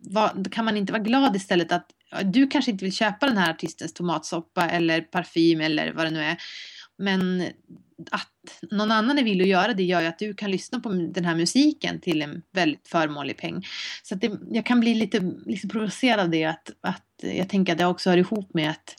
vad, 0.04 0.54
kan 0.54 0.66
man 0.66 0.78
inte 0.78 0.94
vara 0.94 1.04
glad 1.04 1.36
istället 1.36 1.72
att 1.72 1.88
du 2.24 2.48
kanske 2.48 2.72
inte 2.72 2.86
vill 2.86 2.94
köpa 2.94 3.26
den 3.26 3.38
här 3.38 3.52
artistens 3.52 3.94
tomatsoppa 3.94 4.70
eller 4.70 5.02
parfym 5.02 5.62
eller 5.62 5.94
vad 5.94 6.06
det 6.06 6.10
nu 6.10 6.20
är. 6.20 6.38
Men 7.02 7.44
att 8.12 8.72
någon 8.72 8.92
annan 8.92 9.20
är 9.20 9.24
villig 9.24 9.44
att 9.44 9.50
göra 9.50 9.74
det 9.74 9.84
gör 9.84 10.02
ju 10.02 10.08
att 10.08 10.20
du 10.20 10.34
kan 10.34 10.52
lyssna 10.52 10.80
på 10.80 10.90
den 10.90 11.26
här 11.26 11.36
musiken 11.36 12.00
till 12.00 12.22
en 12.22 12.42
väldigt 12.52 12.88
förmånlig 12.88 13.38
peng. 13.38 13.66
Så 14.04 14.16
att 14.16 14.22
det, 14.22 14.32
jag 14.52 14.66
kan 14.66 14.80
bli 14.80 14.96
lite 14.96 15.34
liksom 15.46 15.70
provocerad 15.70 16.20
av 16.20 16.30
det 16.30 16.46
att, 16.46 16.72
att 16.82 17.06
jag 17.22 17.50
tänker 17.50 17.72
att 17.74 17.80
det 17.80 17.86
också 17.86 18.10
hör 18.10 18.18
ihop 18.18 18.54
med 18.54 18.70
att 18.70 18.96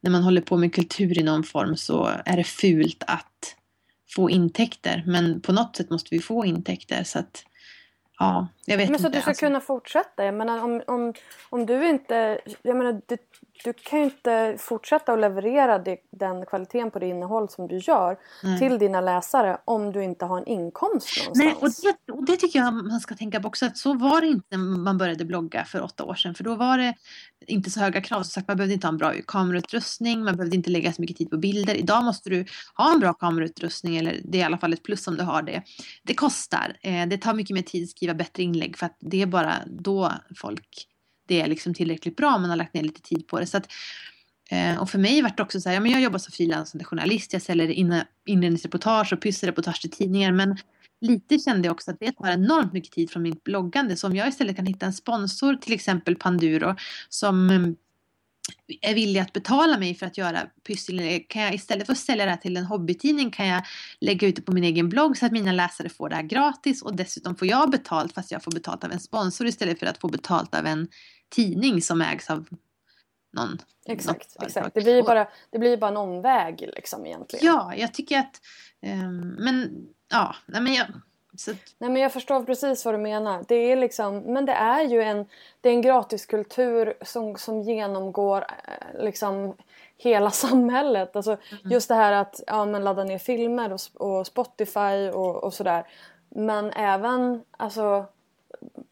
när 0.00 0.10
man 0.10 0.22
håller 0.22 0.40
på 0.40 0.56
med 0.56 0.74
kultur 0.74 1.18
i 1.18 1.22
någon 1.22 1.44
form 1.44 1.76
så 1.76 2.10
är 2.24 2.36
det 2.36 2.44
fult 2.44 3.02
att 3.06 3.56
få 4.14 4.30
intäkter. 4.30 5.02
Men 5.06 5.40
på 5.40 5.52
något 5.52 5.76
sätt 5.76 5.90
måste 5.90 6.14
vi 6.14 6.20
få 6.20 6.44
intäkter 6.44 7.04
så 7.04 7.18
att 7.18 7.44
ja, 8.18 8.48
jag 8.64 8.76
vet 8.76 8.90
Men 8.90 9.00
så 9.00 9.06
att 9.06 9.12
du 9.12 9.20
ska 9.20 9.30
alltså. 9.30 9.46
kunna 9.46 9.60
fortsätta. 9.60 10.24
Jag 10.24 10.34
menar 10.34 10.64
om, 10.64 10.82
om, 10.86 11.12
om 11.50 11.66
du 11.66 11.88
inte, 11.88 12.38
jag 12.62 12.76
menar 12.76 13.00
du, 13.06 13.16
du 13.64 13.72
kan 13.72 13.98
ju 13.98 14.04
inte 14.04 14.56
fortsätta 14.58 15.12
att 15.12 15.20
leverera 15.20 15.78
det, 15.78 15.96
den 16.10 16.46
kvaliteten 16.46 16.90
på 16.90 16.98
det 16.98 17.06
innehåll 17.06 17.48
som 17.48 17.68
du 17.68 17.78
gör 17.78 18.16
Nej. 18.42 18.58
till 18.58 18.78
dina 18.78 19.00
läsare 19.00 19.58
om 19.64 19.92
du 19.92 20.04
inte 20.04 20.24
har 20.24 20.38
en 20.38 20.46
inkomst 20.46 21.08
någonstans. 21.18 21.38
Nej, 21.38 21.54
och 21.60 21.94
det, 22.06 22.12
och 22.12 22.26
det 22.26 22.36
tycker 22.36 22.58
jag 22.58 22.74
man 22.74 23.00
ska 23.00 23.14
tänka 23.14 23.40
på 23.40 23.48
också 23.48 23.66
att 23.66 23.78
så 23.78 23.94
var 23.94 24.20
det 24.20 24.26
inte 24.26 24.56
när 24.56 24.78
man 24.78 24.98
började 24.98 25.24
blogga 25.24 25.64
för 25.64 25.82
åtta 25.82 26.04
år 26.04 26.14
sedan. 26.14 26.34
För 26.34 26.44
då 26.44 26.54
var 26.54 26.78
det 26.78 26.94
inte 27.46 27.70
så 27.70 27.80
höga 27.80 28.00
krav. 28.00 28.22
Som 28.22 28.30
sagt, 28.30 28.48
man 28.48 28.56
behövde 28.56 28.74
inte 28.74 28.86
ha 28.86 28.92
en 28.92 28.98
bra 28.98 29.12
kamerautrustning, 29.26 30.24
man 30.24 30.36
behövde 30.36 30.56
inte 30.56 30.70
lägga 30.70 30.92
så 30.92 31.00
mycket 31.00 31.16
tid 31.16 31.30
på 31.30 31.36
bilder. 31.36 31.74
Idag 31.74 32.04
måste 32.04 32.30
du 32.30 32.44
ha 32.74 32.92
en 32.92 33.00
bra 33.00 33.12
kamerautrustning, 33.12 33.96
eller 33.96 34.20
det 34.24 34.38
är 34.38 34.40
i 34.40 34.44
alla 34.44 34.58
fall 34.58 34.72
ett 34.72 34.82
plus 34.82 35.06
om 35.06 35.16
du 35.16 35.22
har 35.22 35.42
det. 35.42 35.62
Det 36.02 36.14
kostar, 36.14 36.76
eh, 36.82 37.06
det 37.06 37.18
tar 37.18 37.34
mycket 37.34 37.54
mer 37.54 37.62
tid 37.62 37.82
att 37.84 37.90
skriva 38.04 38.14
bättre 38.14 38.42
inlägg 38.42 38.78
för 38.78 38.86
att 38.86 38.96
det 39.00 39.22
är 39.22 39.26
bara 39.26 39.54
då 39.66 40.12
folk 40.36 40.88
det 41.28 41.40
är 41.40 41.46
liksom 41.46 41.74
tillräckligt 41.74 42.16
bra. 42.16 42.38
Man 42.38 42.50
har 42.50 42.56
lagt 42.56 42.74
ner 42.74 42.82
lite 42.82 43.02
tid 43.02 43.26
på 43.26 43.40
det. 43.40 43.46
Så 43.46 43.56
att, 43.56 43.72
eh, 44.50 44.82
och 44.82 44.90
för 44.90 44.98
mig 44.98 45.22
vart 45.22 45.36
det 45.36 45.42
också 45.42 45.60
så 45.60 45.68
här, 45.68 45.76
ja, 45.76 45.80
men 45.80 45.92
jag 45.92 46.00
jobbar 46.00 46.18
som 46.18 46.32
frilansande 46.32 46.84
journalist. 46.84 47.32
Jag 47.32 47.42
säljer 47.42 48.04
inredningsreportage 48.26 49.12
och 49.12 49.22
pysselreportage 49.22 49.80
till 49.80 49.90
tidningar. 49.90 50.32
Men 50.32 50.56
lite 51.00 51.38
kände 51.38 51.68
jag 51.68 51.72
också 51.72 51.90
att 51.90 52.00
det 52.00 52.12
tar 52.12 52.28
enormt 52.28 52.72
mycket 52.72 52.92
tid 52.92 53.10
från 53.10 53.22
mitt 53.22 53.44
bloggande. 53.44 53.96
Så 53.96 54.06
om 54.06 54.16
jag 54.16 54.28
istället 54.28 54.56
kan 54.56 54.66
hitta 54.66 54.86
en 54.86 54.92
sponsor, 54.92 55.54
till 55.54 55.72
exempel 55.72 56.16
Panduro, 56.16 56.76
som 57.08 57.76
är 58.80 58.94
villig 58.94 59.20
att 59.20 59.32
betala 59.32 59.78
mig 59.78 59.94
för 59.94 60.06
att 60.06 60.18
göra 60.18 60.46
pyssel. 60.66 61.24
Kan 61.28 61.42
jag 61.42 61.54
istället 61.54 61.86
för 61.86 61.92
att 61.92 61.98
sälja 61.98 62.24
det 62.24 62.30
här 62.30 62.38
till 62.38 62.56
en 62.56 62.64
hobbytidning 62.64 63.30
kan 63.30 63.46
jag 63.46 63.62
lägga 64.00 64.28
ut 64.28 64.36
det 64.36 64.42
på 64.42 64.52
min 64.52 64.64
egen 64.64 64.88
blogg 64.88 65.16
så 65.16 65.26
att 65.26 65.32
mina 65.32 65.52
läsare 65.52 65.88
får 65.88 66.08
det 66.08 66.16
här 66.16 66.22
gratis 66.22 66.82
och 66.82 66.96
dessutom 66.96 67.36
får 67.36 67.48
jag 67.48 67.70
betalt 67.70 68.12
fast 68.12 68.30
jag 68.30 68.44
får 68.44 68.52
betalt 68.52 68.84
av 68.84 68.92
en 68.92 69.00
sponsor 69.00 69.46
istället 69.46 69.78
för 69.78 69.86
att 69.86 69.98
få 69.98 70.08
betalt 70.08 70.54
av 70.54 70.66
en 70.66 70.88
tidning 71.30 71.82
som 71.82 72.00
ägs 72.00 72.30
av 72.30 72.46
någon. 73.32 73.58
Exakt, 73.86 74.36
exakt. 74.42 74.74
Det 74.74 74.80
blir 74.80 75.02
bara, 75.02 75.28
det 75.50 75.58
blir 75.58 75.76
bara 75.76 75.90
en 75.90 75.96
omväg 75.96 76.70
liksom 76.76 77.06
egentligen. 77.06 77.46
Ja, 77.46 77.74
jag 77.76 77.94
tycker 77.94 78.18
att, 78.18 78.40
um, 78.86 79.28
men 79.28 79.86
ja, 80.10 80.36
nej 80.46 80.60
men 80.60 80.74
jag 80.74 80.86
så... 81.36 81.50
Nej 81.78 81.90
men 81.90 81.96
jag 81.96 82.12
förstår 82.12 82.44
precis 82.44 82.84
vad 82.84 82.94
du 82.94 82.98
menar. 82.98 83.44
Det 83.48 83.54
är 83.54 83.76
liksom, 83.76 84.18
men 84.18 84.46
det 84.46 84.52
är 84.52 84.82
ju 84.82 85.02
en, 85.02 85.26
det 85.60 85.68
är 85.68 85.72
en 85.72 85.82
gratiskultur 85.82 86.94
som, 87.02 87.36
som 87.36 87.60
genomgår 87.60 88.46
eh, 88.64 89.04
liksom 89.04 89.56
hela 89.96 90.30
samhället. 90.46 91.16
Alltså, 91.16 91.30
mm. 91.30 91.72
Just 91.72 91.88
det 91.88 91.94
här 91.94 92.12
att 92.12 92.40
ja, 92.46 92.64
men 92.64 92.84
ladda 92.84 93.04
ner 93.04 93.18
filmer 93.18 93.72
och, 93.72 94.08
och 94.08 94.26
Spotify 94.26 95.10
och, 95.14 95.44
och 95.44 95.54
sådär. 95.54 95.86
Men 96.28 96.70
även 96.70 97.42
alltså, 97.50 98.04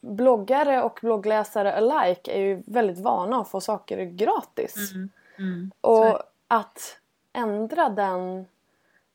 bloggare 0.01 0.82
och 0.82 0.98
bloggläsare 1.02 1.73
alike 1.74 2.32
är 2.32 2.40
ju 2.40 2.62
väldigt 2.66 2.98
vana 2.98 3.40
att 3.40 3.48
få 3.48 3.60
saker 3.60 4.05
gratis. 4.05 4.93
Mm. 4.94 5.10
Mm. 5.39 5.70
Och 5.81 6.23
att 6.48 6.98
ändra 7.32 7.89
den 7.89 8.47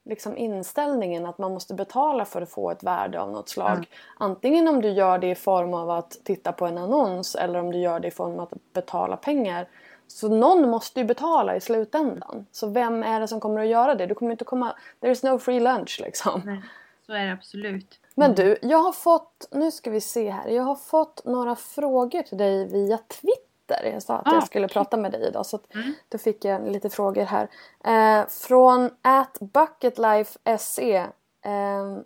liksom 0.07 0.37
inställningen 0.37 1.25
att 1.25 1.37
man 1.37 1.53
måste 1.53 1.73
betala 1.73 2.25
för 2.25 2.41
att 2.41 2.49
få 2.49 2.71
ett 2.71 2.83
värde 2.83 3.21
av 3.21 3.31
något 3.31 3.49
slag. 3.49 3.71
Mm. 3.71 3.85
Antingen 4.17 4.67
om 4.67 4.81
du 4.81 4.89
gör 4.89 5.17
det 5.17 5.29
i 5.29 5.35
form 5.35 5.73
av 5.73 5.89
att 5.89 6.17
titta 6.23 6.51
på 6.51 6.65
en 6.65 6.77
annons 6.77 7.35
eller 7.35 7.59
om 7.59 7.71
du 7.71 7.77
gör 7.77 7.99
det 7.99 8.07
i 8.07 8.11
form 8.11 8.39
av 8.39 8.41
att 8.41 8.73
betala 8.73 9.17
pengar. 9.17 9.67
Så 10.07 10.29
någon 10.29 10.69
måste 10.69 10.99
ju 10.99 11.05
betala 11.05 11.55
i 11.55 11.61
slutändan. 11.61 12.45
Så 12.51 12.67
vem 12.67 13.03
är 13.03 13.19
det 13.19 13.27
som 13.27 13.39
kommer 13.39 13.61
att 13.61 13.67
göra 13.67 13.95
det? 13.95 14.05
Du 14.05 14.15
kommer 14.15 14.31
inte 14.31 14.45
komma... 14.45 14.75
There's 15.01 15.31
no 15.31 15.39
free 15.39 15.59
lunch 15.59 15.99
liksom. 16.03 16.41
Nej, 16.45 16.61
så 17.05 17.13
är 17.13 17.25
det 17.25 17.33
absolut. 17.33 17.99
Men 18.15 18.35
du, 18.35 18.57
jag 18.61 18.77
har 18.77 18.91
fått... 18.91 19.47
Nu 19.51 19.71
ska 19.71 19.89
vi 19.89 20.01
se 20.01 20.29
här. 20.29 20.49
Jag 20.49 20.63
har 20.63 20.75
fått 20.75 21.25
några 21.25 21.55
frågor 21.55 22.21
till 22.21 22.37
dig 22.37 22.67
via 22.67 22.97
Twitter 22.97 23.46
Twitter. 23.67 23.91
Jag 23.93 24.03
sa 24.03 24.17
att 24.17 24.27
ah, 24.27 24.33
jag 24.33 24.47
skulle 24.47 24.67
prata 24.67 24.97
med 24.97 25.11
dig 25.11 25.27
idag 25.27 25.45
så 25.45 25.59
mm. 25.73 25.93
då 26.09 26.17
fick 26.17 26.45
jag 26.45 26.71
lite 26.71 26.89
frågor 26.89 27.25
här. 27.25 27.47
Eh, 27.85 28.27
från 28.27 28.89
atbucketlifese. 29.01 31.07
Eh, 31.45 31.97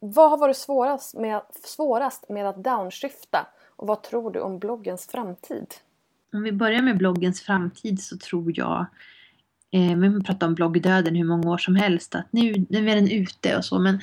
vad 0.00 0.30
har 0.30 0.38
varit 0.38 0.56
svårast 0.56 1.14
med, 1.14 1.42
svårast 1.64 2.28
med 2.28 2.48
att 2.48 2.64
downshifta 2.64 3.46
och 3.76 3.86
vad 3.86 4.02
tror 4.02 4.30
du 4.30 4.40
om 4.40 4.58
bloggens 4.58 5.06
framtid? 5.06 5.74
Om 6.32 6.42
vi 6.42 6.52
börjar 6.52 6.82
med 6.82 6.98
bloggens 6.98 7.42
framtid 7.42 8.02
så 8.02 8.18
tror 8.18 8.52
jag 8.54 8.86
eh, 9.70 9.96
vi 9.96 10.08
har 10.08 10.20
pratat 10.20 10.42
om 10.42 10.54
bloggdöden 10.54 11.16
hur 11.16 11.24
många 11.24 11.50
år 11.50 11.58
som 11.58 11.76
helst. 11.76 12.14
Att 12.14 12.26
nu, 12.30 12.66
nu 12.68 12.90
är 12.90 12.94
den 12.94 13.10
ute 13.10 13.56
och 13.56 13.64
så. 13.64 13.78
Men 13.78 14.00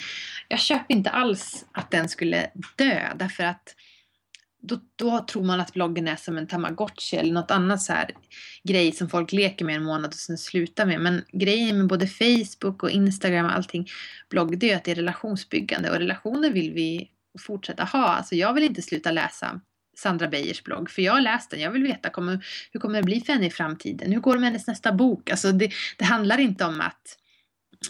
jag 0.48 0.60
köper 0.60 0.94
inte 0.94 1.10
alls 1.10 1.66
att 1.72 1.92
den 1.92 2.10
skulle 2.10 2.50
dö. 2.78 3.14
Därför 3.16 3.44
att 3.44 3.76
då, 4.68 4.80
då 4.96 5.20
tror 5.20 5.44
man 5.44 5.60
att 5.60 5.74
bloggen 5.74 6.08
är 6.08 6.16
som 6.16 6.38
en 6.38 6.48
tamagotchi 6.48 7.18
eller 7.18 7.34
något 7.34 7.52
annat 7.52 7.82
så 7.82 7.94
här 7.94 8.12
grej 8.64 8.92
som 8.92 9.10
folk 9.10 9.32
leker 9.32 9.66
med 9.66 9.76
en 9.76 9.84
månad 9.84 10.08
och 10.08 10.14
sen 10.14 10.38
slutar 10.38 10.86
med. 10.86 11.02
Men 11.02 11.24
grejen 11.32 11.78
med 11.78 11.88
både 11.88 12.08
Facebook 12.08 12.84
och 12.84 12.90
Instagram 12.90 13.46
och 13.46 13.56
allting, 13.56 13.88
blogg, 14.30 14.60
det 14.60 14.72
är 14.72 14.76
att 14.76 14.84
det 14.84 14.92
är 14.92 14.96
relationsbyggande 14.96 15.90
och 15.90 15.98
relationer 15.98 16.50
vill 16.50 16.74
vi 16.74 17.10
fortsätta 17.40 17.84
ha. 17.84 18.06
Alltså 18.06 18.36
jag 18.36 18.54
vill 18.54 18.64
inte 18.64 18.82
sluta 18.82 19.12
läsa 19.12 19.62
Sandra 19.98 20.28
Beijers 20.28 20.64
blogg, 20.64 20.90
för 20.90 21.02
jag 21.02 21.14
har 21.14 21.22
läst 21.22 21.52
den. 21.52 21.62
Jag 21.62 21.72
vill 21.72 21.84
veta 21.84 22.10
kommer, 22.10 22.46
hur 22.72 22.80
kommer 22.80 22.96
det 22.96 23.04
bli 23.04 23.22
för 23.22 23.34
henne 23.34 23.46
i 23.46 23.50
framtiden? 23.50 24.12
Hur 24.12 24.20
går 24.20 24.34
det 24.34 24.40
med 24.40 24.50
hennes 24.50 24.68
nästa 24.68 24.92
bok? 24.92 25.30
Alltså 25.30 25.52
det, 25.52 25.72
det 25.98 26.06
handlar 26.06 26.40
inte 26.40 26.66
om 26.66 26.82
att 26.82 27.18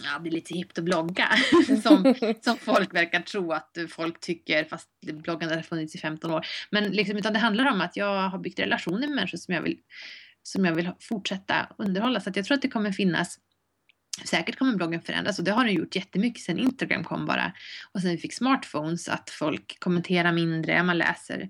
ja, 0.02 0.18
det 0.18 0.28
är 0.28 0.32
lite 0.32 0.54
hippt 0.54 0.78
att 0.78 0.84
blogga. 0.84 1.28
som, 1.82 2.14
som 2.40 2.56
folk 2.56 2.94
verkar 2.94 3.20
tro 3.20 3.52
att 3.52 3.78
folk 3.88 4.20
tycker 4.20 4.64
fast 4.64 4.88
bloggandet 5.00 5.58
har 5.58 5.62
funnits 5.62 5.94
i 5.94 5.98
15 5.98 6.30
år. 6.30 6.46
Men 6.70 6.84
liksom, 6.84 7.16
utan 7.16 7.32
det 7.32 7.38
handlar 7.38 7.72
om 7.72 7.80
att 7.80 7.96
jag 7.96 8.28
har 8.28 8.38
byggt 8.38 8.58
relationer 8.58 9.06
med 9.06 9.16
människor 9.16 9.38
som 9.38 9.54
jag 9.54 9.62
vill, 9.62 9.78
som 10.42 10.64
jag 10.64 10.74
vill 10.74 10.90
fortsätta 11.00 11.68
underhålla. 11.78 12.20
Så 12.20 12.30
jag 12.34 12.44
tror 12.44 12.54
att 12.54 12.62
det 12.62 12.70
kommer 12.70 12.92
finnas 12.92 13.38
Säkert 14.24 14.58
kommer 14.58 14.74
bloggen 14.74 15.02
förändras 15.02 15.38
och 15.38 15.44
det 15.44 15.50
har 15.50 15.64
den 15.64 15.74
gjort 15.74 15.96
jättemycket 15.96 16.42
sen 16.42 16.58
Instagram 16.58 17.04
kom 17.04 17.26
bara. 17.26 17.52
Och 17.92 18.00
sen 18.00 18.10
vi 18.10 18.18
fick 18.18 18.32
smartphones 18.32 19.08
att 19.08 19.30
folk 19.30 19.76
kommenterar 19.80 20.32
mindre, 20.32 20.82
man 20.82 20.98
läser 20.98 21.48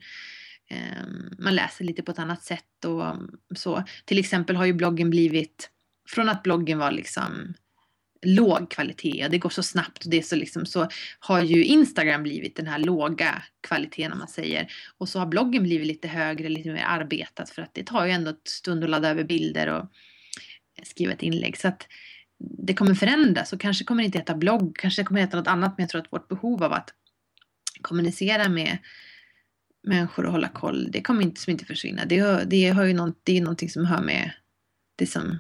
Ehm, 0.68 1.30
man 1.38 1.54
läser 1.54 1.84
lite 1.84 2.02
på 2.02 2.10
ett 2.10 2.18
annat 2.18 2.42
sätt 2.42 2.84
och 2.84 3.16
så. 3.58 3.84
Till 4.04 4.18
exempel 4.18 4.56
har 4.56 4.64
ju 4.64 4.72
bloggen 4.72 5.10
blivit, 5.10 5.70
från 6.08 6.28
att 6.28 6.42
bloggen 6.42 6.78
var 6.78 6.90
liksom 6.90 7.54
låg 8.24 8.70
kvalitet 8.70 9.24
och 9.24 9.30
det 9.30 9.38
går 9.38 9.50
så 9.50 9.62
snabbt 9.62 10.04
och 10.04 10.10
det 10.10 10.18
är 10.18 10.22
så 10.22 10.36
liksom 10.36 10.66
så 10.66 10.88
har 11.18 11.42
ju 11.42 11.64
Instagram 11.64 12.22
blivit 12.22 12.56
den 12.56 12.66
här 12.66 12.78
låga 12.78 13.42
kvaliteten 13.60 14.12
om 14.12 14.18
man 14.18 14.28
säger. 14.28 14.72
Och 14.98 15.08
så 15.08 15.18
har 15.18 15.26
bloggen 15.26 15.62
blivit 15.62 15.86
lite 15.86 16.08
högre, 16.08 16.48
lite 16.48 16.72
mer 16.72 16.84
arbetat 16.86 17.50
för 17.50 17.62
att 17.62 17.74
det 17.74 17.86
tar 17.86 18.06
ju 18.06 18.12
ändå 18.12 18.30
ett 18.30 18.48
stund 18.48 18.84
att 18.84 18.90
ladda 18.90 19.10
över 19.10 19.24
bilder 19.24 19.66
och 19.68 19.86
skriva 20.82 21.12
ett 21.12 21.22
inlägg. 21.22 21.56
Så 21.56 21.68
att 21.68 21.86
det 22.38 22.74
kommer 22.74 22.94
förändras 22.94 23.52
och 23.52 23.60
kanske 23.60 23.84
kommer 23.84 24.02
det 24.02 24.06
inte 24.06 24.18
heta 24.18 24.34
blogg, 24.34 24.76
kanske 24.76 25.04
kommer 25.04 25.20
det 25.20 25.26
heta 25.26 25.36
något 25.36 25.46
annat 25.46 25.74
men 25.76 25.82
jag 25.82 25.90
tror 25.90 26.00
att 26.00 26.12
vårt 26.12 26.28
behov 26.28 26.64
av 26.64 26.72
att 26.72 26.90
kommunicera 27.82 28.48
med 28.48 28.78
människor 29.82 30.26
och 30.26 30.32
hålla 30.32 30.48
koll, 30.48 30.90
det 30.90 31.02
kommer 31.02 31.22
inte, 31.22 31.40
som 31.40 31.50
inte 31.50 31.64
försvinna. 31.64 32.04
Det, 32.04 32.20
hör, 32.20 32.44
det, 32.44 32.68
har 32.68 32.84
ju 32.84 32.94
någon, 32.94 33.14
det 33.22 33.38
är 33.38 33.40
någonting 33.40 33.70
som 33.70 33.84
hör 33.84 34.02
med 34.02 34.30
det 34.96 35.06
som, 35.06 35.38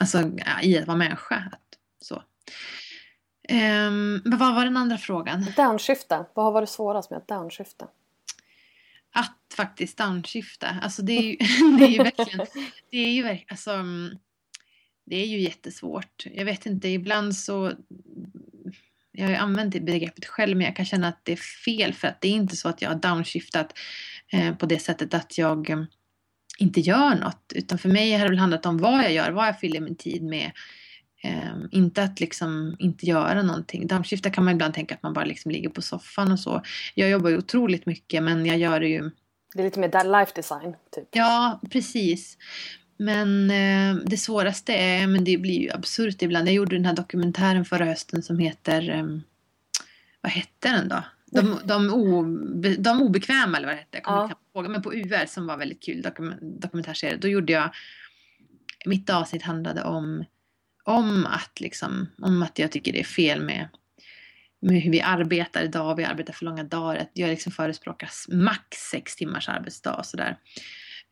alltså 0.00 0.32
i 0.62 0.78
att 0.78 0.86
vara 0.86 0.96
människa. 0.96 1.50
Så. 2.04 2.14
Um, 3.48 4.22
men 4.24 4.38
vad 4.38 4.54
var 4.54 4.64
den 4.64 4.76
andra 4.76 4.98
frågan? 4.98 5.46
Downshifta. 5.56 6.26
Vad 6.34 6.44
har 6.44 6.52
varit 6.52 6.68
svårast 6.68 7.10
med 7.10 7.16
att 7.16 7.28
downshifta? 7.28 7.88
Att 9.12 9.54
faktiskt 9.56 9.98
downshifta. 9.98 10.68
Alltså 10.82 11.02
det 11.02 11.12
är 11.12 11.22
ju, 11.22 11.36
det 11.78 11.84
är 11.84 11.88
ju 11.88 12.02
verkligen, 12.02 12.46
det 12.90 12.98
är 12.98 13.12
ju 13.12 13.22
verkligen, 13.22 13.50
alltså, 13.50 13.84
det 15.06 15.16
är 15.16 15.26
ju 15.26 15.40
jättesvårt. 15.40 16.26
Jag 16.34 16.44
vet 16.44 16.66
inte, 16.66 16.88
ibland 16.88 17.36
så 17.36 17.72
jag 19.12 19.28
har 19.28 19.34
använt 19.34 19.72
det 19.72 19.80
begreppet 19.80 20.26
själv 20.26 20.56
men 20.56 20.66
jag 20.66 20.76
kan 20.76 20.84
känna 20.84 21.08
att 21.08 21.24
det 21.24 21.32
är 21.32 21.36
fel 21.36 21.94
för 21.94 22.08
att 22.08 22.20
det 22.20 22.28
är 22.28 22.32
inte 22.32 22.56
så 22.56 22.68
att 22.68 22.82
jag 22.82 22.88
har 22.88 22.96
downshiftat 22.96 23.78
eh, 24.32 24.54
på 24.54 24.66
det 24.66 24.78
sättet 24.78 25.14
att 25.14 25.38
jag 25.38 25.70
eh, 25.70 25.82
inte 26.58 26.80
gör 26.80 27.14
något. 27.14 27.52
Utan 27.54 27.78
för 27.78 27.88
mig 27.88 28.12
har 28.12 28.24
det 28.24 28.28
väl 28.28 28.38
handlat 28.38 28.66
om 28.66 28.78
vad 28.78 29.04
jag 29.04 29.12
gör, 29.12 29.30
vad 29.30 29.48
jag 29.48 29.60
fyller 29.60 29.80
min 29.80 29.96
tid 29.96 30.22
med. 30.22 30.52
Eh, 31.24 31.56
inte 31.70 32.02
att 32.02 32.20
liksom 32.20 32.76
inte 32.78 33.06
göra 33.06 33.42
någonting. 33.42 33.86
Downshifta 33.86 34.30
kan 34.30 34.44
man 34.44 34.54
ibland 34.54 34.74
tänka 34.74 34.94
att 34.94 35.02
man 35.02 35.12
bara 35.12 35.24
liksom 35.24 35.50
ligger 35.50 35.68
på 35.68 35.82
soffan 35.82 36.32
och 36.32 36.40
så. 36.40 36.62
Jag 36.94 37.10
jobbar 37.10 37.30
ju 37.30 37.38
otroligt 37.38 37.86
mycket 37.86 38.22
men 38.22 38.46
jag 38.46 38.58
gör 38.58 38.80
det 38.80 38.88
ju 38.88 39.10
det 39.54 39.60
är 39.60 39.64
lite 39.64 39.80
mer 39.80 40.20
life 40.20 40.32
design, 40.34 40.74
typ. 40.90 41.08
Ja, 41.10 41.60
precis. 41.70 42.38
Men 42.96 43.50
eh, 43.50 44.04
det 44.06 44.16
svåraste 44.16 44.74
är, 44.74 45.06
men 45.06 45.24
det 45.24 45.38
blir 45.38 45.60
ju 45.60 45.70
absurt 45.70 46.22
ibland. 46.22 46.48
Jag 46.48 46.54
gjorde 46.54 46.76
den 46.76 46.84
här 46.84 46.96
dokumentären 46.96 47.64
förra 47.64 47.84
hösten 47.84 48.22
som 48.22 48.38
heter, 48.38 48.90
eh, 48.90 49.06
vad 50.20 50.32
hette 50.32 50.68
den 50.68 50.88
då? 50.88 51.04
De, 51.26 51.60
de, 51.64 51.94
obe, 51.94 52.76
de 52.76 53.02
obekväma 53.02 53.56
eller 53.56 53.66
vad 53.66 53.76
det 53.76 53.80
hette, 53.80 53.96
jag 53.96 54.04
kommer 54.04 54.18
ja. 54.18 54.24
inte 54.24 54.36
ihåg. 54.54 54.70
Men 54.70 54.82
på 54.82 54.94
UR 54.94 55.26
som 55.26 55.46
var 55.46 55.56
väldigt 55.56 55.82
kul 55.82 56.02
dokument, 56.02 56.40
dokumentärserie. 56.42 57.16
Då 57.16 57.28
gjorde 57.28 57.52
jag, 57.52 57.70
mitt 58.86 59.10
avsnitt 59.10 59.42
handlade 59.42 59.82
om, 59.82 60.24
om 60.84 61.26
att 61.26 61.60
liksom, 61.60 62.06
om 62.22 62.42
att 62.42 62.58
jag 62.58 62.72
tycker 62.72 62.92
det 62.92 63.00
är 63.00 63.04
fel 63.04 63.42
med 63.42 63.68
med 64.64 64.82
hur 64.82 64.90
vi 64.90 65.00
arbetar 65.00 65.62
idag, 65.62 65.96
vi 65.96 66.04
arbetar 66.04 66.32
för 66.32 66.44
långa 66.44 66.64
dagar. 66.64 66.96
Att 66.96 67.10
jag 67.12 67.28
liksom 67.28 67.52
förespråkar 67.52 68.10
max 68.28 68.78
sex 68.90 69.16
timmars 69.16 69.48
arbetsdag 69.48 69.94
och 69.94 70.06
sådär. 70.06 70.38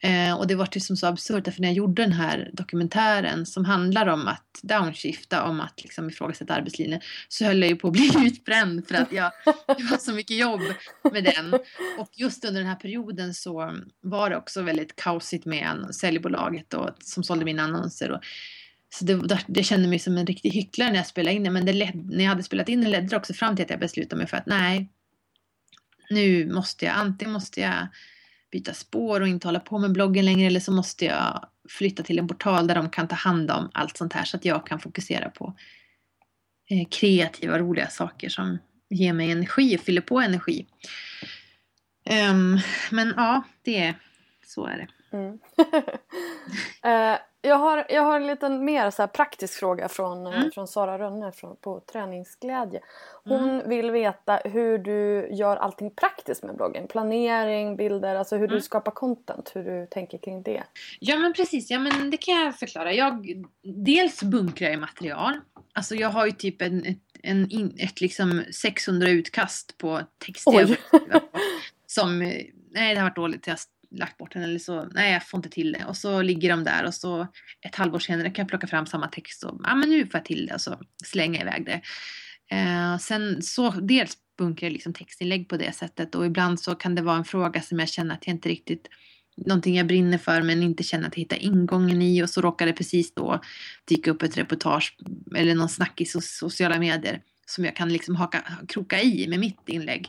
Eh, 0.04 0.38
och 0.38 0.46
det 0.46 0.54
var 0.54 0.68
liksom 0.72 0.96
så 0.96 1.06
absurt 1.06 1.54
för 1.54 1.60
när 1.60 1.68
jag 1.68 1.76
gjorde 1.76 2.02
den 2.02 2.12
här 2.12 2.50
dokumentären 2.52 3.46
som 3.46 3.64
handlar 3.64 4.06
om 4.06 4.28
att 4.28 4.60
downshifta, 4.62 5.44
om 5.44 5.60
att 5.60 5.82
liksom 5.82 6.08
ifrågasätta 6.08 6.54
arbetslinjen, 6.54 7.00
så 7.28 7.44
höll 7.44 7.60
jag 7.60 7.70
ju 7.70 7.76
på 7.76 7.86
att 7.86 7.92
bli 7.92 8.10
utbränd 8.26 8.88
för 8.88 8.94
att 8.94 9.12
jag, 9.12 9.32
det 9.66 9.82
var 9.90 9.98
så 9.98 10.12
mycket 10.12 10.36
jobb 10.36 10.60
med 11.12 11.24
den. 11.24 11.54
Och 11.98 12.10
just 12.12 12.44
under 12.44 12.60
den 12.60 12.68
här 12.68 12.76
perioden 12.76 13.34
så 13.34 13.78
var 14.00 14.30
det 14.30 14.36
också 14.36 14.62
väldigt 14.62 14.96
kaosigt 14.96 15.44
med 15.44 15.94
säljbolaget 15.94 16.74
och, 16.74 16.90
som 16.98 17.24
sålde 17.24 17.44
mina 17.44 17.62
annonser. 17.62 18.10
Och, 18.10 18.20
så 18.94 19.04
det, 19.04 19.44
det 19.46 19.62
kände 19.62 19.88
mig 19.88 19.98
som 19.98 20.18
en 20.18 20.26
riktig 20.26 20.50
hycklare 20.50 20.90
när 20.90 20.96
jag 20.96 21.06
spelade 21.06 21.36
in 21.36 21.44
det. 21.44 21.50
Men 21.50 21.66
det 21.66 21.72
led, 21.72 22.10
när 22.10 22.24
jag 22.24 22.30
hade 22.30 22.42
spelat 22.42 22.68
in 22.68 22.80
det 22.80 22.88
ledde 22.88 23.06
det 23.06 23.16
också 23.16 23.34
fram 23.34 23.56
till 23.56 23.64
att 23.64 23.70
jag 23.70 23.80
beslutade 23.80 24.16
mig 24.16 24.26
för 24.26 24.36
att 24.36 24.46
nej, 24.46 24.88
nu 26.10 26.52
måste 26.52 26.84
jag, 26.84 26.94
antingen 26.96 27.32
måste 27.32 27.60
jag 27.60 27.86
byta 28.50 28.74
spår 28.74 29.20
och 29.20 29.28
inte 29.28 29.48
hålla 29.48 29.60
på 29.60 29.78
med 29.78 29.92
bloggen 29.92 30.24
längre 30.24 30.46
eller 30.46 30.60
så 30.60 30.72
måste 30.72 31.04
jag 31.04 31.48
flytta 31.68 32.02
till 32.02 32.18
en 32.18 32.28
portal 32.28 32.66
där 32.66 32.74
de 32.74 32.90
kan 32.90 33.08
ta 33.08 33.14
hand 33.14 33.50
om 33.50 33.70
allt 33.74 33.96
sånt 33.96 34.12
här 34.12 34.24
så 34.24 34.36
att 34.36 34.44
jag 34.44 34.66
kan 34.66 34.80
fokusera 34.80 35.30
på 35.30 35.54
eh, 36.70 36.88
kreativa, 36.90 37.58
roliga 37.58 37.88
saker 37.88 38.28
som 38.28 38.58
ger 38.90 39.12
mig 39.12 39.30
energi 39.30 39.76
och 39.76 39.80
fyller 39.80 40.00
på 40.00 40.20
energi. 40.20 40.66
Um, 42.30 42.60
men 42.90 43.14
ja, 43.16 43.42
det 43.62 43.78
är 43.78 43.94
så 44.46 44.66
är 44.66 44.76
det. 44.76 45.16
Mm. 45.16 45.32
uh, 47.12 47.18
jag, 47.42 47.56
har, 47.56 47.86
jag 47.88 48.02
har 48.02 48.16
en 48.16 48.26
liten 48.26 48.64
mer 48.64 48.90
så 48.90 49.06
praktisk 49.06 49.58
fråga 49.58 49.88
från, 49.88 50.26
eh, 50.26 50.38
mm. 50.40 50.50
från 50.50 50.68
Sara 50.68 50.98
Rönne 50.98 51.32
från, 51.32 51.56
på 51.56 51.80
Träningsglädje. 51.80 52.80
Hon 53.24 53.50
mm. 53.50 53.68
vill 53.68 53.90
veta 53.90 54.36
hur 54.44 54.78
du 54.78 55.28
gör 55.30 55.56
allting 55.56 55.90
praktiskt 55.90 56.42
med 56.42 56.56
bloggen. 56.56 56.86
Planering, 56.88 57.76
bilder, 57.76 58.14
alltså 58.14 58.36
hur 58.36 58.44
mm. 58.44 58.56
du 58.56 58.62
skapar 58.62 58.92
content, 58.92 59.50
hur 59.54 59.64
du 59.64 59.86
tänker 59.86 60.18
kring 60.18 60.42
det. 60.42 60.62
Ja 61.00 61.16
men 61.16 61.32
precis, 61.32 61.70
ja 61.70 61.78
men 61.78 62.10
det 62.10 62.16
kan 62.16 62.34
jag 62.34 62.58
förklara. 62.58 62.92
Jag, 62.92 63.44
dels 63.62 64.22
bunkrar 64.22 64.70
jag 64.70 64.80
material. 64.80 65.40
Alltså 65.72 65.94
jag 65.94 66.08
har 66.08 66.26
ju 66.26 66.32
typ 66.32 66.62
en, 66.62 66.86
ett, 66.86 66.98
en, 67.22 67.72
ett 67.78 68.00
liksom 68.00 68.42
600 68.52 69.08
utkast 69.08 69.78
på 69.78 70.00
text. 70.26 70.48
Som, 71.86 72.18
nej 72.18 72.94
det 72.94 73.00
har 73.00 73.02
varit 73.02 73.16
dåligt. 73.16 73.46
Jag 73.46 73.58
lagt 73.94 74.18
bort 74.18 74.32
den 74.32 74.42
eller 74.42 74.58
så, 74.58 74.84
nej 74.84 75.12
jag 75.12 75.28
får 75.28 75.38
inte 75.38 75.48
till 75.48 75.72
det. 75.72 75.84
Och 75.84 75.96
så 75.96 76.22
ligger 76.22 76.50
de 76.50 76.64
där 76.64 76.86
och 76.86 76.94
så 76.94 77.26
ett 77.60 77.74
halvår 77.74 77.98
senare 77.98 78.30
kan 78.30 78.42
jag 78.42 78.48
plocka 78.48 78.66
fram 78.66 78.86
samma 78.86 79.08
text 79.08 79.44
och 79.44 79.60
ja 79.64 79.74
men 79.74 79.90
nu 79.90 80.06
får 80.06 80.18
jag 80.18 80.24
till 80.24 80.46
det 80.46 80.54
och 80.54 80.60
så 80.60 80.80
slänger 81.04 81.44
jag 81.44 81.48
iväg 81.48 81.66
det. 81.66 81.80
Eh, 82.56 82.98
sen 82.98 83.42
så 83.42 83.70
dels 83.70 84.16
bunkrar 84.38 84.66
jag 84.66 84.72
liksom 84.72 84.92
textinlägg 84.92 85.48
på 85.48 85.56
det 85.56 85.72
sättet 85.72 86.14
och 86.14 86.26
ibland 86.26 86.60
så 86.60 86.74
kan 86.74 86.94
det 86.94 87.02
vara 87.02 87.16
en 87.16 87.24
fråga 87.24 87.62
som 87.62 87.78
jag 87.78 87.88
känner 87.88 88.14
att 88.14 88.26
jag 88.26 88.34
inte 88.34 88.48
riktigt 88.48 88.88
någonting 89.36 89.76
jag 89.76 89.86
brinner 89.86 90.18
för 90.18 90.42
men 90.42 90.62
inte 90.62 90.82
känner 90.82 91.08
att 91.08 91.16
jag 91.16 91.22
hittar 91.22 91.42
ingången 91.42 92.02
i 92.02 92.22
och 92.22 92.30
så 92.30 92.40
råkar 92.40 92.66
det 92.66 92.72
precis 92.72 93.14
då 93.14 93.40
dyka 93.84 94.10
upp 94.10 94.22
ett 94.22 94.36
reportage 94.36 94.96
eller 95.36 95.54
någon 95.54 95.68
snack 95.68 96.00
i 96.00 96.04
sociala 96.20 96.78
medier 96.78 97.20
som 97.46 97.64
jag 97.64 97.76
kan 97.76 97.88
liksom 97.88 98.16
haka, 98.16 98.44
kroka 98.68 99.00
i 99.00 99.28
med 99.28 99.40
mitt 99.40 99.68
inlägg. 99.68 100.08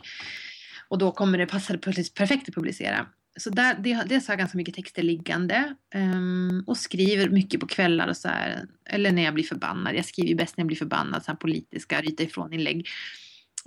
Och 0.88 0.98
då 0.98 1.12
kommer 1.12 1.38
det 1.38 1.46
passa 1.46 1.78
perfekt 1.78 2.48
att 2.48 2.54
publicera 2.54 3.06
så 3.36 3.50
där, 3.50 3.74
det, 3.74 4.04
dels 4.06 4.28
har 4.28 4.32
jag 4.32 4.38
ganska 4.38 4.58
mycket 4.58 4.74
texter 4.74 5.02
liggande 5.02 5.74
um, 5.94 6.64
och 6.66 6.76
skriver 6.76 7.28
mycket 7.28 7.60
på 7.60 7.66
kvällar 7.66 8.08
och 8.08 8.16
så 8.16 8.28
här, 8.28 8.66
eller 8.84 9.12
när 9.12 9.22
jag 9.22 9.34
blir 9.34 9.44
förbannad. 9.44 9.94
Jag 9.94 10.04
skriver 10.04 10.34
bäst 10.34 10.56
när 10.56 10.62
jag 10.62 10.66
blir 10.66 10.76
förbannad, 10.76 11.24
så 11.24 11.30
här 11.30 11.38
politiska 11.38 12.00
ryta 12.00 12.22
ifrån 12.22 12.52
inlägg. 12.52 12.88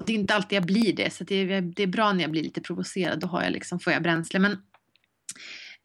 Det 0.05 0.13
är 0.13 0.17
inte 0.17 0.35
alltid 0.35 0.57
jag 0.57 0.65
blir 0.65 0.95
det, 0.95 1.13
så 1.13 1.23
det 1.23 1.35
är, 1.35 1.61
det 1.61 1.83
är 1.83 1.87
bra 1.87 2.13
när 2.13 2.21
jag 2.21 2.31
blir 2.31 2.43
lite 2.43 2.61
provocerad, 2.61 3.19
då 3.19 3.27
har 3.27 3.43
jag 3.43 3.51
liksom, 3.51 3.79
får 3.79 3.93
jag 3.93 4.03
bränsle. 4.03 4.39
Men 4.39 4.57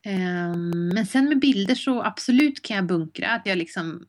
Ehm, 0.05 0.89
men 0.89 1.07
sen 1.07 1.29
med 1.29 1.39
bilder 1.39 1.75
så 1.75 2.03
absolut 2.03 2.63
kan 2.63 2.77
jag 2.77 2.87
bunkra, 2.87 3.31
att 3.31 3.47
jag, 3.47 3.59
liksom, 3.59 4.07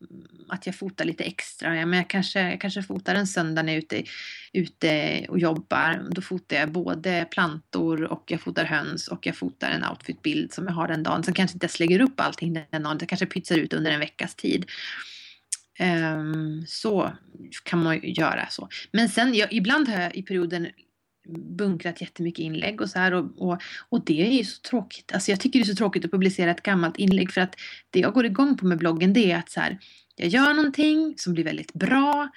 att 0.48 0.66
jag 0.66 0.74
fotar 0.74 1.04
lite 1.04 1.24
extra. 1.24 1.76
Ja, 1.76 1.86
men 1.86 1.96
jag, 1.96 2.10
kanske, 2.10 2.40
jag 2.40 2.60
kanske 2.60 2.82
fotar 2.82 3.14
en 3.14 3.26
söndag 3.26 3.62
när 3.62 3.72
jag 3.72 3.78
är 3.78 3.82
ute, 3.82 4.10
ute 4.52 5.26
och 5.28 5.38
jobbar. 5.38 6.06
Då 6.10 6.22
fotar 6.22 6.56
jag 6.56 6.72
både 6.72 7.26
plantor 7.30 8.04
och 8.04 8.24
jag 8.26 8.40
fotar 8.40 8.64
höns 8.64 9.08
och 9.08 9.26
jag 9.26 9.36
fotar 9.36 9.70
en 9.70 9.84
outfitbild 9.84 10.52
som 10.52 10.66
jag 10.66 10.72
har 10.72 10.88
den 10.88 11.02
dagen. 11.02 11.24
Sen 11.24 11.34
kanske 11.34 11.54
inte 11.54 11.68
jag 11.72 11.80
lägger 11.80 12.00
upp 12.00 12.20
allting 12.20 12.52
den 12.70 12.82
dagen, 12.82 12.98
det 12.98 13.06
kanske 13.06 13.26
pytsar 13.26 13.56
ut 13.56 13.72
under 13.72 13.90
en 13.90 14.00
veckas 14.00 14.34
tid. 14.34 14.66
Um, 15.80 16.64
så 16.66 17.12
kan 17.64 17.82
man 17.82 18.00
göra 18.02 18.46
så. 18.50 18.68
Men 18.92 19.08
sen, 19.08 19.34
jag, 19.34 19.52
ibland 19.52 19.88
har 19.88 20.00
jag 20.00 20.16
i 20.16 20.22
perioden 20.22 20.68
bunkrat 21.28 22.00
jättemycket 22.00 22.42
inlägg 22.42 22.80
och 22.80 22.90
så 22.90 22.98
här 22.98 23.14
och, 23.14 23.24
och, 23.38 23.62
och 23.88 24.04
det 24.04 24.26
är 24.26 24.32
ju 24.32 24.44
så 24.44 24.60
tråkigt. 24.60 25.12
Alltså 25.12 25.30
jag 25.30 25.40
tycker 25.40 25.58
det 25.58 25.62
är 25.62 25.66
så 25.66 25.76
tråkigt 25.76 26.04
att 26.04 26.10
publicera 26.10 26.50
ett 26.50 26.62
gammalt 26.62 26.96
inlägg 26.96 27.32
för 27.32 27.40
att 27.40 27.54
det 27.90 28.00
jag 28.00 28.14
går 28.14 28.26
igång 28.26 28.56
på 28.56 28.66
med 28.66 28.78
bloggen 28.78 29.12
det 29.12 29.32
är 29.32 29.38
att 29.38 29.50
så 29.50 29.60
här, 29.60 29.78
jag 30.16 30.28
gör 30.28 30.54
någonting 30.54 31.14
som 31.16 31.34
blir 31.34 31.44
väldigt 31.44 31.72
bra 31.72 32.28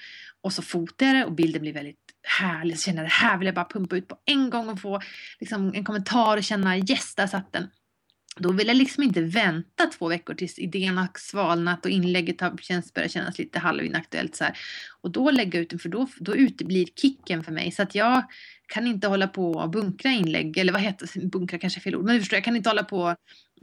och 0.42 0.54
så 0.54 0.62
fotar 0.62 1.06
jag 1.06 1.16
det 1.16 1.26
och 1.26 1.32
bilden 1.32 1.62
blir 1.62 1.74
väldigt 1.74 1.98
härlig. 2.24 2.80
Så 2.80 2.84
känner 2.84 2.98
jag 3.02 3.06
det 3.06 3.14
här 3.14 3.38
vill 3.38 3.46
jag 3.46 3.56
bara 3.56 3.66
pumpa 3.66 3.96
ut 3.98 4.08
på 4.08 4.18
en 4.26 4.50
gång 4.50 4.70
och 4.70 4.82
få 4.82 5.02
liksom, 5.40 5.74
en 5.74 5.84
kommentar 5.84 6.38
och 6.38 6.44
känna 6.44 6.78
yes, 6.78 7.16
där 7.16 7.28
satt 7.28 7.54
den. 7.54 7.68
Då 8.40 8.52
vill 8.52 8.68
jag 8.68 8.78
liksom 8.78 9.04
inte 9.04 9.22
vänta 9.22 9.86
två 9.86 10.08
veckor 10.08 10.34
tills 10.34 10.60
idén 10.60 10.98
har 10.98 11.08
svalnat 11.16 11.86
och 11.86 11.92
inlägget 11.92 12.42
har 12.42 12.58
känns, 12.58 12.94
börjar 12.94 13.10
kännas 13.10 13.38
lite 13.38 13.60
halvinaktuellt. 13.60 14.36
Så 14.36 14.44
här. 14.44 14.58
Och 15.02 15.12
då 15.12 15.32
lägga 15.32 15.60
ut 15.60 15.70
den 15.70 15.80
för 15.80 15.90
då, 15.90 16.08
då 16.20 16.36
uteblir 16.36 16.86
kicken 16.96 17.44
för 17.44 17.52
mig. 17.52 17.72
Så 17.72 17.84
att 17.84 17.96
jag 17.96 18.24
kan 18.68 18.88
inte 18.88 19.08
hålla 19.08 19.28
på 19.28 19.52
och 19.52 19.70
bunkra 19.70 20.12
inlägg, 20.12 20.58
eller 20.58 20.74
vad 20.74 20.82
heter 20.82 21.10
det? 21.14 21.28
Bunkra 21.28 21.60
kanske 21.60 21.80
är 21.80 21.82
fel 21.82 21.96
ord, 21.96 22.06
men 22.06 22.16
du 22.16 22.20
förstår, 22.20 22.38
jag 22.38 22.44
kan 22.44 22.56
inte 22.56 22.70
hålla 22.70 22.84
på 22.84 23.16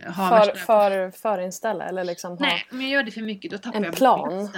ha 0.07 0.45
för, 0.45 0.55
för, 0.55 1.11
förinställa 1.11 1.85
eller 1.85 2.05
liksom 2.05 2.31
ha 2.31 2.39
Nej, 2.39 2.67
men 2.71 2.81
jag 2.81 2.91
gör 2.91 3.03
det 3.03 3.11
för 3.11 3.21
mycket, 3.21 3.51
då 3.51 3.59
tappar 3.59 3.79
en 3.79 3.85
jag 3.85 3.95
plan. 3.95 4.49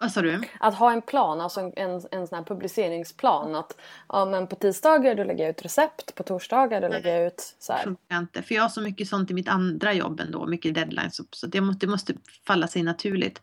Vad 0.00 0.12
sa 0.12 0.22
du? 0.22 0.42
Att 0.60 0.74
ha 0.74 0.92
en 0.92 1.02
plan, 1.02 1.40
alltså 1.40 1.60
en, 1.60 1.72
en, 1.76 1.90
en 2.10 2.26
sån 2.26 2.38
här 2.38 2.44
publiceringsplan. 2.44 3.54
Att 3.54 3.76
ja, 4.08 4.24
men 4.24 4.46
på 4.46 4.56
tisdagar 4.56 5.14
då 5.14 5.24
lägger 5.24 5.44
jag 5.44 5.50
ut 5.50 5.64
recept, 5.64 6.14
på 6.14 6.22
torsdagar 6.22 6.80
då 6.80 6.88
lägger 6.88 7.18
jag 7.18 7.26
ut 7.26 7.56
så 7.58 7.72
här. 7.72 7.84
Funkar 7.84 8.18
inte. 8.18 8.42
För 8.42 8.54
jag 8.54 8.62
har 8.62 8.68
så 8.68 8.80
mycket 8.80 9.08
sånt 9.08 9.30
i 9.30 9.34
mitt 9.34 9.48
andra 9.48 9.92
jobb 9.92 10.20
ändå, 10.20 10.46
mycket 10.46 10.74
deadlines. 10.74 11.20
Så 11.30 11.46
det 11.46 11.60
måste, 11.60 11.86
det 11.86 11.90
måste 11.90 12.14
falla 12.46 12.68
sig 12.68 12.82
naturligt. 12.82 13.40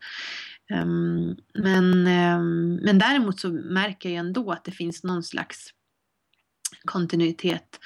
Um, 0.82 1.36
men, 1.54 2.06
um, 2.06 2.74
men 2.74 2.98
däremot 2.98 3.40
så 3.40 3.48
märker 3.48 4.08
jag 4.08 4.18
ändå 4.18 4.52
att 4.52 4.64
det 4.64 4.72
finns 4.72 5.04
någon 5.04 5.22
slags 5.22 5.70
kontinuitet 6.84 7.80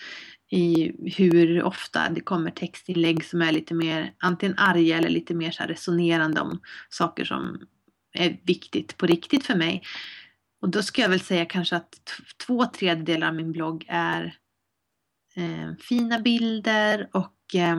i 0.51 0.93
hur 1.17 1.63
ofta 1.63 2.09
det 2.09 2.21
kommer 2.21 2.51
textinlägg 2.51 3.25
som 3.25 3.43
är 3.43 3.53
lite 3.53 3.75
mer 3.75 4.15
antingen 4.19 4.59
arga 4.59 4.99
eller 4.99 5.09
lite 5.09 5.35
mer 5.35 5.51
så 5.51 5.63
resonerande 5.63 6.41
om 6.41 6.61
saker 6.89 7.25
som 7.25 7.61
är 8.13 8.41
viktigt 8.45 8.97
på 8.97 9.07
riktigt 9.07 9.47
för 9.47 9.55
mig. 9.55 9.83
Och 10.63 10.69
då 10.69 10.83
ska 10.83 11.03
jag 11.03 11.09
väl 11.09 11.21
säga 11.21 11.45
kanske 11.45 11.77
att 11.77 12.01
två 12.47 12.67
tredjedelar 12.67 13.29
av 13.29 13.35
min 13.35 13.53
blogg 13.53 13.85
är 13.89 14.35
eh, 15.37 15.77
fina 15.81 16.19
bilder 16.19 17.09
och 17.13 17.55
eh, 17.55 17.77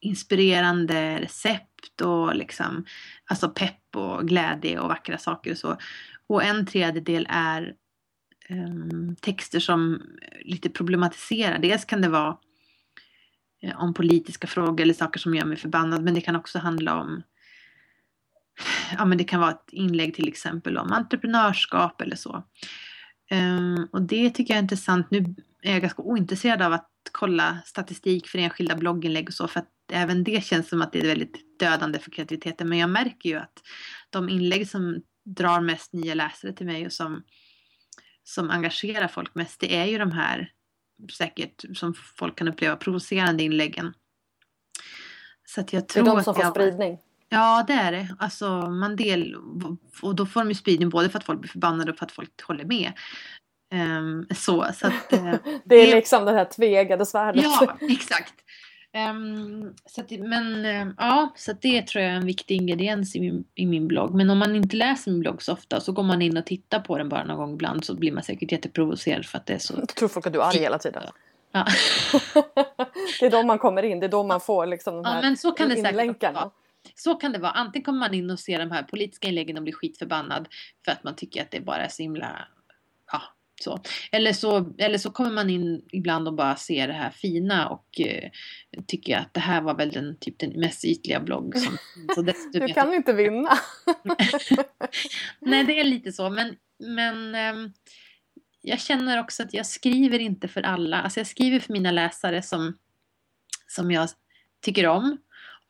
inspirerande 0.00 1.20
recept 1.20 2.00
och 2.00 2.36
liksom 2.36 2.84
alltså 3.24 3.48
pepp 3.48 3.96
och 3.96 4.28
glädje 4.28 4.80
och 4.80 4.88
vackra 4.88 5.18
saker 5.18 5.50
och 5.50 5.58
så. 5.58 5.76
Och 6.26 6.44
en 6.44 6.66
tredjedel 6.66 7.26
är 7.30 7.74
Ehm, 8.50 9.16
texter 9.20 9.60
som 9.60 9.94
eh, 9.94 10.38
lite 10.44 10.70
problematiserar. 10.70 11.58
Dels 11.58 11.84
kan 11.84 12.00
det 12.00 12.08
vara 12.08 12.36
eh, 13.62 13.82
om 13.82 13.94
politiska 13.94 14.46
frågor 14.46 14.80
eller 14.80 14.94
saker 14.94 15.20
som 15.20 15.34
gör 15.34 15.44
mig 15.44 15.56
förbannad 15.56 16.02
men 16.02 16.14
det 16.14 16.20
kan 16.20 16.36
också 16.36 16.58
handla 16.58 17.00
om 17.00 17.22
ja 18.98 19.04
men 19.04 19.18
det 19.18 19.24
kan 19.24 19.40
vara 19.40 19.50
ett 19.50 19.68
inlägg 19.72 20.14
till 20.14 20.28
exempel 20.28 20.78
om 20.78 20.92
entreprenörskap 20.92 22.00
eller 22.00 22.16
så. 22.16 22.44
Um, 23.32 23.88
och 23.92 24.02
det 24.02 24.30
tycker 24.30 24.54
jag 24.54 24.58
är 24.58 24.62
intressant. 24.62 25.10
Nu 25.10 25.34
är 25.62 25.72
jag 25.72 25.80
ganska 25.80 26.02
ointresserad 26.02 26.62
av 26.62 26.72
att 26.72 26.90
kolla 27.12 27.58
statistik 27.64 28.28
för 28.28 28.38
enskilda 28.38 28.76
blogginlägg 28.76 29.28
och 29.28 29.34
så 29.34 29.48
för 29.48 29.60
att 29.60 29.68
även 29.92 30.24
det 30.24 30.44
känns 30.44 30.68
som 30.68 30.82
att 30.82 30.92
det 30.92 31.00
är 31.00 31.06
väldigt 31.06 31.58
dödande 31.58 31.98
för 31.98 32.10
kreativiteten. 32.10 32.68
Men 32.68 32.78
jag 32.78 32.90
märker 32.90 33.28
ju 33.28 33.36
att 33.36 33.62
de 34.10 34.28
inlägg 34.28 34.68
som 34.68 35.02
drar 35.24 35.60
mest 35.60 35.92
nya 35.92 36.14
läsare 36.14 36.52
till 36.52 36.66
mig 36.66 36.86
och 36.86 36.92
som 36.92 37.22
som 38.30 38.50
engagerar 38.50 39.08
folk 39.08 39.34
mest, 39.34 39.60
det 39.60 39.76
är 39.76 39.84
ju 39.84 39.98
de 39.98 40.12
här 40.12 40.52
säkert 41.12 41.64
som 41.74 41.94
folk 41.94 42.38
kan 42.38 42.48
uppleva 42.48 42.76
provocerande 42.76 43.42
inläggen. 43.42 43.94
Så 45.44 45.60
att 45.60 45.72
jag 45.72 45.88
tror 45.88 46.04
det 46.04 46.10
är 46.10 46.14
de 46.14 46.24
som 46.24 46.34
får 46.34 46.44
jag, 46.44 46.52
spridning. 46.52 46.98
Ja, 47.28 47.64
det 47.66 47.72
är 47.72 47.92
det. 47.92 48.16
Alltså, 48.18 48.48
man 48.70 48.96
del, 48.96 49.36
och 50.02 50.14
då 50.14 50.26
får 50.26 50.40
de 50.40 50.48
ju 50.48 50.54
spridning 50.54 50.88
både 50.88 51.10
för 51.10 51.18
att 51.18 51.24
folk 51.24 51.40
blir 51.40 51.50
förbannade 51.50 51.92
och 51.92 51.98
för 51.98 52.06
att 52.06 52.12
folk 52.12 52.42
håller 52.42 52.64
med. 52.64 52.92
Um, 53.74 54.26
så, 54.34 54.66
så 54.74 54.86
att, 54.86 55.12
uh, 55.12 55.34
det 55.64 55.74
är 55.74 55.94
liksom 55.94 56.24
det 56.24 56.32
här 56.32 56.44
tvegade 56.44 57.06
svärdet. 57.06 57.42
Ja, 57.42 57.76
exakt. 57.80 58.34
Um, 58.92 59.74
så 59.86 60.00
att, 60.00 60.10
men 60.10 60.64
uh, 60.64 60.94
ja, 60.98 61.32
så 61.36 61.52
det 61.52 61.86
tror 61.86 62.04
jag 62.04 62.12
är 62.12 62.16
en 62.16 62.26
viktig 62.26 62.54
ingrediens 62.54 63.16
i 63.16 63.20
min, 63.20 63.44
i 63.54 63.66
min 63.66 63.88
blogg. 63.88 64.14
Men 64.14 64.30
om 64.30 64.38
man 64.38 64.56
inte 64.56 64.76
läser 64.76 65.10
min 65.10 65.20
blogg 65.20 65.42
så 65.42 65.52
ofta 65.52 65.80
så 65.80 65.92
går 65.92 66.02
man 66.02 66.22
in 66.22 66.36
och 66.36 66.46
tittar 66.46 66.80
på 66.80 66.98
den 66.98 67.08
bara 67.08 67.24
någon 67.24 67.36
gång 67.36 67.54
ibland 67.54 67.84
så 67.84 67.94
blir 67.94 68.12
man 68.12 68.22
säkert 68.22 68.52
jätteprovocerad 68.52 69.26
för 69.26 69.38
att 69.38 69.46
det 69.46 69.54
är 69.54 69.58
så... 69.58 69.74
Jag 69.78 69.88
tror 69.88 70.08
folk 70.08 70.26
att 70.26 70.32
du 70.32 70.40
är 70.40 70.44
arg 70.44 70.58
hela 70.58 70.78
tiden. 70.78 71.02
Ja. 71.52 71.66
det 73.20 73.26
är 73.26 73.30
då 73.30 73.42
man 73.42 73.58
kommer 73.58 73.82
in, 73.82 74.00
det 74.00 74.06
är 74.06 74.10
då 74.10 74.22
man 74.22 74.40
får 74.40 74.66
liksom 74.66 74.94
de 74.94 75.04
här 75.04 75.14
ja, 75.16 75.22
men 75.22 75.36
så 75.36 75.52
kan 75.52 75.68
det 75.68 75.76
säkert 75.76 76.22
vara. 76.22 76.50
Så 76.94 77.14
kan 77.14 77.32
det 77.32 77.38
vara. 77.38 77.52
Antingen 77.52 77.84
kommer 77.84 77.98
man 77.98 78.14
in 78.14 78.30
och 78.30 78.40
ser 78.40 78.58
de 78.58 78.70
här 78.70 78.82
politiska 78.82 79.28
inläggen 79.28 79.56
och 79.56 79.62
blir 79.62 79.72
skitförbannad 79.72 80.48
för 80.84 80.92
att 80.92 81.04
man 81.04 81.16
tycker 81.16 81.42
att 81.42 81.50
det 81.50 81.60
bara 81.60 81.84
är 81.84 81.88
så 81.88 82.02
himla 82.02 82.48
så. 83.62 83.82
Eller, 84.12 84.32
så, 84.32 84.74
eller 84.78 84.98
så 84.98 85.10
kommer 85.10 85.30
man 85.30 85.50
in 85.50 85.82
ibland 85.92 86.28
och 86.28 86.34
bara 86.34 86.56
ser 86.56 86.88
det 86.88 86.94
här 86.94 87.10
fina 87.10 87.68
och 87.68 88.00
eh, 88.00 88.30
tycker 88.86 89.16
att 89.16 89.34
det 89.34 89.40
här 89.40 89.60
var 89.60 89.74
väl 89.74 89.90
den, 89.90 90.16
typ 90.20 90.38
den 90.38 90.60
mest 90.60 90.84
ytliga 90.84 91.20
blogg 91.20 91.58
som 91.58 91.78
så 92.14 92.22
Du 92.52 92.68
kan 92.68 92.94
inte 92.94 93.12
vinna. 93.12 93.58
Nej, 95.40 95.64
det 95.64 95.80
är 95.80 95.84
lite 95.84 96.12
så. 96.12 96.30
Men, 96.30 96.56
men 96.78 97.34
eh, 97.34 97.70
jag 98.62 98.80
känner 98.80 99.20
också 99.20 99.42
att 99.42 99.54
jag 99.54 99.66
skriver 99.66 100.18
inte 100.18 100.48
för 100.48 100.62
alla. 100.62 101.00
Alltså 101.00 101.20
jag 101.20 101.26
skriver 101.26 101.60
för 101.60 101.72
mina 101.72 101.90
läsare 101.90 102.42
som, 102.42 102.78
som 103.66 103.90
jag 103.90 104.08
tycker 104.64 104.86
om. 104.86 105.18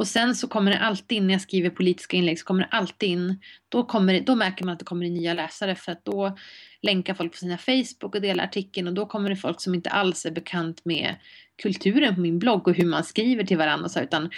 Och 0.00 0.08
sen 0.08 0.34
så 0.34 0.48
kommer 0.48 0.70
det 0.70 0.78
alltid 0.78 1.18
in, 1.18 1.26
när 1.26 1.34
jag 1.34 1.40
skriver 1.40 1.70
politiska 1.70 2.16
inlägg, 2.16 2.38
så 2.38 2.44
kommer 2.44 2.62
det 2.62 2.68
alltid 2.70 3.08
in, 3.08 3.40
då, 3.68 3.84
kommer, 3.84 4.20
då 4.20 4.34
märker 4.34 4.64
man 4.64 4.72
att 4.72 4.78
det 4.78 4.84
kommer 4.84 5.06
in 5.06 5.14
nya 5.14 5.34
läsare 5.34 5.74
för 5.74 5.92
att 5.92 6.04
då 6.04 6.36
länkar 6.82 7.14
folk 7.14 7.32
på 7.32 7.38
sina 7.38 7.58
Facebook 7.58 8.14
och 8.14 8.20
delar 8.20 8.44
artikeln 8.44 8.88
och 8.88 8.94
då 8.94 9.06
kommer 9.06 9.30
det 9.30 9.36
folk 9.36 9.60
som 9.60 9.74
inte 9.74 9.90
alls 9.90 10.26
är 10.26 10.30
bekant 10.30 10.84
med 10.84 11.14
kulturen 11.62 12.14
på 12.14 12.20
min 12.20 12.38
blogg 12.38 12.68
och 12.68 12.74
hur 12.74 12.86
man 12.86 13.04
skriver 13.04 13.44
till 13.44 13.58
varandra 13.58 13.88
så, 13.88 14.00
utan 14.00 14.30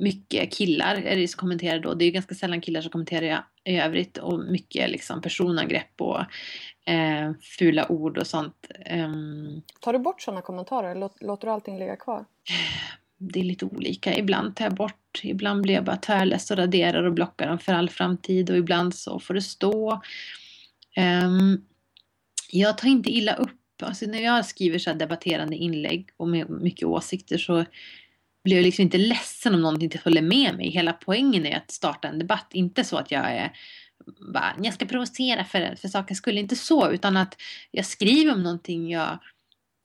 mycket 0.00 0.52
killar 0.52 0.94
är 0.94 1.16
det 1.16 1.28
som 1.28 1.38
kommenterar 1.38 1.78
då. 1.78 1.94
Det 1.94 2.04
är 2.04 2.10
ganska 2.10 2.34
sällan 2.34 2.60
killar 2.60 2.80
som 2.80 2.90
kommenterar 2.90 3.44
i 3.64 3.76
övrigt 3.76 4.18
och 4.18 4.38
mycket 4.38 4.90
liksom 4.90 5.20
personangrepp 5.20 6.00
och 6.00 6.20
eh, 6.92 7.32
fula 7.58 7.92
ord 7.92 8.18
och 8.18 8.26
sånt. 8.26 8.66
Um, 8.90 9.62
Tar 9.80 9.92
du 9.92 9.98
bort 9.98 10.22
sådana 10.22 10.42
kommentarer? 10.42 10.94
Låter 11.20 11.46
du 11.46 11.52
allting 11.52 11.78
ligga 11.78 11.96
kvar? 11.96 12.24
det 13.20 13.40
är 13.40 13.44
lite 13.44 13.64
olika. 13.64 14.18
Ibland 14.18 14.56
tar 14.56 14.64
jag 14.64 14.74
bort, 14.74 15.20
ibland 15.22 15.62
blir 15.62 15.74
jag 15.74 15.84
bara 15.84 15.96
tvärless 15.96 16.50
och 16.50 16.56
raderar 16.56 17.02
och 17.02 17.12
blockar 17.12 17.48
dem 17.48 17.58
för 17.58 17.72
all 17.72 17.90
framtid 17.90 18.50
och 18.50 18.56
ibland 18.56 18.94
så 18.94 19.20
får 19.20 19.34
det 19.34 19.42
stå. 19.42 20.02
Um, 20.96 21.64
jag 22.50 22.78
tar 22.78 22.88
inte 22.88 23.10
illa 23.10 23.34
upp. 23.34 23.56
Alltså 23.82 24.06
när 24.06 24.20
jag 24.20 24.46
skriver 24.46 24.78
så 24.78 24.92
debatterande 24.92 25.56
inlägg 25.56 26.08
och 26.16 26.28
med 26.28 26.50
mycket 26.50 26.88
åsikter 26.88 27.38
så 27.38 27.64
blir 28.44 28.56
jag 28.56 28.62
liksom 28.62 28.82
inte 28.82 28.98
ledsen 28.98 29.54
om 29.54 29.62
någonting 29.62 29.84
inte 29.84 30.00
håller 30.04 30.22
med 30.22 30.56
mig. 30.56 30.70
Hela 30.70 30.92
poängen 30.92 31.46
är 31.46 31.56
att 31.56 31.70
starta 31.70 32.08
en 32.08 32.18
debatt. 32.18 32.50
Inte 32.52 32.84
så 32.84 32.96
att 32.96 33.10
jag 33.10 33.24
är 33.30 33.52
bara, 34.32 34.54
jag 34.62 34.74
ska 34.74 34.86
provocera 34.86 35.44
för, 35.44 35.74
för 35.74 35.88
sakens 35.88 36.18
skull. 36.18 36.38
Inte 36.38 36.56
så, 36.56 36.90
utan 36.90 37.16
att 37.16 37.36
jag 37.70 37.86
skriver 37.86 38.32
om 38.32 38.42
någonting 38.42 38.90
jag, 38.90 39.18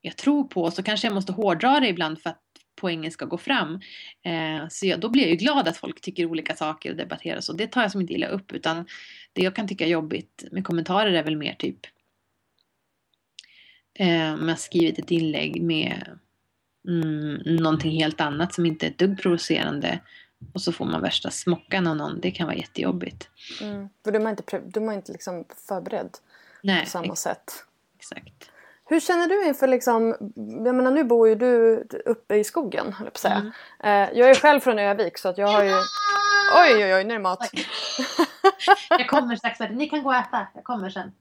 jag 0.01 0.17
tror 0.17 0.43
på. 0.43 0.71
Så 0.71 0.83
kanske 0.83 1.07
jag 1.07 1.13
måste 1.13 1.31
hårdra 1.31 1.79
det 1.79 1.87
ibland 1.87 2.21
för 2.21 2.29
att 2.29 2.44
poängen 2.75 3.11
ska 3.11 3.25
gå 3.25 3.37
fram. 3.37 3.79
Eh, 4.21 4.67
så 4.69 4.85
jag, 4.85 4.99
då 4.99 5.09
blir 5.09 5.21
jag 5.21 5.31
ju 5.31 5.35
glad 5.35 5.67
att 5.67 5.77
folk 5.77 6.01
tycker 6.01 6.25
olika 6.25 6.55
saker 6.55 6.89
och 6.89 6.95
debatterar 6.95 7.41
så. 7.41 7.53
Det 7.53 7.67
tar 7.67 7.81
jag 7.81 7.91
som 7.91 8.01
inte 8.01 8.13
illa 8.13 8.27
upp 8.27 8.51
utan 8.51 8.85
det 9.33 9.41
jag 9.41 9.55
kan 9.55 9.67
tycka 9.67 9.85
är 9.85 9.89
jobbigt 9.89 10.43
med 10.51 10.65
kommentarer 10.65 11.11
är 11.13 11.23
väl 11.23 11.37
mer 11.37 11.55
typ 11.59 11.79
eh, 13.93 14.33
om 14.33 14.49
jag 14.49 14.59
skrivit 14.59 14.99
ett 14.99 15.11
inlägg 15.11 15.61
med 15.61 16.19
mm, 16.87 17.55
någonting 17.55 17.91
helt 17.91 18.21
annat 18.21 18.53
som 18.53 18.65
inte 18.65 18.85
är 18.85 18.89
ett 18.89 18.97
dugg 18.97 19.21
provocerande 19.21 19.99
och 20.53 20.61
så 20.61 20.71
får 20.71 20.85
man 20.85 21.01
värsta 21.01 21.31
smockan 21.31 21.87
av 21.87 21.95
någon. 21.95 22.21
Det 22.21 22.31
kan 22.31 22.47
vara 22.47 22.57
jättejobbigt. 22.57 23.29
Mm. 23.61 23.89
För 24.03 24.11
de 24.11 24.25
är 24.25 24.29
inte, 24.29 24.61
de 24.65 24.89
är 24.89 24.93
inte 24.93 25.11
liksom 25.11 25.45
förberedd 25.67 26.17
Nej, 26.63 26.83
på 26.83 26.89
samma 26.89 27.13
ex 27.13 27.19
sätt. 27.19 27.65
Exakt. 27.97 28.51
Hur 28.87 28.99
känner 28.99 29.27
du 29.27 29.47
inför 29.47 29.67
liksom, 29.67 30.15
jag 30.65 30.75
menar 30.75 30.91
nu 30.91 31.03
bor 31.03 31.27
ju 31.29 31.35
du 31.35 31.83
uppe 32.05 32.35
i 32.35 32.43
skogen, 32.43 32.93
höll 32.93 33.05
jag 33.05 33.13
på 33.13 33.17
att 33.17 33.21
säga. 33.21 33.51
Mm. 33.81 34.09
Eh, 34.09 34.19
jag 34.19 34.29
är 34.29 34.35
själv 34.35 34.59
från 34.59 34.79
Övik 34.79 35.17
så 35.17 35.29
att 35.29 35.37
jag 35.37 35.47
har 35.47 35.63
ju... 35.63 35.73
Oj, 36.55 36.83
oj, 36.83 36.95
oj, 36.95 37.03
nu 37.03 37.13
är 37.13 37.17
det 37.17 37.19
mat. 37.19 37.49
jag 38.89 39.07
kommer 39.07 39.35
strax, 39.35 39.59
ni 39.59 39.89
kan 39.89 40.03
gå 40.03 40.09
och 40.09 40.15
äta, 40.15 40.47
jag 40.53 40.63
kommer 40.63 40.89
sen. 40.89 41.11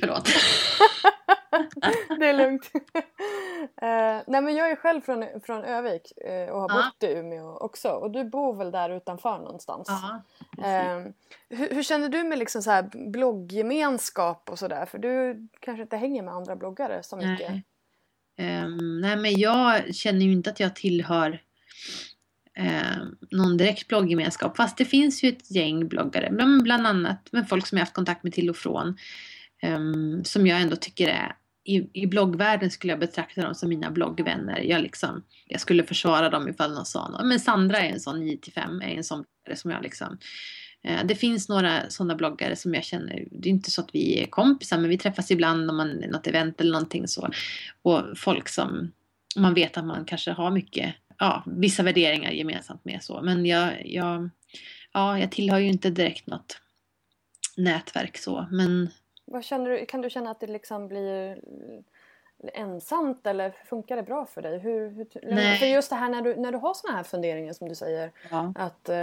Förlåt. 0.00 0.28
det 2.18 2.28
är 2.28 2.34
lugnt. 2.34 2.70
Uh, 3.62 4.22
nej 4.26 4.42
men 4.42 4.56
jag 4.56 4.70
är 4.70 4.76
själv 4.76 5.00
från, 5.00 5.24
från 5.44 5.64
Övik 5.64 6.12
uh, 6.28 6.52
och 6.52 6.60
har 6.60 6.68
ja. 6.68 6.74
bott 6.74 7.10
i 7.10 7.12
Umeå 7.12 7.56
också. 7.56 7.88
Och 7.88 8.10
du 8.10 8.24
bor 8.24 8.56
väl 8.56 8.70
där 8.70 8.90
utanför 8.90 9.38
någonstans? 9.38 9.88
Ja, 9.88 10.22
uh, 10.58 11.12
hur, 11.48 11.74
hur, 11.74 11.82
känner 11.82 12.08
du 12.08 12.24
med 12.24 12.38
liksom 12.38 12.62
så 12.62 12.70
här 12.70 13.10
blogggemenskap 13.10 14.50
och 14.50 14.58
sådär? 14.58 14.86
För 14.86 14.98
du 14.98 15.48
kanske 15.60 15.82
inte 15.82 15.96
hänger 15.96 16.22
med 16.22 16.34
andra 16.34 16.56
bloggare 16.56 17.02
så 17.02 17.16
mycket. 17.16 17.50
Nej. 18.36 18.64
Um, 18.64 19.00
nej 19.00 19.16
men 19.16 19.38
jag 19.38 19.94
känner 19.94 20.26
ju 20.26 20.32
inte 20.32 20.50
att 20.50 20.60
jag 20.60 20.76
tillhör 20.76 21.42
någon 23.30 23.56
direkt 23.56 23.88
blogggemenskap. 23.88 24.56
Fast 24.56 24.78
det 24.78 24.84
finns 24.84 25.22
ju 25.22 25.28
ett 25.28 25.50
gäng 25.50 25.88
bloggare, 25.88 26.30
bland 26.62 26.86
annat 26.86 27.32
med 27.32 27.48
folk 27.48 27.66
som 27.66 27.78
jag 27.78 27.82
haft 27.82 27.94
kontakt 27.94 28.22
med 28.22 28.32
till 28.32 28.50
och 28.50 28.56
från. 28.56 28.96
Um, 29.62 30.24
som 30.24 30.46
jag 30.46 30.60
ändå 30.60 30.76
tycker 30.76 31.08
är 31.08 31.36
i, 31.68 31.90
i 31.92 32.06
bloggvärlden 32.06 32.70
skulle 32.70 32.92
jag 32.92 33.00
betrakta 33.00 33.42
dem 33.42 33.54
som 33.54 33.68
mina 33.68 33.90
bloggvänner. 33.90 34.60
Jag, 34.60 34.82
liksom, 34.82 35.22
jag 35.46 35.60
skulle 35.60 35.84
försvara 35.84 36.30
dem 36.30 36.48
ifall 36.48 36.74
någon 36.74 36.86
sa 36.86 37.08
något. 37.08 37.26
Men 37.26 37.40
Sandra 37.40 37.78
är 37.78 37.90
en 37.90 38.00
sån 38.00 38.22
9-5, 38.22 38.84
är 38.84 38.96
en 38.96 39.04
sån 39.04 39.24
bloggare 39.24 39.56
som 39.56 39.70
jag 39.70 39.82
liksom 39.82 40.18
eh, 40.84 41.04
det 41.04 41.14
finns 41.14 41.48
några 41.48 41.90
sådana 41.90 42.14
bloggare 42.14 42.56
som 42.56 42.74
jag 42.74 42.84
känner, 42.84 43.24
det 43.30 43.48
är 43.48 43.50
inte 43.50 43.70
så 43.70 43.80
att 43.80 43.94
vi 43.94 44.22
är 44.22 44.26
kompisar 44.26 44.78
men 44.78 44.90
vi 44.90 44.98
träffas 44.98 45.30
ibland 45.30 45.70
om 45.70 45.76
man 45.76 45.88
något 45.88 46.26
event 46.26 46.60
eller 46.60 46.72
någonting 46.72 47.08
så. 47.08 47.30
Och 47.82 48.02
folk 48.16 48.48
som 48.48 48.92
man 49.36 49.54
vet 49.54 49.76
att 49.76 49.84
man 49.84 50.04
kanske 50.04 50.30
har 50.30 50.50
mycket, 50.50 50.94
ja, 51.18 51.44
vissa 51.46 51.82
värderingar 51.82 52.30
gemensamt 52.30 52.84
med 52.84 53.02
så. 53.02 53.22
Men 53.22 53.46
jag, 53.46 53.86
jag, 53.86 54.30
ja, 54.92 55.18
jag 55.18 55.32
tillhör 55.32 55.58
ju 55.58 55.68
inte 55.68 55.90
direkt 55.90 56.26
något 56.26 56.60
nätverk 57.56 58.18
så. 58.18 58.46
Men 58.50 58.88
vad 59.30 59.44
känner 59.44 59.70
du, 59.70 59.86
kan 59.86 60.00
du 60.00 60.10
känna 60.10 60.30
att 60.30 60.40
det 60.40 60.46
liksom 60.46 60.88
blir 60.88 61.38
ensamt 62.54 63.26
eller 63.26 63.52
funkar 63.64 63.96
det 63.96 64.02
bra 64.02 64.26
för 64.26 64.42
dig? 64.42 64.58
Hur, 64.58 64.90
hur. 64.90 65.56
För 65.56 65.66
just 65.66 65.90
det 65.90 65.96
här 65.96 66.08
när 66.08 66.22
du, 66.22 66.36
när 66.36 66.52
du 66.52 66.58
har 66.58 66.74
såna 66.74 66.96
här 66.96 67.02
funderingar 67.02 67.52
som 67.52 67.68
du 67.68 67.74
säger 67.74 68.10
ja. 68.30 68.52
att 68.56 68.88
eh, 68.88 68.98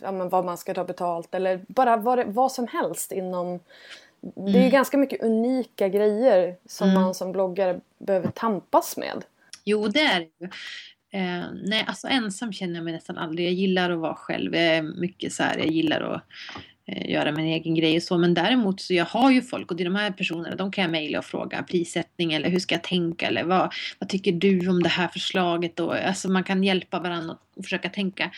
ja, 0.00 0.12
men 0.12 0.28
vad 0.28 0.44
man 0.44 0.58
ska 0.58 0.74
ta 0.74 0.84
betalt 0.84 1.34
eller 1.34 1.60
bara 1.68 1.96
vad, 1.96 2.26
vad 2.26 2.52
som 2.52 2.66
helst 2.66 3.12
inom 3.12 3.60
det 4.20 4.40
är 4.40 4.48
ju 4.48 4.58
Mm. 4.58 4.70
ganska 4.70 4.98
mycket 4.98 5.22
unika 5.22 5.88
grejer 5.88 6.56
som 6.66 6.88
Mm. 6.88 7.02
man 7.02 7.14
som 7.14 7.32
bloggare 7.32 7.80
behöver 7.98 8.30
tampas 8.30 8.96
med. 8.96 9.24
Jo, 9.64 9.88
det 9.88 10.00
är 10.00 10.20
det 10.20 10.28
ju. 10.38 10.46
Eh, 11.12 11.44
nej, 11.64 11.84
alltså 11.88 12.08
ensam 12.08 12.52
känner 12.52 12.74
jag 12.74 12.84
mig 12.84 12.92
nästan 12.92 13.18
aldrig. 13.18 13.46
Jag 13.46 13.54
gillar 13.54 13.90
att 13.90 13.98
vara 13.98 14.14
själv. 14.14 14.54
Jag 14.54 14.64
är 14.64 14.82
mycket 14.82 15.32
så 15.32 15.42
här, 15.42 15.58
jag 15.58 15.66
gillar 15.66 16.00
att 16.00 16.22
Eh, 16.90 17.10
göra 17.10 17.32
min 17.32 17.46
egen 17.46 17.74
grej 17.74 17.96
och 17.96 18.02
så. 18.02 18.18
Men 18.18 18.34
däremot 18.34 18.80
så 18.80 18.94
jag 18.94 19.04
har 19.04 19.30
ju 19.30 19.42
folk 19.42 19.70
och 19.70 19.76
det 19.76 19.82
är 19.82 19.84
de 19.84 19.94
här 19.94 20.10
personerna, 20.10 20.56
de 20.56 20.72
kan 20.72 20.82
jag 20.82 20.90
mejla 20.90 21.18
och 21.18 21.24
fråga 21.24 21.62
prissättning 21.62 22.32
eller 22.32 22.50
hur 22.50 22.58
ska 22.58 22.74
jag 22.74 22.84
tänka 22.84 23.26
eller 23.26 23.44
vad, 23.44 23.72
vad 23.98 24.08
tycker 24.08 24.32
du 24.32 24.68
om 24.68 24.82
det 24.82 24.88
här 24.88 25.08
förslaget? 25.08 25.80
Och, 25.80 25.96
alltså 25.96 26.28
man 26.28 26.44
kan 26.44 26.64
hjälpa 26.64 27.00
varandra 27.00 27.36
och 27.56 27.64
försöka 27.64 27.88
tänka 27.88 28.30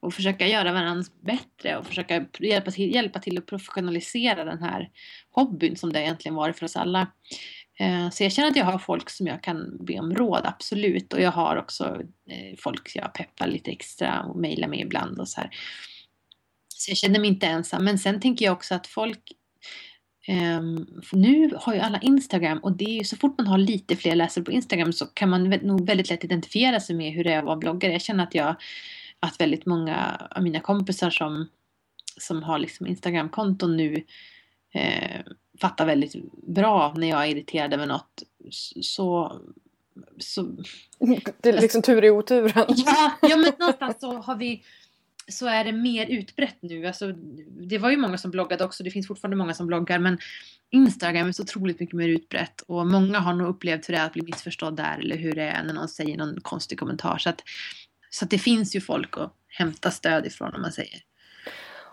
och 0.00 0.14
försöka 0.14 0.46
göra 0.46 0.72
varandra 0.72 1.10
bättre 1.20 1.76
och 1.76 1.86
försöka 1.86 2.24
hjälpa 2.38 2.70
till, 2.70 2.94
hjälpa 2.94 3.18
till 3.18 3.38
att 3.38 3.46
professionalisera 3.46 4.44
den 4.44 4.62
här 4.62 4.90
hobbyn 5.30 5.76
som 5.76 5.92
det 5.92 6.00
egentligen 6.00 6.34
varit 6.34 6.58
för 6.58 6.64
oss 6.64 6.76
alla. 6.76 7.06
Eh, 7.78 8.10
så 8.10 8.22
jag 8.22 8.32
känner 8.32 8.48
att 8.48 8.56
jag 8.56 8.64
har 8.64 8.78
folk 8.78 9.10
som 9.10 9.26
jag 9.26 9.42
kan 9.42 9.84
be 9.84 9.98
om 9.98 10.14
råd, 10.14 10.40
absolut. 10.44 11.12
Och 11.12 11.20
jag 11.20 11.30
har 11.30 11.56
också 11.56 11.84
eh, 12.30 12.56
folk 12.58 12.92
jag 12.94 13.14
peppar 13.14 13.46
lite 13.46 13.70
extra 13.70 14.22
och 14.22 14.36
mejlar 14.36 14.68
med 14.68 14.80
ibland 14.80 15.20
och 15.20 15.28
så 15.28 15.40
här. 15.40 15.50
Så 16.80 16.90
jag 16.90 16.98
känner 16.98 17.20
mig 17.20 17.28
inte 17.28 17.46
ensam. 17.46 17.84
Men 17.84 17.98
sen 17.98 18.20
tänker 18.20 18.44
jag 18.44 18.52
också 18.52 18.74
att 18.74 18.86
folk 18.86 19.32
för 21.02 21.16
nu 21.16 21.50
har 21.56 21.74
ju 21.74 21.80
alla 21.80 22.00
Instagram 22.00 22.58
och 22.58 22.72
det 22.72 22.84
är 22.84 22.98
ju 22.98 23.04
så 23.04 23.16
fort 23.16 23.38
man 23.38 23.46
har 23.46 23.58
lite 23.58 23.96
fler 23.96 24.14
läsare 24.14 24.44
på 24.44 24.52
Instagram 24.52 24.92
så 24.92 25.06
kan 25.06 25.28
man 25.30 25.50
nog 25.50 25.86
väldigt 25.86 26.10
lätt 26.10 26.24
identifiera 26.24 26.80
sig 26.80 26.96
med 26.96 27.12
hur 27.12 27.24
det 27.24 27.32
är 27.32 27.38
att 27.38 27.44
vara 27.44 27.56
bloggare. 27.56 27.92
Jag 27.92 28.02
känner 28.02 28.24
att 28.24 28.34
jag 28.34 28.56
att 29.20 29.40
väldigt 29.40 29.66
många 29.66 30.28
av 30.30 30.42
mina 30.42 30.60
kompisar 30.60 31.10
som, 31.10 31.48
som 32.16 32.42
har 32.42 32.58
liksom 32.58 32.86
Instagramkonton 32.86 33.76
nu 33.76 34.04
eh, 34.74 35.20
fattar 35.60 35.86
väldigt 35.86 36.14
bra 36.46 36.94
när 36.96 37.08
jag 37.08 37.24
är 37.24 37.28
irriterad 37.28 37.74
över 37.74 37.86
något. 37.86 38.22
Så, 38.80 39.40
så 40.18 40.42
Det 41.42 41.48
är 41.48 41.60
liksom 41.60 41.82
tur 41.82 42.04
i 42.04 42.10
oturen. 42.10 42.66
ja, 42.68 43.12
ja, 43.22 43.36
men 43.36 43.52
någonstans 43.58 44.00
så 44.00 44.12
har 44.12 44.36
vi 44.36 44.62
så 45.30 45.46
är 45.46 45.64
det 45.64 45.72
mer 45.72 46.06
utbrett 46.06 46.56
nu. 46.60 46.86
Alltså, 46.86 47.12
det 47.68 47.78
var 47.78 47.90
ju 47.90 47.96
många 47.96 48.18
som 48.18 48.30
bloggade 48.30 48.64
också, 48.64 48.82
det 48.82 48.90
finns 48.90 49.08
fortfarande 49.08 49.36
många 49.36 49.54
som 49.54 49.66
bloggar 49.66 49.98
men 49.98 50.18
Instagram 50.70 51.28
är 51.28 51.32
så 51.32 51.42
otroligt 51.42 51.80
mycket 51.80 51.96
mer 51.96 52.08
utbrett 52.08 52.60
och 52.60 52.86
många 52.86 53.18
har 53.18 53.34
nog 53.34 53.48
upplevt 53.48 53.88
hur 53.88 53.94
det 53.94 54.00
är 54.00 54.06
att 54.06 54.12
bli 54.12 54.22
missförstådd 54.22 54.76
där 54.76 54.98
eller 54.98 55.16
hur 55.16 55.32
det 55.32 55.42
är 55.42 55.64
när 55.64 55.74
någon 55.74 55.88
säger 55.88 56.16
någon 56.16 56.40
konstig 56.40 56.78
kommentar. 56.78 57.18
Så 57.18 57.30
att, 57.30 57.42
så 58.10 58.24
att 58.24 58.30
det 58.30 58.38
finns 58.38 58.76
ju 58.76 58.80
folk 58.80 59.18
att 59.18 59.32
hämta 59.48 59.90
stöd 59.90 60.26
ifrån 60.26 60.54
om 60.54 60.62
man 60.62 60.72
säger. 60.72 61.00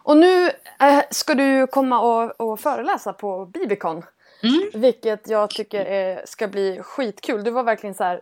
Och 0.08 0.18
nu 0.18 0.46
eh, 0.80 1.04
ska 1.12 1.36
du 1.36 1.68
komma 1.68 2.00
och, 2.00 2.42
och 2.42 2.60
föreläsa 2.60 3.14
på 3.14 3.46
Bibicon. 3.46 4.04
Mm. 4.44 4.70
Vilket 4.74 5.30
jag 5.30 5.50
tycker 5.50 5.86
är, 5.86 6.22
ska 6.26 6.48
bli 6.48 6.80
skitkul. 6.84 7.44
Du 7.44 7.52
var 7.52 7.64
verkligen 7.64 7.94
så 7.94 8.04
här. 8.04 8.22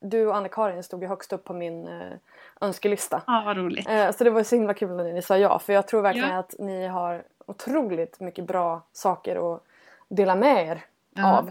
Du 0.00 0.26
och 0.26 0.36
Anna-Karin 0.36 0.82
stod 0.82 1.02
ju 1.02 1.08
högst 1.08 1.32
upp 1.32 1.44
på 1.44 1.54
min 1.54 1.88
eh, 1.88 2.12
önskelista. 2.64 3.22
Ja, 3.26 3.42
vad 3.46 3.56
roligt. 3.56 3.88
Eh, 3.88 4.10
så 4.12 4.24
det 4.24 4.30
var 4.30 4.42
så 4.42 4.56
himla 4.56 4.74
kul 4.74 4.96
när 4.96 5.12
ni 5.12 5.22
sa 5.22 5.38
ja. 5.38 5.58
För 5.58 5.72
jag 5.72 5.88
tror 5.88 6.02
verkligen 6.02 6.28
Ja. 6.30 6.38
att 6.38 6.54
ni 6.58 6.86
har 6.86 7.22
otroligt 7.46 8.20
mycket 8.20 8.46
bra 8.46 8.86
saker 8.92 9.54
att 9.54 9.62
dela 10.08 10.34
med 10.34 10.66
er 10.68 10.84
Ja. 11.16 11.38
av. 11.38 11.50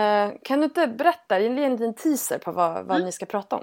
Eh, 0.00 0.30
kan 0.44 0.58
du 0.58 0.64
inte 0.64 0.86
berätta, 0.86 1.40
ge 1.40 1.64
en 1.64 1.72
liten 1.72 1.94
teaser 1.94 2.38
på 2.38 2.52
vad, 2.52 2.74
vad 2.74 2.96
Mm. 2.96 3.04
ni 3.06 3.12
ska 3.12 3.26
prata 3.26 3.56
om? 3.56 3.62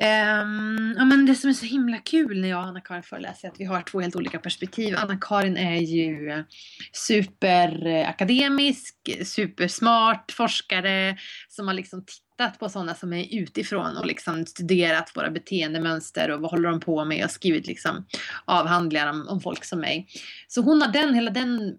Ehm, 0.00 0.94
ja, 0.98 1.04
men 1.04 1.26
det 1.26 1.34
som 1.34 1.50
är 1.50 1.54
så 1.54 1.66
himla 1.66 1.98
kul 1.98 2.40
när 2.40 2.48
jag 2.48 2.58
och 2.60 2.66
Anna-Karin 2.66 3.02
föreläser 3.02 3.48
är 3.48 3.52
att 3.52 3.60
vi 3.60 3.64
har 3.64 3.82
två 3.82 4.00
helt 4.00 4.16
olika 4.16 4.38
perspektiv. 4.38 4.96
Anna-Karin 4.98 5.56
är 5.56 5.80
ju 5.80 6.44
superakademisk, 6.92 8.94
supersmart 9.24 10.32
forskare 10.32 11.16
som 11.48 11.66
har 11.66 11.74
liksom 11.74 12.04
tittat 12.36 12.58
på 12.58 12.68
sådana 12.68 12.94
som 12.94 13.12
är 13.12 13.34
utifrån 13.34 13.96
och 13.96 14.06
liksom 14.06 14.46
studerat 14.46 15.12
våra 15.14 15.30
beteendemönster 15.30 16.30
och 16.30 16.40
vad 16.40 16.50
håller 16.50 16.70
de 16.70 16.80
på 16.80 17.04
med 17.04 17.24
och 17.24 17.30
skrivit 17.30 17.66
liksom 17.66 18.06
avhandlingar 18.44 19.10
om, 19.10 19.28
om 19.28 19.40
folk 19.40 19.64
som 19.64 19.80
mig. 19.80 20.08
Så 20.48 20.60
hon 20.60 20.82
har 20.82 20.92
den, 20.92 21.14
hela 21.14 21.30
den 21.30 21.78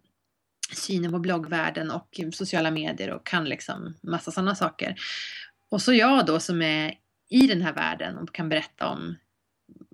synen 0.73 1.11
på 1.11 1.19
bloggvärlden 1.19 1.91
och 1.91 2.19
sociala 2.33 2.71
medier 2.71 3.09
och 3.09 3.25
kan 3.25 3.45
liksom 3.45 3.95
massa 4.03 4.31
sådana 4.31 4.55
saker. 4.55 4.95
Och 5.71 5.81
så 5.81 5.93
jag 5.93 6.25
då 6.25 6.39
som 6.39 6.61
är 6.61 6.93
i 7.29 7.47
den 7.47 7.61
här 7.61 7.73
världen 7.73 8.17
och 8.17 8.33
kan 8.33 8.49
berätta 8.49 8.87
om 8.87 9.15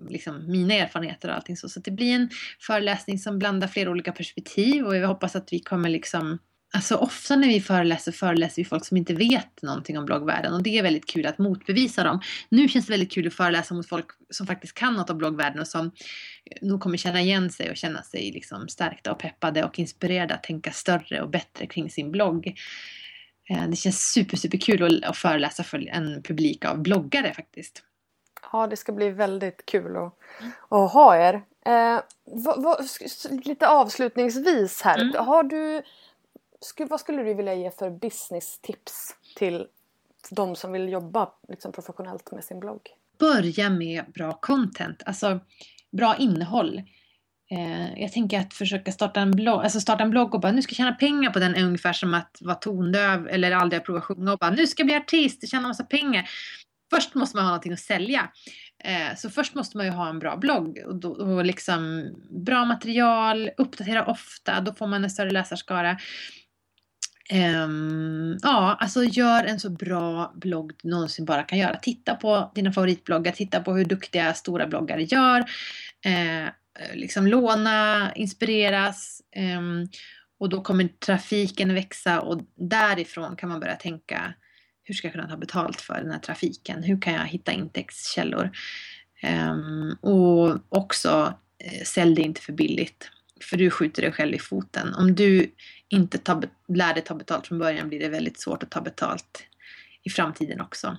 liksom, 0.08 0.50
mina 0.50 0.74
erfarenheter 0.74 1.28
och 1.28 1.34
allting 1.34 1.56
så. 1.56 1.68
Så 1.68 1.80
det 1.80 1.90
blir 1.90 2.14
en 2.14 2.30
föreläsning 2.60 3.18
som 3.18 3.38
blandar 3.38 3.68
flera 3.68 3.90
olika 3.90 4.12
perspektiv 4.12 4.84
och 4.84 4.96
jag 4.96 5.08
hoppas 5.08 5.36
att 5.36 5.52
vi 5.52 5.60
kommer 5.60 5.88
liksom 5.88 6.38
Alltså 6.74 6.96
ofta 6.96 7.36
när 7.36 7.48
vi 7.48 7.60
föreläser 7.60 8.12
föreläser 8.12 8.62
vi 8.62 8.64
folk 8.64 8.84
som 8.84 8.96
inte 8.96 9.14
vet 9.14 9.62
någonting 9.62 9.98
om 9.98 10.04
bloggvärlden 10.04 10.54
och 10.54 10.62
det 10.62 10.78
är 10.78 10.82
väldigt 10.82 11.06
kul 11.06 11.26
att 11.26 11.38
motbevisa 11.38 12.04
dem. 12.04 12.20
Nu 12.48 12.68
känns 12.68 12.86
det 12.86 12.92
väldigt 12.92 13.12
kul 13.12 13.26
att 13.26 13.34
föreläsa 13.34 13.74
mot 13.74 13.88
folk 13.88 14.06
som 14.30 14.46
faktiskt 14.46 14.74
kan 14.74 14.94
något 14.94 15.10
om 15.10 15.18
bloggvärlden 15.18 15.60
och 15.60 15.66
som 15.66 15.90
nog 16.60 16.80
kommer 16.80 16.96
känna 16.96 17.20
igen 17.20 17.50
sig 17.50 17.70
och 17.70 17.76
känna 17.76 18.02
sig 18.02 18.32
liksom 18.32 18.68
stärkta 18.68 19.12
och 19.12 19.18
peppade 19.18 19.64
och 19.64 19.78
inspirerade 19.78 20.34
att 20.34 20.42
tänka 20.42 20.72
större 20.72 21.22
och 21.22 21.30
bättre 21.30 21.66
kring 21.66 21.90
sin 21.90 22.10
blogg. 22.10 22.54
Eh, 23.50 23.68
Det 23.68 23.76
känns 23.76 24.12
super, 24.12 24.36
super 24.36 24.58
kul 24.58 25.04
att, 25.04 25.16
föreläsa 25.16 25.62
för 25.62 25.88
en 25.88 26.22
publik 26.22 26.64
av 26.64 26.82
bloggare 26.82 27.34
faktiskt. 27.34 27.82
Ja, 28.52 28.66
det 28.66 28.76
ska 28.76 28.92
bli 28.92 29.10
väldigt 29.10 29.66
kul 29.66 29.96
att, 29.96 30.18
att 30.70 30.92
ha 30.92 31.16
er. 31.16 31.42
Eh, 31.66 32.00
vad, 32.24 32.62
vad, 32.62 32.88
lite 33.44 33.68
avslutningsvis 33.68 34.82
här. 34.82 34.98
Mm. 34.98 35.26
Har 35.26 35.42
du, 35.42 35.82
vad 36.78 37.00
skulle 37.00 37.22
du 37.22 37.34
vilja 37.34 37.54
ge 37.54 37.70
för 37.70 37.90
business-tips 37.90 39.16
till 39.36 39.66
de 40.30 40.56
som 40.56 40.72
vill 40.72 40.88
jobba 40.88 41.32
liksom, 41.48 41.72
professionellt 41.72 42.32
med 42.32 42.44
sin 42.44 42.60
blogg? 42.60 42.80
Börja 43.18 43.70
med 43.70 44.04
bra 44.14 44.32
content, 44.32 45.02
alltså 45.06 45.40
bra 45.92 46.16
innehåll. 46.16 46.82
Eh, 47.50 48.02
jag 48.02 48.12
tänker 48.12 48.40
att 48.40 48.54
försöka 48.54 48.92
starta 48.92 49.20
en 49.20 49.30
blogg, 49.30 49.62
alltså 49.62 49.80
starta 49.80 50.04
en 50.04 50.10
blogg 50.10 50.34
och 50.34 50.40
bara 50.40 50.52
nu 50.52 50.62
ska 50.62 50.70
jag 50.70 50.76
tjäna 50.76 50.92
pengar 50.92 51.30
på 51.30 51.38
den 51.38 51.54
är 51.54 51.64
ungefär 51.64 51.92
som 51.92 52.14
att 52.14 52.38
vara 52.40 52.54
tondöv 52.54 53.28
eller 53.28 53.52
aldrig 53.52 53.80
ha 53.80 53.84
provat 53.84 54.04
sjunga 54.04 54.32
och 54.32 54.38
bara 54.38 54.50
nu 54.50 54.66
ska 54.66 54.80
jag 54.80 54.86
bli 54.86 54.96
artist, 54.96 55.50
tjäna 55.50 55.68
massa 55.68 55.84
pengar. 55.84 56.28
Först 56.94 57.14
måste 57.14 57.36
man 57.36 57.44
ha 57.44 57.50
någonting 57.50 57.72
att 57.72 57.80
sälja. 57.80 58.30
Eh, 58.84 59.16
så 59.16 59.30
först 59.30 59.54
måste 59.54 59.76
man 59.76 59.86
ju 59.86 59.92
ha 59.92 60.08
en 60.08 60.18
bra 60.18 60.36
blogg 60.36 60.82
och, 60.86 60.96
då, 60.96 61.10
och 61.10 61.44
liksom 61.44 62.10
bra 62.30 62.64
material, 62.64 63.50
uppdatera 63.56 64.06
ofta, 64.06 64.60
då 64.60 64.74
får 64.74 64.86
man 64.86 65.04
en 65.04 65.10
större 65.10 65.30
läsarskara. 65.30 65.98
Um, 67.32 68.38
ja, 68.42 68.76
alltså 68.80 69.04
gör 69.04 69.44
en 69.44 69.60
så 69.60 69.70
bra 69.70 70.32
blogg 70.36 70.72
du 70.82 70.88
någonsin 70.88 71.24
bara 71.24 71.42
kan 71.42 71.58
göra. 71.58 71.76
Titta 71.76 72.14
på 72.14 72.52
dina 72.54 72.72
favoritbloggar, 72.72 73.32
titta 73.32 73.60
på 73.60 73.72
hur 73.72 73.84
duktiga 73.84 74.34
stora 74.34 74.66
bloggare 74.66 75.02
gör. 75.02 75.38
Eh, 76.04 76.48
liksom 76.94 77.26
låna, 77.26 78.12
inspireras. 78.14 79.22
Um, 79.58 79.88
och 80.38 80.48
då 80.48 80.60
kommer 80.60 80.88
trafiken 80.88 81.74
växa 81.74 82.20
och 82.20 82.40
därifrån 82.56 83.36
kan 83.36 83.48
man 83.48 83.60
börja 83.60 83.76
tänka 83.76 84.34
hur 84.82 84.94
ska 84.94 85.06
jag 85.06 85.12
kunna 85.12 85.28
ta 85.28 85.36
betalt 85.36 85.80
för 85.80 85.94
den 85.94 86.10
här 86.10 86.18
trafiken? 86.18 86.82
Hur 86.82 87.00
kan 87.00 87.12
jag 87.12 87.26
hitta 87.26 87.52
intäktskällor? 87.52 88.50
Um, 89.22 89.96
och 90.00 90.58
också 90.68 91.34
eh, 91.58 91.84
sälj 91.84 92.14
det 92.14 92.22
inte 92.22 92.40
för 92.40 92.52
billigt. 92.52 93.10
För 93.42 93.56
du 93.56 93.70
skjuter 93.70 94.02
dig 94.02 94.12
själv 94.12 94.34
i 94.34 94.38
foten. 94.38 94.94
Om 94.94 95.14
du 95.14 95.54
inte 95.88 96.18
tar, 96.18 96.48
lär 96.68 96.94
dig 96.94 97.04
ta 97.04 97.14
betalt 97.14 97.46
från 97.46 97.58
början 97.58 97.88
blir 97.88 98.00
det 98.00 98.08
väldigt 98.08 98.40
svårt 98.40 98.62
att 98.62 98.70
ta 98.70 98.80
betalt 98.80 99.46
i 100.02 100.10
framtiden 100.10 100.60
också. 100.60 100.96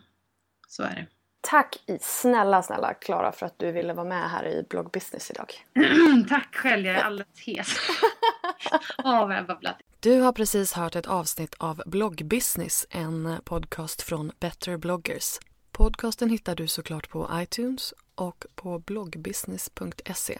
Så 0.67 0.83
är 0.83 0.95
det. 0.95 1.07
Tack 1.41 1.77
snälla, 2.01 2.63
snälla 2.63 2.93
Klara 2.93 3.31
för 3.31 3.45
att 3.45 3.59
du 3.59 3.71
ville 3.71 3.93
vara 3.93 4.07
med 4.07 4.29
här 4.29 4.47
i 4.47 4.65
bloggbusiness 4.69 5.31
idag. 5.31 5.53
Tack 6.29 6.55
själv, 6.55 6.85
jag 6.85 6.95
är 6.95 7.01
alldeles 7.03 7.27
hes. 7.45 7.67
Åh, 8.97 9.27
vad 9.27 9.35
jag 9.35 9.47
babblat. 9.47 9.77
Du 9.99 10.19
har 10.19 10.33
precis 10.33 10.73
hört 10.73 10.95
ett 10.95 11.05
avsnitt 11.05 11.55
av 11.57 11.81
Bloggbusiness, 11.85 12.87
en 12.89 13.37
podcast 13.43 14.01
från 14.01 14.31
Better 14.39 14.77
bloggers. 14.77 15.39
Podcasten 15.71 16.29
hittar 16.29 16.55
du 16.55 16.67
såklart 16.67 17.09
på 17.09 17.29
iTunes 17.33 17.93
och 18.15 18.45
på 18.55 18.79
bloggbusiness.se. 18.79 20.39